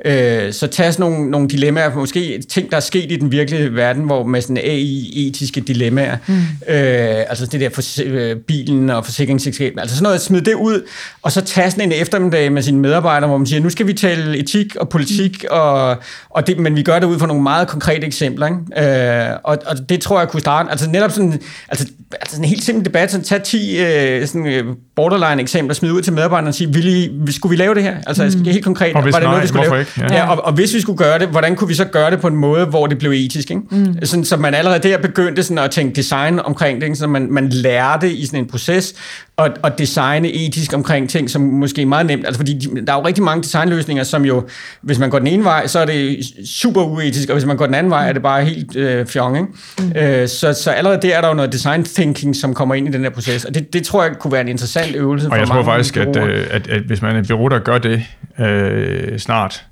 Øh, 0.05 0.53
så 0.53 0.67
tag 0.67 0.93
nogle, 0.99 1.31
nogle 1.31 1.49
dilemmaer, 1.49 1.95
måske 1.95 2.43
ting, 2.49 2.71
der 2.71 2.77
er 2.77 2.81
sket 2.81 3.13
i 3.13 3.17
den 3.17 3.33
virkelige 3.33 3.75
verden, 3.75 4.03
hvor 4.03 4.25
med 4.25 4.41
sådan 4.41 4.57
AI-etiske 4.57 5.61
dilemmaer, 5.61 6.17
mm. 6.27 6.35
øh, 6.69 7.25
altså 7.29 7.47
det 7.47 7.61
der 7.61 7.69
for, 7.69 7.83
øh, 8.05 8.37
bilen 8.37 8.91
og 8.91 9.05
forsikringsselskab, 9.05 9.75
altså 9.79 9.97
sådan 9.97 10.03
noget, 10.03 10.21
smid 10.21 10.41
det 10.41 10.55
ud, 10.55 10.83
og 11.23 11.33
så 11.33 11.41
tage 11.41 11.71
sådan 11.71 11.93
en 11.93 12.01
eftermiddag 12.01 12.53
med 12.53 12.63
sine 12.63 12.79
medarbejdere, 12.79 13.29
hvor 13.29 13.39
man 13.39 13.47
siger, 13.47 13.61
nu 13.61 13.71
skal 13.71 13.87
vi 13.87 13.93
tale 13.93 14.39
etik 14.39 14.77
og 14.77 14.89
politik, 14.89 15.43
mm. 15.43 15.49
og, 15.51 15.97
og 16.31 16.47
det, 16.47 16.59
men 16.59 16.77
vi 16.77 16.83
gør 16.83 16.99
det 16.99 17.07
ud 17.07 17.19
fra 17.19 17.27
nogle 17.27 17.43
meget 17.43 17.69
konkrete 17.69 18.07
eksempler. 18.07 18.47
Ikke? 18.47 19.31
Øh, 19.31 19.37
og, 19.45 19.59
og 19.67 19.89
det 19.89 20.01
tror 20.01 20.19
jeg 20.19 20.29
kunne 20.29 20.41
starte, 20.41 20.71
altså 20.71 20.91
netop 20.91 21.11
sådan, 21.11 21.41
altså, 21.69 21.87
altså 22.13 22.37
sådan 22.37 22.45
en 22.45 22.49
helt 22.49 22.65
simpel 22.65 22.85
debat, 22.85 23.11
sådan 23.11 23.25
tag 23.25 23.43
10 23.43 23.79
øh, 23.79 24.27
sådan, 24.27 24.47
øh, 24.47 24.65
borderline 24.97 25.43
eksempler, 25.43 25.75
smid 25.75 25.91
ud 25.91 26.03
til 26.03 26.13
medarbejderne 26.13 26.49
og 26.49 26.55
sige, 26.55 26.73
vil 26.73 26.87
I, 26.87 27.33
skulle 27.33 27.51
vi 27.51 27.57
lave 27.57 27.75
det 27.75 27.83
her? 27.83 27.97
Altså 28.07 28.39
mm. 28.39 28.45
helt 28.45 28.65
konkret, 28.65 28.95
og 28.95 29.03
hvis 29.03 29.13
var 29.13 29.19
det 29.19 29.27
nej, 29.27 29.33
noget, 29.33 29.43
vi 29.43 29.49
skulle 29.49 29.69
lave? 29.69 29.81
Ikke? 29.81 29.90
Ja. 29.99 30.15
Ja, 30.15 30.31
og, 30.31 30.45
og, 30.45 30.53
hvis 30.53 30.75
vi 30.75 30.81
skulle 30.81 30.99
gøre 30.99 31.19
det, 31.19 31.29
hvordan 31.29 31.57
kunne 31.57 31.69
vi 31.69 31.75
så 31.75 31.85
gøre 31.85 32.11
det 32.11 32.21
på 32.21 32.27
en 32.27 32.37
måde, 32.37 32.67
hvor 32.67 32.87
det 32.87 32.99
blev 32.99 33.11
etisk? 33.11 33.51
Ikke? 33.51 33.63
Mm. 33.71 33.97
Sådan, 34.03 34.25
så 34.25 34.37
man 34.37 34.55
allerede 34.55 34.89
der 34.89 34.99
begyndte 34.99 35.43
sådan 35.43 35.59
at 35.59 35.71
tænke 35.71 35.97
design 35.97 36.39
omkring 36.39 36.81
det, 36.81 36.87
ikke? 36.87 36.97
så 36.97 37.07
man, 37.07 37.27
man 37.31 37.49
lærte 37.49 38.13
i 38.13 38.27
sådan 38.27 38.41
en 38.41 38.47
proces, 38.47 38.95
at, 39.39 39.53
at 39.65 39.79
designe 39.79 40.33
etisk 40.33 40.73
omkring 40.73 41.11
ting, 41.11 41.31
som 41.31 41.43
måske 41.43 41.83
er 41.83 41.87
meget 41.87 42.07
nemt. 42.07 42.27
Altså 42.27 42.39
fordi 42.39 42.59
der 42.87 42.93
er 42.93 42.97
jo 42.97 43.07
rigtig 43.07 43.25
mange 43.25 43.43
designløsninger, 43.43 44.05
som 44.05 44.25
jo, 44.25 44.49
hvis 44.83 44.99
man 44.99 45.11
går 45.11 45.19
den 45.19 45.29
ene 45.29 45.45
vej, 45.45 45.67
så 45.67 45.79
er 45.79 45.85
det 45.85 46.25
super 46.47 46.83
uetisk, 46.83 47.29
og 47.29 47.35
hvis 47.35 47.45
man 47.45 47.57
går 47.57 47.67
den 47.67 47.75
anden 47.75 47.91
vej, 47.91 48.09
er 48.09 48.13
det 48.13 48.23
bare 48.23 48.45
helt 48.45 48.77
øh, 48.77 49.07
fjong. 49.07 49.37
Ikke? 49.37 49.49
Mm. 49.79 49.93
Øh, 49.97 50.29
så, 50.29 50.53
så 50.53 50.71
allerede 50.71 51.03
der 51.03 51.17
er 51.17 51.21
der 51.21 51.29
jo 51.29 51.35
noget 51.35 51.53
design 51.53 51.85
thinking, 51.85 52.37
som 52.37 52.55
kommer 52.55 52.75
ind 52.75 52.89
i 52.89 52.91
den 52.91 53.03
her 53.03 53.11
proces, 53.11 53.45
og 53.45 53.55
det, 53.55 53.73
det 53.73 53.83
tror 53.83 54.03
jeg 54.03 54.13
kunne 54.19 54.33
være 54.33 54.41
en 54.41 54.49
interessant 54.49 54.97
øvelse 54.97 55.27
og 55.27 55.31
for 55.31 55.37
jeg 55.37 55.49
tror 55.49 55.63
faktisk, 55.63 55.97
at, 55.97 56.17
øh, 56.17 56.47
at, 56.51 56.69
at 56.69 56.83
hvis 56.83 57.03
man 57.03 57.17
er 57.17 57.21
et 57.21 57.29
bureau, 57.29 57.49
der 57.49 57.59
gør 57.59 57.79
det 57.79 58.03
øh, 58.39 59.19
snart, 59.19 59.65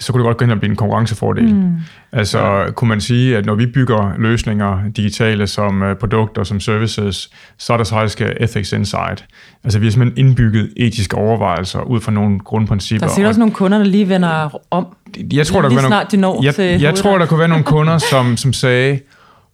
så 0.00 0.12
kunne 0.12 0.22
det 0.22 0.26
godt 0.26 0.36
gå 0.36 0.44
hen 0.44 0.52
og 0.52 0.58
blive 0.58 0.70
en 0.70 0.76
konkurrencefordel. 0.76 1.54
Mm. 1.54 1.72
Altså 2.12 2.38
ja. 2.38 2.70
kunne 2.70 2.88
man 2.88 3.00
sige, 3.00 3.36
at 3.36 3.46
når 3.46 3.54
vi 3.54 3.66
bygger 3.66 4.12
løsninger 4.18 4.78
digitale 4.96 5.46
som 5.46 5.82
uh, 5.82 5.94
produkter, 5.96 6.44
som 6.44 6.60
services, 6.60 7.30
så 7.58 7.72
er 7.72 7.76
der 7.76 7.84
så 7.84 7.94
faktisk 7.94 8.20
ethics 8.20 8.72
inside. 8.72 9.16
Altså 9.64 9.78
vi 9.78 9.86
har 9.86 9.90
simpelthen 9.90 10.26
indbygget 10.26 10.72
etiske 10.76 11.16
overvejelser 11.16 11.80
ud 11.80 12.00
fra 12.00 12.12
nogle 12.12 12.38
grundprincipper. 12.38 13.06
Der 13.06 13.10
er 13.10 13.14
sikkert 13.14 13.28
også 13.28 13.40
nogle 13.40 13.54
kunder, 13.54 13.78
der 13.78 13.84
lige 13.84 14.08
vender 14.08 14.60
om. 14.70 14.86
Jeg 15.32 15.46
tror, 15.46 15.62
der 15.62 15.68
lige 15.68 15.78
kunne 15.78 15.86
snart 15.86 16.12
de 16.12 16.16
når 16.16 16.44
jeg, 16.44 16.54
til 16.54 16.64
jeg, 16.64 16.80
jeg 16.80 16.94
tror, 16.94 17.18
der 17.18 17.26
kunne 17.26 17.38
være 17.38 17.48
nogle 17.48 17.64
kunder, 17.64 17.98
som, 17.98 18.36
som 18.36 18.52
sagde, 18.52 19.00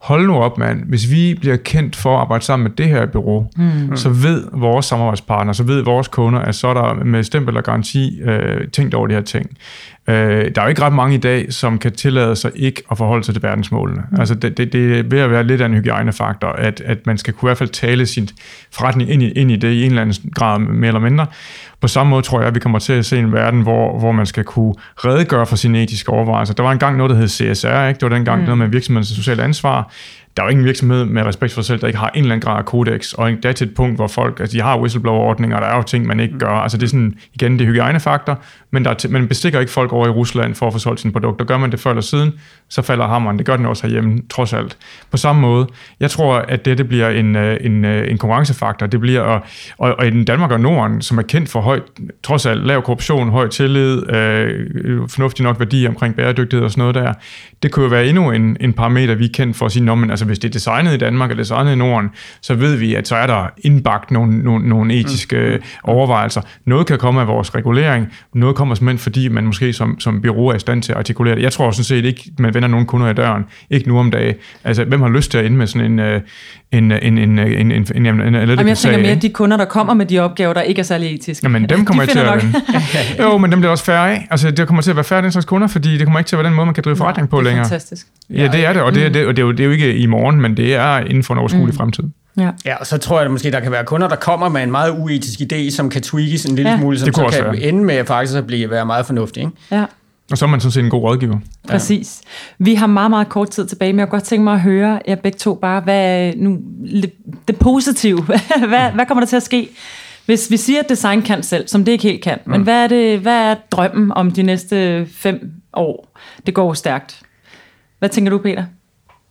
hold 0.00 0.26
nu 0.26 0.36
op 0.36 0.58
mand, 0.58 0.84
hvis 0.84 1.10
vi 1.10 1.36
bliver 1.40 1.56
kendt 1.56 1.96
for 1.96 2.14
at 2.14 2.20
arbejde 2.20 2.44
sammen 2.44 2.64
med 2.64 2.70
det 2.70 2.88
her 2.88 3.06
bureau, 3.06 3.46
mm. 3.56 3.96
så 3.96 4.08
ved 4.08 4.44
vores 4.52 4.86
samarbejdspartnere, 4.86 5.54
så 5.54 5.62
ved 5.62 5.82
vores 5.82 6.08
kunder, 6.08 6.40
at 6.40 6.54
så 6.54 6.68
er 6.68 6.74
der 6.74 7.04
med 7.04 7.22
stempel 7.22 7.56
og 7.56 7.62
garanti 7.62 8.20
øh, 8.20 8.68
tænkt 8.68 8.94
over 8.94 9.06
de 9.06 9.14
her 9.14 9.20
ting. 9.20 9.50
Øh, 10.08 10.14
der 10.54 10.60
er 10.60 10.62
jo 10.62 10.68
ikke 10.68 10.82
ret 10.82 10.92
mange 10.92 11.14
i 11.14 11.18
dag, 11.18 11.52
som 11.52 11.78
kan 11.78 11.92
tillade 11.92 12.36
sig 12.36 12.50
ikke 12.56 12.82
at 12.90 12.98
forholde 12.98 13.24
sig 13.24 13.34
til 13.34 13.42
verdensmålene. 13.42 14.02
Mm. 14.10 14.20
Altså 14.20 14.34
det, 14.34 14.56
det, 14.58 14.72
det 14.72 14.98
er 14.98 15.02
ved 15.02 15.18
at 15.18 15.30
være 15.30 15.44
lidt 15.44 15.60
af 15.60 15.66
en 15.66 15.74
hygiejnefaktor, 15.74 16.48
at, 16.48 16.80
at 16.80 17.06
man 17.06 17.18
skal 17.18 17.34
kunne 17.34 17.46
i 17.46 17.50
hvert 17.50 17.58
fald 17.58 17.68
tale 17.68 18.06
sin 18.06 18.28
forretning 18.72 19.10
ind 19.10 19.22
i, 19.22 19.30
ind 19.30 19.50
i 19.50 19.56
det 19.56 19.72
i 19.72 19.82
en 19.82 19.90
eller 19.90 20.02
anden 20.02 20.30
grad 20.34 20.58
mere 20.58 20.88
eller 20.88 21.00
mindre. 21.00 21.26
På 21.80 21.88
samme 21.88 22.10
måde 22.10 22.22
tror 22.22 22.38
jeg, 22.38 22.48
at 22.48 22.54
vi 22.54 22.60
kommer 22.60 22.78
til 22.78 22.92
at 22.92 23.06
se 23.06 23.18
en 23.18 23.32
verden, 23.32 23.62
hvor, 23.62 23.98
hvor 23.98 24.12
man 24.12 24.26
skal 24.26 24.44
kunne 24.44 24.74
redegøre 24.96 25.46
for 25.46 25.56
sine 25.56 25.82
etiske 25.82 26.12
overvejelser. 26.12 26.54
Der 26.54 26.62
var 26.62 26.72
engang 26.72 26.96
noget, 26.96 27.10
der 27.10 27.16
hed 27.16 27.28
CSR, 27.28 27.86
ikke? 27.88 28.00
det 28.00 28.02
var 28.02 28.16
dengang 28.16 28.40
mm. 28.40 28.44
noget 28.44 28.58
med 28.58 28.68
virksomhedens 28.68 29.08
sociale 29.08 29.42
ansvar 29.42 29.90
der 30.36 30.42
er 30.42 30.46
jo 30.46 30.50
ingen 30.50 30.66
virksomhed 30.66 31.04
med 31.04 31.22
respekt 31.22 31.52
for 31.52 31.60
sig 31.60 31.66
selv, 31.66 31.80
der 31.80 31.86
ikke 31.86 31.98
har 31.98 32.10
en 32.14 32.22
eller 32.22 32.34
anden 32.34 32.48
grad 32.48 32.58
af 32.58 32.64
kodex, 32.64 33.12
og 33.12 33.30
det 33.30 33.44
er 33.44 33.52
til 33.52 33.68
et 33.68 33.74
punkt, 33.74 33.96
hvor 33.96 34.06
folk, 34.06 34.40
altså 34.40 34.56
de 34.56 34.62
har 34.62 34.78
whistleblower-ordninger, 34.78 35.56
og 35.56 35.62
der 35.62 35.68
er 35.68 35.76
jo 35.76 35.82
ting, 35.82 36.06
man 36.06 36.20
ikke 36.20 36.38
gør. 36.38 36.48
Altså 36.48 36.78
det 36.78 36.82
er 36.84 36.88
sådan, 36.88 37.14
igen, 37.34 37.52
det 37.52 37.60
er 37.60 37.66
hygiejnefaktor, 37.66 38.42
men 38.70 38.84
der 38.84 38.90
er 38.90 39.08
man 39.08 39.28
bestikker 39.28 39.60
ikke 39.60 39.72
folk 39.72 39.92
over 39.92 40.06
i 40.06 40.10
Rusland 40.10 40.54
for 40.54 40.66
at 40.66 40.72
få 40.72 40.78
solgt 40.78 41.00
sine 41.00 41.12
produkter. 41.12 41.44
Gør 41.44 41.58
man 41.58 41.70
det 41.70 41.80
før 41.80 41.90
eller 41.90 42.02
siden, 42.02 42.32
så 42.68 42.82
falder 42.82 43.06
hammeren. 43.06 43.38
Det 43.38 43.46
gør 43.46 43.56
den 43.56 43.66
også 43.66 43.82
herhjemme, 43.86 44.18
trods 44.30 44.52
alt. 44.52 44.76
På 45.10 45.16
samme 45.16 45.40
måde, 45.40 45.66
jeg 46.00 46.10
tror, 46.10 46.34
at 46.34 46.64
det, 46.64 46.78
det 46.78 46.88
bliver 46.88 47.08
en, 47.08 47.36
øh, 47.36 47.56
en, 47.60 47.84
øh, 47.84 48.10
en 48.10 48.18
konkurrencefaktor. 48.18 48.86
Det 48.86 49.00
bliver, 49.00 49.20
og, 49.20 49.40
og, 49.78 49.94
og 49.98 50.06
i 50.06 50.24
Danmark 50.24 50.50
og 50.50 50.60
Norden, 50.60 51.02
som 51.02 51.18
er 51.18 51.22
kendt 51.22 51.48
for 51.48 51.60
højt, 51.60 51.82
trods 52.22 52.46
alt 52.46 52.66
lav 52.66 52.82
korruption, 52.82 53.30
høj 53.30 53.48
tillid, 53.48 54.10
øh, 54.10 55.08
fornuftig 55.08 55.42
nok 55.42 55.58
værdi 55.58 55.86
omkring 55.86 56.16
bæredygtighed 56.16 56.64
og 56.64 56.70
sådan 56.70 56.80
noget 56.80 56.94
der, 56.94 57.12
det 57.62 57.72
kunne 57.72 57.82
jo 57.82 57.88
være 57.90 58.06
endnu 58.06 58.30
en, 58.30 58.56
en 58.60 58.72
parameter, 58.72 59.14
vi 59.14 59.24
er 59.24 59.28
kendt 59.34 59.56
for 59.56 59.66
at 59.66 59.72
sige, 59.72 59.96
men 59.96 60.10
altså 60.10 60.24
hvis 60.24 60.38
det 60.38 60.48
er 60.48 60.52
designet 60.52 60.94
i 60.94 60.96
Danmark 60.96 61.30
eller 61.30 61.42
designet 61.42 61.72
i 61.72 61.76
Norden, 61.76 62.10
så 62.40 62.54
ved 62.54 62.76
vi, 62.76 62.94
at 62.94 63.08
så 63.08 63.16
er 63.16 63.26
der 63.26 63.46
indbagt 63.58 64.10
nogle, 64.10 64.38
nogle, 64.38 64.68
nogle 64.68 64.94
etiske 64.94 65.36
mm. 65.36 65.52
mm. 65.52 65.60
overvejelser. 65.82 66.40
Noget 66.64 66.86
kan 66.86 66.98
komme 66.98 67.20
af 67.20 67.26
vores 67.26 67.54
regulering, 67.54 68.08
noget 68.34 68.56
kommer 68.60 68.74
simpelthen, 68.74 68.98
fordi 68.98 69.28
man 69.28 69.44
måske 69.44 69.72
som, 69.72 70.00
som 70.00 70.22
bureau 70.22 70.46
er 70.46 70.54
i 70.54 70.58
stand 70.58 70.82
til 70.82 70.92
at 70.92 70.98
artikulere 70.98 71.34
det. 71.34 71.42
Jeg 71.42 71.52
tror 71.52 71.70
sådan 71.70 71.84
set 71.84 72.04
ikke, 72.04 72.32
man 72.38 72.54
vender 72.54 72.68
nogen 72.68 72.86
kunder 72.86 73.10
i 73.10 73.14
døren. 73.14 73.44
Ikke 73.70 73.88
nu 73.88 73.98
om 73.98 74.10
dagen. 74.10 74.34
Altså, 74.64 74.84
hvem 74.84 75.00
har 75.00 75.08
lyst 75.08 75.30
til 75.30 75.38
at 75.38 75.46
ende 75.46 75.56
med 75.56 75.66
sådan 75.66 75.92
en, 75.92 75.98
øh, 75.98 76.20
en, 76.72 76.92
en, 76.92 77.18
en, 77.18 77.18
en, 77.18 77.38
en, 77.38 77.72
en, 77.72 77.86
en, 77.94 78.06
en, 78.06 78.34
en 78.34 78.34
Jamen, 78.34 78.68
jeg 78.68 78.78
tænker 78.78 78.98
mere, 78.98 79.14
de 79.14 79.28
kunder, 79.28 79.56
der 79.56 79.64
kommer 79.64 79.94
med 79.94 80.06
de 80.06 80.18
opgaver, 80.18 80.52
der 80.52 80.60
ikke 80.60 80.78
er 80.78 80.82
særlig 80.82 81.14
etiske. 81.14 81.44
Jamen, 81.46 81.68
dem 81.68 81.84
kommer 81.84 82.04
de 82.04 82.10
til 82.10 82.18
at 82.18 82.44
jo, 83.24 83.38
men 83.38 83.52
dem 83.52 83.60
bliver 83.60 83.70
også 83.70 83.84
færre 83.84 84.12
af. 84.12 84.26
Altså, 84.30 84.50
det 84.50 84.66
kommer 84.66 84.82
til 84.82 84.90
at 84.90 84.96
være 84.96 85.04
færre 85.04 85.22
den 85.22 85.32
slags 85.32 85.46
kunder, 85.46 85.68
fordi 85.68 85.98
det 85.98 86.06
kommer 86.06 86.18
ikke 86.18 86.28
til 86.28 86.36
at 86.36 86.38
være 86.38 86.48
den 86.48 86.56
måde, 86.56 86.66
man 86.66 86.74
kan 86.74 86.84
drive 86.84 86.96
forretning 86.96 87.28
på 87.28 87.40
længere. 87.40 87.64
det 87.64 87.66
er 87.66 87.68
fantastisk. 87.70 88.06
Ja, 88.30 88.48
det 88.52 88.66
er 88.66 88.72
det, 88.72 88.82
og 88.82 88.94
det, 88.94 89.04
er, 89.04 89.08
det, 89.08 89.26
og 89.26 89.36
det, 89.36 89.42
er, 89.42 89.46
jo, 89.46 89.52
det 89.52 89.60
er 89.60 89.64
jo 89.64 89.70
ikke 89.70 89.94
i 89.94 90.06
morgen, 90.06 90.40
men 90.40 90.56
det 90.56 90.74
er 90.74 90.98
inden 90.98 91.22
for 91.22 91.34
en 91.34 91.38
overskuelig 91.38 91.74
mm. 91.74 91.76
fremtid. 91.76 92.04
Ja. 92.36 92.50
ja, 92.64 92.76
og 92.76 92.86
så 92.86 92.98
tror 92.98 93.16
jeg 93.16 93.24
at 93.24 93.30
måske, 93.30 93.50
der 93.50 93.60
kan 93.60 93.72
være 93.72 93.84
kunder, 93.84 94.08
der 94.08 94.16
kommer 94.16 94.48
med 94.48 94.62
en 94.62 94.70
meget 94.70 94.90
uetisk 94.98 95.40
idé, 95.40 95.70
som 95.70 95.90
kan 95.90 96.02
tweakes 96.02 96.44
en 96.44 96.56
lille 96.56 96.70
ja. 96.70 96.78
smule, 96.78 96.98
som 96.98 97.12
så 97.12 97.28
kan 97.32 97.44
være. 97.44 97.60
ende 97.60 97.84
med 97.84 98.04
faktisk 98.04 98.38
at 98.38 98.46
blive, 98.46 98.70
være 98.70 98.86
meget 98.86 99.06
fornuftig. 99.06 99.40
Ikke? 99.40 99.52
Ja. 99.70 99.84
Og 100.30 100.38
så 100.38 100.44
er 100.44 100.48
man 100.48 100.60
sådan 100.60 100.72
set 100.72 100.84
en 100.84 100.90
god 100.90 101.02
rådgiver. 101.02 101.38
Præcis. 101.68 102.20
Vi 102.58 102.74
har 102.74 102.86
meget, 102.86 103.10
meget 103.10 103.28
kort 103.28 103.50
tid 103.50 103.66
tilbage, 103.66 103.92
men 103.92 104.00
jeg 104.00 104.08
kunne 104.08 104.18
godt 104.18 104.24
tænke 104.24 104.44
mig 104.44 104.54
at 104.54 104.60
høre 104.60 105.00
jer 105.08 105.14
begge 105.14 105.38
to 105.38 105.54
bare, 105.54 105.80
hvad 105.80 106.32
nu, 106.36 106.58
det 107.48 107.56
positive, 107.58 108.22
hvad, 108.68 108.90
hvad 108.94 109.06
kommer 109.06 109.20
der 109.20 109.26
til 109.26 109.36
at 109.36 109.42
ske? 109.42 109.68
Hvis 110.26 110.50
vi 110.50 110.56
siger, 110.56 110.80
at 110.80 110.88
design 110.88 111.22
kan 111.22 111.42
selv, 111.42 111.68
som 111.68 111.84
det 111.84 111.92
ikke 111.92 112.02
helt 112.02 112.22
kan, 112.22 112.38
mm. 112.44 112.52
men 112.52 112.62
hvad 112.62 112.84
er, 112.84 112.86
det, 112.88 113.18
hvad 113.18 113.50
er 113.50 113.54
drømmen 113.70 114.12
om 114.12 114.30
de 114.30 114.42
næste 114.42 115.06
fem 115.06 115.52
år? 115.72 116.08
Det 116.46 116.54
går 116.54 116.74
stærkt. 116.74 117.20
Hvad 117.98 118.08
tænker 118.08 118.30
du, 118.30 118.38
Peter? 118.38 118.64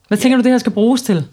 Hvad 0.08 0.18
tænker 0.18 0.38
du, 0.38 0.44
det 0.44 0.52
her 0.52 0.58
skal 0.58 0.72
bruges 0.72 1.02
til? 1.02 1.26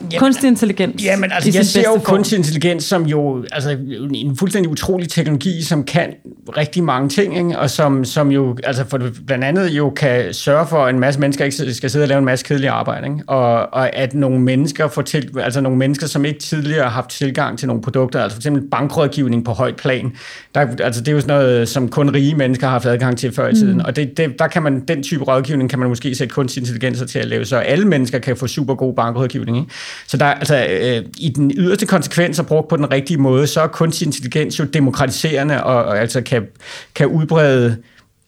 Jamen, 0.00 0.18
kunstig 0.18 0.48
intelligens. 0.48 1.04
Jamen, 1.04 1.32
altså, 1.32 1.50
jeg 1.54 1.66
ser 1.66 1.82
jo 1.82 1.98
kunstig 2.04 2.38
intelligens 2.38 2.84
som 2.84 3.06
jo 3.06 3.44
altså, 3.52 3.70
en 4.14 4.36
fuldstændig 4.36 4.70
utrolig 4.70 5.08
teknologi, 5.08 5.62
som 5.62 5.84
kan 5.84 6.14
rigtig 6.56 6.84
mange 6.84 7.08
ting, 7.08 7.38
ikke? 7.38 7.58
og 7.58 7.70
som, 7.70 8.04
som 8.04 8.30
jo 8.30 8.56
altså 8.64 8.84
for 8.84 9.00
blandt 9.26 9.44
andet 9.44 9.68
jo 9.68 9.90
kan 9.90 10.34
sørge 10.34 10.66
for, 10.66 10.84
at 10.84 10.94
en 10.94 11.00
masse 11.00 11.20
mennesker 11.20 11.44
ikke 11.44 11.74
skal 11.74 11.90
sidde 11.90 12.04
og 12.04 12.08
lave 12.08 12.18
en 12.18 12.24
masse 12.24 12.44
kedelige 12.44 12.70
arbejde. 12.70 13.06
Ikke? 13.06 13.22
Og, 13.26 13.74
og 13.74 13.96
at 13.96 14.14
nogle 14.14 14.40
mennesker, 14.40 14.88
får 14.88 15.02
til, 15.02 15.30
altså 15.40 15.60
nogle 15.60 15.78
mennesker, 15.78 16.06
som 16.06 16.24
ikke 16.24 16.40
tidligere 16.40 16.82
har 16.82 16.90
haft 16.90 17.10
tilgang 17.10 17.58
til 17.58 17.68
nogle 17.68 17.82
produkter, 17.82 18.22
altså 18.22 18.36
for 18.36 18.40
eksempel 18.40 18.62
bankrådgivning 18.70 19.44
på 19.44 19.52
højt 19.52 19.76
plan, 19.76 20.12
der, 20.54 20.66
altså 20.80 21.00
det 21.00 21.08
er 21.08 21.12
jo 21.12 21.20
sådan 21.20 21.36
noget, 21.36 21.68
som 21.68 21.88
kun 21.88 22.14
rige 22.14 22.34
mennesker 22.34 22.66
har 22.66 22.72
haft 22.72 22.86
adgang 22.86 23.18
til 23.18 23.34
før 23.34 23.48
i 23.48 23.54
tiden. 23.54 23.74
Mm. 23.74 23.84
Og 23.84 23.96
det, 23.96 24.16
det, 24.16 24.38
der 24.38 24.48
kan 24.48 24.62
man, 24.62 24.80
den 24.80 25.02
type 25.02 25.24
rådgivning 25.24 25.70
kan 25.70 25.78
man 25.78 25.88
måske 25.88 26.14
sætte 26.14 26.34
kunstig 26.34 26.60
intelligens 26.60 27.12
til 27.12 27.18
at 27.18 27.26
lave, 27.26 27.44
så 27.44 27.56
alle 27.56 27.84
mennesker 27.84 28.18
kan 28.18 28.36
få 28.36 28.46
super 28.46 28.74
god 28.74 28.94
bankrådgivning. 28.94 29.56
Ikke? 29.56 29.70
Så 30.06 30.16
der, 30.16 30.26
altså, 30.26 30.66
øh, 30.70 31.04
i 31.18 31.28
den 31.28 31.52
yderste 31.56 31.86
konsekvens 31.86 32.38
og 32.38 32.46
brugt 32.46 32.68
på 32.68 32.76
den 32.76 32.92
rigtige 32.92 33.18
måde, 33.18 33.46
så 33.46 33.60
er 33.60 33.66
kunstig 33.66 34.06
intelligens 34.06 34.58
jo 34.58 34.64
demokratiserende 34.64 35.64
og, 35.64 35.84
og 35.84 35.98
altså 35.98 36.20
kan, 36.20 36.37
kan 36.94 37.06
udbrede 37.06 37.76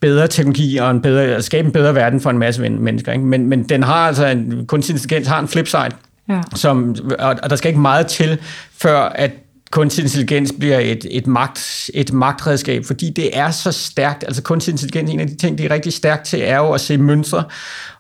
bedre 0.01 0.29
teknologi 0.29 0.77
og 0.77 0.91
en 0.91 1.03
bedre, 1.03 1.43
skabe 1.43 1.67
en 1.67 1.73
bedre 1.73 1.95
verden 1.95 2.21
for 2.21 2.31
en 2.31 2.39
masse 2.39 2.69
mennesker. 2.69 3.13
Ikke? 3.13 3.25
Men, 3.25 3.47
men 3.47 3.69
den 3.69 3.83
har 3.83 4.07
altså 4.07 4.27
en, 4.27 4.67
kunstig 4.67 4.93
intelligens 4.93 5.29
har 5.29 5.41
en 5.41 5.49
flipside, 5.49 5.91
ja. 6.29 6.41
som, 6.55 6.97
og, 7.19 7.37
og 7.43 7.51
der 7.51 7.57
skal 7.57 7.69
ikke 7.69 7.81
meget 7.81 8.07
til, 8.07 8.39
før 8.79 8.99
at 8.99 9.31
kunstig 9.73 10.03
intelligens 10.03 10.53
bliver 10.59 10.79
et, 10.79 11.07
et, 11.11 11.27
magt, 11.27 11.91
et 11.95 12.13
magtredskab, 12.13 12.85
fordi 12.85 13.11
det 13.11 13.39
er 13.39 13.51
så 13.51 13.73
stærkt. 13.73 14.25
Altså 14.25 14.43
kunstig 14.43 14.73
intelligens, 14.73 15.11
en 15.11 15.21
af 15.21 15.27
de 15.27 15.37
ting, 15.37 15.59
det 15.59 15.67
er 15.67 15.71
rigtig 15.71 15.93
stærkt 15.93 16.27
til, 16.27 16.41
er 16.43 16.57
jo 16.57 16.73
at 16.73 16.81
se 16.81 16.99
mønstre, 16.99 17.45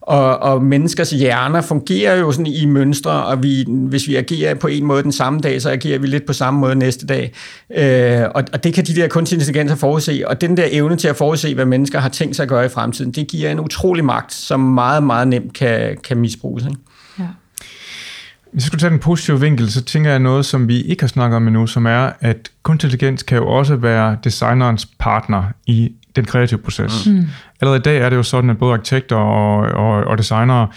og, 0.00 0.38
og 0.38 0.62
menneskers 0.62 1.10
hjerner 1.10 1.60
fungerer 1.60 2.16
jo 2.16 2.32
sådan 2.32 2.46
i 2.46 2.64
mønstre, 2.64 3.24
og 3.24 3.42
vi, 3.42 3.64
hvis 3.68 4.08
vi 4.08 4.16
agerer 4.16 4.54
på 4.54 4.66
en 4.66 4.84
måde 4.84 5.02
den 5.02 5.12
samme 5.12 5.40
dag, 5.40 5.62
så 5.62 5.70
agerer 5.70 5.98
vi 5.98 6.06
lidt 6.06 6.26
på 6.26 6.32
samme 6.32 6.60
måde 6.60 6.74
næste 6.74 7.06
dag. 7.06 7.32
Øh, 7.76 8.22
og, 8.34 8.44
og 8.52 8.64
det 8.64 8.74
kan 8.74 8.84
de 8.84 8.94
der 8.94 9.08
kunstig 9.08 9.36
intelligenser 9.36 9.76
forudse, 9.76 10.28
og 10.28 10.40
den 10.40 10.56
der 10.56 10.66
evne 10.70 10.96
til 10.96 11.08
at 11.08 11.16
forudse, 11.16 11.54
hvad 11.54 11.64
mennesker 11.64 11.98
har 11.98 12.08
tænkt 12.08 12.36
sig 12.36 12.42
at 12.42 12.48
gøre 12.48 12.66
i 12.66 12.68
fremtiden, 12.68 13.12
det 13.12 13.28
giver 13.28 13.50
en 13.50 13.60
utrolig 13.60 14.04
magt, 14.04 14.32
som 14.32 14.60
meget, 14.60 15.02
meget 15.02 15.28
nemt 15.28 15.52
kan, 15.52 15.96
kan 16.04 16.16
misbruges. 16.16 16.64
Ikke? 16.64 16.76
Hvis 18.52 18.62
jeg 18.62 18.66
skulle 18.66 18.80
tage 18.80 18.90
den 18.90 18.98
positive 18.98 19.40
vinkel, 19.40 19.70
så 19.70 19.84
tænker 19.84 20.10
jeg 20.10 20.18
noget, 20.18 20.46
som 20.46 20.68
vi 20.68 20.80
ikke 20.80 21.02
har 21.02 21.08
snakket 21.08 21.36
om 21.36 21.46
endnu, 21.46 21.66
som 21.66 21.86
er, 21.86 22.10
at 22.20 22.50
kunstig 22.62 22.86
intelligens 22.86 23.22
kan 23.22 23.38
jo 23.38 23.48
også 23.48 23.76
være 23.76 24.16
designerens 24.24 24.86
partner 24.98 25.42
i 25.66 25.92
den 26.16 26.24
kreative 26.24 26.60
proces. 26.60 27.06
Mm. 27.06 27.28
Allerede 27.60 27.78
i 27.78 27.82
dag 27.82 27.98
er 27.98 28.10
det 28.10 28.16
jo 28.16 28.22
sådan, 28.22 28.50
at 28.50 28.58
både 28.58 28.72
arkitekter 28.72 29.16
og, 29.16 29.58
og, 29.58 30.04
og 30.04 30.18
designere 30.18 30.68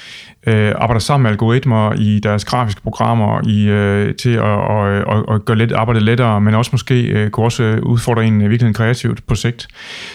øh, 0.47 0.73
arbejder 0.75 0.99
sammen 0.99 1.23
med 1.23 1.31
algoritmer 1.31 1.93
i 1.93 2.19
deres 2.19 2.45
grafiske 2.45 2.81
programmer 2.81 3.47
i, 3.47 3.63
øh, 3.63 4.15
til 4.15 4.29
at 4.29 4.41
og, 4.41 4.79
og, 4.81 5.29
og 5.29 5.45
gøre 5.45 5.57
let, 5.57 5.71
arbejdet 5.71 6.03
lettere, 6.03 6.41
men 6.41 6.53
også 6.53 6.69
måske 6.73 7.01
øh, 7.01 7.29
kunne 7.29 7.45
også 7.45 7.79
udfordre 7.83 8.25
en 8.25 8.49
virkelig 8.49 8.75
kreativt 8.75 9.27
projekt. 9.27 9.67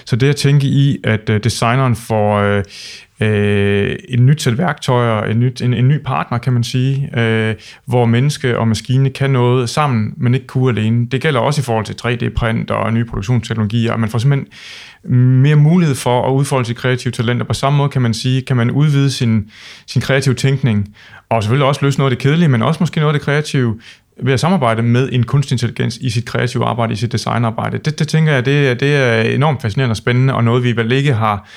Så 0.05 0.17
det 0.17 0.29
at 0.29 0.37
tænke 0.37 0.67
i, 0.67 0.99
at 1.05 1.31
øh, 1.31 1.45
designeren 1.45 1.97
får 1.97 2.39
øh, 2.39 2.65
øh, 3.21 3.97
et 4.09 4.21
nyt 4.21 4.43
sæt 4.43 4.59
værktøjer, 4.59 5.23
et 5.23 5.37
nyt, 5.37 5.63
en, 5.63 5.75
en 5.75 5.89
ny 5.89 5.99
partner, 6.05 6.39
kan 6.39 6.53
man 6.53 6.65
sige, 6.65 7.21
øh, 7.21 7.55
hvor 7.85 8.05
menneske 8.05 8.59
og 8.59 8.69
maskine 8.69 9.11
kan 9.11 9.31
noget 9.31 9.71
sammen, 9.71 10.15
men 10.17 10.35
ikke 10.35 10.47
kunne 10.47 10.81
alene. 10.81 11.07
Det 11.07 11.21
gælder 11.23 11.41
også 11.41 11.61
i 11.61 11.65
forhold 11.65 11.85
til 11.85 11.95
3D-print 11.95 12.71
og 12.71 12.93
nye 12.93 13.05
produktionsteknologier, 13.05 13.93
at 13.93 14.01
man 14.01 14.09
får 14.09 14.19
simpelthen 14.19 14.49
mere 15.43 15.57
mulighed 15.57 15.95
for 15.95 16.29
at 16.29 16.33
udfolde 16.33 16.65
sit 16.65 16.77
kreative 16.77 17.13
talenter. 17.13 17.47
På 17.47 17.55
samme 17.55 17.77
måde 17.77 17.89
kan 17.89 18.03
man 18.03 18.15
sige, 18.15 18.43
kan 18.43 18.57
man 18.57 18.71
udvide 18.71 19.11
sin, 19.11 19.51
sin 19.87 20.03
kreative 20.03 20.35
tænkning, 20.35 20.95
og 21.29 21.43
selvfølgelig 21.43 21.67
også 21.67 21.81
løse 21.85 21.99
noget 21.99 22.11
af 22.11 22.17
det 22.17 22.23
kedelige, 22.23 22.49
men 22.49 22.63
også 22.63 22.79
måske 22.81 23.01
noget 23.01 23.15
af 23.15 23.19
det 23.19 23.25
kreative, 23.25 23.81
ved 24.23 24.33
at 24.33 24.41
samarbejde 24.41 24.83
med 24.83 25.09
en 25.13 25.23
kunstig 25.23 25.55
intelligens 25.55 25.97
i 25.97 26.11
sit 26.11 26.25
kreative 26.25 26.65
arbejde, 26.65 26.93
i 26.93 26.97
sit 26.97 27.13
designarbejde. 27.13 27.79
Det, 27.79 27.99
det 27.99 28.09
tænker 28.09 28.33
jeg, 28.33 28.47
det, 28.47 28.81
det 28.81 28.97
er 28.97 29.21
enormt 29.21 29.63
fascinerende 29.63 29.93
og 29.93 29.97
spændende, 29.97 30.35
og 30.35 30.45
noget 30.45 30.63
vi 30.65 30.77
vel 30.77 30.93
ikke 30.93 31.15
har 31.15 31.49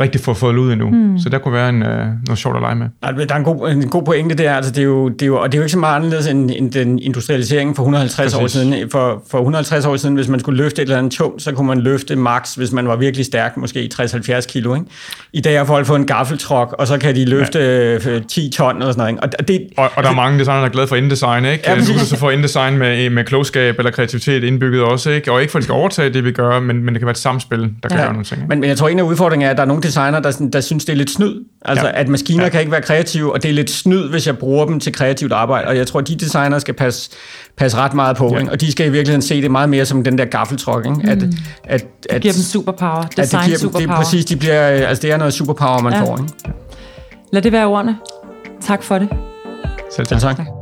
rigtig 0.00 0.20
få 0.20 0.34
fået 0.34 0.56
ud 0.56 0.72
endnu. 0.72 0.90
Mm. 0.90 1.18
Så 1.18 1.28
der 1.28 1.38
kunne 1.38 1.54
være 1.54 1.68
en, 1.68 1.82
uh, 1.82 1.88
noget 1.88 2.38
sjovt 2.38 2.56
at 2.56 2.62
lege 2.62 2.74
med. 2.74 2.86
Der 3.26 3.34
er 3.34 3.38
en 3.38 3.44
god, 3.44 3.70
en 3.70 3.88
god 3.88 4.02
pointe 4.02 4.34
der. 4.34 4.54
Altså, 4.54 4.72
det, 4.72 4.78
er 4.78 4.84
jo, 4.84 5.08
det, 5.08 5.22
er 5.22 5.26
jo, 5.26 5.40
og 5.40 5.52
det 5.52 5.58
er 5.58 5.60
jo 5.60 5.62
ikke 5.62 5.72
så 5.72 5.78
meget 5.78 5.96
anderledes 5.96 6.26
end, 6.26 6.50
end 6.56 6.72
den 6.72 6.98
industrialisering 6.98 7.76
for 7.76 7.82
150 7.82 8.16
Præcis. 8.16 8.44
år 8.44 8.46
siden. 8.46 8.90
For, 8.90 9.22
for 9.30 9.38
150 9.38 9.86
år 9.86 9.96
siden, 9.96 10.14
hvis 10.14 10.28
man 10.28 10.40
skulle 10.40 10.62
løfte 10.62 10.82
et 10.82 10.86
eller 10.86 10.98
andet 10.98 11.12
tungt, 11.12 11.42
så 11.42 11.52
kunne 11.52 11.66
man 11.66 11.80
løfte 11.80 12.16
max, 12.16 12.54
hvis 12.54 12.72
man 12.72 12.88
var 12.88 12.96
virkelig 12.96 13.26
stærk, 13.26 13.56
måske 13.56 13.90
60-70 13.94 14.46
kilo. 14.52 14.74
Ikke? 14.74 14.86
I 15.32 15.40
dag 15.40 15.58
har 15.58 15.64
folk 15.64 15.86
fået 15.86 15.98
en 15.98 16.06
gaffeltruk, 16.06 16.74
og 16.78 16.86
så 16.86 16.98
kan 16.98 17.14
de 17.14 17.24
løfte 17.24 17.58
ja. 18.04 18.18
10 18.28 18.50
ton 18.50 18.76
eller 18.76 18.92
sådan 18.92 18.98
noget. 18.98 19.10
Ikke? 19.10 19.38
Og, 19.38 19.48
det, 19.48 19.68
og, 19.76 19.90
og 19.96 20.02
der 20.02 20.10
er 20.10 20.14
mange 20.14 20.38
designer, 20.38 20.60
der 20.60 20.68
er 20.68 20.72
glade 20.72 20.86
for 20.86 20.96
InDesign. 20.96 21.44
Ikke? 21.44 21.64
Ja, 21.70 21.74
nu 21.74 21.84
kan 21.96 22.06
så 22.06 22.16
få 22.16 22.30
InDesign 22.30 22.78
med, 22.78 23.10
med 23.10 23.24
klogskab 23.24 23.78
eller 23.78 23.90
kreativitet 23.90 24.44
indbygget 24.44 24.82
også. 24.82 25.10
Ikke? 25.10 25.32
Og 25.32 25.40
ikke 25.40 25.50
for, 25.50 25.58
at 25.58 25.60
de 25.60 25.64
skal 25.64 25.72
overtage 25.72 26.12
det, 26.12 26.24
vi 26.24 26.32
gør, 26.32 26.60
men, 26.60 26.84
men 26.84 26.94
det 26.94 27.00
kan 27.00 27.06
være 27.06 27.10
et 27.10 27.18
samspil, 27.18 27.60
der 27.60 27.88
kan 27.88 27.98
ja. 27.98 28.04
gøre 28.04 28.12
nogle 28.12 28.24
ting. 28.24 28.48
Men, 28.48 28.60
men 28.60 28.68
jeg 28.68 28.76
tror, 28.76 28.88
en 28.88 28.98
af 28.98 29.02
udfordringerne 29.02 29.46
er, 29.46 29.50
at 29.50 29.56
der 29.56 29.62
er 29.62 29.66
nogle 29.66 29.82
designer, 29.84 30.20
der, 30.20 30.48
der 30.52 30.60
synes, 30.60 30.84
det 30.84 30.92
er 30.92 30.96
lidt 30.96 31.10
snyd. 31.10 31.44
Altså, 31.64 31.86
Ja. 31.86 32.00
at 32.00 32.08
maskiner 32.08 32.42
Ja. 32.44 32.48
kan 32.48 32.60
ikke 32.60 32.72
være 32.72 32.82
kreative, 32.82 33.32
og 33.32 33.42
det 33.42 33.48
er 33.48 33.52
lidt 33.52 33.70
snyd, 33.70 34.08
hvis 34.10 34.26
jeg 34.26 34.38
bruger 34.38 34.66
dem 34.66 34.80
til 34.80 34.92
kreativt 34.92 35.32
arbejde. 35.32 35.68
Og 35.68 35.76
jeg 35.76 35.86
tror, 35.86 36.00
at 36.00 36.08
de 36.08 36.16
designer 36.16 36.58
skal 36.58 36.74
passe, 36.74 37.10
passe 37.56 37.76
ret 37.78 37.94
meget 37.94 38.16
på, 38.16 38.30
Ja. 38.32 38.38
ikke? 38.38 38.52
og 38.52 38.60
de 38.60 38.72
skal 38.72 38.86
i 38.86 38.90
virkeligheden 38.90 39.22
se 39.22 39.42
det 39.42 39.50
meget 39.50 39.68
mere 39.68 39.84
som 39.86 40.04
den 40.04 40.18
der 40.18 40.24
gaffeltruck. 40.24 40.86
Ikke? 40.86 41.10
At, 41.10 41.22
at, 41.64 41.84
at, 42.10 42.22
Giver 42.22 42.32
dem 42.34 42.42
superpower. 42.42 42.92
at 42.92 43.08
det 43.10 43.16
Design 43.16 43.44
giver 43.44 43.58
dem, 43.58 43.68
det 43.68 43.78
superpower. 43.78 43.98
er 43.98 44.02
præcis, 44.02 44.24
de 44.24 44.36
bliver, 44.36 44.60
altså 44.62 45.02
det 45.02 45.12
er 45.12 45.16
noget 45.16 45.34
superpower, 45.34 45.78
man 45.82 45.92
Ja. 45.92 46.00
får. 46.00 46.16
Ikke? 46.18 46.32
Lad 47.32 47.42
det 47.42 47.52
være 47.52 47.66
ordene. 47.66 47.96
Tak 48.62 48.82
for 48.82 48.98
det. 48.98 49.08
Selv 49.96 50.06
Selv 50.06 50.20
tak. 50.20 50.36
tak. 50.36 50.46
Tak. 50.46 50.53